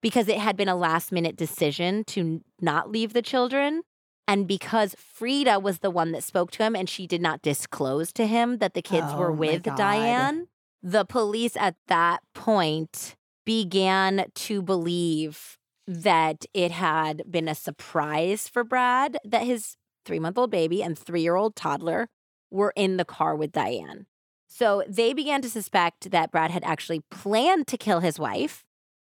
because 0.02 0.28
it 0.30 0.38
had 0.38 0.56
been 0.56 0.70
a 0.70 0.76
last 0.76 1.12
minute 1.12 1.36
decision 1.36 2.04
to 2.06 2.42
not 2.62 2.92
leave 2.92 3.14
the 3.14 3.22
children. 3.24 3.82
And 4.28 4.46
because 4.46 4.96
Frida 4.96 5.60
was 5.60 5.80
the 5.80 5.90
one 5.90 6.12
that 6.12 6.24
spoke 6.24 6.52
to 6.52 6.64
him 6.64 6.76
and 6.76 6.90
she 6.90 7.08
did 7.08 7.22
not 7.22 7.42
disclose 7.42 8.12
to 8.14 8.28
him 8.28 8.58
that 8.58 8.74
the 8.74 8.82
kids 8.82 9.08
Oh 9.12 9.18
were 9.18 9.32
with 9.32 9.64
Diane, 9.64 10.48
the 10.84 11.06
police 11.06 11.56
at 11.56 11.76
that 11.88 12.22
point 12.34 13.16
began 13.46 14.26
to 14.36 14.62
believe 14.62 15.58
that 15.88 16.46
it 16.54 16.72
had 16.72 17.24
been 17.32 17.48
a 17.48 17.56
surprise 17.56 18.50
for 18.50 18.66
Brad 18.66 19.18
that 19.24 19.44
his 19.44 19.78
three 20.06 20.20
month 20.20 20.38
old 20.38 20.52
baby 20.52 20.84
and 20.84 21.00
three 21.00 21.22
year 21.22 21.36
old 21.36 21.56
toddler 21.56 22.10
were 22.52 22.74
in 22.76 22.98
the 22.98 23.06
car 23.06 23.36
with 23.36 23.54
Diane. 23.54 24.06
So 24.48 24.84
they 24.88 25.14
began 25.14 25.42
to 25.42 25.50
suspect 25.50 26.12
that 26.12 26.32
Brad 26.32 26.52
had 26.52 26.64
actually 26.64 27.02
planned 27.12 27.68
to 27.68 27.78
kill 27.78 28.02
his 28.02 28.20
wife 28.20 28.66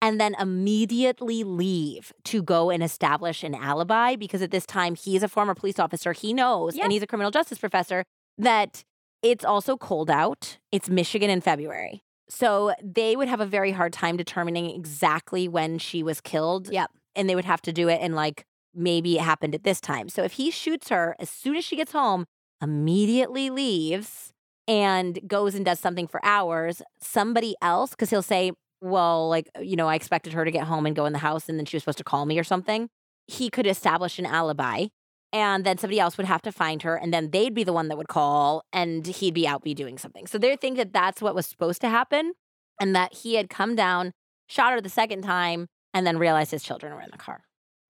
and 0.02 0.20
then 0.20 0.36
immediately 0.40 1.44
leave 1.44 2.12
to 2.26 2.42
go 2.42 2.70
and 2.70 2.82
establish 2.84 3.44
an 3.44 3.54
alibi 3.54 4.16
because 4.16 4.42
at 4.42 4.52
this 4.52 4.66
time 4.66 4.96
he's 4.96 5.22
a 5.24 5.28
former 5.28 5.54
police 5.54 5.80
officer. 5.80 6.12
He 6.14 6.34
knows, 6.34 6.76
Yeah. 6.76 6.84
and 6.84 6.92
he's 6.92 7.04
a 7.04 7.08
criminal 7.08 7.32
justice 7.32 7.60
professor, 7.60 8.04
that 8.38 8.84
it's 9.22 9.46
also 9.46 9.78
cold 9.78 10.10
out. 10.10 10.58
It's 10.72 10.90
Michigan 10.90 11.30
in 11.30 11.42
February. 11.42 12.02
So 12.30 12.74
they 12.82 13.16
would 13.16 13.28
have 13.28 13.42
a 13.42 13.46
very 13.46 13.72
hard 13.72 13.94
time 13.94 14.18
determining 14.18 14.70
exactly 14.72 15.48
when 15.48 15.78
she 15.78 16.02
was 16.02 16.22
killed. 16.22 16.70
Yep. 16.72 16.90
And 17.16 17.30
they 17.30 17.36
would 17.36 17.46
have 17.46 17.62
to 17.64 17.74
do 17.74 17.90
it 17.90 18.02
in 18.02 18.16
like 18.16 18.46
maybe 18.74 19.18
it 19.18 19.22
happened 19.22 19.54
at 19.54 19.64
this 19.64 19.82
time. 19.82 20.08
So 20.10 20.24
if 20.24 20.34
he 20.34 20.50
shoots 20.50 20.90
her 20.90 21.16
as 21.20 21.30
soon 21.30 21.56
as 21.58 21.66
she 21.66 21.76
gets 21.76 21.92
home, 21.92 22.26
immediately 22.62 23.50
leaves 23.50 24.32
and 24.68 25.20
goes 25.28 25.56
and 25.56 25.66
does 25.66 25.80
something 25.80 26.08
for 26.08 26.24
hours, 26.24 26.82
somebody 27.02 27.56
else, 27.62 27.92
because 27.92 28.10
he'll 28.12 28.22
say, 28.22 28.54
well, 28.82 29.30
like, 29.30 29.50
uh, 29.58 29.62
you 29.62 29.76
know, 29.76 29.88
I 29.88 29.96
expected 29.96 30.34
her 30.34 30.44
to 30.44 30.52
get 30.52 30.66
home 30.66 30.86
and 30.86 30.96
go 30.96 31.06
in 31.06 31.14
the 31.14 31.20
house 31.20 31.48
and 31.48 31.58
then 31.58 31.66
she 31.66 31.76
was 31.76 31.84
supposed 31.84 32.00
to 32.00 32.04
call 32.04 32.26
me 32.26 32.40
or 32.40 32.44
something. 32.44 32.90
He 33.28 33.50
could 33.50 33.68
establish 33.68 34.20
an 34.20 34.26
alibi 34.26 34.88
and 35.32 35.64
then 35.64 35.78
somebody 35.78 36.00
else 36.00 36.18
would 36.18 36.26
have 36.26 36.42
to 36.42 36.52
find 36.52 36.82
her 36.82 36.96
and 36.96 37.14
then 37.14 37.30
they'd 37.30 37.54
be 37.54 37.64
the 37.64 37.74
one 37.74 37.88
that 37.88 37.98
would 37.98 38.08
call 38.08 38.64
and 38.74 39.06
he'd 39.06 39.34
be 39.34 39.48
out 39.48 39.64
be 39.64 39.74
doing 39.74 39.98
something. 39.98 40.28
So 40.28 40.38
they 40.38 40.56
think 40.56 40.78
that 40.78 40.92
that's 40.92 41.22
what 41.22 41.36
was 41.36 41.46
supposed 41.46 41.80
to 41.82 41.90
happen 41.90 42.34
and 42.80 42.96
that 42.96 43.14
he 43.14 43.36
had 43.36 43.50
come 43.50 43.76
down, 43.76 44.12
shot 44.48 44.74
her 44.74 44.82
the 44.82 44.90
second 44.90 45.22
time 45.22 45.68
and 45.94 46.06
then 46.06 46.18
realized 46.18 46.52
his 46.52 46.64
children 46.64 46.94
were 46.94 47.02
in 47.02 47.12
the 47.12 47.18
car. 47.18 47.44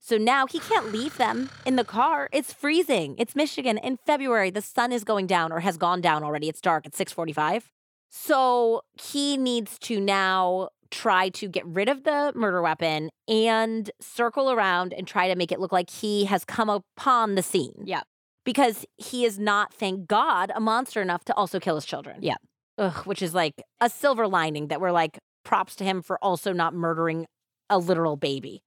So 0.03 0.17
now 0.17 0.47
he 0.47 0.59
can't 0.59 0.91
leave 0.91 1.17
them 1.17 1.51
in 1.63 1.75
the 1.75 1.83
car. 1.83 2.27
It's 2.33 2.51
freezing. 2.51 3.15
It's 3.19 3.35
Michigan 3.35 3.77
in 3.77 3.97
February. 3.97 4.49
The 4.49 4.61
sun 4.61 4.91
is 4.91 5.03
going 5.03 5.27
down 5.27 5.51
or 5.51 5.59
has 5.59 5.77
gone 5.77 6.01
down 6.01 6.23
already. 6.23 6.49
It's 6.49 6.59
dark. 6.59 6.87
It's 6.87 6.97
6:45. 6.97 7.69
So 8.09 8.81
he 8.99 9.37
needs 9.37 9.77
to 9.79 10.01
now 10.01 10.69
try 10.91 11.29
to 11.29 11.47
get 11.47 11.65
rid 11.65 11.89
of 11.89 12.03
the 12.03 12.31
murder 12.35 12.61
weapon 12.61 13.09
and 13.27 13.89
circle 13.99 14.51
around 14.51 14.93
and 14.93 15.07
try 15.07 15.27
to 15.27 15.35
make 15.35 15.51
it 15.51 15.59
look 15.59 15.71
like 15.71 15.89
he 15.89 16.25
has 16.25 16.45
come 16.45 16.69
upon 16.69 17.35
the 17.35 17.41
scene. 17.43 17.83
Yep. 17.85 18.03
Because 18.43 18.85
he 18.97 19.25
is 19.25 19.39
not, 19.39 19.73
thank 19.73 20.07
God, 20.07 20.51
a 20.53 20.59
monster 20.59 21.01
enough 21.01 21.23
to 21.25 21.35
also 21.35 21.59
kill 21.59 21.75
his 21.75 21.85
children. 21.85 22.17
Yep. 22.21 22.37
Ugh, 22.77 23.05
which 23.05 23.21
is 23.21 23.33
like 23.33 23.53
a 23.79 23.89
silver 23.89 24.27
lining 24.27 24.67
that 24.67 24.81
we're 24.81 24.91
like, 24.91 25.17
props 25.43 25.75
to 25.77 25.83
him 25.83 26.01
for 26.01 26.17
also 26.23 26.53
not 26.53 26.73
murdering 26.73 27.25
a 27.69 27.77
literal 27.77 28.15
baby. 28.15 28.61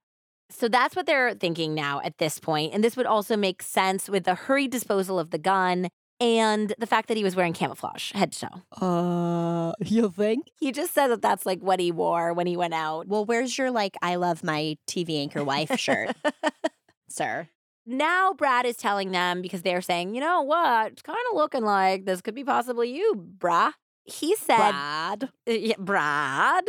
So 0.51 0.69
that's 0.69 0.95
what 0.95 1.07
they're 1.07 1.35
thinking 1.35 1.75
now 1.75 2.01
at 2.05 2.19
this 2.19 2.39
point. 2.39 2.75
And 2.75 2.85
this 2.85 2.97
would 2.97 3.07
also 3.07 3.37
make 3.37 3.63
sense 3.63 4.09
with 4.09 4.25
the 4.25 4.35
hurried 4.35 4.71
disposal 4.71 5.19
of 5.19 5.31
the 5.31 5.39
gun 5.39 5.89
and 6.21 6.75
the 6.79 6.87
fact 6.87 7.09
that 7.09 7.17
he 7.17 7.25
was 7.25 7.37
wearing 7.37 7.53
camouflage 7.53 8.13
head 8.13 8.33
to 8.33 8.49
toe. 8.49 8.87
Uh, 8.87 9.73
you 9.85 10.11
think? 10.11 10.51
He 10.59 10.73
just 10.73 10.95
said 10.95 11.09
that 11.09 11.23
that's 11.23 11.47
like 11.47 11.61
what 11.61 11.81
he 11.81 11.93
wore 11.93 12.33
when 12.33 12.47
he 12.47 12.57
went 12.57 12.75
out. 12.75 13.09
Well, 13.09 13.25
where's 13.25 13.57
your 13.57 13.71
like 13.71 13.97
I 14.03 14.17
love 14.17 14.45
my 14.45 14.77
TV 14.87 15.21
anchor 15.21 15.45
wife 15.45 15.79
shirt, 15.79 16.17
sir? 17.09 17.49
now 17.87 18.33
Brad 18.33 18.65
is 18.65 18.77
telling 18.77 19.11
them 19.11 19.43
because 19.43 19.63
they're 19.63 19.83
saying, 19.83 20.15
you 20.15 20.21
know 20.21 20.43
what, 20.43 20.93
it's 20.93 21.03
kind 21.03 21.19
of 21.31 21.37
looking 21.37 21.65
like 21.65 22.07
this 22.07 22.21
could 22.21 22.35
be 22.35 22.45
possibly 22.45 22.95
you, 22.95 23.15
brah. 23.39 23.73
He 24.05 24.37
said, 24.37 24.57
Brad. 24.57 25.25
Uh, 25.25 25.53
yeah, 25.53 25.77
Brad, 25.79 26.65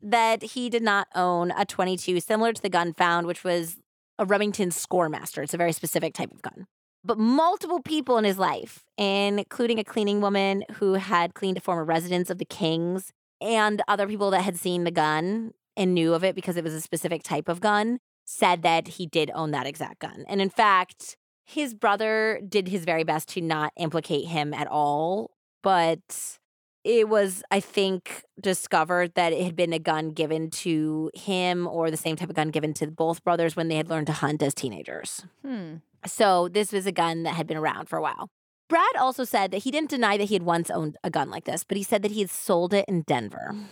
that 0.00 0.42
he 0.42 0.68
did 0.68 0.82
not 0.82 1.06
own 1.14 1.52
a 1.52 1.64
22 1.64 2.20
similar 2.20 2.52
to 2.52 2.60
the 2.60 2.68
gun 2.68 2.92
found, 2.92 3.26
which 3.26 3.44
was 3.44 3.76
a 4.18 4.24
Remington 4.24 4.70
Scoremaster. 4.70 5.42
It's 5.42 5.54
a 5.54 5.58
very 5.58 5.72
specific 5.72 6.14
type 6.14 6.32
of 6.32 6.42
gun. 6.42 6.66
But 7.04 7.18
multiple 7.18 7.80
people 7.80 8.16
in 8.16 8.24
his 8.24 8.38
life, 8.38 8.84
including 8.96 9.78
a 9.78 9.84
cleaning 9.84 10.20
woman 10.20 10.64
who 10.74 10.94
had 10.94 11.34
cleaned 11.34 11.58
a 11.58 11.60
former 11.60 11.84
residence 11.84 12.30
of 12.30 12.38
the 12.38 12.44
Kings, 12.44 13.12
and 13.40 13.82
other 13.88 14.06
people 14.06 14.30
that 14.30 14.42
had 14.42 14.56
seen 14.56 14.84
the 14.84 14.92
gun 14.92 15.52
and 15.76 15.94
knew 15.94 16.14
of 16.14 16.22
it 16.22 16.34
because 16.34 16.56
it 16.56 16.62
was 16.62 16.74
a 16.74 16.80
specific 16.80 17.22
type 17.22 17.48
of 17.48 17.60
gun, 17.60 17.98
said 18.24 18.62
that 18.62 18.86
he 18.86 19.06
did 19.06 19.30
own 19.34 19.50
that 19.50 19.66
exact 19.66 19.98
gun. 19.98 20.24
And 20.28 20.40
in 20.40 20.48
fact, 20.48 21.16
his 21.44 21.74
brother 21.74 22.40
did 22.48 22.68
his 22.68 22.84
very 22.84 23.02
best 23.02 23.28
to 23.30 23.40
not 23.40 23.72
implicate 23.76 24.26
him 24.26 24.54
at 24.54 24.68
all, 24.68 25.32
but 25.62 26.38
it 26.84 27.08
was, 27.08 27.42
I 27.50 27.60
think, 27.60 28.24
discovered 28.40 29.14
that 29.14 29.32
it 29.32 29.42
had 29.42 29.56
been 29.56 29.72
a 29.72 29.78
gun 29.78 30.10
given 30.12 30.50
to 30.50 31.10
him 31.14 31.66
or 31.66 31.90
the 31.90 31.96
same 31.96 32.16
type 32.16 32.28
of 32.28 32.36
gun 32.36 32.50
given 32.50 32.74
to 32.74 32.86
both 32.88 33.24
brothers 33.24 33.56
when 33.56 33.68
they 33.68 33.76
had 33.76 33.88
learned 33.88 34.06
to 34.08 34.12
hunt 34.12 34.42
as 34.42 34.54
teenagers. 34.54 35.24
Hmm. 35.44 35.76
So 36.06 36.48
this 36.48 36.72
was 36.72 36.86
a 36.86 36.92
gun 36.92 37.22
that 37.24 37.34
had 37.34 37.46
been 37.46 37.56
around 37.56 37.88
for 37.88 37.96
a 37.98 38.02
while. 38.02 38.28
Brad 38.68 38.96
also 38.98 39.24
said 39.24 39.50
that 39.50 39.64
he 39.64 39.70
didn't 39.70 39.90
deny 39.90 40.16
that 40.16 40.24
he 40.28 40.34
had 40.34 40.42
once 40.44 40.70
owned 40.70 40.96
a 41.04 41.10
gun 41.10 41.30
like 41.30 41.44
this, 41.44 41.62
but 41.64 41.76
he 41.76 41.82
said 41.82 42.02
that 42.02 42.12
he 42.12 42.20
had 42.20 42.30
sold 42.30 42.72
it 42.72 42.86
in 42.88 43.02
Denver. 43.02 43.50
Mm. 43.52 43.64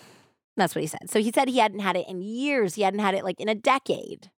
That's 0.56 0.74
what 0.74 0.82
he 0.82 0.86
said. 0.86 1.08
So 1.08 1.20
he 1.20 1.32
said 1.32 1.48
he 1.48 1.58
hadn't 1.58 1.80
had 1.80 1.96
it 1.96 2.06
in 2.06 2.20
years. 2.20 2.74
He 2.74 2.82
hadn't 2.82 3.00
had 3.00 3.14
it 3.14 3.24
like 3.24 3.40
in 3.40 3.48
a 3.48 3.54
decade. 3.54 4.30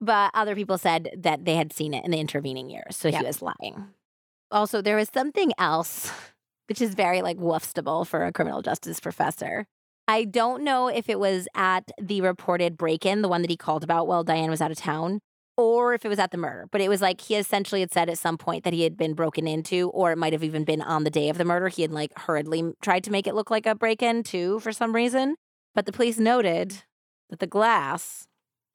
But 0.00 0.30
other 0.34 0.54
people 0.54 0.78
said 0.78 1.10
that 1.18 1.44
they 1.44 1.54
had 1.56 1.72
seen 1.72 1.92
it 1.92 2.04
in 2.04 2.10
the 2.10 2.18
intervening 2.18 2.70
years. 2.70 2.96
So 2.96 3.08
Yep. 3.08 3.20
he 3.20 3.26
was 3.26 3.42
lying. 3.42 3.88
Also, 4.50 4.80
there 4.80 4.96
was 4.96 5.10
something 5.12 5.52
else, 5.58 6.10
which 6.68 6.80
is 6.80 6.94
very 6.94 7.20
like 7.20 7.36
woofstable 7.36 8.06
for 8.06 8.24
a 8.24 8.32
criminal 8.32 8.62
justice 8.62 9.00
professor. 9.00 9.66
I 10.08 10.24
don't 10.24 10.62
know 10.62 10.88
if 10.88 11.08
it 11.10 11.18
was 11.18 11.48
at 11.54 11.90
the 12.00 12.20
reported 12.20 12.76
break 12.76 13.04
in, 13.04 13.22
the 13.22 13.28
one 13.28 13.42
that 13.42 13.50
he 13.50 13.56
called 13.56 13.82
about 13.82 14.06
while 14.06 14.22
Diane 14.22 14.50
was 14.50 14.60
out 14.60 14.70
of 14.70 14.76
town, 14.76 15.20
or 15.56 15.94
if 15.94 16.04
it 16.04 16.08
was 16.08 16.18
at 16.18 16.30
the 16.30 16.36
murder. 16.36 16.68
But 16.70 16.80
it 16.80 16.88
was 16.88 17.00
like 17.00 17.20
he 17.20 17.34
essentially 17.36 17.80
had 17.80 17.92
said 17.92 18.08
at 18.08 18.18
some 18.18 18.36
point 18.38 18.64
that 18.64 18.72
he 18.72 18.82
had 18.82 18.96
been 18.96 19.14
broken 19.14 19.46
into, 19.48 19.88
or 19.90 20.12
it 20.12 20.18
might 20.18 20.32
have 20.32 20.44
even 20.44 20.64
been 20.64 20.82
on 20.82 21.04
the 21.04 21.10
day 21.10 21.28
of 21.28 21.38
the 21.38 21.44
murder. 21.44 21.68
He 21.68 21.82
had 21.82 21.92
like 21.92 22.16
hurriedly 22.18 22.72
tried 22.82 23.04
to 23.04 23.10
make 23.10 23.26
it 23.26 23.34
look 23.34 23.50
like 23.50 23.66
a 23.66 23.74
break 23.74 24.02
in 24.02 24.22
too 24.22 24.60
for 24.60 24.72
some 24.72 24.94
reason. 24.94 25.36
But 25.74 25.86
the 25.86 25.92
police 25.92 26.18
noted 26.18 26.82
that 27.30 27.38
the 27.40 27.46
glass 27.46 28.28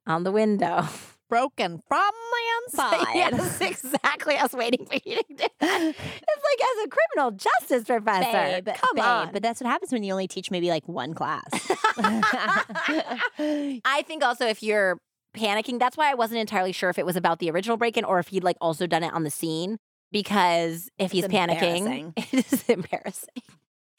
on 0.06 0.24
the 0.24 0.32
window. 0.32 0.88
Broken 1.30 1.82
from 1.88 2.12
the 2.12 2.42
inside. 2.76 3.16
yes, 3.16 3.62
exactly. 3.62 4.36
I 4.36 4.44
was 4.44 4.52
waiting 4.52 4.86
for 4.86 4.96
you 5.06 5.16
to 5.16 5.24
do 5.30 5.36
that. 5.38 5.50
It's 5.62 5.98
like 6.02 6.62
as 6.62 6.86
a 6.86 6.90
criminal 6.90 7.32
justice 7.32 7.86
professor. 7.86 8.62
Babe, 8.62 8.76
Come 8.76 8.96
babe, 8.96 9.06
on. 9.06 9.32
But 9.32 9.42
that's 9.42 9.62
what 9.62 9.70
happens 9.70 9.94
when 9.94 10.04
you 10.04 10.12
only 10.12 10.28
teach 10.28 10.52
maybe 10.52 10.68
like 10.68 10.86
one 10.90 11.14
class. 11.14 11.48
I 12.86 14.04
think 14.06 14.26
also 14.26 14.46
if 14.46 14.62
you're 14.62 15.00
panicking, 15.36 15.80
that's 15.80 15.98
why 15.98 16.12
I 16.12 16.16
wasn't 16.16 16.42
entirely 16.42 16.72
sure 16.72 16.90
if 16.90 17.00
it 17.00 17.06
was 17.06 17.16
about 17.16 17.40
the 17.40 17.50
original 17.52 17.78
break 17.78 17.98
in 17.98 18.06
or 18.06 18.20
if 18.20 18.30
he'd 18.30 18.44
like 18.44 18.58
also 18.62 18.88
done 18.88 19.04
it 19.04 19.14
on 19.14 19.24
the 19.24 19.32
scene. 19.32 19.78
Because 20.12 20.90
if 20.98 21.12
he's 21.12 21.26
panicking, 21.26 22.14
it 22.34 22.52
is 22.52 22.64
embarrassing. 22.68 23.44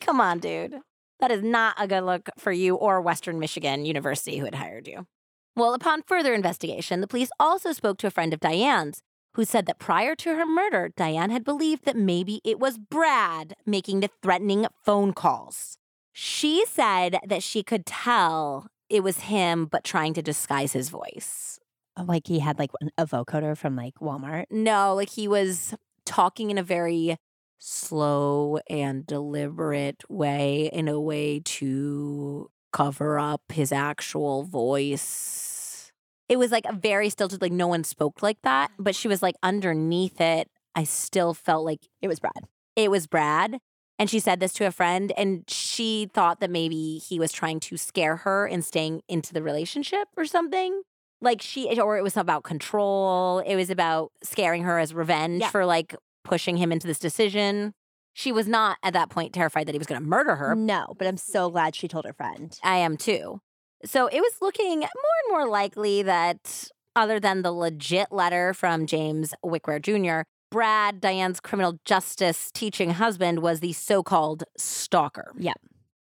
Come 0.00 0.20
on, 0.20 0.40
dude. 0.40 0.76
That 1.20 1.30
is 1.30 1.42
not 1.42 1.76
a 1.78 1.86
good 1.86 2.02
look 2.02 2.28
for 2.36 2.52
you 2.52 2.74
or 2.74 3.00
Western 3.00 3.38
Michigan 3.38 3.84
University 3.84 4.38
who 4.38 4.44
had 4.44 4.56
hired 4.56 4.88
you. 4.88 5.06
Well, 5.54 5.74
upon 5.74 6.02
further 6.02 6.34
investigation, 6.34 7.00
the 7.00 7.06
police 7.06 7.30
also 7.38 7.72
spoke 7.72 7.98
to 7.98 8.06
a 8.06 8.10
friend 8.10 8.34
of 8.34 8.40
Diane's 8.40 9.02
who 9.34 9.44
said 9.44 9.66
that 9.66 9.78
prior 9.78 10.14
to 10.16 10.34
her 10.34 10.44
murder, 10.44 10.90
Diane 10.96 11.30
had 11.30 11.44
believed 11.44 11.84
that 11.84 11.96
maybe 11.96 12.40
it 12.44 12.58
was 12.58 12.78
Brad 12.78 13.54
making 13.64 14.00
the 14.00 14.10
threatening 14.22 14.66
phone 14.84 15.12
calls. 15.12 15.78
She 16.12 16.64
said 16.66 17.18
that 17.26 17.42
she 17.42 17.62
could 17.62 17.86
tell 17.86 18.66
it 18.92 19.02
was 19.02 19.20
him, 19.20 19.66
but 19.66 19.82
trying 19.84 20.14
to 20.14 20.22
disguise 20.22 20.72
his 20.72 20.88
voice. 20.90 21.58
Oh, 21.96 22.04
like 22.04 22.26
he 22.26 22.38
had 22.38 22.58
like 22.58 22.70
a 22.98 23.06
vocoder 23.06 23.56
from 23.56 23.74
like 23.76 23.94
Walmart. 24.00 24.46
No, 24.50 24.94
like 24.94 25.10
he 25.10 25.26
was 25.28 25.74
talking 26.06 26.50
in 26.50 26.58
a 26.58 26.62
very 26.62 27.16
slow 27.58 28.58
and 28.68 29.06
deliberate 29.06 30.02
way, 30.08 30.68
in 30.72 30.88
a 30.88 31.00
way 31.00 31.40
to 31.44 32.50
cover 32.72 33.18
up 33.18 33.42
his 33.52 33.72
actual 33.72 34.42
voice. 34.44 35.92
It 36.28 36.38
was 36.38 36.50
like 36.50 36.64
a 36.66 36.72
very 36.74 37.10
stilted, 37.10 37.42
like 37.42 37.52
no 37.52 37.66
one 37.68 37.84
spoke 37.84 38.22
like 38.22 38.38
that, 38.42 38.70
but 38.78 38.94
she 38.94 39.08
was 39.08 39.22
like 39.22 39.36
underneath 39.42 40.20
it. 40.20 40.48
I 40.74 40.84
still 40.84 41.34
felt 41.34 41.64
like 41.64 41.80
It 42.00 42.08
was 42.08 42.20
Brad. 42.20 42.48
it 42.76 42.90
was 42.90 43.06
Brad. 43.06 43.58
And 43.98 44.10
she 44.10 44.18
said 44.20 44.40
this 44.40 44.52
to 44.54 44.66
a 44.66 44.72
friend, 44.72 45.12
and 45.16 45.44
she 45.48 46.10
thought 46.12 46.40
that 46.40 46.50
maybe 46.50 46.98
he 46.98 47.18
was 47.20 47.30
trying 47.30 47.60
to 47.60 47.76
scare 47.76 48.16
her 48.16 48.46
and 48.46 48.64
staying 48.64 49.02
into 49.08 49.32
the 49.32 49.42
relationship 49.42 50.08
or 50.16 50.24
something. 50.24 50.82
Like 51.20 51.40
she, 51.40 51.78
or 51.80 51.96
it 51.98 52.02
was 52.02 52.16
about 52.16 52.42
control. 52.42 53.40
It 53.46 53.54
was 53.54 53.70
about 53.70 54.10
scaring 54.24 54.64
her 54.64 54.78
as 54.80 54.92
revenge 54.92 55.42
Yeah. 55.42 55.50
for 55.50 55.64
like 55.64 55.94
pushing 56.24 56.56
him 56.56 56.72
into 56.72 56.86
this 56.88 56.98
decision. 56.98 57.74
She 58.14 58.32
was 58.32 58.48
not 58.48 58.76
at 58.82 58.92
that 58.94 59.08
point 59.08 59.32
terrified 59.32 59.66
that 59.68 59.72
he 59.74 59.78
was 59.78 59.86
going 59.86 60.00
to 60.02 60.06
murder 60.06 60.34
her. 60.36 60.54
No, 60.56 60.94
but 60.98 61.06
I'm 61.06 61.16
so 61.16 61.48
glad 61.50 61.76
she 61.76 61.86
told 61.86 62.04
her 62.04 62.12
friend. 62.12 62.58
I 62.62 62.78
am 62.78 62.96
too. 62.96 63.40
So 63.84 64.06
it 64.08 64.20
was 64.20 64.32
looking 64.40 64.80
more 64.80 64.88
and 64.88 65.30
more 65.30 65.46
likely 65.48 66.02
that, 66.02 66.68
other 66.96 67.18
than 67.20 67.42
the 67.42 67.52
legit 67.52 68.08
letter 68.12 68.52
from 68.52 68.86
James 68.86 69.32
Wickware 69.44 69.80
Jr., 69.80 70.28
Brad, 70.52 71.00
Diane's 71.00 71.40
criminal 71.40 71.78
justice 71.86 72.50
teaching 72.52 72.90
husband, 72.90 73.40
was 73.40 73.60
the 73.60 73.72
so 73.72 74.02
called 74.02 74.44
stalker. 74.56 75.32
Yeah. 75.38 75.54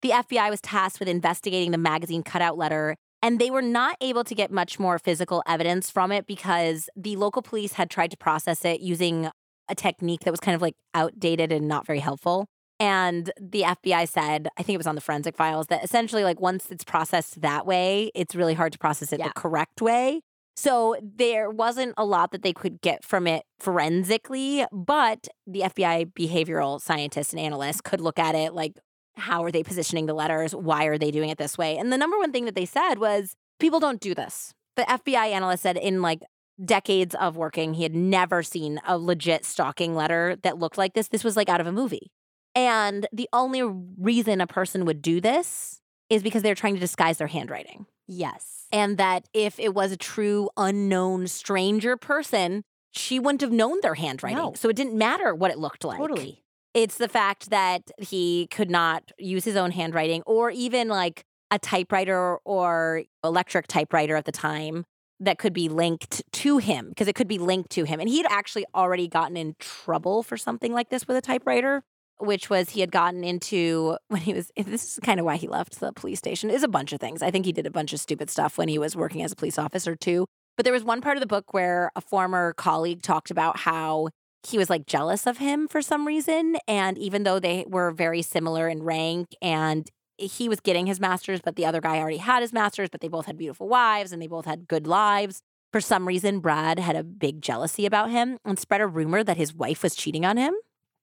The 0.02 0.10
FBI 0.10 0.50
was 0.50 0.60
tasked 0.60 1.00
with 1.00 1.08
investigating 1.08 1.72
the 1.72 1.78
magazine 1.78 2.24
cutout 2.24 2.58
letter, 2.58 2.96
and 3.22 3.40
they 3.40 3.52
were 3.52 3.62
not 3.62 3.96
able 4.02 4.24
to 4.24 4.34
get 4.36 4.52
much 4.52 4.80
more 4.80 4.98
physical 4.98 5.44
evidence 5.48 5.90
from 5.92 6.12
it 6.12 6.26
because 6.26 6.90
the 6.98 7.16
local 7.16 7.42
police 7.44 7.74
had 7.74 7.90
tried 7.92 8.10
to 8.12 8.18
process 8.18 8.66
it 8.66 8.82
using 8.82 9.30
a 9.70 9.76
technique 9.76 10.22
that 10.22 10.32
was 10.32 10.40
kind 10.40 10.56
of 10.56 10.62
like 10.62 10.74
outdated 10.96 11.52
and 11.52 11.68
not 11.68 11.86
very 11.86 12.00
helpful. 12.00 12.48
And 12.80 13.32
the 13.40 13.62
FBI 13.62 14.10
said, 14.10 14.50
I 14.58 14.64
think 14.64 14.74
it 14.74 14.78
was 14.80 14.88
on 14.88 14.96
the 14.96 15.02
forensic 15.02 15.38
files, 15.38 15.68
that 15.68 15.84
essentially, 15.84 16.24
like, 16.24 16.42
once 16.42 16.72
it's 16.72 16.84
processed 16.84 17.40
that 17.42 17.66
way, 17.68 18.12
it's 18.16 18.36
really 18.36 18.56
hard 18.56 18.74
to 18.74 18.80
process 18.80 19.14
it 19.14 19.20
Yeah. 19.20 19.28
the 19.28 19.34
correct 19.36 19.80
way. 19.82 20.22
So 20.56 20.96
there 21.02 21.50
wasn't 21.50 21.96
a 21.98 22.06
lot 22.06 22.32
that 22.32 22.44
they 22.44 22.54
could 22.54 22.82
get 22.82 23.04
from 23.04 23.26
it 23.26 23.44
forensically, 23.60 24.66
but 24.72 25.28
the 25.48 25.62
FBI 25.62 26.14
behavioral 26.14 26.80
scientists 26.80 27.34
and 27.34 27.40
analysts 27.40 27.82
could 27.82 28.02
look 28.02 28.20
at 28.20 28.36
it 28.36 28.54
like, 28.54 28.78
how 29.16 29.44
are 29.44 29.52
they 29.52 29.64
positioning 29.64 30.06
the 30.06 30.14
letters? 30.14 30.54
Why 30.56 30.86
are 30.86 30.98
they 30.98 31.12
doing 31.12 31.30
it 31.30 31.38
this 31.38 31.58
way? 31.58 31.78
And 31.78 31.92
the 31.92 31.98
number 31.98 32.18
one 32.18 32.32
thing 32.32 32.46
that 32.46 32.56
they 32.56 32.66
said 32.66 32.96
was, 32.96 33.36
people 33.60 33.80
don't 33.80 34.00
do 34.00 34.16
this. 34.16 34.54
The 34.76 34.84
FBI 34.84 35.32
analyst 35.32 35.64
said, 35.64 35.78
in 35.78 36.02
like 36.02 36.22
decades 36.64 37.16
of 37.16 37.38
working, 37.38 37.76
he 37.76 37.84
had 37.84 37.96
never 37.96 38.44
seen 38.44 38.80
a 38.88 38.98
legit 38.98 39.46
stalking 39.46 39.96
letter 39.96 40.36
that 40.44 40.58
looked 40.58 40.78
like 40.78 40.94
this. 40.94 41.08
This 41.08 41.24
was 41.24 41.36
like 41.38 41.50
out 41.50 41.62
of 41.62 41.68
a 41.68 41.72
movie. 41.72 42.12
And 42.56 43.08
the 43.12 43.30
only 43.34 43.64
reason 43.64 44.42
a 44.42 44.48
person 44.48 44.86
would 44.86 45.02
do 45.02 45.20
this 45.20 45.82
is 46.10 46.24
because 46.24 46.44
they're 46.44 46.56
trying 46.56 46.74
to 46.74 46.80
disguise 46.80 47.18
their 47.18 47.28
handwriting. 47.28 47.86
Yes. 48.08 48.66
And 48.72 48.98
that 48.98 49.28
if 49.34 49.60
it 49.60 49.74
was 49.74 49.92
a 49.92 49.98
true 49.98 50.50
unknown 50.58 51.28
stranger 51.28 51.96
person, 51.98 52.64
she 52.92 53.20
wouldn't 53.20 53.42
have 53.42 53.52
known 53.52 53.80
their 53.82 53.96
handwriting. 53.96 54.38
No. 54.38 54.54
So 54.56 54.70
it 54.70 54.76
didn't 54.76 54.96
matter 54.96 55.34
what 55.34 55.52
it 55.52 55.58
looked 55.58 55.84
like. 55.84 55.98
Totally. 55.98 56.44
It's 56.74 56.98
the 56.98 57.08
fact 57.08 57.50
that 57.52 57.84
he 58.00 58.48
could 58.48 58.70
not 58.70 59.12
use 59.20 59.46
his 59.46 59.56
own 59.56 59.72
handwriting 59.72 60.24
or 60.26 60.50
even 60.50 60.88
like 60.88 61.24
a 61.52 61.60
typewriter 61.60 62.38
or 62.46 63.04
electric 63.24 63.68
typewriter 63.68 64.16
at 64.16 64.26
the 64.26 64.32
time 64.32 64.86
that 65.20 65.38
could 65.38 65.54
be 65.54 65.70
linked 65.70 66.24
to 66.32 66.58
him 66.58 66.90
because 66.90 67.08
it 67.08 67.14
could 67.14 67.28
be 67.28 67.38
linked 67.38 67.70
to 67.72 67.84
him. 67.84 68.00
And 68.00 68.10
he'd 68.10 68.26
actually 68.30 68.66
already 68.74 69.08
gotten 69.08 69.38
in 69.38 69.56
trouble 69.60 70.24
for 70.24 70.36
something 70.36 70.74
like 70.74 70.90
this 70.90 71.08
with 71.08 71.16
a 71.16 71.22
typewriter, 71.22 71.84
which 72.24 72.50
was 72.50 72.72
he 72.72 72.82
had 72.82 72.92
gotten 72.92 73.24
into 73.24 73.98
when 74.08 74.22
he 74.22 74.34
was, 74.34 74.52
this 74.58 74.94
is 74.94 75.00
kind 75.04 75.20
of 75.20 75.26
why 75.26 75.36
he 75.36 75.48
left 75.48 75.80
the 75.80 75.94
police 75.94 76.20
station, 76.20 76.50
is 76.50 76.64
a 76.64 76.68
bunch 76.68 76.94
of 76.94 77.00
things. 77.00 77.22
I 77.22 77.32
think 77.32 77.46
he 77.46 77.52
did 77.52 77.66
a 77.66 77.72
bunch 77.72 77.94
of 77.94 78.00
stupid 78.00 78.30
stuff 78.30 78.58
when 78.58 78.68
he 78.68 78.78
was 78.78 78.96
working 78.96 79.22
as 79.24 79.32
a 79.32 79.36
police 79.36 79.58
officer 79.58 79.96
too. 79.96 80.26
But 80.56 80.66
there 80.66 80.74
was 80.74 80.84
one 80.84 81.02
part 81.02 81.18
of 81.18 81.22
the 81.22 81.28
book 81.28 81.54
where 81.54 81.92
a 81.96 82.02
former 82.02 82.54
colleague 82.54 83.02
talked 83.02 83.32
about 83.32 83.60
how 83.60 84.10
he 84.48 84.58
was 84.58 84.70
like 84.70 84.86
jealous 84.86 85.26
of 85.26 85.38
him 85.38 85.68
for 85.68 85.82
some 85.82 86.06
reason. 86.06 86.58
And 86.68 86.98
even 86.98 87.24
though 87.24 87.40
they 87.40 87.66
were 87.68 87.92
very 87.92 88.22
similar 88.22 88.68
in 88.68 88.84
rank 88.84 89.30
and 89.42 89.90
he 90.18 90.48
was 90.48 90.60
getting 90.60 90.86
his 90.86 91.00
master's, 91.00 91.42
but 91.42 91.56
the 91.56 91.66
other 91.66 91.82
guy 91.82 91.98
already 91.98 92.18
had 92.18 92.42
his 92.42 92.54
master's, 92.54 92.90
but 92.90 93.02
they 93.02 93.08
both 93.08 93.26
had 93.26 93.38
beautiful 93.38 93.68
wives 93.68 94.12
and 94.12 94.22
they 94.22 94.28
both 94.28 94.46
had 94.46 94.68
good 94.68 94.86
lives. 94.86 95.42
For 95.72 95.82
some 95.82 96.08
reason, 96.08 96.40
Brad 96.40 96.78
had 96.78 96.96
a 96.96 97.04
big 97.04 97.42
jealousy 97.42 97.88
about 97.88 98.12
him 98.12 98.38
and 98.46 98.60
spread 98.60 98.82
a 98.82 98.88
rumor 98.88 99.24
that 99.24 99.38
his 99.38 99.56
wife 99.56 99.82
was 99.82 99.96
cheating 99.96 100.24
on 100.24 100.38
him. 100.38 100.54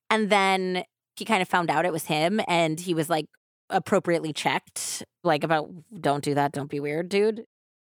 And 0.09 0.31
then 0.31 0.85
he 1.21 1.27
kind 1.27 1.43
of 1.43 1.49
found 1.49 1.71
out 1.71 1.85
it 1.85 1.93
was 1.93 2.07
him 2.07 2.41
and 2.49 2.81
he 2.81 2.95
was 2.95 3.11
like 3.11 3.27
appropriately 3.69 4.33
checked, 4.33 5.05
like 5.23 5.45
about 5.45 5.71
don't 6.01 6.25
do 6.25 6.35
that, 6.35 6.53
don't 6.53 6.71
be 6.71 6.81
weird, 6.81 7.11
dude. 7.11 7.45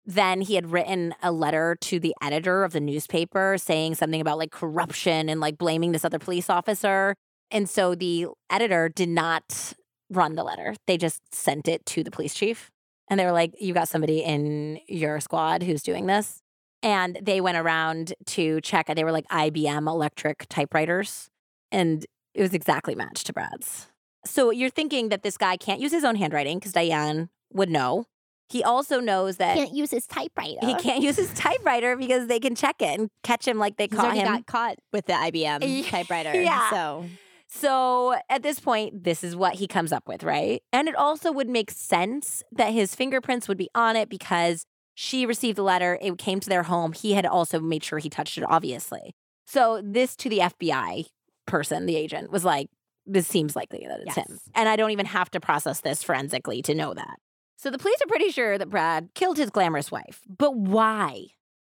Then 0.06 0.41
he 0.41 0.56
had 0.56 0.72
written 0.72 1.16
a 1.24 1.32
letter 1.32 1.78
to 1.80 1.98
the 1.98 2.14
editor 2.22 2.66
of 2.66 2.74
the 2.74 2.82
newspaper 2.82 3.56
saying 3.58 3.95
something 3.95 4.20
about 4.20 4.38
like 4.38 4.52
corruption 4.52 5.30
and 5.30 5.40
like 5.40 5.58
blaming 5.58 5.94
this 5.94 6.03
other 6.03 6.20
police 6.20 6.49
officer. 6.49 7.16
And 7.49 7.70
so 7.70 7.95
the 7.95 8.28
editor 8.49 8.90
did 8.90 9.08
not 9.08 9.74
run 10.10 10.36
the 10.36 10.44
letter. 10.44 10.76
They 10.88 10.98
just 10.98 11.34
sent 11.34 11.70
it 11.70 11.86
to 11.86 12.03
the 12.03 12.12
police 12.12 12.34
chief. 12.34 12.70
And 13.10 13.18
they 13.18 13.26
were 13.26 13.32
like, 13.32 13.53
You 13.60 13.74
got 13.74 13.88
somebody 13.88 14.20
in 14.20 14.80
your 14.90 15.22
squad 15.22 15.64
who's 15.64 15.84
doing 15.84 16.06
this. 16.06 16.41
And 16.84 17.18
they 17.22 17.40
went 17.40 17.58
around 17.58 18.14
to 18.26 18.60
check. 18.60 18.88
They 18.94 19.06
were 19.06 19.12
like 19.14 19.28
IBM 19.30 19.88
electric 19.88 20.48
typewriters. 20.49 21.30
And 21.72 22.06
it 22.34 22.41
was 22.41 22.53
exactly 22.53 22.95
matched 22.95 23.28
to 23.28 23.34
Brad's. 23.34 23.88
So 24.26 24.52
you're 24.52 24.70
thinking 24.70 25.10
that 25.10 25.24
this 25.24 25.38
guy 25.38 25.58
can't 25.58 25.80
use 25.82 25.91
his 25.91 26.03
own 26.03 26.16
handwriting 26.16 26.60
because 26.60 26.74
Diane 26.74 27.30
would 27.53 27.70
know. 27.70 28.06
He 28.49 28.64
also 28.64 28.99
knows 28.99 29.38
that 29.38 29.56
he 29.56 29.64
Can't 29.64 29.76
use 29.76 29.91
his 29.91 30.06
typewriter. 30.06 30.60
he 30.66 30.76
can't 30.76 31.02
use 31.02 31.16
his 31.16 31.34
typewriter 31.34 31.95
because 31.95 32.28
they 32.28 32.40
can 32.40 32.53
check 32.53 32.82
it 32.82 32.99
and 32.99 33.10
catch 33.24 33.48
him 33.48 33.58
like 33.58 33.78
they 33.78 33.88
He's 33.90 33.98
caught 33.98 34.14
him. 34.16 34.26
got 34.26 34.45
caught 34.45 34.76
with 34.91 35.06
the 35.06 35.14
IBM 35.14 35.88
typewriter. 35.90 36.34
Yeah. 36.40 36.70
So 36.70 37.06
So 37.48 38.16
at 38.30 38.44
this 38.44 38.60
point, 38.60 39.03
this 39.06 39.24
is 39.24 39.36
what 39.36 39.56
he 39.56 39.68
comes 39.68 39.91
up 39.91 40.08
with, 40.08 40.24
right? 40.24 40.62
And 40.74 40.88
it 40.90 40.95
also 40.95 41.32
would 41.32 41.49
make 41.49 41.72
sense 41.72 42.44
that 42.52 42.74
his 42.74 42.94
fingerprints 42.94 43.48
would 43.48 43.58
be 43.58 43.70
on 43.74 43.95
it 43.95 44.10
because 44.10 44.66
she 44.95 45.26
received 45.26 45.58
the 45.58 45.64
letter, 45.64 45.98
it 46.02 46.18
came 46.18 46.40
to 46.41 46.49
their 46.49 46.64
home. 46.64 46.91
He 46.94 47.14
had 47.14 47.26
also 47.26 47.60
made 47.60 47.84
sure 47.84 47.99
he 47.99 48.10
touched 48.10 48.38
it, 48.38 48.44
obviously. 48.48 49.16
So 49.48 49.82
this 49.84 50.16
to 50.18 50.30
the 50.30 50.40
FBI 50.40 51.06
person, 51.45 51.85
the 51.85 51.95
agent, 51.95 52.31
was 52.31 52.45
like, 52.45 52.69
this 53.05 53.27
seems 53.27 53.55
likely 53.55 53.85
that 53.88 54.01
it's 54.01 54.15
him. 54.15 54.39
And 54.55 54.69
I 54.69 54.76
don't 54.76 54.91
even 54.91 55.07
have 55.07 55.31
to 55.31 55.39
process 55.39 55.81
this 55.81 56.03
forensically 56.03 56.61
to 56.63 56.76
know 56.76 56.93
that. 56.93 57.18
So 57.57 57.69
the 57.69 57.77
police 57.77 58.01
are 58.01 58.07
pretty 58.07 58.31
sure 58.31 58.57
that 58.57 58.69
Brad 58.69 59.09
killed 59.13 59.38
his 59.38 59.49
glamorous 59.49 59.91
wife. 59.91 60.22
But 60.27 60.55
why? 60.55 61.27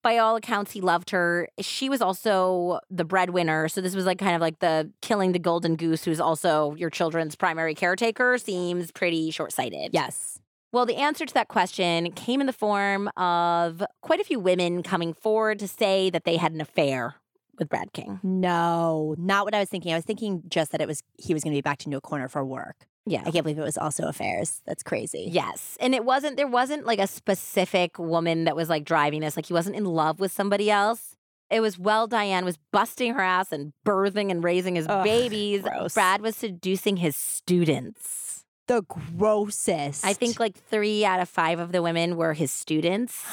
By 0.04 0.18
all 0.18 0.36
accounts, 0.36 0.72
he 0.72 0.82
loved 0.82 1.10
her. 1.10 1.50
She 1.60 1.90
was 1.90 2.02
also 2.02 2.80
the 2.90 3.04
breadwinner. 3.04 3.68
So 3.68 3.82
this 3.82 3.96
was 3.96 4.06
like 4.06 4.20
kind 4.20 4.36
of 4.36 4.42
like 4.42 4.60
the 4.60 4.92
killing 5.02 5.32
the 5.32 5.40
golden 5.40 5.76
goose, 5.76 6.04
who's 6.04 6.20
also 6.20 6.76
your 6.76 6.90
children's 6.90 7.36
primary 7.36 7.74
caretaker, 7.74 8.38
seems 8.38 8.92
pretty 8.92 9.32
short 9.32 9.52
sighted. 9.52 9.92
yes. 9.94 10.40
Well, 10.74 10.86
the 10.86 10.98
answer 10.98 11.26
to 11.26 11.34
that 11.34 11.48
question 11.48 12.12
came 12.12 12.42
in 12.42 12.48
the 12.48 12.54
form 12.54 13.08
of 13.16 13.82
quite 14.02 14.20
a 14.20 14.26
few 14.26 14.40
women 14.40 14.84
coming 14.84 15.14
forward 15.14 15.60
to 15.60 15.68
say 15.68 16.10
that 16.10 16.26
they 16.26 16.36
had 16.36 16.52
an 16.52 16.60
affair 16.60 17.16
with 17.60 17.70
Brad 17.70 17.94
King. 17.94 18.20
No, 18.24 19.16
not 19.18 19.46
what 19.46 19.54
I 19.54 19.60
was 19.60 19.70
thinking. 19.70 19.94
I 19.94 19.96
was 19.96 20.06
thinking 20.06 20.44
just 20.48 20.72
that 20.72 20.82
it 20.82 20.88
was 20.88 21.04
he 21.18 21.34
was 21.34 21.44
going 21.44 21.54
to 21.54 21.58
be 21.58 21.62
backed 21.62 21.86
into 21.86 21.98
a 21.98 22.02
corner 22.02 22.28
for 22.28 22.44
work. 22.46 22.86
Yeah. 23.06 23.22
I 23.26 23.32
can't 23.32 23.44
believe 23.44 23.58
it 23.58 23.62
was 23.64 23.78
also 23.78 24.08
affairs. 24.08 24.62
That's 24.66 24.84
crazy. 24.84 25.30
Yes. 25.32 25.78
And 25.80 25.96
it 25.96 26.04
wasn't, 26.04 26.36
there 26.36 26.46
wasn't 26.48 26.86
like 26.86 27.00
a 27.00 27.08
specific 27.08 27.98
woman 27.98 28.44
that 28.44 28.56
was 28.56 28.68
like 28.68 28.84
driving 28.84 29.22
this. 29.22 29.38
Like 29.38 29.46
he 29.46 29.54
wasn't 29.54 29.78
in 29.78 29.86
love 29.86 30.20
with 30.20 30.34
somebody 30.34 30.70
else. 30.70 31.16
It 31.50 31.62
was 31.62 31.80
well, 31.80 32.08
Diane 32.08 32.44
was 32.44 32.58
busting 32.74 33.14
her 33.14 33.22
ass 33.22 33.54
and 33.54 33.72
birthing 33.86 34.30
and 34.30 34.44
raising 34.44 34.76
his 34.76 34.88
Ugh, 34.90 35.06
babies. 35.06 35.62
gross. 35.62 35.94
Brad 35.94 36.20
was 36.22 36.36
seducing 36.36 36.98
his 36.98 37.16
students. 37.16 38.44
The 38.68 38.82
grossest. 38.82 40.06
I 40.06 40.12
think 40.12 40.38
like 40.42 40.58
three 40.70 41.06
out 41.06 41.22
of 41.22 41.30
five 41.30 41.60
of 41.60 41.72
the 41.72 41.82
women 41.82 42.18
were 42.18 42.34
his 42.34 42.52
students. 42.64 43.24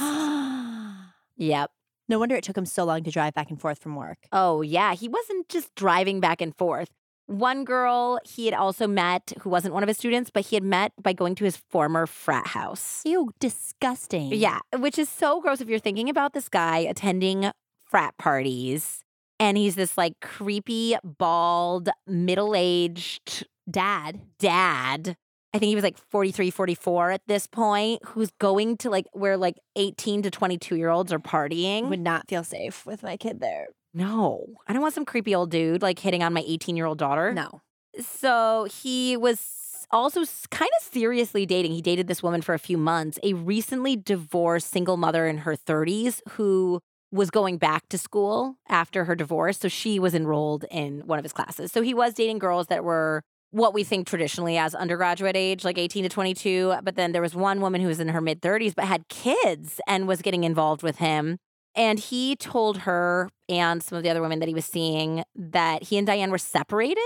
Yep. 1.37 1.71
No 2.09 2.19
wonder 2.19 2.35
it 2.37 2.45
took 2.45 2.57
him 2.57 2.67
so 2.67 2.85
long 2.85 3.03
to 3.05 3.11
drive 3.11 3.35
back 3.35 3.51
and 3.51 3.61
forth 3.61 3.79
from 3.79 3.97
work. 3.97 4.19
Oh, 4.33 4.63
yeah. 4.63 4.95
He 4.95 5.09
wasn't 5.09 5.49
just 5.49 5.75
driving 5.75 6.21
back 6.21 6.41
and 6.41 6.55
forth. 6.57 6.91
One 7.27 7.65
girl 7.65 8.19
he 8.25 8.45
had 8.45 8.55
also 8.55 8.87
met 8.87 9.33
who 9.41 9.49
wasn't 9.49 9.73
one 9.73 9.83
of 9.83 9.89
his 9.89 9.97
students, 9.97 10.31
but 10.31 10.45
he 10.47 10.57
had 10.57 10.63
met 10.63 10.93
by 11.03 11.15
going 11.15 11.35
to 11.37 11.45
his 11.45 11.57
former 11.57 12.07
frat 12.07 12.49
house. 12.49 13.01
Ew, 13.07 13.31
disgusting. 13.41 14.31
Yeah, 14.35 14.59
which 14.77 14.99
is 14.99 15.09
so 15.09 15.41
gross 15.41 15.63
if 15.63 15.69
you're 15.69 15.79
thinking 15.79 16.11
about 16.11 16.35
this 16.35 16.51
guy 16.51 16.79
attending 16.79 17.51
frat 17.91 18.15
parties 18.19 19.01
and 19.41 19.57
he's 19.57 19.75
this 19.75 19.97
like 19.97 20.21
creepy, 20.21 20.97
bald, 21.03 21.89
middle 22.07 22.55
aged 22.55 23.47
Dad. 23.71 24.21
dad. 24.39 25.17
I 25.55 25.59
think 25.59 25.69
he 25.69 25.77
was 25.77 25.85
like 25.85 25.97
43, 25.97 26.51
44 26.51 27.13
at 27.13 27.21
this 27.29 27.47
point, 27.47 28.03
who's 28.05 28.33
going 28.41 28.77
to 28.79 28.91
like 28.91 29.07
where 29.13 29.37
like 29.37 29.57
18 29.77 30.23
to 30.23 30.31
22 30.31 30.75
year 30.75 30.91
olds 30.91 31.13
are 31.13 31.21
partying. 31.21 31.89
Would 31.89 32.01
not 32.01 32.29
feel 32.29 32.43
safe 32.43 32.85
with 32.85 33.05
my 33.05 33.17
kid 33.17 33.39
there. 33.41 33.69
no, 33.95 34.45
I 34.67 34.73
don't 34.73 34.83
want 34.83 34.95
some 34.95 35.05
creepy 35.05 35.33
old 35.35 35.53
dude 35.53 35.81
like 35.81 36.01
hitting 36.01 36.25
on 36.25 36.33
my 36.33 36.43
18 36.45 36.77
year 36.77 36.87
old 36.87 36.99
daughter. 36.99 37.33
No. 37.33 37.63
So 38.01 38.67
he 38.69 39.17
was 39.17 39.87
also 39.93 40.25
kind 40.51 40.71
of 40.81 40.93
seriously 40.93 41.47
dating. 41.47 41.71
He 41.71 41.83
dated 41.83 42.09
this 42.09 42.21
woman 42.21 42.43
for 42.43 42.55
a 42.55 42.59
few 42.59 42.77
months, 42.77 43.21
a 43.23 43.35
recently 43.35 43.95
divorced 43.95 44.71
single 44.71 44.97
mother 44.97 45.29
in 45.29 45.39
her 45.39 45.55
30s 45.55 46.21
who 46.31 46.81
was 47.13 47.31
going 47.31 47.59
back 47.59 47.89
to 47.91 47.97
school 47.97 48.57
after 48.69 49.05
her 49.05 49.15
divorce. 49.15 49.59
So 49.59 49.69
she 49.69 50.01
was 50.01 50.17
enrolled 50.17 50.65
in 50.73 51.03
one 51.07 51.21
of 51.21 51.25
his 51.25 51.33
classes. 51.33 51.71
So 51.71 51.81
he 51.81 51.95
was 51.95 52.15
dating 52.15 52.41
girls 52.41 52.67
that 52.67 52.83
were 52.83 53.23
what 53.55 53.73
we 53.73 53.85
think 53.85 54.05
traditionally 54.09 54.59
as 54.59 54.75
undergraduate 54.75 55.37
age, 55.37 55.65
like 55.65 55.79
18 55.79 56.03
to 56.03 56.09
22. 56.09 56.75
But 56.83 56.97
then 56.97 57.13
there 57.13 57.23
was 57.23 57.37
one 57.37 57.61
woman 57.61 57.81
who 57.81 57.87
was 57.87 58.01
in 58.01 58.09
her 58.09 58.21
mid 58.21 58.43
30s 58.43 58.75
but 58.75 58.87
had 58.87 59.09
kids 59.09 59.81
and 59.87 60.09
was 60.09 60.23
getting 60.23 60.43
involved 60.43 60.83
with 60.83 60.97
him. 60.99 61.39
And 61.77 62.01
he 62.01 62.35
told 62.35 62.79
her 62.79 63.31
and 63.49 63.81
some 63.81 63.97
of 63.97 64.03
the 64.03 64.11
other 64.11 64.21
women 64.21 64.41
that 64.41 64.49
he 64.49 64.55
was 64.55 64.65
seeing 64.65 65.23
that 65.37 65.85
he 65.85 65.99
and 65.99 66.07
Diane 66.07 66.33
were 66.33 66.39
separated 66.39 66.99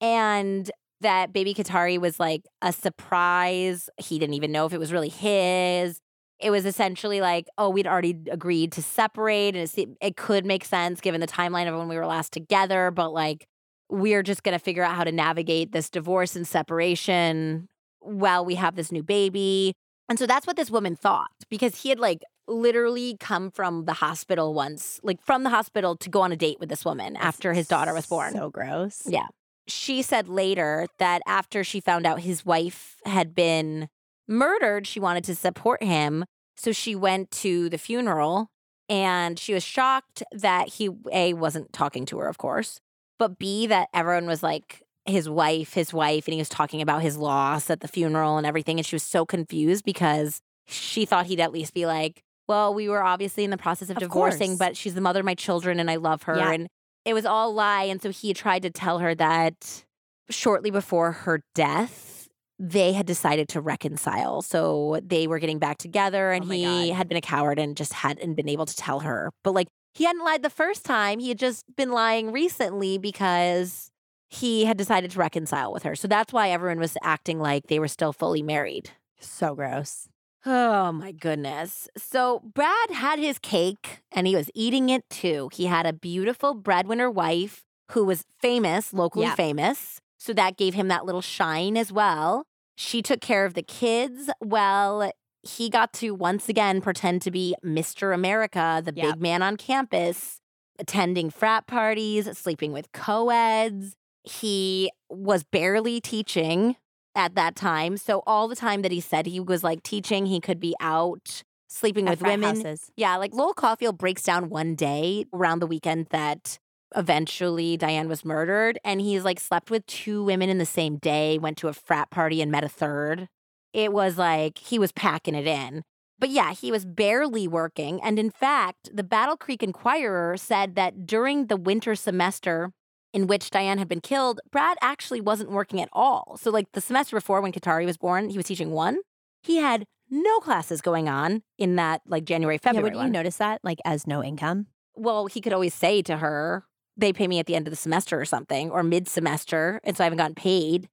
and 0.00 0.68
that 1.00 1.32
baby 1.32 1.54
Kateri 1.54 2.00
was 2.00 2.18
like 2.18 2.42
a 2.60 2.72
surprise. 2.72 3.88
He 3.98 4.18
didn't 4.18 4.34
even 4.34 4.50
know 4.50 4.66
if 4.66 4.72
it 4.72 4.78
was 4.78 4.92
really 4.92 5.10
his. 5.10 6.00
It 6.40 6.50
was 6.50 6.66
essentially 6.66 7.20
like, 7.20 7.46
oh, 7.56 7.68
we'd 7.70 7.86
already 7.86 8.16
agreed 8.30 8.72
to 8.72 8.82
separate, 8.82 9.56
and 9.56 9.72
it, 9.76 9.88
it 10.00 10.16
could 10.16 10.46
make 10.46 10.64
sense 10.64 11.00
given 11.00 11.20
the 11.20 11.26
timeline 11.26 11.68
of 11.68 11.76
when 11.76 11.88
we 11.88 11.96
were 11.96 12.06
last 12.06 12.32
together, 12.32 12.92
but 12.92 13.12
like, 13.12 13.46
we're 13.88 14.22
just 14.22 14.42
going 14.42 14.56
to 14.56 14.62
figure 14.62 14.82
out 14.82 14.94
how 14.94 15.04
to 15.04 15.12
navigate 15.12 15.72
this 15.72 15.88
divorce 15.90 16.36
and 16.36 16.46
separation 16.46 17.68
while 18.00 18.44
we 18.44 18.54
have 18.56 18.76
this 18.76 18.92
new 18.92 19.02
baby. 19.02 19.72
And 20.08 20.18
so 20.18 20.26
that's 20.26 20.46
what 20.46 20.56
this 20.56 20.70
woman 20.70 20.96
thought 20.96 21.30
because 21.50 21.82
he 21.82 21.90
had 21.90 21.98
like 21.98 22.22
literally 22.46 23.16
come 23.20 23.50
from 23.50 23.84
the 23.84 23.94
hospital 23.94 24.54
once, 24.54 25.00
like 25.02 25.20
from 25.22 25.42
the 25.42 25.50
hospital 25.50 25.96
to 25.96 26.08
go 26.08 26.22
on 26.22 26.32
a 26.32 26.36
date 26.36 26.58
with 26.60 26.68
this 26.68 26.84
woman 26.84 27.16
after 27.16 27.52
his 27.52 27.68
daughter 27.68 27.92
was 27.92 28.06
born. 28.06 28.32
So 28.32 28.50
gross. 28.50 29.02
Yeah. 29.06 29.26
She 29.66 30.00
said 30.00 30.28
later 30.28 30.86
that 30.98 31.20
after 31.26 31.62
she 31.62 31.80
found 31.80 32.06
out 32.06 32.20
his 32.20 32.44
wife 32.46 32.96
had 33.04 33.34
been 33.34 33.88
murdered, 34.26 34.86
she 34.86 34.98
wanted 34.98 35.24
to 35.24 35.34
support 35.34 35.82
him. 35.82 36.24
So 36.56 36.72
she 36.72 36.94
went 36.96 37.30
to 37.32 37.68
the 37.68 37.78
funeral 37.78 38.50
and 38.88 39.38
she 39.38 39.52
was 39.52 39.62
shocked 39.62 40.22
that 40.32 40.68
he, 40.68 40.88
A, 41.12 41.34
wasn't 41.34 41.72
talking 41.74 42.06
to 42.06 42.18
her, 42.18 42.28
of 42.28 42.38
course, 42.38 42.80
but 43.18 43.38
B, 43.38 43.66
that 43.66 43.88
everyone 43.92 44.26
was 44.26 44.42
like, 44.42 44.82
his 45.06 45.28
wife, 45.28 45.72
his 45.74 45.92
wife, 45.94 46.26
and 46.26 46.34
he 46.34 46.38
was 46.40 46.48
talking 46.50 46.82
about 46.82 47.00
his 47.02 47.16
loss 47.16 47.70
at 47.70 47.80
the 47.80 47.88
funeral 47.88 48.36
and 48.36 48.46
everything. 48.46 48.78
And 48.78 48.84
she 48.84 48.94
was 48.94 49.02
so 49.02 49.24
confused 49.24 49.84
because 49.84 50.40
she 50.66 51.06
thought 51.06 51.26
he'd 51.26 51.40
at 51.40 51.50
least 51.52 51.72
be 51.72 51.86
like, 51.86 52.22
well, 52.46 52.74
we 52.74 52.88
were 52.90 53.02
obviously 53.02 53.42
in 53.44 53.50
the 53.50 53.56
process 53.56 53.88
of, 53.90 53.96
Of 53.96 54.02
divorcing, 54.02 54.50
course. 54.50 54.58
but 54.58 54.76
she's 54.76 54.94
the 54.94 55.00
mother 55.00 55.20
of 55.20 55.26
my 55.26 55.34
children 55.34 55.80
and 55.80 55.90
I 55.90 55.96
love 55.96 56.24
her. 56.24 56.36
Yeah. 56.36 56.52
And 56.52 56.68
it 57.06 57.14
was 57.14 57.24
all 57.24 57.50
a 57.50 57.52
lie. 57.52 57.84
And 57.84 58.02
so 58.02 58.10
he 58.10 58.34
tried 58.34 58.62
to 58.62 58.70
tell 58.70 58.98
her 58.98 59.14
that 59.14 59.84
shortly 60.28 60.70
before 60.70 61.12
her 61.12 61.40
death, 61.54 62.28
they 62.58 62.92
had 62.92 63.06
decided 63.06 63.48
to 63.50 63.60
reconcile. 63.60 64.42
So 64.42 65.00
they 65.02 65.26
were 65.26 65.38
getting 65.38 65.58
back 65.58 65.78
together 65.78 66.32
and 66.32 66.44
Oh 66.44 66.48
he 66.48 66.88
God. 66.88 66.96
had 66.96 67.08
been 67.08 67.16
a 67.16 67.22
coward 67.22 67.58
and 67.58 67.76
just 67.76 67.92
hadn't 67.94 68.34
been 68.34 68.48
able 68.48 68.66
to 68.66 68.76
tell 68.76 69.00
her. 69.00 69.30
But 69.44 69.54
like 69.54 69.68
he 69.94 70.04
hadn't 70.04 70.24
lied 70.24 70.42
the 70.42 70.50
first 70.50 70.84
time. 70.84 71.18
He 71.18 71.28
had 71.28 71.38
just 71.38 71.64
been 71.76 71.90
lying 71.90 72.32
recently 72.32 72.98
because 72.98 73.90
he 74.28 74.64
had 74.64 74.76
decided 74.76 75.10
to 75.12 75.18
reconcile 75.18 75.72
with 75.72 75.82
her. 75.82 75.96
So 75.96 76.06
that's 76.06 76.32
why 76.32 76.50
everyone 76.50 76.78
was 76.78 76.96
acting 77.02 77.38
like 77.38 77.66
they 77.66 77.78
were 77.78 77.88
still 77.88 78.12
fully 78.12 78.42
married. 78.42 78.90
So 79.20 79.54
gross. 79.54 80.08
Oh 80.46 80.92
my 80.92 81.12
goodness. 81.12 81.88
So 81.96 82.40
Brad 82.54 82.90
had 82.90 83.18
his 83.18 83.38
cake 83.38 84.00
and 84.12 84.26
he 84.26 84.36
was 84.36 84.50
eating 84.54 84.88
it 84.88 85.08
too. 85.10 85.48
He 85.52 85.66
had 85.66 85.86
a 85.86 85.92
beautiful 85.92 86.54
breadwinner 86.54 87.10
wife 87.10 87.64
who 87.92 88.04
was 88.04 88.24
famous, 88.40 88.92
locally 88.92 89.28
famous. 89.30 90.00
So 90.18 90.32
that 90.34 90.56
gave 90.56 90.74
him 90.74 90.88
that 90.88 91.04
little 91.04 91.22
shine 91.22 91.76
as 91.76 91.90
well. 91.92 92.44
She 92.76 93.02
took 93.02 93.20
care 93.20 93.44
of 93.44 93.54
the 93.54 93.62
kids. 93.62 94.30
Well, 94.40 95.10
he 95.42 95.68
got 95.70 95.92
to 95.94 96.14
once 96.14 96.48
again 96.48 96.80
pretend 96.80 97.22
to 97.22 97.30
be 97.30 97.54
Mr. 97.64 98.12
America, 98.14 98.82
the 98.84 98.92
Yep. 98.94 99.14
big 99.14 99.22
man 99.22 99.42
on 99.42 99.56
campus, 99.56 100.40
attending 100.78 101.30
frat 101.30 101.66
parties, 101.66 102.28
sleeping 102.38 102.72
with 102.72 102.90
co-eds. 102.92 103.94
He 104.24 104.90
was 105.08 105.44
barely 105.44 106.00
teaching 106.00 106.76
at 107.14 107.34
that 107.34 107.56
time. 107.56 107.96
So 107.96 108.22
all 108.26 108.48
the 108.48 108.56
time 108.56 108.82
that 108.82 108.92
he 108.92 109.00
said 109.00 109.26
he 109.26 109.40
was 109.40 109.64
like 109.64 109.82
teaching, 109.82 110.26
he 110.26 110.40
could 110.40 110.60
be 110.60 110.74
out 110.80 111.42
sleeping 111.68 112.06
At 112.06 112.12
with 112.12 112.22
women. 112.22 112.56
houses. 112.56 112.90
Yeah, 112.96 113.16
like 113.16 113.34
Lowell 113.34 113.54
Cauffiel 113.54 113.92
breaks 113.92 114.22
down 114.22 114.48
one 114.50 114.74
day 114.74 115.24
around 115.32 115.60
the 115.60 115.66
weekend 115.66 116.06
that 116.10 116.58
eventually 116.96 117.76
Diane 117.76 118.08
was 118.08 118.24
murdered. 118.24 118.78
And 118.84 119.00
he's 119.00 119.24
like 119.24 119.38
slept 119.40 119.70
with 119.70 119.84
two 119.86 120.22
women 120.24 120.48
in 120.48 120.58
the 120.58 120.66
same 120.66 120.96
day, 120.96 121.38
went 121.38 121.56
to 121.58 121.68
a 121.68 121.72
frat 121.72 122.10
party 122.10 122.40
and 122.42 122.50
met 122.50 122.64
a 122.64 122.68
third. 122.68 123.28
It 123.72 123.92
was 123.92 124.18
like 124.18 124.58
he 124.58 124.78
was 124.78 124.92
packing 124.92 125.34
it 125.34 125.46
in. 125.46 125.82
But 126.18 126.30
yeah, 126.30 126.52
he 126.52 126.72
was 126.72 126.84
barely 126.84 127.46
working. 127.46 128.00
And 128.02 128.18
in 128.18 128.30
fact, 128.30 128.90
the 128.92 129.04
Battle 129.04 129.36
Creek 129.36 129.62
Enquirer 129.62 130.36
said 130.36 130.74
that 130.74 131.06
during 131.06 131.46
the 131.46 131.56
winter 131.56 131.94
semester 131.94 132.72
in 133.12 133.26
which 133.26 133.50
Diane 133.50 133.78
had 133.78 133.88
been 133.88 134.00
killed, 134.00 134.40
Brad 134.50 134.76
actually 134.82 135.20
wasn't 135.20 135.50
working 135.50 135.80
at 135.80 135.88
all. 135.92 136.36
So, 136.40 136.50
like 136.50 136.72
the 136.72 136.80
semester 136.80 137.16
before 137.16 137.40
when 137.40 137.52
Kateri 137.52 137.86
was 137.86 137.96
born, 137.96 138.30
he 138.30 138.36
was 138.36 138.46
teaching 138.46 138.72
one. 138.72 138.98
He 139.42 139.58
had 139.58 139.84
no 140.10 140.40
classes 140.40 140.80
going 140.80 141.08
on 141.08 141.42
in 141.56 141.76
that 141.76 142.02
like 142.06 142.24
January, 142.24 142.58
February. 142.58 142.90
Yeah, 142.90 142.96
would 142.96 142.98
you 142.98 143.04
one. 143.04 143.12
notice 143.12 143.36
that 143.36 143.60
like 143.62 143.78
as 143.84 144.06
no 144.06 144.22
income? 144.24 144.66
well, 144.98 145.26
he 145.26 145.40
could 145.40 145.52
always 145.52 145.74
say 145.74 146.02
to 146.02 146.18
her, 146.18 146.64
they 146.96 147.12
pay 147.12 147.28
me 147.28 147.38
at 147.38 147.46
the 147.46 147.54
end 147.54 147.66
of 147.66 147.70
the 147.70 147.76
semester 147.76 148.20
or 148.20 148.24
something, 148.24 148.70
or 148.70 148.82
mid 148.82 149.08
semester. 149.08 149.80
And 149.84 149.96
so 149.96 150.02
I 150.02 150.06
haven't 150.06 150.18
gotten 150.18 150.34
paid. 150.34 150.88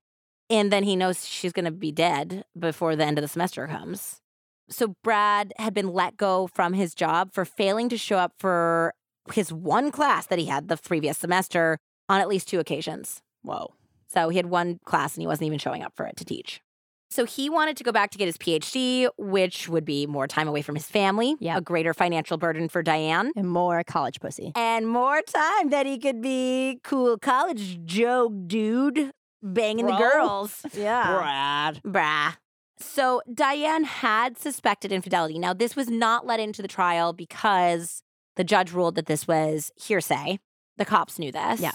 And 0.50 0.72
then 0.72 0.84
he 0.84 0.96
knows 0.96 1.26
she's 1.28 1.52
going 1.54 1.66
to 1.66 1.72
be 1.72 1.92
dead 1.92 2.46
before 2.58 2.96
the 2.96 3.04
end 3.06 3.18
of 3.18 3.22
the 3.24 3.28
semester 3.28 3.68
comes. 3.68 4.22
So 4.70 4.96
Brad 5.04 5.54
had 5.58 5.74
been 5.74 5.90
let 5.92 6.18
go 6.18 6.48
from 6.48 6.74
his 6.74 6.94
job 6.96 7.34
for 7.34 7.46
failing 7.46 7.90
to 7.90 7.98
show 7.98 8.18
up 8.18 8.34
for 8.40 8.94
his 9.34 9.52
one 9.52 9.92
class 9.92 10.28
that 10.28 10.40
he 10.40 10.46
had 10.46 10.68
the 10.68 10.78
previous 10.78 11.18
semester 11.18 11.78
on 12.10 12.22
at 12.22 12.28
least 12.28 12.48
two 12.48 12.60
occasions. 12.60 13.22
Whoa. 13.42 13.74
So 14.08 14.30
he 14.30 14.38
had 14.38 14.48
one 14.48 14.80
class 14.86 15.16
and 15.16 15.22
he 15.22 15.28
wasn't 15.28 15.48
even 15.48 15.60
showing 15.60 15.82
up 15.84 15.94
for 15.96 16.06
it 16.06 16.16
to 16.18 16.26
teach. 16.26 16.62
So 17.10 17.26
he 17.26 17.50
wanted 17.50 17.78
to 17.78 17.84
go 17.84 17.92
back 17.92 18.12
to 18.12 18.18
get 18.18 18.26
his 18.26 18.38
PhD, 18.38 19.08
which 19.18 19.70
would 19.70 19.86
be 19.86 20.06
more 20.08 20.28
time 20.28 20.48
away 20.48 20.62
from 20.62 20.76
his 20.76 20.86
family, 20.88 21.36
Yeah. 21.40 21.58
a 21.58 21.62
greater 21.62 21.94
financial 21.94 22.38
burden 22.38 22.68
for 22.68 22.82
Diane 22.84 23.32
And 23.36 23.50
more 23.50 23.84
college 23.84 24.20
pussy. 24.20 24.52
and 24.56 24.88
more 24.88 25.22
time 25.22 25.70
that 25.70 25.86
he 25.86 25.98
could 26.00 26.22
be 26.22 26.80
cool 26.84 27.18
college 27.18 27.84
joke 27.86 28.34
dude 28.48 29.12
banging 29.54 29.86
the 29.86 29.96
girls. 29.98 30.66
Yeah. 30.74 31.18
Brad. 31.18 31.82
Brah. 31.84 32.38
So 32.78 33.22
Diane 33.34 33.86
had 33.86 34.38
suspected 34.38 34.92
infidelity. 34.92 35.40
Now, 35.40 35.54
this 35.54 35.76
was 35.76 35.90
not 35.90 36.26
let 36.26 36.40
into 36.42 36.62
the 36.62 36.68
trial 36.68 37.14
because 37.14 38.02
the 38.36 38.44
judge 38.44 38.74
ruled 38.74 38.96
that 38.96 39.06
this 39.06 39.28
was 39.28 39.72
hearsay. 39.78 40.40
The 40.78 40.84
cops 40.86 41.18
knew 41.18 41.32
this. 41.32 41.62
Yeah. 41.62 41.72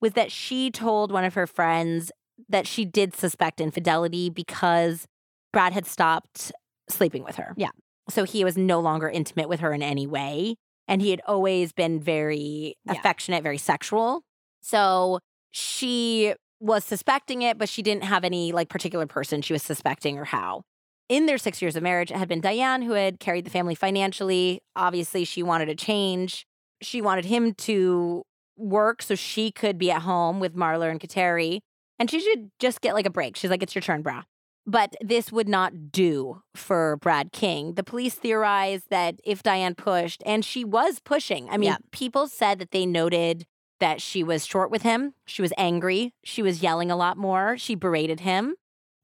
Was 0.00 0.12
that 0.12 0.30
she 0.30 0.70
told 0.70 1.10
one 1.10 1.24
of 1.24 1.34
her 1.34 1.46
friends 1.48 2.12
that 2.48 2.66
she 2.68 2.84
did 2.84 3.16
suspect 3.16 3.60
infidelity 3.60 4.30
because 4.30 5.06
Brad 5.52 5.72
had 5.72 5.86
stopped 5.86 6.52
sleeping 6.88 7.24
with 7.24 7.36
her. 7.36 7.54
Yeah. 7.56 7.70
So 8.10 8.24
he 8.24 8.44
was 8.44 8.56
no 8.56 8.80
longer 8.80 9.08
intimate 9.08 9.48
with 9.48 9.60
her 9.60 9.72
in 9.72 9.82
any 9.82 10.06
way. 10.06 10.56
And 10.86 11.00
he 11.00 11.10
had 11.10 11.22
always 11.26 11.72
been 11.72 11.98
very 11.98 12.76
Yeah. 12.84 12.92
affectionate, 12.92 13.42
very 13.42 13.56
sexual. 13.58 14.22
So 14.60 15.18
she 15.50 16.34
was 16.64 16.84
suspecting 16.84 17.42
it, 17.42 17.58
but 17.58 17.68
she 17.68 17.82
didn't 17.82 18.04
have 18.04 18.24
any 18.24 18.52
like 18.52 18.68
particular 18.70 19.06
person 19.06 19.42
she 19.42 19.52
was 19.52 19.62
suspecting 19.62 20.18
or 20.18 20.24
how. 20.24 20.62
In 21.10 21.26
their 21.26 21.36
six 21.36 21.60
years 21.60 21.76
of 21.76 21.82
marriage, 21.82 22.10
it 22.10 22.16
had 22.16 22.28
been 22.28 22.40
Diane 22.40 22.80
who 22.82 22.92
had 22.92 23.20
carried 23.20 23.44
the 23.44 23.50
family 23.50 23.74
financially. 23.74 24.62
Obviously, 24.74 25.24
she 25.24 25.42
wanted 25.42 25.68
a 25.68 25.74
change. 25.74 26.46
She 26.80 27.02
wanted 27.02 27.26
him 27.26 27.52
to 27.54 28.22
work 28.56 29.02
so 29.02 29.14
she 29.14 29.50
could 29.52 29.76
be 29.76 29.90
at 29.90 30.02
home 30.02 30.40
with 30.40 30.56
Marlar 30.56 30.90
and 30.90 30.98
Kateri. 30.98 31.60
And 31.98 32.10
she 32.10 32.20
should 32.20 32.50
just 32.58 32.80
get 32.80 32.94
like 32.94 33.04
a 33.06 33.10
break. 33.10 33.36
She's 33.36 33.50
like, 33.50 33.62
it's 33.62 33.74
your 33.74 33.82
turn, 33.82 34.02
brah. 34.02 34.22
But 34.66 34.96
this 35.02 35.30
would 35.30 35.48
not 35.48 35.92
do 35.92 36.40
for 36.56 36.96
Brad 36.96 37.32
King. 37.32 37.74
The 37.74 37.84
police 37.84 38.14
theorized 38.14 38.86
that 38.88 39.16
if 39.22 39.42
Diane 39.42 39.74
pushed, 39.74 40.22
and 40.24 40.42
she 40.42 40.64
was 40.64 41.00
pushing, 41.04 41.50
I 41.50 41.58
mean, 41.58 41.68
Yeah. 41.68 41.76
people 41.92 42.26
said 42.28 42.58
that 42.60 42.70
they 42.70 42.86
noted 42.86 43.44
that 43.80 44.00
she 44.00 44.22
was 44.22 44.46
short 44.46 44.70
with 44.70 44.82
him. 44.82 45.14
She 45.26 45.42
was 45.42 45.52
angry. 45.58 46.12
She 46.24 46.42
was 46.42 46.62
yelling 46.62 46.90
a 46.90 46.96
lot 46.96 47.16
more. 47.16 47.56
She 47.58 47.74
berated 47.74 48.20
him. 48.20 48.54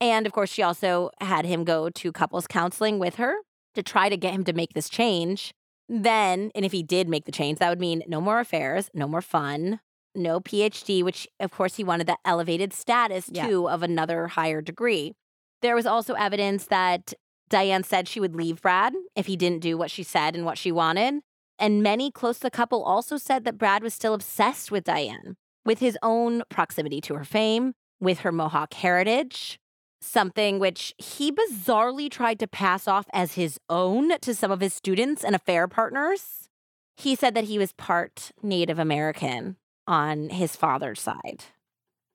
And 0.00 0.26
of 0.26 0.32
course, 0.32 0.50
she 0.50 0.62
also 0.62 1.10
had 1.20 1.44
him 1.44 1.64
go 1.64 1.90
to 1.90 2.12
couples 2.12 2.46
counseling 2.46 2.98
with 2.98 3.16
her 3.16 3.34
to 3.74 3.82
try 3.82 4.08
to 4.08 4.16
get 4.16 4.32
him 4.32 4.44
to 4.44 4.52
make 4.52 4.72
this 4.72 4.88
change. 4.88 5.52
Then, 5.88 6.50
and 6.54 6.64
if 6.64 6.72
he 6.72 6.82
did 6.82 7.08
make 7.08 7.24
the 7.24 7.32
change, 7.32 7.58
that 7.58 7.68
would 7.68 7.80
mean 7.80 8.02
no 8.06 8.20
more 8.20 8.40
affairs, 8.40 8.88
no 8.94 9.06
more 9.08 9.20
fun, 9.22 9.80
no 10.14 10.40
PhD, 10.40 11.02
which 11.02 11.28
of 11.38 11.50
course 11.50 11.76
he 11.76 11.84
wanted 11.84 12.06
that 12.06 12.20
elevated 12.24 12.72
status 12.72 13.28
Yeah. 13.32 13.46
too 13.46 13.68
of 13.68 13.82
another 13.82 14.28
higher 14.28 14.60
degree. 14.62 15.14
There 15.62 15.74
was 15.74 15.86
also 15.86 16.14
evidence 16.14 16.66
that 16.66 17.12
Diane 17.48 17.82
said 17.82 18.06
she 18.08 18.20
would 18.20 18.34
leave 18.36 18.62
Brad 18.62 18.94
if 19.16 19.26
he 19.26 19.36
didn't 19.36 19.60
do 19.60 19.76
what 19.76 19.90
she 19.90 20.02
said 20.04 20.34
and 20.36 20.44
what 20.44 20.56
she 20.56 20.72
wanted. 20.72 21.20
And 21.60 21.82
many 21.82 22.10
close 22.10 22.38
to 22.38 22.44
the 22.44 22.50
couple 22.50 22.82
also 22.82 23.18
said 23.18 23.44
that 23.44 23.58
Brad 23.58 23.82
was 23.82 23.92
still 23.92 24.14
obsessed 24.14 24.72
with 24.72 24.84
Diane, 24.84 25.36
with 25.64 25.78
his 25.78 25.98
own 26.02 26.42
proximity 26.48 27.02
to 27.02 27.14
her 27.14 27.24
fame, 27.24 27.74
with 28.00 28.20
her 28.20 28.32
Mohawk 28.32 28.72
heritage, 28.72 29.60
something 30.00 30.58
which 30.58 30.94
he 30.96 31.30
bizarrely 31.30 32.10
tried 32.10 32.38
to 32.38 32.46
pass 32.46 32.88
off 32.88 33.06
as 33.12 33.34
his 33.34 33.60
own 33.68 34.18
to 34.20 34.34
some 34.34 34.50
of 34.50 34.60
his 34.60 34.72
students 34.72 35.22
and 35.22 35.34
affair 35.34 35.68
partners. 35.68 36.48
He 36.96 37.14
said 37.14 37.34
that 37.34 37.44
he 37.44 37.58
was 37.58 37.74
part 37.74 38.30
Native 38.42 38.78
American 38.78 39.56
on 39.86 40.30
his 40.30 40.56
father's 40.56 41.00
side, 41.00 41.44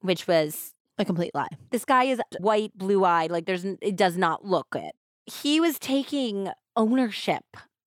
which 0.01 0.27
was 0.27 0.73
A 0.97 1.05
complete 1.05 1.35
lie. 1.35 1.49
this 1.69 1.85
guy 1.85 2.05
is 2.05 2.19
white, 2.39 2.75
blue 2.75 3.05
eyed. 3.05 3.29
Like 3.29 3.45
there's, 3.45 3.63
it 3.63 3.95
does 3.95 4.17
not 4.17 4.43
look 4.43 4.71
good. 4.71 4.91
He 5.27 5.59
was 5.59 5.77
taking 5.77 6.49
ownership 6.75 7.43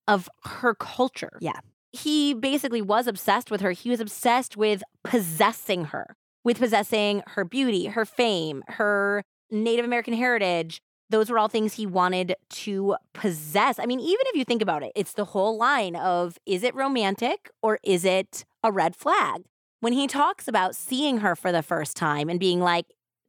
of 0.09 0.29
her 0.45 0.75
culture. 0.75 1.39
Yeah. 1.41 1.61
He 1.93 2.35
basically 2.35 2.83
was 2.83 3.07
obsessed 3.07 3.51
with 3.51 3.61
her. 3.61 3.71
He 3.71 3.91
was 3.91 4.01
obsessed 4.01 4.57
with 4.57 4.83
possessing 5.05 5.87
her, 5.87 6.17
with 6.45 6.59
possessing 6.59 7.23
her 7.29 7.45
beauty, 7.45 7.87
her 7.87 8.05
fame, 8.05 8.65
her 8.69 9.23
Native 9.51 9.85
American 9.85 10.15
heritage. 10.15 10.81
Those 11.11 11.31
were 11.31 11.39
all 11.39 11.49
things 11.49 11.75
he 11.75 11.87
wanted 11.87 12.35
to 12.51 12.97
possess. 13.15 13.79
I 13.79 13.87
mean, 13.87 14.01
even 14.01 14.21
if 14.27 14.37
you 14.37 14.45
think 14.45 14.61
about 14.61 14.83
it, 14.83 14.93
it's 14.95 15.13
the 15.13 15.25
whole 15.27 15.57
line 15.57 15.97
of 15.97 16.39
is 16.45 16.63
it 16.63 16.75
romantic 16.75 17.51
or 17.63 17.79
is 17.83 18.05
it 18.05 18.45
a 18.63 18.73
red 18.73 18.95
flag? 18.95 19.45
When 19.81 19.93
he 19.93 20.07
talks 20.07 20.49
about 20.49 20.75
seeing 20.75 21.19
her 21.19 21.37
for 21.37 21.53
the 21.53 21.63
first 21.63 21.97
time 21.97 22.29
and 22.29 22.41
being 22.41 22.61
like, 22.61 22.87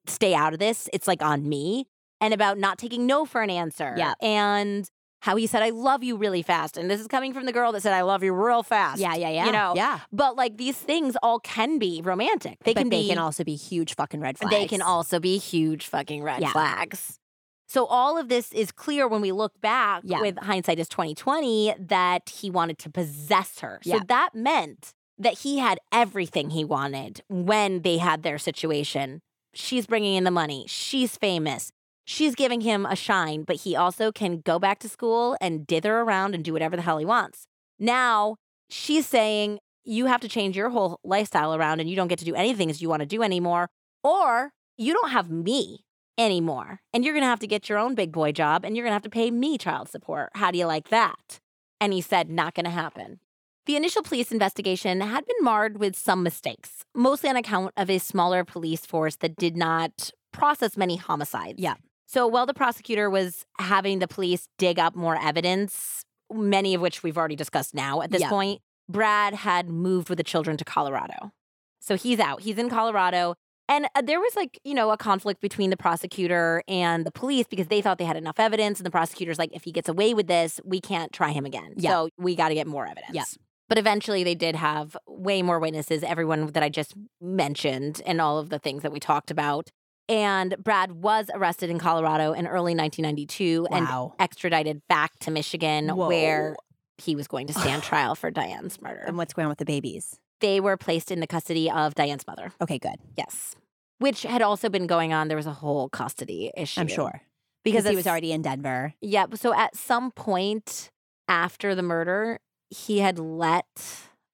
stay 0.07 0.33
out 0.33 0.53
of 0.53 0.59
this. 0.59 0.89
It's 0.91 1.07
like 1.07 1.21
on 1.21 1.47
me. 1.47 1.87
And 2.21 2.33
about 2.33 2.57
not 2.57 2.77
taking 2.77 3.05
no 3.05 3.23
for 3.25 3.41
an 3.41 3.49
answer. 3.49 3.95
Yeah. 3.97 4.13
And 4.21 4.89
how 5.21 5.35
he 5.35 5.47
said, 5.47 5.61
I 5.63 5.69
love 5.69 6.03
you 6.03 6.15
really 6.15 6.41
fast. 6.41 6.77
And 6.77 6.89
this 6.89 7.01
is 7.01 7.07
coming 7.07 7.33
from 7.33 7.45
the 7.45 7.51
girl 7.51 7.71
that 7.73 7.81
said, 7.81 7.93
I 7.93 8.01
love 8.01 8.23
you 8.23 8.33
real 8.33 8.63
fast. 8.63 8.99
Yeah, 9.01 9.15
yeah, 9.15 9.29
yeah. 9.29 9.45
You 9.47 9.51
know, 9.51 9.73
yeah. 9.75 9.99
but 10.11 10.35
like 10.35 10.57
these 10.57 10.77
things 10.77 11.17
all 11.21 11.39
can 11.39 11.77
be 11.79 12.01
romantic. 12.03 12.57
They 12.63 12.73
but 12.73 12.81
can 12.81 12.89
they 12.89 13.01
be, 13.03 13.09
can 13.09 13.17
also 13.17 13.43
be 13.43 13.55
huge 13.55 13.95
fucking 13.95 14.21
red 14.21 14.37
flags. 14.37 14.55
they 14.55 14.67
can 14.67 14.81
also 14.81 15.19
be 15.19 15.37
huge 15.37 15.87
fucking 15.87 16.23
red 16.23 16.41
Yeah. 16.41 16.51
flags. 16.51 17.19
So 17.67 17.85
all 17.85 18.17
of 18.17 18.29
this 18.29 18.51
is 18.51 18.71
clear 18.71 19.07
when 19.07 19.21
we 19.21 19.31
look 19.31 19.59
back 19.61 20.01
Yeah. 20.05 20.21
with 20.21 20.37
hindsight 20.39 20.79
is 20.79 20.87
2020 20.89 21.75
that 21.79 22.29
he 22.29 22.49
wanted 22.49 22.79
to 22.79 22.89
possess 22.89 23.59
her. 23.59 23.79
So 23.83 23.95
Yeah. 23.95 23.99
that 24.07 24.29
meant 24.33 24.93
that 25.17 25.39
he 25.39 25.59
had 25.59 25.79
everything 25.91 26.51
he 26.51 26.63
wanted 26.63 27.21
when 27.27 27.81
they 27.81 27.97
had 27.97 28.23
their 28.23 28.37
situation. 28.37 29.21
She's 29.53 29.85
bringing 29.85 30.15
in 30.15 30.23
the 30.23 30.31
money. 30.31 30.65
She's 30.67 31.17
famous. 31.17 31.71
She's 32.11 32.33
giving 32.33 32.61
him 32.61 32.87
a 32.87 32.95
shine, 32.95 33.43
but 33.43 33.57
he 33.57 33.75
also 33.75 34.11
can 34.11 34.39
go 34.39 34.57
back 34.57 34.79
to 34.79 34.89
school 34.89 35.37
and 35.39 35.67
dither 35.67 35.99
around 35.99 36.33
and 36.33 36.43
do 36.43 36.51
whatever 36.51 36.75
the 36.75 36.81
hell 36.81 36.97
he 36.97 37.05
wants. 37.05 37.45
Now 37.77 38.37
she's 38.67 39.05
saying 39.05 39.59
you 39.83 40.07
have 40.07 40.19
to 40.21 40.27
change 40.27 40.57
your 40.57 40.71
whole 40.71 40.99
lifestyle 41.03 41.53
around 41.53 41.81
and 41.81 41.87
you 41.87 41.95
don't 41.95 42.07
get 42.07 42.17
to 42.17 42.25
do 42.25 42.33
anything 42.33 42.71
as 42.71 42.81
you 42.81 42.89
want 42.89 43.01
to 43.01 43.05
do 43.05 43.21
anymore, 43.21 43.69
or 44.03 44.49
you 44.75 44.91
don't 44.91 45.11
have 45.11 45.29
me 45.29 45.85
anymore. 46.17 46.79
And 46.95 47.05
you're 47.05 47.13
going 47.13 47.21
to 47.21 47.27
have 47.27 47.41
to 47.41 47.47
get 47.47 47.69
your 47.69 47.77
own 47.77 47.93
big 47.93 48.11
boy 48.11 48.31
job 48.31 48.65
and 48.65 48.75
you're 48.75 48.83
going 48.83 48.89
to 48.89 48.95
have 48.95 49.03
to 49.03 49.09
pay 49.11 49.29
me 49.29 49.59
child 49.59 49.87
support. 49.87 50.31
How 50.33 50.49
do 50.49 50.57
you 50.57 50.65
like 50.65 50.89
that? 50.89 51.39
And 51.79 51.93
he 51.93 52.01
said, 52.01 52.27
not 52.27 52.55
going 52.55 52.65
to 52.65 52.71
happen. 52.71 53.19
The 53.67 53.75
initial 53.75 54.01
police 54.01 54.31
investigation 54.31 55.01
had 55.01 55.27
been 55.27 55.43
marred 55.43 55.77
with 55.77 55.95
some 55.95 56.23
mistakes, 56.23 56.85
mostly 56.95 57.29
on 57.29 57.35
account 57.35 57.71
of 57.77 57.87
a 57.87 57.99
smaller 57.99 58.43
police 58.43 58.83
force 58.83 59.17
that 59.17 59.35
did 59.35 59.55
not 59.55 60.09
process 60.33 60.75
many 60.75 60.95
homicides. 60.95 61.59
Yeah. 61.59 61.75
So 62.09 62.25
while 62.25 62.47
the 62.47 62.55
prosecutor 62.55 63.07
was 63.07 63.45
having 63.59 63.99
the 63.99 64.07
police 64.07 64.47
dig 64.57 64.79
up 64.79 64.95
more 64.95 65.15
evidence, 65.15 66.03
many 66.33 66.73
of 66.73 66.81
which 66.81 67.03
we've 67.03 67.19
already 67.19 67.35
discussed 67.35 67.75
now 67.75 68.01
at 68.01 68.09
this 68.09 68.21
Yeah. 68.21 68.29
point, 68.29 68.61
Brad 68.89 69.35
had 69.35 69.69
moved 69.69 70.09
with 70.09 70.17
the 70.17 70.23
children 70.23 70.57
to 70.57 70.65
Colorado. 70.65 71.31
So 71.79 71.95
he's 71.95 72.19
out. 72.19 72.41
He's 72.41 72.57
in 72.57 72.67
Colorado. 72.67 73.35
And 73.67 73.85
uh, 73.93 74.01
there 74.01 74.19
was 74.19 74.35
like, 74.35 74.59
you 74.63 74.73
know, 74.73 74.89
a 74.89 74.97
conflict 74.97 75.39
between 75.39 75.69
the 75.69 75.77
prosecutor 75.77 76.63
and 76.67 77.05
the 77.05 77.11
police 77.11 77.45
because 77.47 77.67
they 77.67 77.79
thought 77.79 77.99
they 77.99 78.05
had 78.05 78.17
enough 78.17 78.39
evidence. 78.39 78.79
And 78.79 78.85
the 78.87 78.91
prosecutor's 78.91 79.37
like, 79.37 79.51
if 79.53 79.63
he 79.63 79.71
gets 79.71 79.87
away 79.87 80.15
with 80.15 80.25
this, 80.25 80.59
we 80.65 80.81
can't 80.81 81.11
try 81.13 81.29
him 81.29 81.45
again. 81.45 81.75
Yeah. 81.77 81.91
So 81.91 82.09
we 82.17 82.35
got 82.35 82.49
to 82.49 82.55
get 82.55 82.65
more 82.65 82.87
evidence. 82.87 83.13
Yeah. 83.13 83.25
But 83.67 83.77
eventually 83.77 84.23
they 84.23 84.33
did 84.33 84.55
have 84.55 84.97
way 85.07 85.43
more 85.43 85.59
witnesses, 85.59 86.01
everyone 86.01 86.47
that 86.47 86.63
I 86.63 86.69
just 86.69 86.95
mentioned, 87.21 88.01
and 88.03 88.19
all 88.19 88.39
of 88.39 88.49
the 88.49 88.57
things 88.57 88.81
that 88.81 88.91
we 88.91 88.99
talked 88.99 89.29
about. 89.29 89.69
And 90.09 90.55
Brad 90.61 90.91
was 90.93 91.29
arrested 91.33 91.69
in 91.69 91.77
Colorado 91.79 92.33
in 92.33 92.47
early 92.47 92.75
1992 92.75 93.67
Wow. 93.69 94.13
and 94.17 94.21
extradited 94.21 94.81
back 94.89 95.17
to 95.19 95.31
Michigan, 95.31 95.89
Whoa. 95.89 96.07
where 96.07 96.55
he 96.97 97.15
was 97.15 97.27
going 97.27 97.47
to 97.47 97.53
stand 97.53 97.83
trial 97.83 98.15
for 98.15 98.31
Diane's 98.31 98.81
murder. 98.81 99.03
And 99.05 99.17
what's 99.17 99.33
going 99.33 99.45
on 99.45 99.49
with 99.49 99.59
the 99.59 99.65
babies? 99.65 100.19
They 100.41 100.59
were 100.59 100.77
placed 100.77 101.11
in 101.11 101.19
the 101.19 101.27
custody 101.27 101.69
of 101.69 101.95
Diane's 101.95 102.25
mother. 102.25 102.51
Okay, 102.61 102.79
good. 102.79 102.95
Yes. 103.17 103.55
Which 103.99 104.23
had 104.23 104.41
also 104.41 104.67
been 104.69 104.87
going 104.87 105.13
on. 105.13 105.27
There 105.27 105.37
was 105.37 105.45
a 105.45 105.53
whole 105.53 105.89
custody 105.89 106.51
issue. 106.57 106.79
I'm 106.81 106.87
sure. 106.87 107.21
Because 107.63 107.83
Because 107.83 107.89
he 107.91 107.95
was 107.97 108.07
already 108.07 108.31
in 108.31 108.41
Denver. 108.41 108.93
Yeah. 109.01 109.25
So 109.35 109.53
at 109.53 109.75
some 109.75 110.11
point 110.11 110.89
after 111.27 111.75
the 111.75 111.83
murder, 111.83 112.39
he 112.69 112.99
had 112.99 113.19
let 113.19 113.65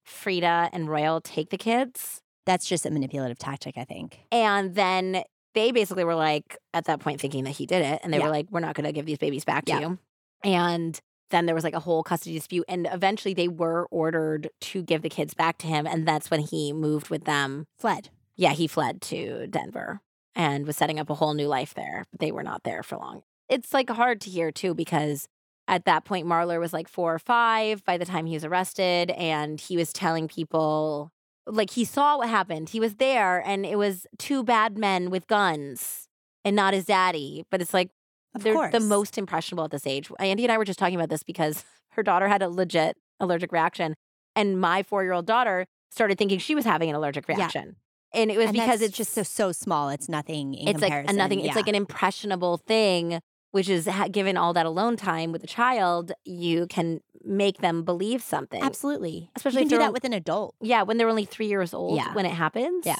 Frida 0.06 0.70
and 0.72 0.88
Royal 0.88 1.20
take 1.22 1.50
the 1.50 1.58
kids. 1.58 2.22
That's 2.46 2.68
just 2.68 2.86
a 2.86 2.92
manipulative 2.92 3.40
tactic, 3.40 3.76
I 3.78 3.84
think. 3.84 4.20
And 4.32 4.76
then 4.76 5.24
they 5.56 5.72
basically 5.72 6.04
were 6.04 6.16
like, 6.16 6.58
at 6.74 6.86
that 6.86 7.00
point, 7.00 7.20
thinking 7.20 7.46
that 7.46 7.52
he 7.52 7.66
did 7.66 7.84
it. 7.84 8.02
And 8.04 8.14
they 8.14 8.20
Yeah. 8.20 8.26
were 8.26 8.30
like, 8.30 8.48
we're 8.52 8.60
not 8.60 8.76
going 8.76 8.86
to 8.86 8.92
give 8.94 9.06
these 9.08 9.18
babies 9.18 9.44
back 9.46 9.66
to 9.66 9.72
Yeah. 9.72 9.80
you. 9.80 10.00
And 10.44 11.00
then 11.32 11.48
there 11.48 11.56
was 11.56 11.64
like 11.64 11.74
a 11.74 11.80
whole 11.80 12.04
custody 12.04 12.36
dispute. 12.36 12.66
And 12.70 12.88
eventually 12.92 13.34
they 13.34 13.48
were 13.48 13.88
ordered 13.90 14.50
to 14.62 14.84
give 14.84 15.02
the 15.02 15.10
kids 15.10 15.34
back 15.34 15.58
to 15.60 15.68
him. 15.68 15.88
And 15.88 16.08
that's 16.08 16.30
when 16.30 16.42
he 16.42 16.72
moved 16.72 17.10
with 17.10 17.24
them. 17.26 17.66
Fled. 17.80 18.10
Yeah, 18.36 18.52
he 18.52 18.68
fled 18.68 19.02
to 19.04 19.48
Denver 19.48 20.02
and 20.36 20.68
was 20.68 20.78
setting 20.78 21.00
up 21.00 21.10
a 21.10 21.16
whole 21.16 21.34
new 21.34 21.48
life 21.48 21.74
there. 21.74 22.06
But 22.12 22.20
they 22.20 22.32
were 22.32 22.44
not 22.44 22.64
there 22.64 22.84
for 22.84 22.98
long. 22.98 23.24
It's 23.50 23.74
like 23.74 23.90
hard 23.90 24.22
to 24.22 24.30
hear 24.30 24.52
too, 24.52 24.74
because 24.76 25.28
at 25.68 25.86
that 25.86 26.06
point, 26.06 26.28
Marlar 26.28 26.60
was 26.60 26.74
like 26.74 26.88
four 26.88 27.16
or 27.16 27.20
five 27.20 27.84
by 27.86 27.98
the 27.98 28.06
time 28.06 28.28
he 28.28 28.34
was 28.36 28.46
arrested. 28.46 29.10
And 29.12 29.60
he 29.60 29.78
was 29.78 29.92
telling 29.94 30.28
people, 30.28 31.12
like, 31.48 31.72
he 31.72 31.86
saw 31.86 32.18
what 32.18 32.30
happened. 32.30 32.70
He 32.70 32.80
was 32.80 32.96
there, 32.96 33.40
and 33.46 33.66
it 33.66 33.78
was 33.78 34.08
two 34.18 34.44
bad 34.44 34.78
men 34.78 35.10
with 35.10 35.28
guns 35.28 36.08
and 36.44 36.56
not 36.56 36.74
his 36.74 36.86
daddy. 36.86 37.44
But 37.52 37.62
it's 37.62 37.74
like, 37.74 37.90
Of 38.34 38.44
they're 38.44 38.54
course. 38.54 38.72
the 38.72 38.80
most 38.80 39.18
impressionable 39.18 39.64
at 39.66 39.72
this 39.72 39.86
age. 39.88 40.10
Andie 40.20 40.44
and 40.44 40.52
I 40.52 40.58
were 40.58 40.66
just 40.66 40.80
talking 40.80 40.96
about 40.96 41.10
this 41.10 41.24
because 41.24 41.64
her 41.92 42.04
daughter 42.04 42.28
had 42.28 42.42
a 42.42 42.50
legit 42.50 42.98
allergic 43.20 43.52
reaction. 43.52 43.96
And 44.36 44.60
my 44.60 44.84
four 44.84 45.04
year 45.04 45.14
old 45.14 45.26
daughter 45.26 45.66
started 45.92 46.18
thinking 46.18 46.40
she 46.40 46.56
was 46.56 46.66
having 46.66 46.90
an 46.90 46.96
allergic 46.96 47.26
Yeah. 47.30 47.36
reaction. 47.38 47.78
And 48.14 48.30
it 48.32 48.38
was 48.38 48.48
And 48.48 48.54
because 48.54 48.82
it's 48.82 48.96
just 48.98 49.14
so, 49.14 49.24
so 49.24 49.52
small. 49.52 49.90
It's 49.90 50.08
nothing 50.10 50.54
in 50.54 50.68
it's 50.70 50.82
like 50.82 50.92
comparison. 50.92 51.16
nothing. 51.18 51.40
It's 51.42 51.56
like 51.56 51.68
an 51.68 51.76
impressionable 51.76 52.58
thing, 52.58 53.20
which 53.56 53.70
is 53.70 53.88
given 54.12 54.36
all 54.36 54.52
that 54.52 54.66
alone 54.66 54.98
time 54.98 55.32
with 55.32 55.42
a 55.42 55.48
child, 55.48 56.12
you 56.26 56.68
can 56.68 57.00
make 57.24 57.60
them 57.60 57.84
believe 57.86 58.22
something. 58.22 58.62
Absolutely. 58.62 59.30
Especially 59.34 59.62
you 59.62 59.70
can 59.70 59.78
do 59.78 59.78
that 59.78 59.88
on- 59.88 59.94
with 59.94 60.04
an 60.04 60.12
adult. 60.12 60.56
Yeah, 60.60 60.82
when 60.84 60.98
they're 60.98 61.08
only 61.08 61.24
three 61.24 61.48
years 61.48 61.74
old 61.74 61.96
Yeah. 61.96 62.14
when 62.14 62.26
it 62.26 62.34
happens. 62.34 62.86
Yeah. 62.86 62.98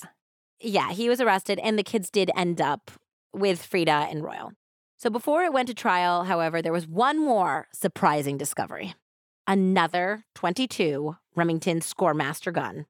Yeah, 0.62 0.92
he 0.94 1.10
was 1.10 1.20
arrested, 1.20 1.60
and 1.60 1.78
the 1.78 1.84
kids 1.84 2.10
did 2.10 2.32
end 2.38 2.62
up 2.62 2.90
with 3.34 3.62
Frida 3.62 4.08
and 4.10 4.24
Royal. 4.24 4.54
So 4.96 5.10
before 5.10 5.44
it 5.44 5.52
went 5.52 5.68
to 5.68 5.74
trial, 5.74 6.24
however, 6.24 6.62
there 6.62 6.72
was 6.72 6.88
one 6.88 7.20
more 7.20 7.68
surprising 7.74 8.38
discovery. 8.38 8.96
Another 9.46 10.24
22 10.36 11.18
Remington 11.36 11.82
Scoremaster 11.82 12.54
gun 12.54 12.86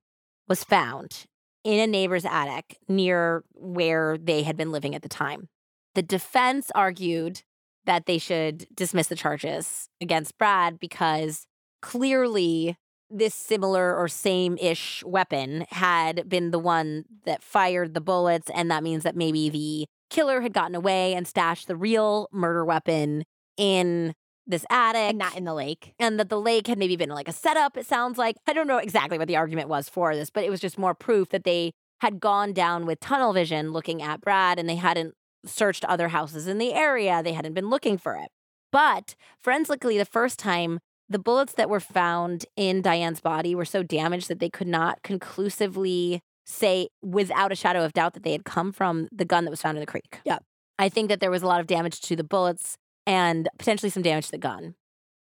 was 0.47 0.63
found 0.63 1.25
in 1.63 1.79
a 1.79 1.87
neighbor's 1.87 2.25
attic 2.25 2.77
near 2.87 3.43
where 3.55 4.19
they 4.19 4.43
had 4.43 4.55
been 4.55 4.71
living 4.71 4.93
at 4.93 5.01
the 5.01 5.09
time. 5.09 5.49
The 5.95 6.03
defense 6.03 6.71
argued 6.75 7.41
that 7.85 8.05
they 8.05 8.17
should 8.17 8.67
dismiss 8.75 9.07
the 9.07 9.15
charges 9.15 9.89
against 10.01 10.37
Brad 10.37 10.79
because 10.79 11.47
clearly 11.81 12.77
this 13.09 13.35
similar 13.35 13.95
or 13.95 14.07
same 14.07 14.57
ish 14.57 15.03
weapon 15.05 15.65
had 15.69 16.27
been 16.27 16.51
the 16.51 16.59
one 16.59 17.05
that 17.25 17.43
fired 17.43 17.93
the 17.93 18.01
bullets. 18.01 18.49
And 18.53 18.69
that 18.71 18.83
means 18.83 19.03
that 19.03 19.15
maybe 19.15 19.49
the 19.49 19.85
killer 20.09 20.41
had 20.41 20.53
gotten 20.53 20.75
away 20.75 21.13
and 21.13 21.27
stashed 21.27 21.67
the 21.67 21.75
real 21.75 22.27
murder 22.31 22.65
weapon 22.65 23.23
in 23.57 24.13
this 24.47 24.65
attic. 24.69 25.09
And 25.09 25.17
not 25.17 25.37
in 25.37 25.45
the 25.45 25.53
lake. 25.53 25.93
and 25.99 26.19
that 26.19 26.29
the 26.29 26.39
lake 26.39 26.67
had 26.67 26.77
maybe 26.77 26.95
been 26.95 27.09
like 27.09 27.27
a 27.27 27.33
setup, 27.33 27.77
it 27.77 27.85
sounds 27.85 28.17
like. 28.17 28.35
I 28.47 28.53
don't 28.53 28.67
know 28.67 28.77
exactly 28.77 29.17
what 29.17 29.27
the 29.27 29.37
argument 29.37 29.69
was 29.69 29.89
for 29.89 30.15
this, 30.15 30.29
but 30.29 30.43
it 30.43 30.49
was 30.49 30.59
just 30.59 30.77
more 30.77 30.93
proof 30.93 31.29
that 31.29 31.43
they 31.43 31.73
had 32.01 32.19
gone 32.19 32.53
down 32.53 32.85
with 32.85 32.99
tunnel 32.99 33.33
vision 33.33 33.71
looking 33.71 34.01
at 34.01 34.21
Brad 34.21 34.59
and 34.59 34.67
they 34.67 34.75
hadn't 34.75 35.15
searched 35.45 35.85
other 35.85 36.09
houses 36.09 36.47
in 36.47 36.57
the 36.57 36.73
area. 36.73 37.21
They 37.23 37.33
hadn't 37.33 37.53
been 37.53 37.69
looking 37.69 37.97
for 37.97 38.15
it. 38.15 38.29
But 38.71 39.15
forensically, 39.39 39.97
the 39.97 40.05
first 40.05 40.39
time, 40.39 40.79
the 41.07 41.19
bullets 41.19 41.53
that 41.53 41.69
were 41.69 41.79
found 41.79 42.45
in 42.55 42.81
Diane's 42.81 43.21
body 43.21 43.55
were 43.55 43.65
so 43.65 43.83
damaged 43.83 44.27
that 44.27 44.39
they 44.39 44.49
could 44.49 44.67
not 44.67 45.03
conclusively 45.03 46.21
say 46.45 46.89
without 47.01 47.51
a 47.51 47.55
shadow 47.55 47.83
of 47.83 47.93
doubt 47.93 48.13
that 48.13 48.23
they 48.23 48.31
had 48.31 48.45
come 48.45 48.71
from 48.71 49.07
the 49.11 49.25
gun 49.25 49.45
that 49.45 49.51
was 49.51 49.61
found 49.61 49.77
in 49.77 49.81
the 49.81 49.87
creek. 49.87 50.19
Yep. 50.25 50.43
I 50.77 50.89
think 50.89 51.09
that 51.09 51.19
there 51.19 51.31
was 51.31 51.41
a 51.41 51.47
lot 51.47 51.59
of 51.59 51.67
damage 51.67 52.01
to 52.01 52.15
the 52.15 52.23
bullets 52.23 52.77
and 53.07 53.47
potentially 53.57 53.89
some 53.89 54.03
damage 54.03 54.25
to 54.25 54.31
the 54.31 54.37
gun. 54.37 54.75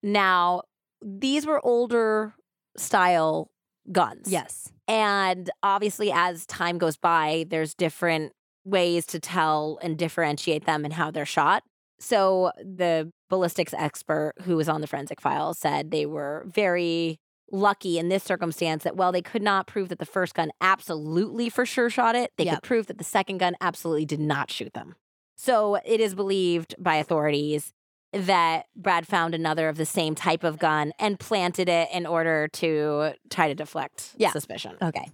Now, 0.02 0.62
these 1.04 1.46
were 1.46 1.64
older 1.64 2.34
style 2.76 3.50
guns. 3.90 4.30
Yes. 4.30 4.72
And 4.88 5.50
obviously, 5.62 6.10
as 6.12 6.46
time 6.46 6.78
goes 6.78 6.96
by, 6.96 7.46
there's 7.48 7.74
different 7.74 8.32
ways 8.64 9.06
to 9.06 9.18
tell 9.20 9.78
and 9.82 9.96
differentiate 9.98 10.64
them 10.66 10.84
and 10.84 10.94
how 10.94 11.10
they're 11.10 11.26
shot. 11.26 11.62
So, 11.98 12.50
the 12.58 13.12
ballistics 13.30 13.74
expert 13.74 14.34
who 14.42 14.56
was 14.56 14.68
on 14.68 14.80
the 14.80 14.86
forensic 14.86 15.20
file 15.20 15.54
said 15.54 15.90
they 15.90 16.06
were 16.06 16.44
very 16.46 17.18
lucky 17.50 17.98
in 17.98 18.08
this 18.08 18.24
circumstance 18.24 18.82
that, 18.84 18.96
while 18.96 19.12
they 19.12 19.22
could 19.22 19.42
not 19.42 19.66
prove 19.66 19.88
that 19.90 19.98
the 19.98 20.06
first 20.06 20.34
gun 20.34 20.50
absolutely 20.60 21.48
for 21.48 21.64
sure 21.66 21.90
shot 21.90 22.14
it, 22.16 22.32
they 22.38 22.44
Yep. 22.44 22.54
could 22.54 22.62
prove 22.62 22.86
that 22.86 22.98
the 22.98 23.04
second 23.04 23.38
gun 23.38 23.54
absolutely 23.60 24.04
did 24.06 24.20
not 24.20 24.50
shoot 24.50 24.72
them. 24.74 24.96
So, 25.36 25.76
it 25.84 26.00
is 26.00 26.14
believed 26.14 26.74
by 26.78 26.96
authorities 26.96 27.72
that 28.12 28.66
Brad 28.76 29.06
found 29.06 29.34
another 29.34 29.68
of 29.68 29.76
the 29.76 29.86
same 29.86 30.14
type 30.14 30.44
of 30.44 30.58
gun 30.58 30.92
and 30.98 31.18
planted 31.20 31.68
it 31.68 31.88
in 31.92 32.04
order 32.06 32.48
to 32.54 33.12
try 33.30 33.48
to 33.48 33.54
deflect 33.54 34.14
Yeah. 34.18 34.30
suspicion. 34.30 34.76
Okay. 34.82 35.08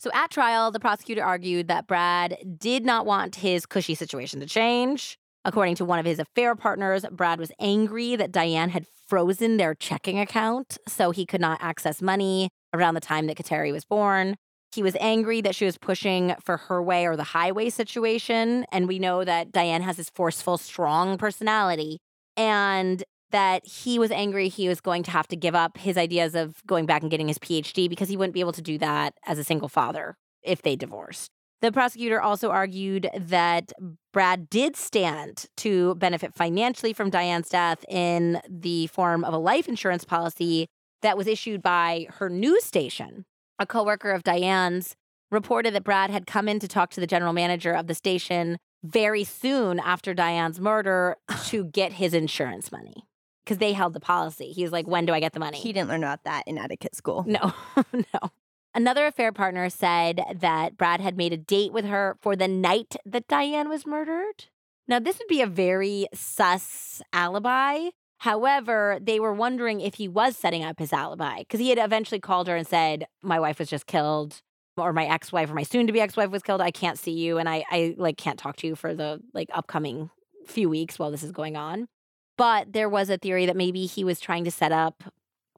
So 0.00 0.10
at 0.14 0.30
trial, 0.30 0.70
the 0.70 0.80
prosecutor 0.80 1.22
argued 1.22 1.68
that 1.68 1.86
Brad 1.86 2.38
did 2.58 2.86
not 2.86 3.04
want 3.04 3.36
his 3.36 3.66
cushy 3.66 3.94
situation 3.94 4.40
to 4.40 4.46
change. 4.46 5.18
According 5.44 5.74
to 5.76 5.84
one 5.84 5.98
of 5.98 6.06
his 6.06 6.18
affair 6.18 6.56
partners, 6.56 7.04
Brad 7.12 7.38
was 7.38 7.52
angry 7.60 8.16
that 8.16 8.32
Diane 8.32 8.70
had 8.70 8.86
frozen 9.08 9.58
their 9.58 9.74
checking 9.74 10.18
account 10.18 10.78
so 10.88 11.10
he 11.10 11.26
could 11.26 11.40
not 11.42 11.58
access 11.60 12.00
money 12.00 12.48
around 12.72 12.94
the 12.94 13.00
time 13.00 13.26
that 13.26 13.36
Kateri 13.36 13.72
was 13.72 13.84
born. 13.84 14.36
He 14.74 14.82
was 14.82 14.96
angry 15.00 15.42
that 15.42 15.54
she 15.54 15.66
was 15.66 15.76
pushing 15.76 16.34
for 16.42 16.56
her 16.56 16.82
way 16.82 17.04
or 17.04 17.14
the 17.14 17.22
highway 17.22 17.68
situation. 17.68 18.64
And 18.72 18.88
we 18.88 18.98
know 18.98 19.22
that 19.24 19.52
Diane 19.52 19.82
has 19.82 19.98
this 19.98 20.10
forceful, 20.14 20.56
strong 20.56 21.18
personality. 21.18 21.98
And 22.38 23.04
that 23.30 23.66
he 23.66 23.98
was 23.98 24.10
angry 24.10 24.48
he 24.48 24.68
was 24.68 24.80
going 24.80 25.02
to 25.04 25.10
have 25.10 25.28
to 25.28 25.36
give 25.36 25.54
up 25.54 25.78
his 25.78 25.96
ideas 25.96 26.34
of 26.34 26.64
going 26.66 26.86
back 26.86 27.02
and 27.02 27.10
getting 27.10 27.28
his 27.28 27.38
PhD 27.38 27.88
because 27.88 28.08
he 28.08 28.16
wouldn't 28.16 28.34
be 28.34 28.40
able 28.40 28.52
to 28.52 28.62
do 28.62 28.78
that 28.78 29.14
as 29.26 29.38
a 29.38 29.44
single 29.44 29.68
father 29.68 30.16
if 30.42 30.62
they 30.62 30.76
divorced. 30.76 31.30
The 31.60 31.72
prosecutor 31.72 32.20
also 32.20 32.50
argued 32.50 33.10
that 33.14 33.72
Brad 34.12 34.48
did 34.48 34.76
stand 34.76 35.46
to 35.58 35.94
benefit 35.96 36.34
financially 36.34 36.94
from 36.94 37.10
Diane's 37.10 37.50
death 37.50 37.84
in 37.88 38.40
the 38.48 38.86
form 38.86 39.24
of 39.24 39.34
a 39.34 39.38
life 39.38 39.68
insurance 39.68 40.04
policy 40.04 40.68
that 41.02 41.18
was 41.18 41.26
issued 41.26 41.62
by 41.62 42.06
her 42.14 42.30
news 42.30 42.64
station. 42.64 43.24
A 43.58 43.66
coworker 43.66 44.12
of 44.12 44.22
Diane's 44.22 44.96
reported 45.30 45.74
that 45.74 45.84
Brad 45.84 46.10
had 46.10 46.26
come 46.26 46.48
in 46.48 46.60
to 46.60 46.68
talk 46.68 46.90
to 46.92 47.00
the 47.00 47.06
general 47.06 47.34
manager 47.34 47.72
of 47.72 47.86
the 47.86 47.94
station 47.94 48.58
very 48.82 49.22
soon 49.22 49.78
after 49.78 50.14
Diane's 50.14 50.58
murder 50.58 51.16
to 51.44 51.64
get 51.64 51.92
his 51.92 52.14
insurance 52.14 52.72
money 52.72 53.04
because 53.44 53.58
they 53.58 53.72
held 53.72 53.94
the 53.94 54.00
policy. 54.00 54.52
He 54.52 54.62
was 54.62 54.72
like, 54.72 54.86
When 54.86 55.06
do 55.06 55.12
I 55.12 55.20
get 55.20 55.32
the 55.32 55.40
money? 55.40 55.58
He 55.58 55.72
didn't 55.72 55.88
learn 55.88 56.02
about 56.02 56.24
that 56.24 56.44
in 56.46 56.58
etiquette 56.58 56.94
school. 56.94 57.24
No, 57.26 57.52
no. 57.92 58.30
Another 58.72 59.06
affair 59.06 59.32
partner 59.32 59.68
said 59.68 60.22
that 60.36 60.76
Brad 60.76 61.00
had 61.00 61.16
made 61.16 61.32
a 61.32 61.36
date 61.36 61.72
with 61.72 61.84
her 61.84 62.16
for 62.20 62.36
the 62.36 62.46
night 62.46 62.94
that 63.04 63.26
Diane 63.26 63.68
was 63.68 63.84
murdered. 63.84 64.44
Now, 64.86 65.00
this 65.00 65.18
would 65.18 65.28
be 65.28 65.40
a 65.40 65.46
very 65.46 66.06
sus 66.14 67.02
alibi. 67.12 67.90
However, 68.18 68.98
they 69.00 69.18
were 69.18 69.32
wondering 69.32 69.80
if 69.80 69.94
he 69.94 70.06
was 70.06 70.36
setting 70.36 70.62
up 70.62 70.78
his 70.78 70.92
alibi 70.92 71.38
because 71.38 71.58
he 71.58 71.70
had 71.70 71.78
eventually 71.78 72.20
called 72.20 72.48
her 72.48 72.56
and 72.56 72.66
said, 72.66 73.06
My 73.22 73.40
wife 73.40 73.58
was 73.58 73.68
just 73.68 73.86
killed, 73.86 74.40
or 74.76 74.92
my 74.92 75.06
ex 75.06 75.32
wife 75.32 75.50
or 75.50 75.54
my 75.54 75.62
soon 75.62 75.86
to 75.86 75.92
be 75.92 76.00
ex 76.00 76.16
wife 76.16 76.30
was 76.30 76.42
killed. 76.42 76.60
I 76.60 76.70
can't 76.70 76.98
see 76.98 77.12
you. 77.12 77.38
And 77.38 77.48
I, 77.48 77.64
I 77.70 77.94
like 77.98 78.18
can't 78.18 78.38
talk 78.38 78.56
to 78.56 78.66
you 78.66 78.76
for 78.76 78.94
the 78.94 79.20
like 79.32 79.48
upcoming 79.52 80.10
few 80.46 80.68
weeks 80.68 80.98
while 80.98 81.10
this 81.10 81.22
is 81.22 81.32
going 81.32 81.56
on. 81.56 81.88
But 82.40 82.72
there 82.72 82.88
was 82.88 83.10
a 83.10 83.18
theory 83.18 83.44
that 83.44 83.56
maybe 83.56 83.84
he 83.84 84.02
was 84.02 84.18
trying 84.18 84.44
to 84.44 84.50
set 84.50 84.72
up 84.72 85.04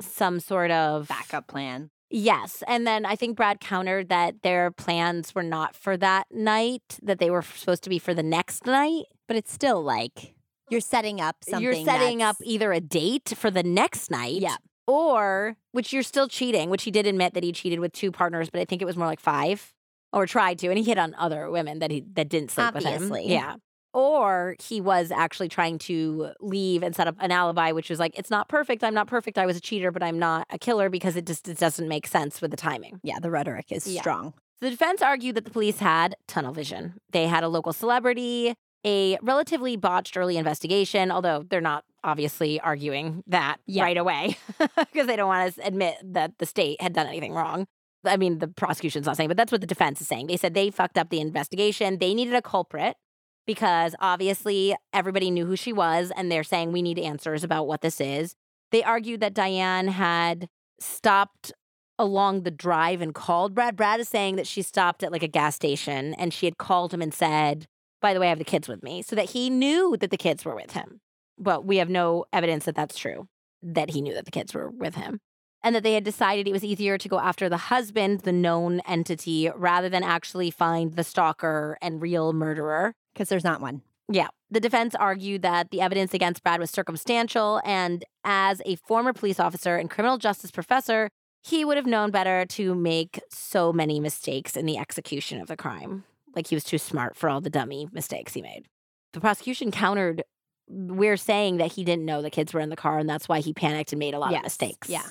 some 0.01 0.41
sort 0.41 0.73
of 0.73 1.07
Backup 1.07 1.47
plan. 1.47 1.91
Yes. 2.11 2.65
And 2.67 2.87
then 2.87 3.07
I 3.07 3.15
think 3.15 3.37
Brad 3.37 3.61
countered 3.61 4.09
that 4.09 4.43
their 4.43 4.71
plans 4.73 5.33
were 5.35 5.45
not 5.45 5.77
for 5.77 5.97
that 5.97 6.27
night, 6.33 6.99
that 7.01 7.21
they 7.21 7.31
were 7.31 7.43
supposed 7.43 7.85
to 7.85 7.91
be 7.91 8.01
for 8.01 8.15
the 8.15 8.23
next 8.23 8.67
night. 8.67 9.05
But 9.29 9.37
it's 9.37 9.53
still 9.53 9.81
like 9.81 10.35
you're 10.71 10.81
setting 10.81 11.21
up 11.21 11.37
something. 11.43 11.63
You're 11.63 11.85
setting 11.85 12.21
up 12.21 12.37
either 12.43 12.73
a 12.73 12.81
date 12.81 13.33
for 13.37 13.51
the 13.51 13.63
next 13.63 14.11
night. 14.11 14.41
Yeah. 14.43 14.57
Or, 14.89 15.57
which 15.71 15.93
you're 15.93 16.03
still 16.03 16.27
cheating, 16.27 16.69
which 16.69 16.83
he 16.83 16.91
did 16.91 17.07
admit 17.07 17.35
that 17.35 17.45
he 17.45 17.53
cheated 17.53 17.79
with 17.79 17.93
two 17.93 18.11
partners, 18.11 18.51
but 18.51 18.61
I 18.61 18.65
think 18.65 18.83
it 18.83 18.87
was 18.87 18.97
more 18.97 19.07
like 19.07 19.21
five. 19.21 19.73
or 20.13 20.27
tried 20.27 20.59
to, 20.59 20.69
and 20.69 20.79
he 20.79 20.85
hit 20.85 20.99
on 20.99 21.15
other 21.15 21.51
women 21.51 21.79
that 21.79 21.91
he 21.91 22.05
that 22.15 22.29
didn't 22.29 22.51
sleep 22.51 22.75
with 22.75 22.85
him. 22.85 23.13
Yeah. 23.23 23.57
Or 23.95 24.57
he 24.63 24.81
was 24.81 25.11
actually 25.11 25.49
trying 25.49 25.79
to 25.81 26.31
leave 26.41 26.83
and 26.83 26.97
set 26.97 27.07
up 27.07 27.17
an 27.21 27.31
alibi, 27.31 27.73
which 27.73 27.91
was 27.91 27.99
like, 27.99 28.19
it's 28.19 28.31
not 28.31 28.49
perfect. 28.49 28.83
I'm 28.83 28.95
not 28.95 29.07
perfect. 29.07 29.37
I 29.39 29.45
was 29.47 29.57
a 29.57 29.61
cheater, 29.61 29.91
but 29.91 30.03
I'm 30.03 30.19
not 30.19 30.47
a 30.51 30.59
killer 30.59 30.89
because 30.89 31.15
it 31.17 31.27
just 31.27 31.47
it 31.49 31.59
doesn't 31.59 31.89
make 31.89 32.07
sense 32.07 32.41
with 32.41 32.51
the 32.51 32.57
timing. 32.57 33.01
Yeah, 33.03 33.19
the 33.21 33.31
rhetoric 33.31 33.67
is 33.71 33.87
Yeah. 33.87 34.01
strong. 34.01 34.35
The 34.61 34.71
defense 34.71 35.03
argued 35.03 35.35
that 35.35 35.45
the 35.45 35.51
police 35.51 35.81
had 35.81 36.15
tunnel 36.27 36.53
vision. 36.53 36.95
They 37.11 37.27
had 37.27 37.43
a 37.45 37.49
local 37.49 37.73
celebrity, 37.73 38.55
a 38.87 39.19
relatively 39.21 39.77
botched 39.77 40.17
early 40.17 40.37
investigation, 40.37 41.11
although 41.11 41.45
they're 41.49 41.61
not 41.61 41.85
obviously 42.05 42.61
arguing 42.61 43.23
that 43.27 43.59
Yeah. 43.67 43.83
right 43.83 43.97
away 43.99 44.37
because 44.77 45.07
they 45.07 45.17
don't 45.17 45.29
want 45.29 45.55
to 45.55 45.67
admit 45.67 45.97
that 46.03 46.39
the 46.39 46.47
state 46.47 46.81
had 46.81 46.93
done 46.93 47.07
anything 47.07 47.33
wrong. 47.33 47.67
I 48.05 48.17
mean, 48.17 48.39
the 48.39 48.49
prosecution's 48.49 49.07
not 49.07 49.17
saying, 49.17 49.29
but 49.29 49.37
that's 49.37 49.53
what 49.53 49.61
the 49.61 49.67
defense 49.67 50.01
is 50.01 50.09
saying. 50.09 50.27
They 50.29 50.37
said 50.37 50.55
they 50.55 50.71
fucked 50.71 50.99
up 50.99 51.11
the 51.11 51.21
investigation. 51.21 51.99
They 51.99 52.15
needed 52.15 52.35
a 52.35 52.43
culprit 52.43 52.97
because 53.47 53.95
obviously 54.01 54.75
everybody 54.93 55.31
knew 55.31 55.47
who 55.47 55.57
she 55.57 55.73
was, 55.73 56.13
and 56.17 56.31
they're 56.31 56.45
saying 56.45 56.73
we 56.73 56.83
need 56.83 56.99
answers 56.99 57.45
about 57.45 57.67
what 57.67 57.81
this 57.81 58.01
is. 58.01 58.35
They 58.71 58.83
argued 58.83 59.21
that 59.21 59.35
Diane 59.35 59.89
had 59.89 60.49
stopped 60.81 61.53
along 61.99 62.43
the 62.43 62.51
drive 62.51 63.01
and 63.01 63.15
called 63.15 63.55
Brad. 63.55 63.77
Brad 63.77 64.01
is 64.01 64.09
saying 64.09 64.37
that 64.37 64.47
she 64.47 64.63
stopped 64.63 65.03
at 65.03 65.13
like 65.13 65.23
a 65.23 65.29
gas 65.29 65.55
station 65.55 66.15
and 66.15 66.33
she 66.33 66.47
had 66.47 66.59
called 66.59 66.93
him 66.93 67.03
and 67.03 67.13
said, 67.13 67.67
By 68.01 68.15
the 68.15 68.21
way, 68.21 68.27
I 68.27 68.31
have 68.31 68.39
the 68.39 68.45
kids 68.45 68.69
with 68.69 68.83
me, 68.83 69.03
so 69.03 69.15
that 69.17 69.31
he 69.31 69.51
knew 69.51 69.97
that 69.99 70.11
the 70.11 70.17
kids 70.17 70.45
were 70.45 70.55
with 70.55 70.73
him. 70.73 71.01
But 71.39 71.65
we 71.65 71.77
have 71.79 71.89
no 71.89 72.25
evidence 72.33 72.65
that 72.65 72.75
that's 72.75 72.99
true, 72.99 73.27
that 73.63 73.91
he 73.91 74.01
knew 74.01 74.15
that 74.15 74.25
the 74.25 74.31
kids 74.31 74.55
were 74.55 74.71
with 74.71 74.95
him. 74.95 75.21
And 75.65 75.75
that 75.77 75.83
they 75.85 75.95
had 75.95 76.03
decided 76.05 76.49
it 76.49 76.53
was 76.53 76.65
easier 76.65 76.99
to 76.99 77.09
go 77.09 77.21
after 77.21 77.49
the 77.49 77.57
husband, 77.57 78.21
the 78.21 78.33
known 78.33 78.81
entity, 78.81 79.49
rather 79.55 79.89
than 79.89 80.03
actually 80.03 80.51
find 80.51 80.95
the 80.95 81.05
stalker 81.05 81.79
and 81.81 82.03
real 82.03 82.33
murderer. 82.33 82.95
Because 83.15 83.29
there's 83.29 83.45
not 83.45 83.61
one. 83.61 83.83
Yeah. 84.11 84.29
The 84.51 84.59
defense 84.61 84.95
argued 84.95 85.43
that 85.43 85.71
the 85.71 85.81
evidence 85.81 86.13
against 86.15 86.43
Brad 86.43 86.59
was 86.61 86.71
circumstantial, 86.71 87.61
and 87.65 88.05
as 88.25 88.61
a 88.67 88.77
former 88.77 89.13
police 89.13 89.39
officer 89.39 89.77
and 89.77 89.89
criminal 89.89 90.19
justice 90.19 90.51
professor, 90.51 91.09
he 91.45 91.65
would 91.65 91.77
have 91.77 91.87
known 91.87 92.11
better 92.11 92.45
to 92.47 92.75
make 92.75 93.21
so 93.31 93.73
many 93.73 94.01
mistakes 94.01 94.57
in 94.57 94.67
the 94.67 94.79
execution 94.79 95.41
of 95.41 95.47
the 95.49 95.57
crime. 95.57 96.05
Like 96.35 96.49
he 96.49 96.57
was 96.57 96.65
too 96.65 96.79
smart 96.79 97.17
for 97.17 97.29
all 97.29 97.41
the 97.41 97.51
dummy 97.51 97.89
mistakes 97.93 98.35
he 98.35 98.43
made. 98.43 98.65
The 99.13 99.21
prosecution 99.21 99.71
countered, 99.71 100.23
we're 100.69 101.17
saying 101.17 101.59
that 101.59 101.73
he 101.73 101.85
didn't 101.85 102.05
know 102.05 102.21
the 102.23 102.31
kids 102.31 102.53
were 102.53 102.61
in 102.61 102.71
the 102.71 102.77
car, 102.77 102.99
and 102.99 103.09
that's 103.09 103.29
why 103.29 103.41
he 103.41 103.53
panicked 103.53 103.93
and 103.93 103.99
made 103.99 104.15
a 104.15 104.19
lot 104.19 104.33
Yes. 104.33 104.41
of 104.41 104.45
mistakes. 104.45 104.89
Yeah. 104.89 105.03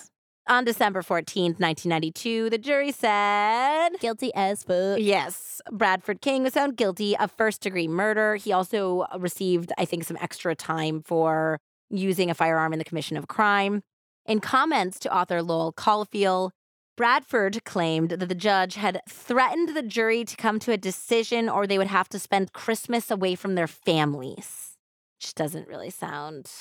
On 0.47 0.65
December 0.65 1.01
14th, 1.01 1.59
1992, 1.59 2.49
the 2.49 2.57
jury 2.57 2.91
said. 2.91 3.89
Guilty 3.99 4.34
as 4.34 4.63
fuck. 4.63 4.99
Yes. 4.99 5.61
Bradford 5.72 6.22
King 6.22 6.43
was 6.43 6.53
found 6.53 6.76
guilty 6.76 7.15
of 7.15 7.31
first 7.31 7.61
degree 7.61 7.88
murder. 7.88 8.35
He 8.35 8.51
also 8.51 9.05
received, 9.18 9.72
I 9.77 9.85
think, 9.85 10.03
some 10.03 10.18
extra 10.19 10.55
time 10.55 11.03
for 11.03 11.59
using 11.89 12.30
a 12.30 12.34
firearm 12.34 12.73
in 12.73 12.80
the 12.80 12.85
commission 12.85 13.18
of 13.18 13.26
a 13.26 13.27
crime. 13.27 13.81
In 14.26 14.39
comments 14.39 14.99
to 14.99 15.15
author 15.15 15.41
Lowell 15.43 15.73
Cauffiel, 15.73 16.51
Bradford 16.97 17.63
claimed 17.63 18.09
that 18.09 18.27
the 18.27 18.35
judge 18.35 18.76
had 18.76 19.01
threatened 19.07 19.69
the 19.69 19.81
jury 19.81 20.23
to 20.26 20.35
come 20.35 20.59
to 20.59 20.72
a 20.72 20.77
decision 20.77 21.49
or 21.49 21.65
they 21.65 21.77
would 21.77 21.88
have 21.88 22.09
to 22.09 22.19
spend 22.19 22.53
Christmas 22.53 23.09
away 23.09 23.35
from 23.35 23.55
their 23.55 23.68
families. 23.68 24.77
Which 25.19 25.35
doesn't 25.35 25.68
really 25.68 25.89
sound 25.89 26.51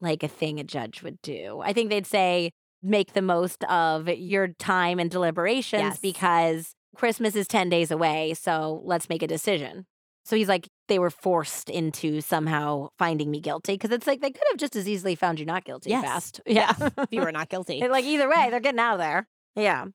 like 0.00 0.22
a 0.22 0.28
thing 0.28 0.58
a 0.60 0.64
judge 0.64 1.02
would 1.02 1.20
do. 1.22 1.60
I 1.62 1.72
think 1.72 1.90
they'd 1.90 2.06
say, 2.06 2.52
make 2.86 3.12
the 3.12 3.22
most 3.22 3.64
of 3.64 4.08
your 4.08 4.48
time 4.48 4.98
and 4.98 5.10
deliberations 5.10 5.80
Yes. 5.82 5.98
because 5.98 6.74
Christmas 6.96 7.34
is 7.34 7.46
10 7.48 7.68
days 7.68 7.90
away. 7.90 8.34
So 8.34 8.80
let's 8.84 9.08
make 9.08 9.22
a 9.22 9.26
decision. 9.26 9.86
So 10.24 10.34
he's 10.36 10.48
like, 10.48 10.68
they 10.88 10.98
were 10.98 11.10
forced 11.10 11.68
into 11.70 12.20
somehow 12.20 12.88
finding 12.98 13.30
me 13.30 13.40
guilty 13.40 13.74
because 13.74 13.90
it's 13.90 14.06
like 14.06 14.20
they 14.20 14.30
could 14.30 14.42
have 14.50 14.58
just 14.58 14.74
as 14.76 14.88
easily 14.88 15.14
found 15.14 15.38
you 15.38 15.46
not 15.46 15.64
guilty 15.64 15.90
Yes. 15.90 16.04
fast. 16.04 16.40
Yeah. 16.46 16.72
If 16.78 17.08
you 17.10 17.20
were 17.20 17.32
not 17.32 17.48
guilty. 17.48 17.80
like 17.88 18.04
either 18.04 18.28
way, 18.28 18.48
they're 18.50 18.60
getting 18.60 18.80
out 18.80 18.94
of 18.94 18.98
there. 19.00 19.28
Yeah. 19.54 19.86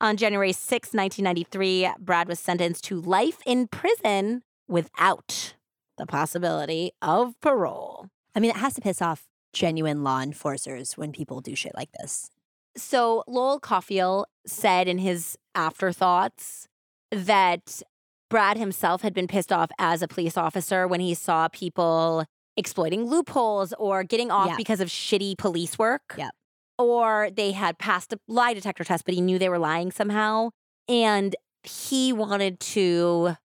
On 0.00 0.16
January 0.16 0.52
6, 0.52 0.88
1993, 0.92 1.90
Brad 1.98 2.28
was 2.28 2.38
sentenced 2.38 2.84
to 2.84 3.00
life 3.00 3.38
in 3.46 3.66
prison 3.66 4.42
without 4.68 5.54
the 5.96 6.06
possibility 6.06 6.92
of 7.02 7.38
parole. 7.40 8.06
I 8.34 8.40
mean, 8.40 8.50
it 8.50 8.56
has 8.58 8.74
to 8.74 8.80
piss 8.80 9.02
off 9.02 9.24
genuine 9.52 10.04
law 10.04 10.20
enforcers 10.20 10.96
when 10.96 11.10
people 11.12 11.40
do 11.40 11.56
shit 11.56 11.72
like 11.74 11.90
this. 11.98 12.30
So 12.78 13.24
Lowell 13.26 13.60
Cauffiel 13.60 14.26
said 14.46 14.88
in 14.88 14.98
his 14.98 15.36
afterthoughts 15.54 16.68
that 17.10 17.82
Brad 18.30 18.56
himself 18.56 19.02
had 19.02 19.14
been 19.14 19.26
pissed 19.26 19.52
off 19.52 19.70
as 19.78 20.00
a 20.02 20.08
police 20.08 20.36
officer 20.36 20.86
when 20.86 21.00
he 21.00 21.14
saw 21.14 21.48
people 21.48 22.24
exploiting 22.56 23.04
loopholes 23.04 23.72
or 23.78 24.04
getting 24.04 24.30
off 24.30 24.48
Yeah. 24.48 24.56
because 24.56 24.80
of 24.80 24.88
shitty 24.88 25.36
police 25.38 25.78
work. 25.78 26.14
Yep. 26.16 26.30
Or 26.78 27.30
they 27.34 27.52
had 27.52 27.78
passed 27.78 28.12
a 28.12 28.20
lie 28.28 28.54
detector 28.54 28.84
test, 28.84 29.04
but 29.04 29.14
he 29.14 29.20
knew 29.20 29.38
they 29.38 29.48
were 29.48 29.58
lying 29.58 29.90
somehow. 29.90 30.50
And 30.88 31.34
he 31.64 32.12
wanted 32.12 32.60
to 32.60 33.36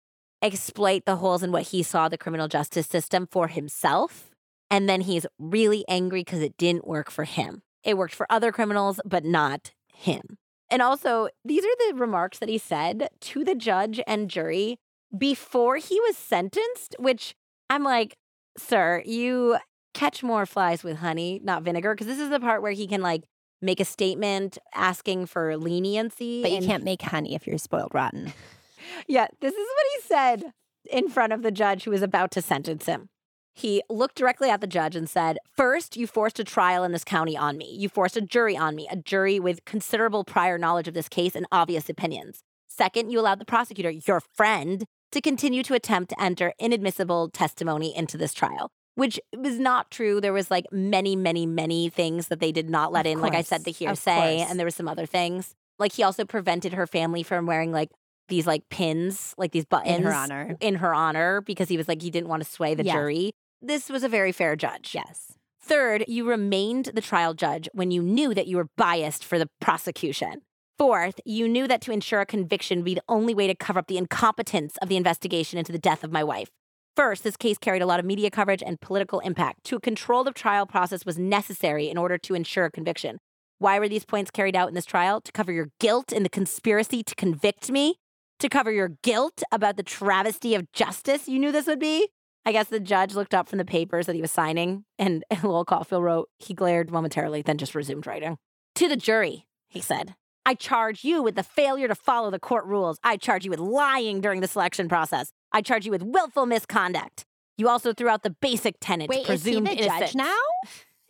exploit 0.41 1.05
the 1.05 1.15
holes 1.17 1.41
in 1.41 1.51
what 1.51 1.63
he 1.63 1.81
saw 1.83 2.09
the 2.09 2.17
criminal 2.17 2.47
justice 2.47 2.87
system 2.87 3.27
for 3.31 3.47
himself. 3.47 4.29
And 4.69 4.89
then 4.89 5.01
he's 5.01 5.25
really 5.39 5.85
angry 5.87 6.21
because 6.21 6.41
it 6.41 6.57
didn't 6.57 6.85
work 6.87 7.09
for 7.09 7.23
him. 7.23 7.63
It 7.83 7.97
worked 7.97 8.15
for 8.15 8.25
other 8.29 8.51
criminals, 8.51 8.99
but 9.05 9.25
not 9.25 9.71
him. 9.93 10.37
And 10.69 10.81
also, 10.81 11.27
these 11.45 11.63
are 11.63 11.75
the 11.87 11.95
remarks 11.95 12.39
that 12.39 12.49
he 12.49 12.57
said 12.57 13.09
to 13.21 13.43
the 13.43 13.55
judge 13.55 13.99
and 14.07 14.29
jury 14.29 14.79
before 15.15 15.77
he 15.77 15.99
was 16.01 16.17
sentenced, 16.17 16.95
which 16.97 17.35
I'm 17.69 17.83
like, 17.83 18.15
sir, 18.57 19.03
you 19.05 19.57
catch 19.93 20.23
more 20.23 20.45
flies 20.45 20.83
with 20.83 20.97
honey, 20.97 21.39
not 21.43 21.63
vinegar. 21.63 21.93
Because 21.93 22.07
this 22.07 22.19
is 22.19 22.29
the 22.29 22.39
part 22.39 22.61
where 22.61 22.71
he 22.71 22.87
can 22.87 23.01
like 23.01 23.23
make 23.61 23.79
a 23.79 23.85
statement 23.85 24.57
asking 24.73 25.27
for 25.27 25.55
leniency. 25.57 26.41
But 26.41 26.51
you 26.51 26.57
and- 26.57 26.65
can't 26.65 26.83
make 26.83 27.01
honey 27.01 27.35
if 27.35 27.45
you're 27.45 27.57
spoiled 27.57 27.93
rotten. 27.93 28.33
yeah, 29.07 29.27
this 29.41 29.53
is 29.53 29.67
what 29.67 29.85
he 29.95 30.01
said 30.07 30.53
in 30.89 31.09
front 31.09 31.33
of 31.33 31.43
the 31.43 31.51
judge 31.51 31.83
who 31.83 31.91
was 31.91 32.01
about 32.01 32.31
to 32.31 32.41
sentence 32.41 32.85
him. 32.85 33.09
He 33.55 33.83
looked 33.89 34.15
directly 34.15 34.49
at 34.49 34.61
the 34.61 34.67
judge 34.67 34.95
and 34.95 35.07
said, 35.09 35.37
First, 35.55 35.95
you 35.95 36.07
forced 36.07 36.39
a 36.39 36.43
trial 36.43 36.83
in 36.83 36.91
this 36.91 37.03
county 37.03 37.37
on 37.37 37.57
me. 37.57 37.73
You 37.77 37.87
forced 37.87 38.17
a 38.17 38.21
jury 38.21 38.57
on 38.57 38.75
me, 38.75 38.87
a 38.89 38.95
jury 38.95 39.39
with 39.39 39.63
considerable 39.65 40.23
prior 40.23 40.57
knowledge 40.57 40.87
of 40.87 40.93
this 40.95 41.07
case 41.07 41.35
and 41.35 41.45
obvious 41.51 41.87
opinions. 41.87 42.41
Second, 42.67 43.11
you 43.11 43.19
allowed 43.19 43.39
the 43.39 43.45
prosecutor, 43.45 43.91
your 43.91 44.19
friend, 44.19 44.85
to 45.11 45.21
continue 45.21 45.61
to 45.63 45.75
attempt 45.75 46.09
to 46.09 46.19
enter 46.21 46.53
inadmissible 46.57 47.29
testimony 47.29 47.95
into 47.95 48.17
this 48.17 48.33
trial, 48.33 48.71
which 48.95 49.19
was 49.37 49.59
not 49.59 49.91
true. 49.91 50.19
There 50.19 50.33
was 50.33 50.49
like 50.49 50.65
many, 50.71 51.15
many, 51.15 51.45
many 51.45 51.89
things 51.89 52.29
that 52.29 52.39
they 52.39 52.51
did 52.51 52.71
not 52.71 52.91
let 52.91 53.05
Of 53.05 53.11
in. 53.11 53.21
Like 53.21 53.35
I 53.35 53.43
said, 53.43 53.63
the 53.65 53.71
hearsay, 53.71 54.39
and 54.39 54.57
there 54.57 54.65
was 54.65 54.73
some 54.73 54.87
other 54.87 55.05
things. 55.05 55.53
Like 55.77 55.91
he 55.93 56.01
also 56.01 56.25
prevented 56.25 56.73
her 56.73 56.87
family 56.87 57.21
from 57.21 57.45
wearing 57.45 57.71
like 57.71 57.89
these 58.29 58.47
like 58.47 58.67
pins, 58.69 59.35
like 59.37 59.51
these 59.51 59.65
buttons 59.65 59.97
In 59.97 60.03
her 60.03 60.13
honor. 60.13 60.57
in 60.59 60.75
her 60.75 60.93
honor 60.95 61.41
because 61.41 61.69
he 61.69 61.77
was 61.77 61.87
like 61.87 62.01
he 62.01 62.09
didn't 62.09 62.29
want 62.29 62.43
to 62.43 62.49
sway 62.49 62.73
the 62.73 62.83
Yes. 62.85 62.93
jury. 62.95 63.33
This 63.65 63.89
was 63.89 64.03
a 64.03 64.09
very 64.09 64.33
fair 64.33 64.57
judge. 64.57 64.93
Yes. 64.93 65.37
Third, 65.61 66.03
you 66.09 66.27
remained 66.27 66.91
the 66.93 66.99
trial 66.99 67.33
judge 67.33 67.69
when 67.71 67.91
you 67.91 68.01
knew 68.01 68.33
that 68.33 68.45
you 68.47 68.57
were 68.57 68.67
biased 68.75 69.23
for 69.23 69.39
the 69.39 69.49
prosecution. 69.61 70.41
Fourth, 70.77 71.21
you 71.23 71.47
knew 71.47 71.65
that 71.69 71.79
to 71.83 71.93
ensure 71.93 72.19
a 72.19 72.25
conviction 72.25 72.79
would 72.79 72.85
be 72.85 72.95
the 72.95 73.03
only 73.07 73.33
way 73.33 73.47
to 73.47 73.55
cover 73.55 73.79
up 73.79 73.87
the 73.87 73.97
incompetence 73.97 74.75
of 74.81 74.89
the 74.89 74.97
investigation 74.97 75.57
into 75.57 75.71
the 75.71 75.79
death 75.79 76.03
of 76.03 76.11
my 76.11 76.25
wife. 76.25 76.49
First, 76.97 77.23
this 77.23 77.37
case 77.37 77.57
carried 77.57 77.81
a 77.81 77.85
lot 77.85 78.01
of 78.01 78.05
media 78.05 78.29
coverage 78.29 78.61
and 78.61 78.81
political 78.81 79.21
impact. 79.21 79.63
To 79.65 79.79
control 79.79 80.25
the 80.25 80.31
trial 80.31 80.65
process 80.65 81.05
was 81.05 81.17
necessary 81.17 81.89
in 81.89 81.97
order 81.97 82.17
to 82.17 82.35
ensure 82.35 82.65
a 82.65 82.71
conviction. 82.71 83.17
Why 83.59 83.79
were 83.79 83.87
these 83.87 84.03
points 84.03 84.29
carried 84.29 84.57
out 84.57 84.67
in 84.67 84.73
this 84.73 84.85
trial? 84.85 85.21
To 85.21 85.31
cover 85.31 85.53
your 85.53 85.69
guilt 85.79 86.11
in 86.11 86.23
the 86.23 86.29
conspiracy 86.29 87.01
to 87.01 87.15
convict 87.15 87.71
me? 87.71 87.95
To 88.39 88.49
cover 88.49 88.73
your 88.73 88.89
guilt 89.03 89.41
about 89.53 89.77
the 89.77 89.83
travesty 89.83 90.53
of 90.53 90.69
justice 90.73 91.29
you 91.29 91.39
knew 91.39 91.53
this 91.53 91.67
would 91.67 91.79
be? 91.79 92.09
I 92.45 92.51
guess 92.51 92.67
the 92.67 92.79
judge 92.79 93.15
looked 93.15 93.33
up 93.33 93.47
from 93.47 93.57
the 93.57 93.65
papers 93.65 94.05
that 94.05 94.15
he 94.15 94.21
was 94.21 94.31
signing, 94.31 94.85
and 94.99 95.23
Lowell 95.43 95.65
Cauffiel 95.65 96.01
wrote, 96.01 96.29
he 96.39 96.53
glared 96.53 96.91
momentarily, 96.91 97.41
then 97.41 97.57
just 97.57 97.75
resumed 97.75 98.07
writing. 98.07 98.37
To 98.75 98.87
the 98.87 98.95
jury, 98.95 99.47
he 99.67 99.81
said, 99.81 100.15
I 100.45 100.55
charge 100.55 101.03
you 101.05 101.23
with 101.23 101.35
the 101.35 101.43
failure 101.43 101.87
to 101.87 101.95
follow 101.95 102.29
the 102.29 102.39
court 102.39 102.65
rules. 102.65 102.99
I 103.03 103.17
charge 103.17 103.45
you 103.45 103.51
with 103.51 103.59
lying 103.59 104.19
during 104.19 104.41
the 104.41 104.47
selection 104.47 104.89
process. 104.89 105.31
I 105.53 105.61
charge 105.61 105.85
you 105.85 105.91
with 105.91 106.03
willful 106.03 106.45
misconduct. 106.45 107.25
You 107.57 107.69
also 107.69 107.93
threw 107.93 108.09
out 108.09 108.23
the 108.23 108.31
basic 108.31 108.75
tenet 108.81 109.09
Wait, 109.09 109.19
is 109.29 109.43
he 109.43 109.53
presumed 109.53 109.67
the 109.67 109.75
judge 109.75 110.15
now? 110.15 110.37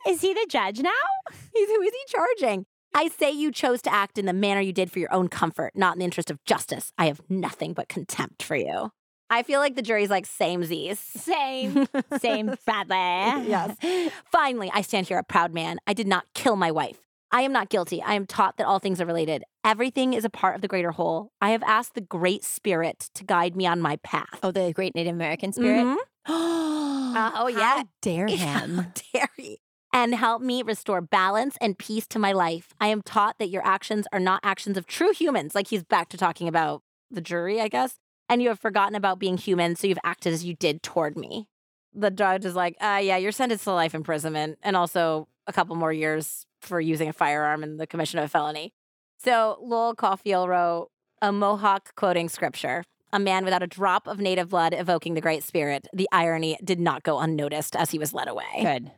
Is 0.08 0.22
he 0.22 0.34
the 0.34 0.46
judge 0.50 0.82
now? 0.82 0.92
He's, 1.54 1.70
who 1.70 1.82
is 1.82 1.94
he 1.94 2.00
charging? 2.08 2.66
I 2.94 3.08
say 3.08 3.32
you 3.32 3.52
chose 3.52 3.82
to 3.84 3.94
act 3.94 4.20
in 4.20 4.28
the 4.28 4.34
manner 4.34 4.62
you 4.62 4.74
did 4.74 4.92
for 4.92 5.00
your 5.00 5.12
own 5.12 5.30
comfort, 5.30 5.72
not 5.76 5.94
in 5.94 6.00
the 6.00 6.06
interest 6.06 6.30
of 6.30 6.44
justice. 6.46 6.92
I 6.98 7.08
have 7.08 7.22
nothing 7.28 7.74
but 7.74 7.90
contempt 7.90 8.44
for 8.44 8.56
you. 8.56 8.92
I 9.34 9.44
feel 9.44 9.60
like 9.60 9.76
the 9.76 9.82
jury's 9.82 10.10
like 10.10 10.26
same 10.26 10.64
Z's. 10.64 11.00
Same. 11.00 11.88
Same, 12.20 12.56
Bradley. 12.66 13.50
yes. 13.50 13.76
Finally, 14.32 14.70
I 14.74 14.82
stand 14.82 15.08
here 15.08 15.18
a 15.18 15.24
proud 15.24 15.54
man. 15.54 15.80
I 15.88 15.94
did 15.94 16.08
not 16.08 16.26
kill 16.34 16.56
my 16.56 16.72
wife. 16.72 17.00
I 17.32 17.42
am 17.42 17.52
not 17.52 17.70
guilty. 17.70 18.00
I 18.02 18.14
am 18.14 18.28
taught 18.28 18.58
that 18.58 18.68
all 18.68 18.78
things 18.78 19.02
are 19.02 19.08
related. 19.08 19.44
Everything 19.64 20.14
is 20.14 20.24
a 20.24 20.30
part 20.30 20.54
of 20.56 20.62
the 20.62 20.68
greater 20.68 20.92
whole. 20.92 21.32
I 21.42 21.50
have 21.50 21.64
asked 21.64 21.96
the 21.96 22.02
Great 22.02 22.44
Spirit 22.44 23.10
to 23.16 23.24
guide 23.24 23.56
me 23.56 23.66
on 23.66 23.82
my 23.82 23.96
path. 24.04 24.40
Oh, 24.44 24.52
the 24.52 24.72
great 24.72 24.94
Native 24.94 25.16
American 25.16 25.52
spirit. 25.52 25.84
Mhm. 25.84 25.96
oh, 26.28 27.32
oh, 27.36 27.48
yeah. 27.48 27.78
How 27.78 27.84
dare 28.04 28.28
him? 28.30 28.78
How 28.78 28.86
dare 29.14 29.30
he? 29.36 29.60
And 29.92 30.14
help 30.14 30.42
me 30.44 30.62
restore 30.62 31.02
balance 31.02 31.58
and 31.60 31.78
peace 31.78 32.06
to 32.10 32.20
my 32.20 32.32
life. 32.34 32.74
I 32.80 32.88
am 32.88 33.02
taught 33.02 33.38
that 33.40 33.50
your 33.50 33.66
actions 33.66 34.06
are 34.14 34.20
not 34.20 34.40
actions 34.44 34.78
of 34.78 34.86
true 34.86 35.12
humans. 35.12 35.56
Like 35.56 35.68
he's 35.70 35.84
back 35.84 36.10
to 36.10 36.18
talking 36.18 36.48
about 36.48 36.82
the 37.10 37.22
jury, 37.22 37.60
I 37.62 37.68
guess. 37.68 37.96
And 38.34 38.42
you 38.42 38.50
have 38.50 38.60
forgotten 38.60 38.96
about 38.96 39.20
being 39.20 39.38
human, 39.38 39.76
so 39.76 39.86
you've 39.86 40.00
acted 40.04 40.34
as 40.34 40.44
you 40.44 40.56
did 40.56 40.82
toward 40.82 41.16
me. 41.16 41.48
The 41.94 42.10
judge 42.10 42.46
is 42.46 42.56
like, 42.56 42.76
uh, 42.82 43.00
yeah, 43.00 43.18
you're 43.18 43.32
sentenced 43.32 43.64
to 43.66 43.74
life 43.74 43.94
imprisonment 43.94 44.58
and 44.64 44.76
also 44.76 45.28
a 45.46 45.54
couple 45.54 45.76
more 45.76 45.94
years 45.94 46.48
for 46.60 46.82
using 46.82 47.08
a 47.08 47.14
firearm 47.14 47.62
in 47.62 47.78
the 47.78 47.86
commission 47.86 48.18
of 48.18 48.26
a 48.26 48.28
felony. 48.28 48.74
So 49.20 49.60
Lowell 49.62 49.94
Cauffiel 49.94 50.48
wrote 50.48 50.90
a 51.22 51.32
Mohawk 51.32 51.94
quoting 51.94 52.28
scripture. 52.28 52.84
A 53.12 53.20
man 53.20 53.46
without 53.46 53.62
a 53.62 53.68
drop 53.68 54.08
of 54.08 54.18
native 54.18 54.50
blood 54.50 54.74
evoking 54.74 55.14
the 55.14 55.22
Great 55.22 55.44
Spirit. 55.44 55.88
The 55.94 56.10
irony 56.12 56.58
did 56.64 56.80
not 56.80 57.04
go 57.04 57.20
unnoticed 57.20 57.76
as 57.76 57.92
he 57.92 58.00
was 58.00 58.16
led 58.16 58.28
away. 58.28 58.64
Good. 58.64 58.92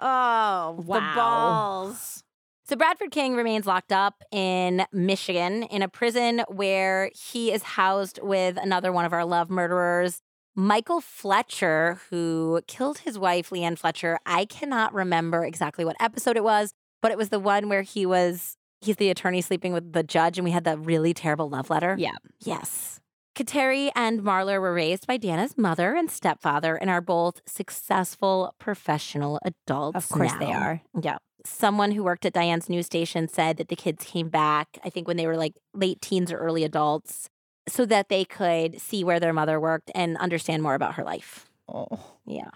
Oh, 0.00 0.74
the 0.78 0.82
Wow. 0.82 1.14
balls. 1.14 2.24
So 2.72 2.76
Bradford 2.76 3.10
King 3.10 3.36
remains 3.36 3.66
locked 3.66 3.92
up 3.92 4.22
in 4.30 4.86
Michigan 4.94 5.64
in 5.64 5.82
a 5.82 5.88
prison 5.88 6.42
where 6.48 7.10
he 7.14 7.52
is 7.52 7.62
housed 7.62 8.18
with 8.22 8.56
another 8.56 8.90
one 8.90 9.04
of 9.04 9.12
our 9.12 9.26
love 9.26 9.50
murderers, 9.50 10.22
Michael 10.54 11.02
Fletcher, 11.02 12.00
who 12.08 12.62
killed 12.66 13.00
his 13.00 13.18
wife, 13.18 13.50
Leanne 13.50 13.78
Fletcher. 13.78 14.18
I 14.24 14.46
cannot 14.46 14.94
remember 14.94 15.44
exactly 15.44 15.84
what 15.84 15.96
episode 16.00 16.38
it 16.38 16.44
was, 16.44 16.72
but 17.02 17.12
it 17.12 17.18
was 17.18 17.28
the 17.28 17.38
one 17.38 17.68
where 17.68 17.82
he 17.82 18.06
was 18.06 18.56
he's 18.80 18.96
the 18.96 19.10
attorney 19.10 19.42
sleeping 19.42 19.74
with 19.74 19.92
the 19.92 20.02
judge 20.02 20.38
and 20.38 20.44
we 20.46 20.50
had 20.50 20.64
that 20.64 20.78
really 20.78 21.12
terrible 21.12 21.50
love 21.50 21.68
letter. 21.68 21.94
Yeah. 21.98 22.16
Yes. 22.40 23.01
Kateri 23.34 23.90
and 23.94 24.20
Marlar 24.20 24.60
were 24.60 24.74
raised 24.74 25.06
by 25.06 25.16
Dana's 25.16 25.56
mother 25.56 25.94
and 25.94 26.10
stepfather 26.10 26.76
and 26.76 26.90
are 26.90 27.00
both 27.00 27.40
successful 27.46 28.54
professional 28.58 29.40
adults. 29.42 29.96
Of 29.96 30.08
course 30.10 30.34
they 30.38 30.52
are. 30.52 30.82
Yeah. 31.00 31.16
Someone 31.44 31.92
who 31.92 32.04
worked 32.04 32.26
at 32.26 32.34
Diane's 32.34 32.68
news 32.68 32.86
station 32.86 33.28
said 33.28 33.56
that 33.56 33.68
the 33.68 33.76
kids 33.76 34.04
came 34.04 34.28
back, 34.28 34.78
I 34.84 34.90
think 34.90 35.08
when 35.08 35.16
they 35.16 35.26
were 35.26 35.36
like 35.36 35.54
late 35.72 36.00
teens 36.02 36.30
or 36.30 36.36
early 36.36 36.62
adults, 36.62 37.30
so 37.66 37.86
that 37.86 38.10
they 38.10 38.24
could 38.24 38.80
see 38.80 39.02
where 39.02 39.18
their 39.18 39.32
mother 39.32 39.58
worked 39.58 39.90
and 39.94 40.16
understand 40.18 40.62
more 40.62 40.74
about 40.74 40.94
her 40.94 41.04
life. 41.04 41.48
Oh. 41.66 41.86
Yeah. 42.26 42.50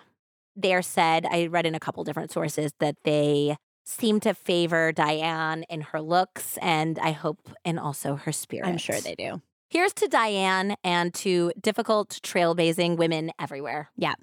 They're 0.55 0.83
said, 0.83 1.27
I 1.27 1.47
read 1.47 1.67
in 1.67 1.75
a 1.75 1.81
couple 1.81 2.05
different 2.05 2.31
sources 2.31 2.73
that 2.81 2.97
they 3.05 3.57
seem 3.85 4.21
to 4.21 4.35
favor 4.35 4.93
Diane 4.93 5.65
in 5.71 5.81
her 5.81 6.01
looks 6.01 6.59
and 6.61 6.99
I 6.99 7.13
hope 7.13 7.49
and 7.65 7.79
also 7.79 8.17
her 8.17 8.33
spirit. 8.33 8.67
I'm 8.67 8.79
sure 8.79 9.01
they 9.01 9.15
do. 9.15 9.41
Here's 9.69 9.93
to 9.95 10.09
Diane 10.09 10.77
and 10.85 11.13
to 11.15 11.53
difficult 11.61 12.21
trailblazing 12.23 12.97
women 12.97 13.33
everywhere. 13.39 13.91
Yeah. 13.97 14.15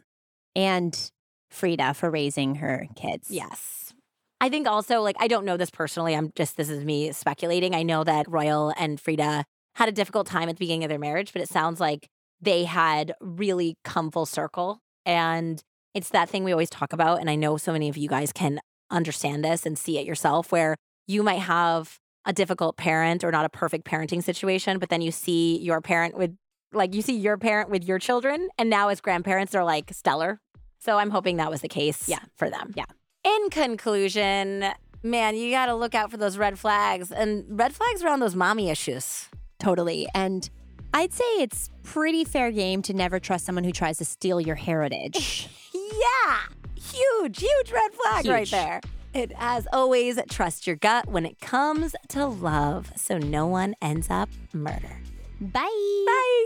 And 0.55 1.11
Frida 1.51 1.93
for 1.95 2.09
raising 2.09 2.55
her 2.55 2.87
kids. 2.95 3.29
Yes. 3.29 3.93
I 4.39 4.49
think 4.49 4.67
also, 4.67 5.01
like, 5.01 5.15
I 5.19 5.27
don't 5.27 5.45
know 5.45 5.57
this 5.57 5.69
personally. 5.69 6.15
I'm 6.15 6.31
just, 6.35 6.57
this 6.57 6.69
is 6.69 6.83
me 6.83 7.11
speculating. 7.11 7.75
I 7.75 7.83
know 7.83 8.03
that 8.03 8.29
Royal 8.29 8.73
and 8.77 8.99
Frida 8.99 9.45
had 9.75 9.89
a 9.89 9.93
difficult 9.93 10.27
time 10.27 10.49
at 10.49 10.55
the 10.55 10.59
beginning 10.59 10.83
of 10.83 10.89
their 10.89 10.99
marriage, 10.99 11.33
but 11.33 11.41
it 11.41 11.49
sounds 11.49 11.79
like 11.79 12.07
they 12.41 12.65
had 12.65 13.13
really 13.21 13.75
come 13.83 14.11
full 14.11 14.25
circle. 14.25 14.79
And 15.05 15.61
it's 15.93 16.09
that 16.09 16.29
thing 16.29 16.43
we 16.43 16.51
always 16.51 16.69
talk 16.69 16.93
about. 16.93 17.19
And 17.19 17.29
I 17.29 17.35
know 17.35 17.57
so 17.57 17.71
many 17.71 17.89
of 17.89 17.97
you 17.97 18.09
guys 18.09 18.31
can 18.31 18.59
understand 18.91 19.43
this 19.43 19.65
and 19.65 19.77
see 19.77 19.97
it 19.97 20.05
yourself, 20.05 20.51
where 20.51 20.75
you 21.07 21.23
might 21.23 21.39
have 21.39 21.99
a 22.25 22.33
difficult 22.33 22.77
parent 22.77 23.23
or 23.23 23.31
not 23.31 23.45
a 23.45 23.49
perfect 23.49 23.85
parenting 23.85 24.23
situation, 24.23 24.79
but 24.79 24.89
then 24.89 25.01
you 25.01 25.11
see 25.11 25.57
your 25.59 25.81
parent 25.81 26.17
with, 26.17 26.35
like, 26.71 26.93
you 26.95 27.01
see 27.01 27.15
your 27.17 27.37
parent 27.37 27.69
with 27.69 27.83
your 27.83 27.99
children. 27.99 28.49
And 28.57 28.69
now 28.69 28.89
as 28.89 29.01
grandparents, 29.01 29.51
they're 29.51 29.63
like 29.63 29.91
stellar. 29.93 30.39
So 30.79 30.97
I'm 30.97 31.09
hoping 31.11 31.37
that 31.37 31.49
was 31.51 31.61
the 31.61 31.69
case 31.69 32.07
Yeah. 32.09 32.19
for 32.35 32.49
them. 32.49 32.73
Yeah. 32.75 32.85
In 33.23 33.49
conclusion, 33.49 34.65
man, 35.01 35.35
you 35.35 35.51
got 35.51 35.67
to 35.67 35.75
look 35.75 35.95
out 35.95 36.11
for 36.11 36.17
those 36.17 36.37
red 36.37 36.59
flags 36.59 37.11
and 37.11 37.45
red 37.49 37.73
flags 37.73 38.03
around 38.03 38.19
those 38.19 38.35
mommy 38.35 38.69
issues. 38.69 39.29
Totally. 39.59 40.07
And 40.13 40.49
I'd 40.93 41.13
say 41.13 41.23
it's 41.39 41.69
pretty 41.83 42.23
fair 42.25 42.51
game 42.51 42.81
to 42.83 42.93
never 42.93 43.19
trust 43.19 43.45
someone 43.45 43.63
who 43.63 43.71
tries 43.71 43.97
to 43.99 44.05
steal 44.05 44.39
your 44.41 44.55
heritage. 44.55 45.49
Yeah. 45.73 46.39
Huge, 46.75 47.39
huge 47.39 47.71
red 47.71 47.91
flag 47.93 48.25
right 48.27 48.49
there. 48.49 48.81
It, 49.13 49.31
as 49.37 49.67
always, 49.71 50.19
trust 50.29 50.65
your 50.65 50.75
gut 50.75 51.07
when 51.07 51.25
it 51.25 51.39
comes 51.39 51.95
to 52.09 52.25
love 52.25 52.91
so 52.95 53.19
no 53.19 53.45
one 53.45 53.75
ends 53.81 54.09
up 54.09 54.29
murdered. 54.53 55.03
Bye. 55.39 55.69
Bye. 56.05 56.45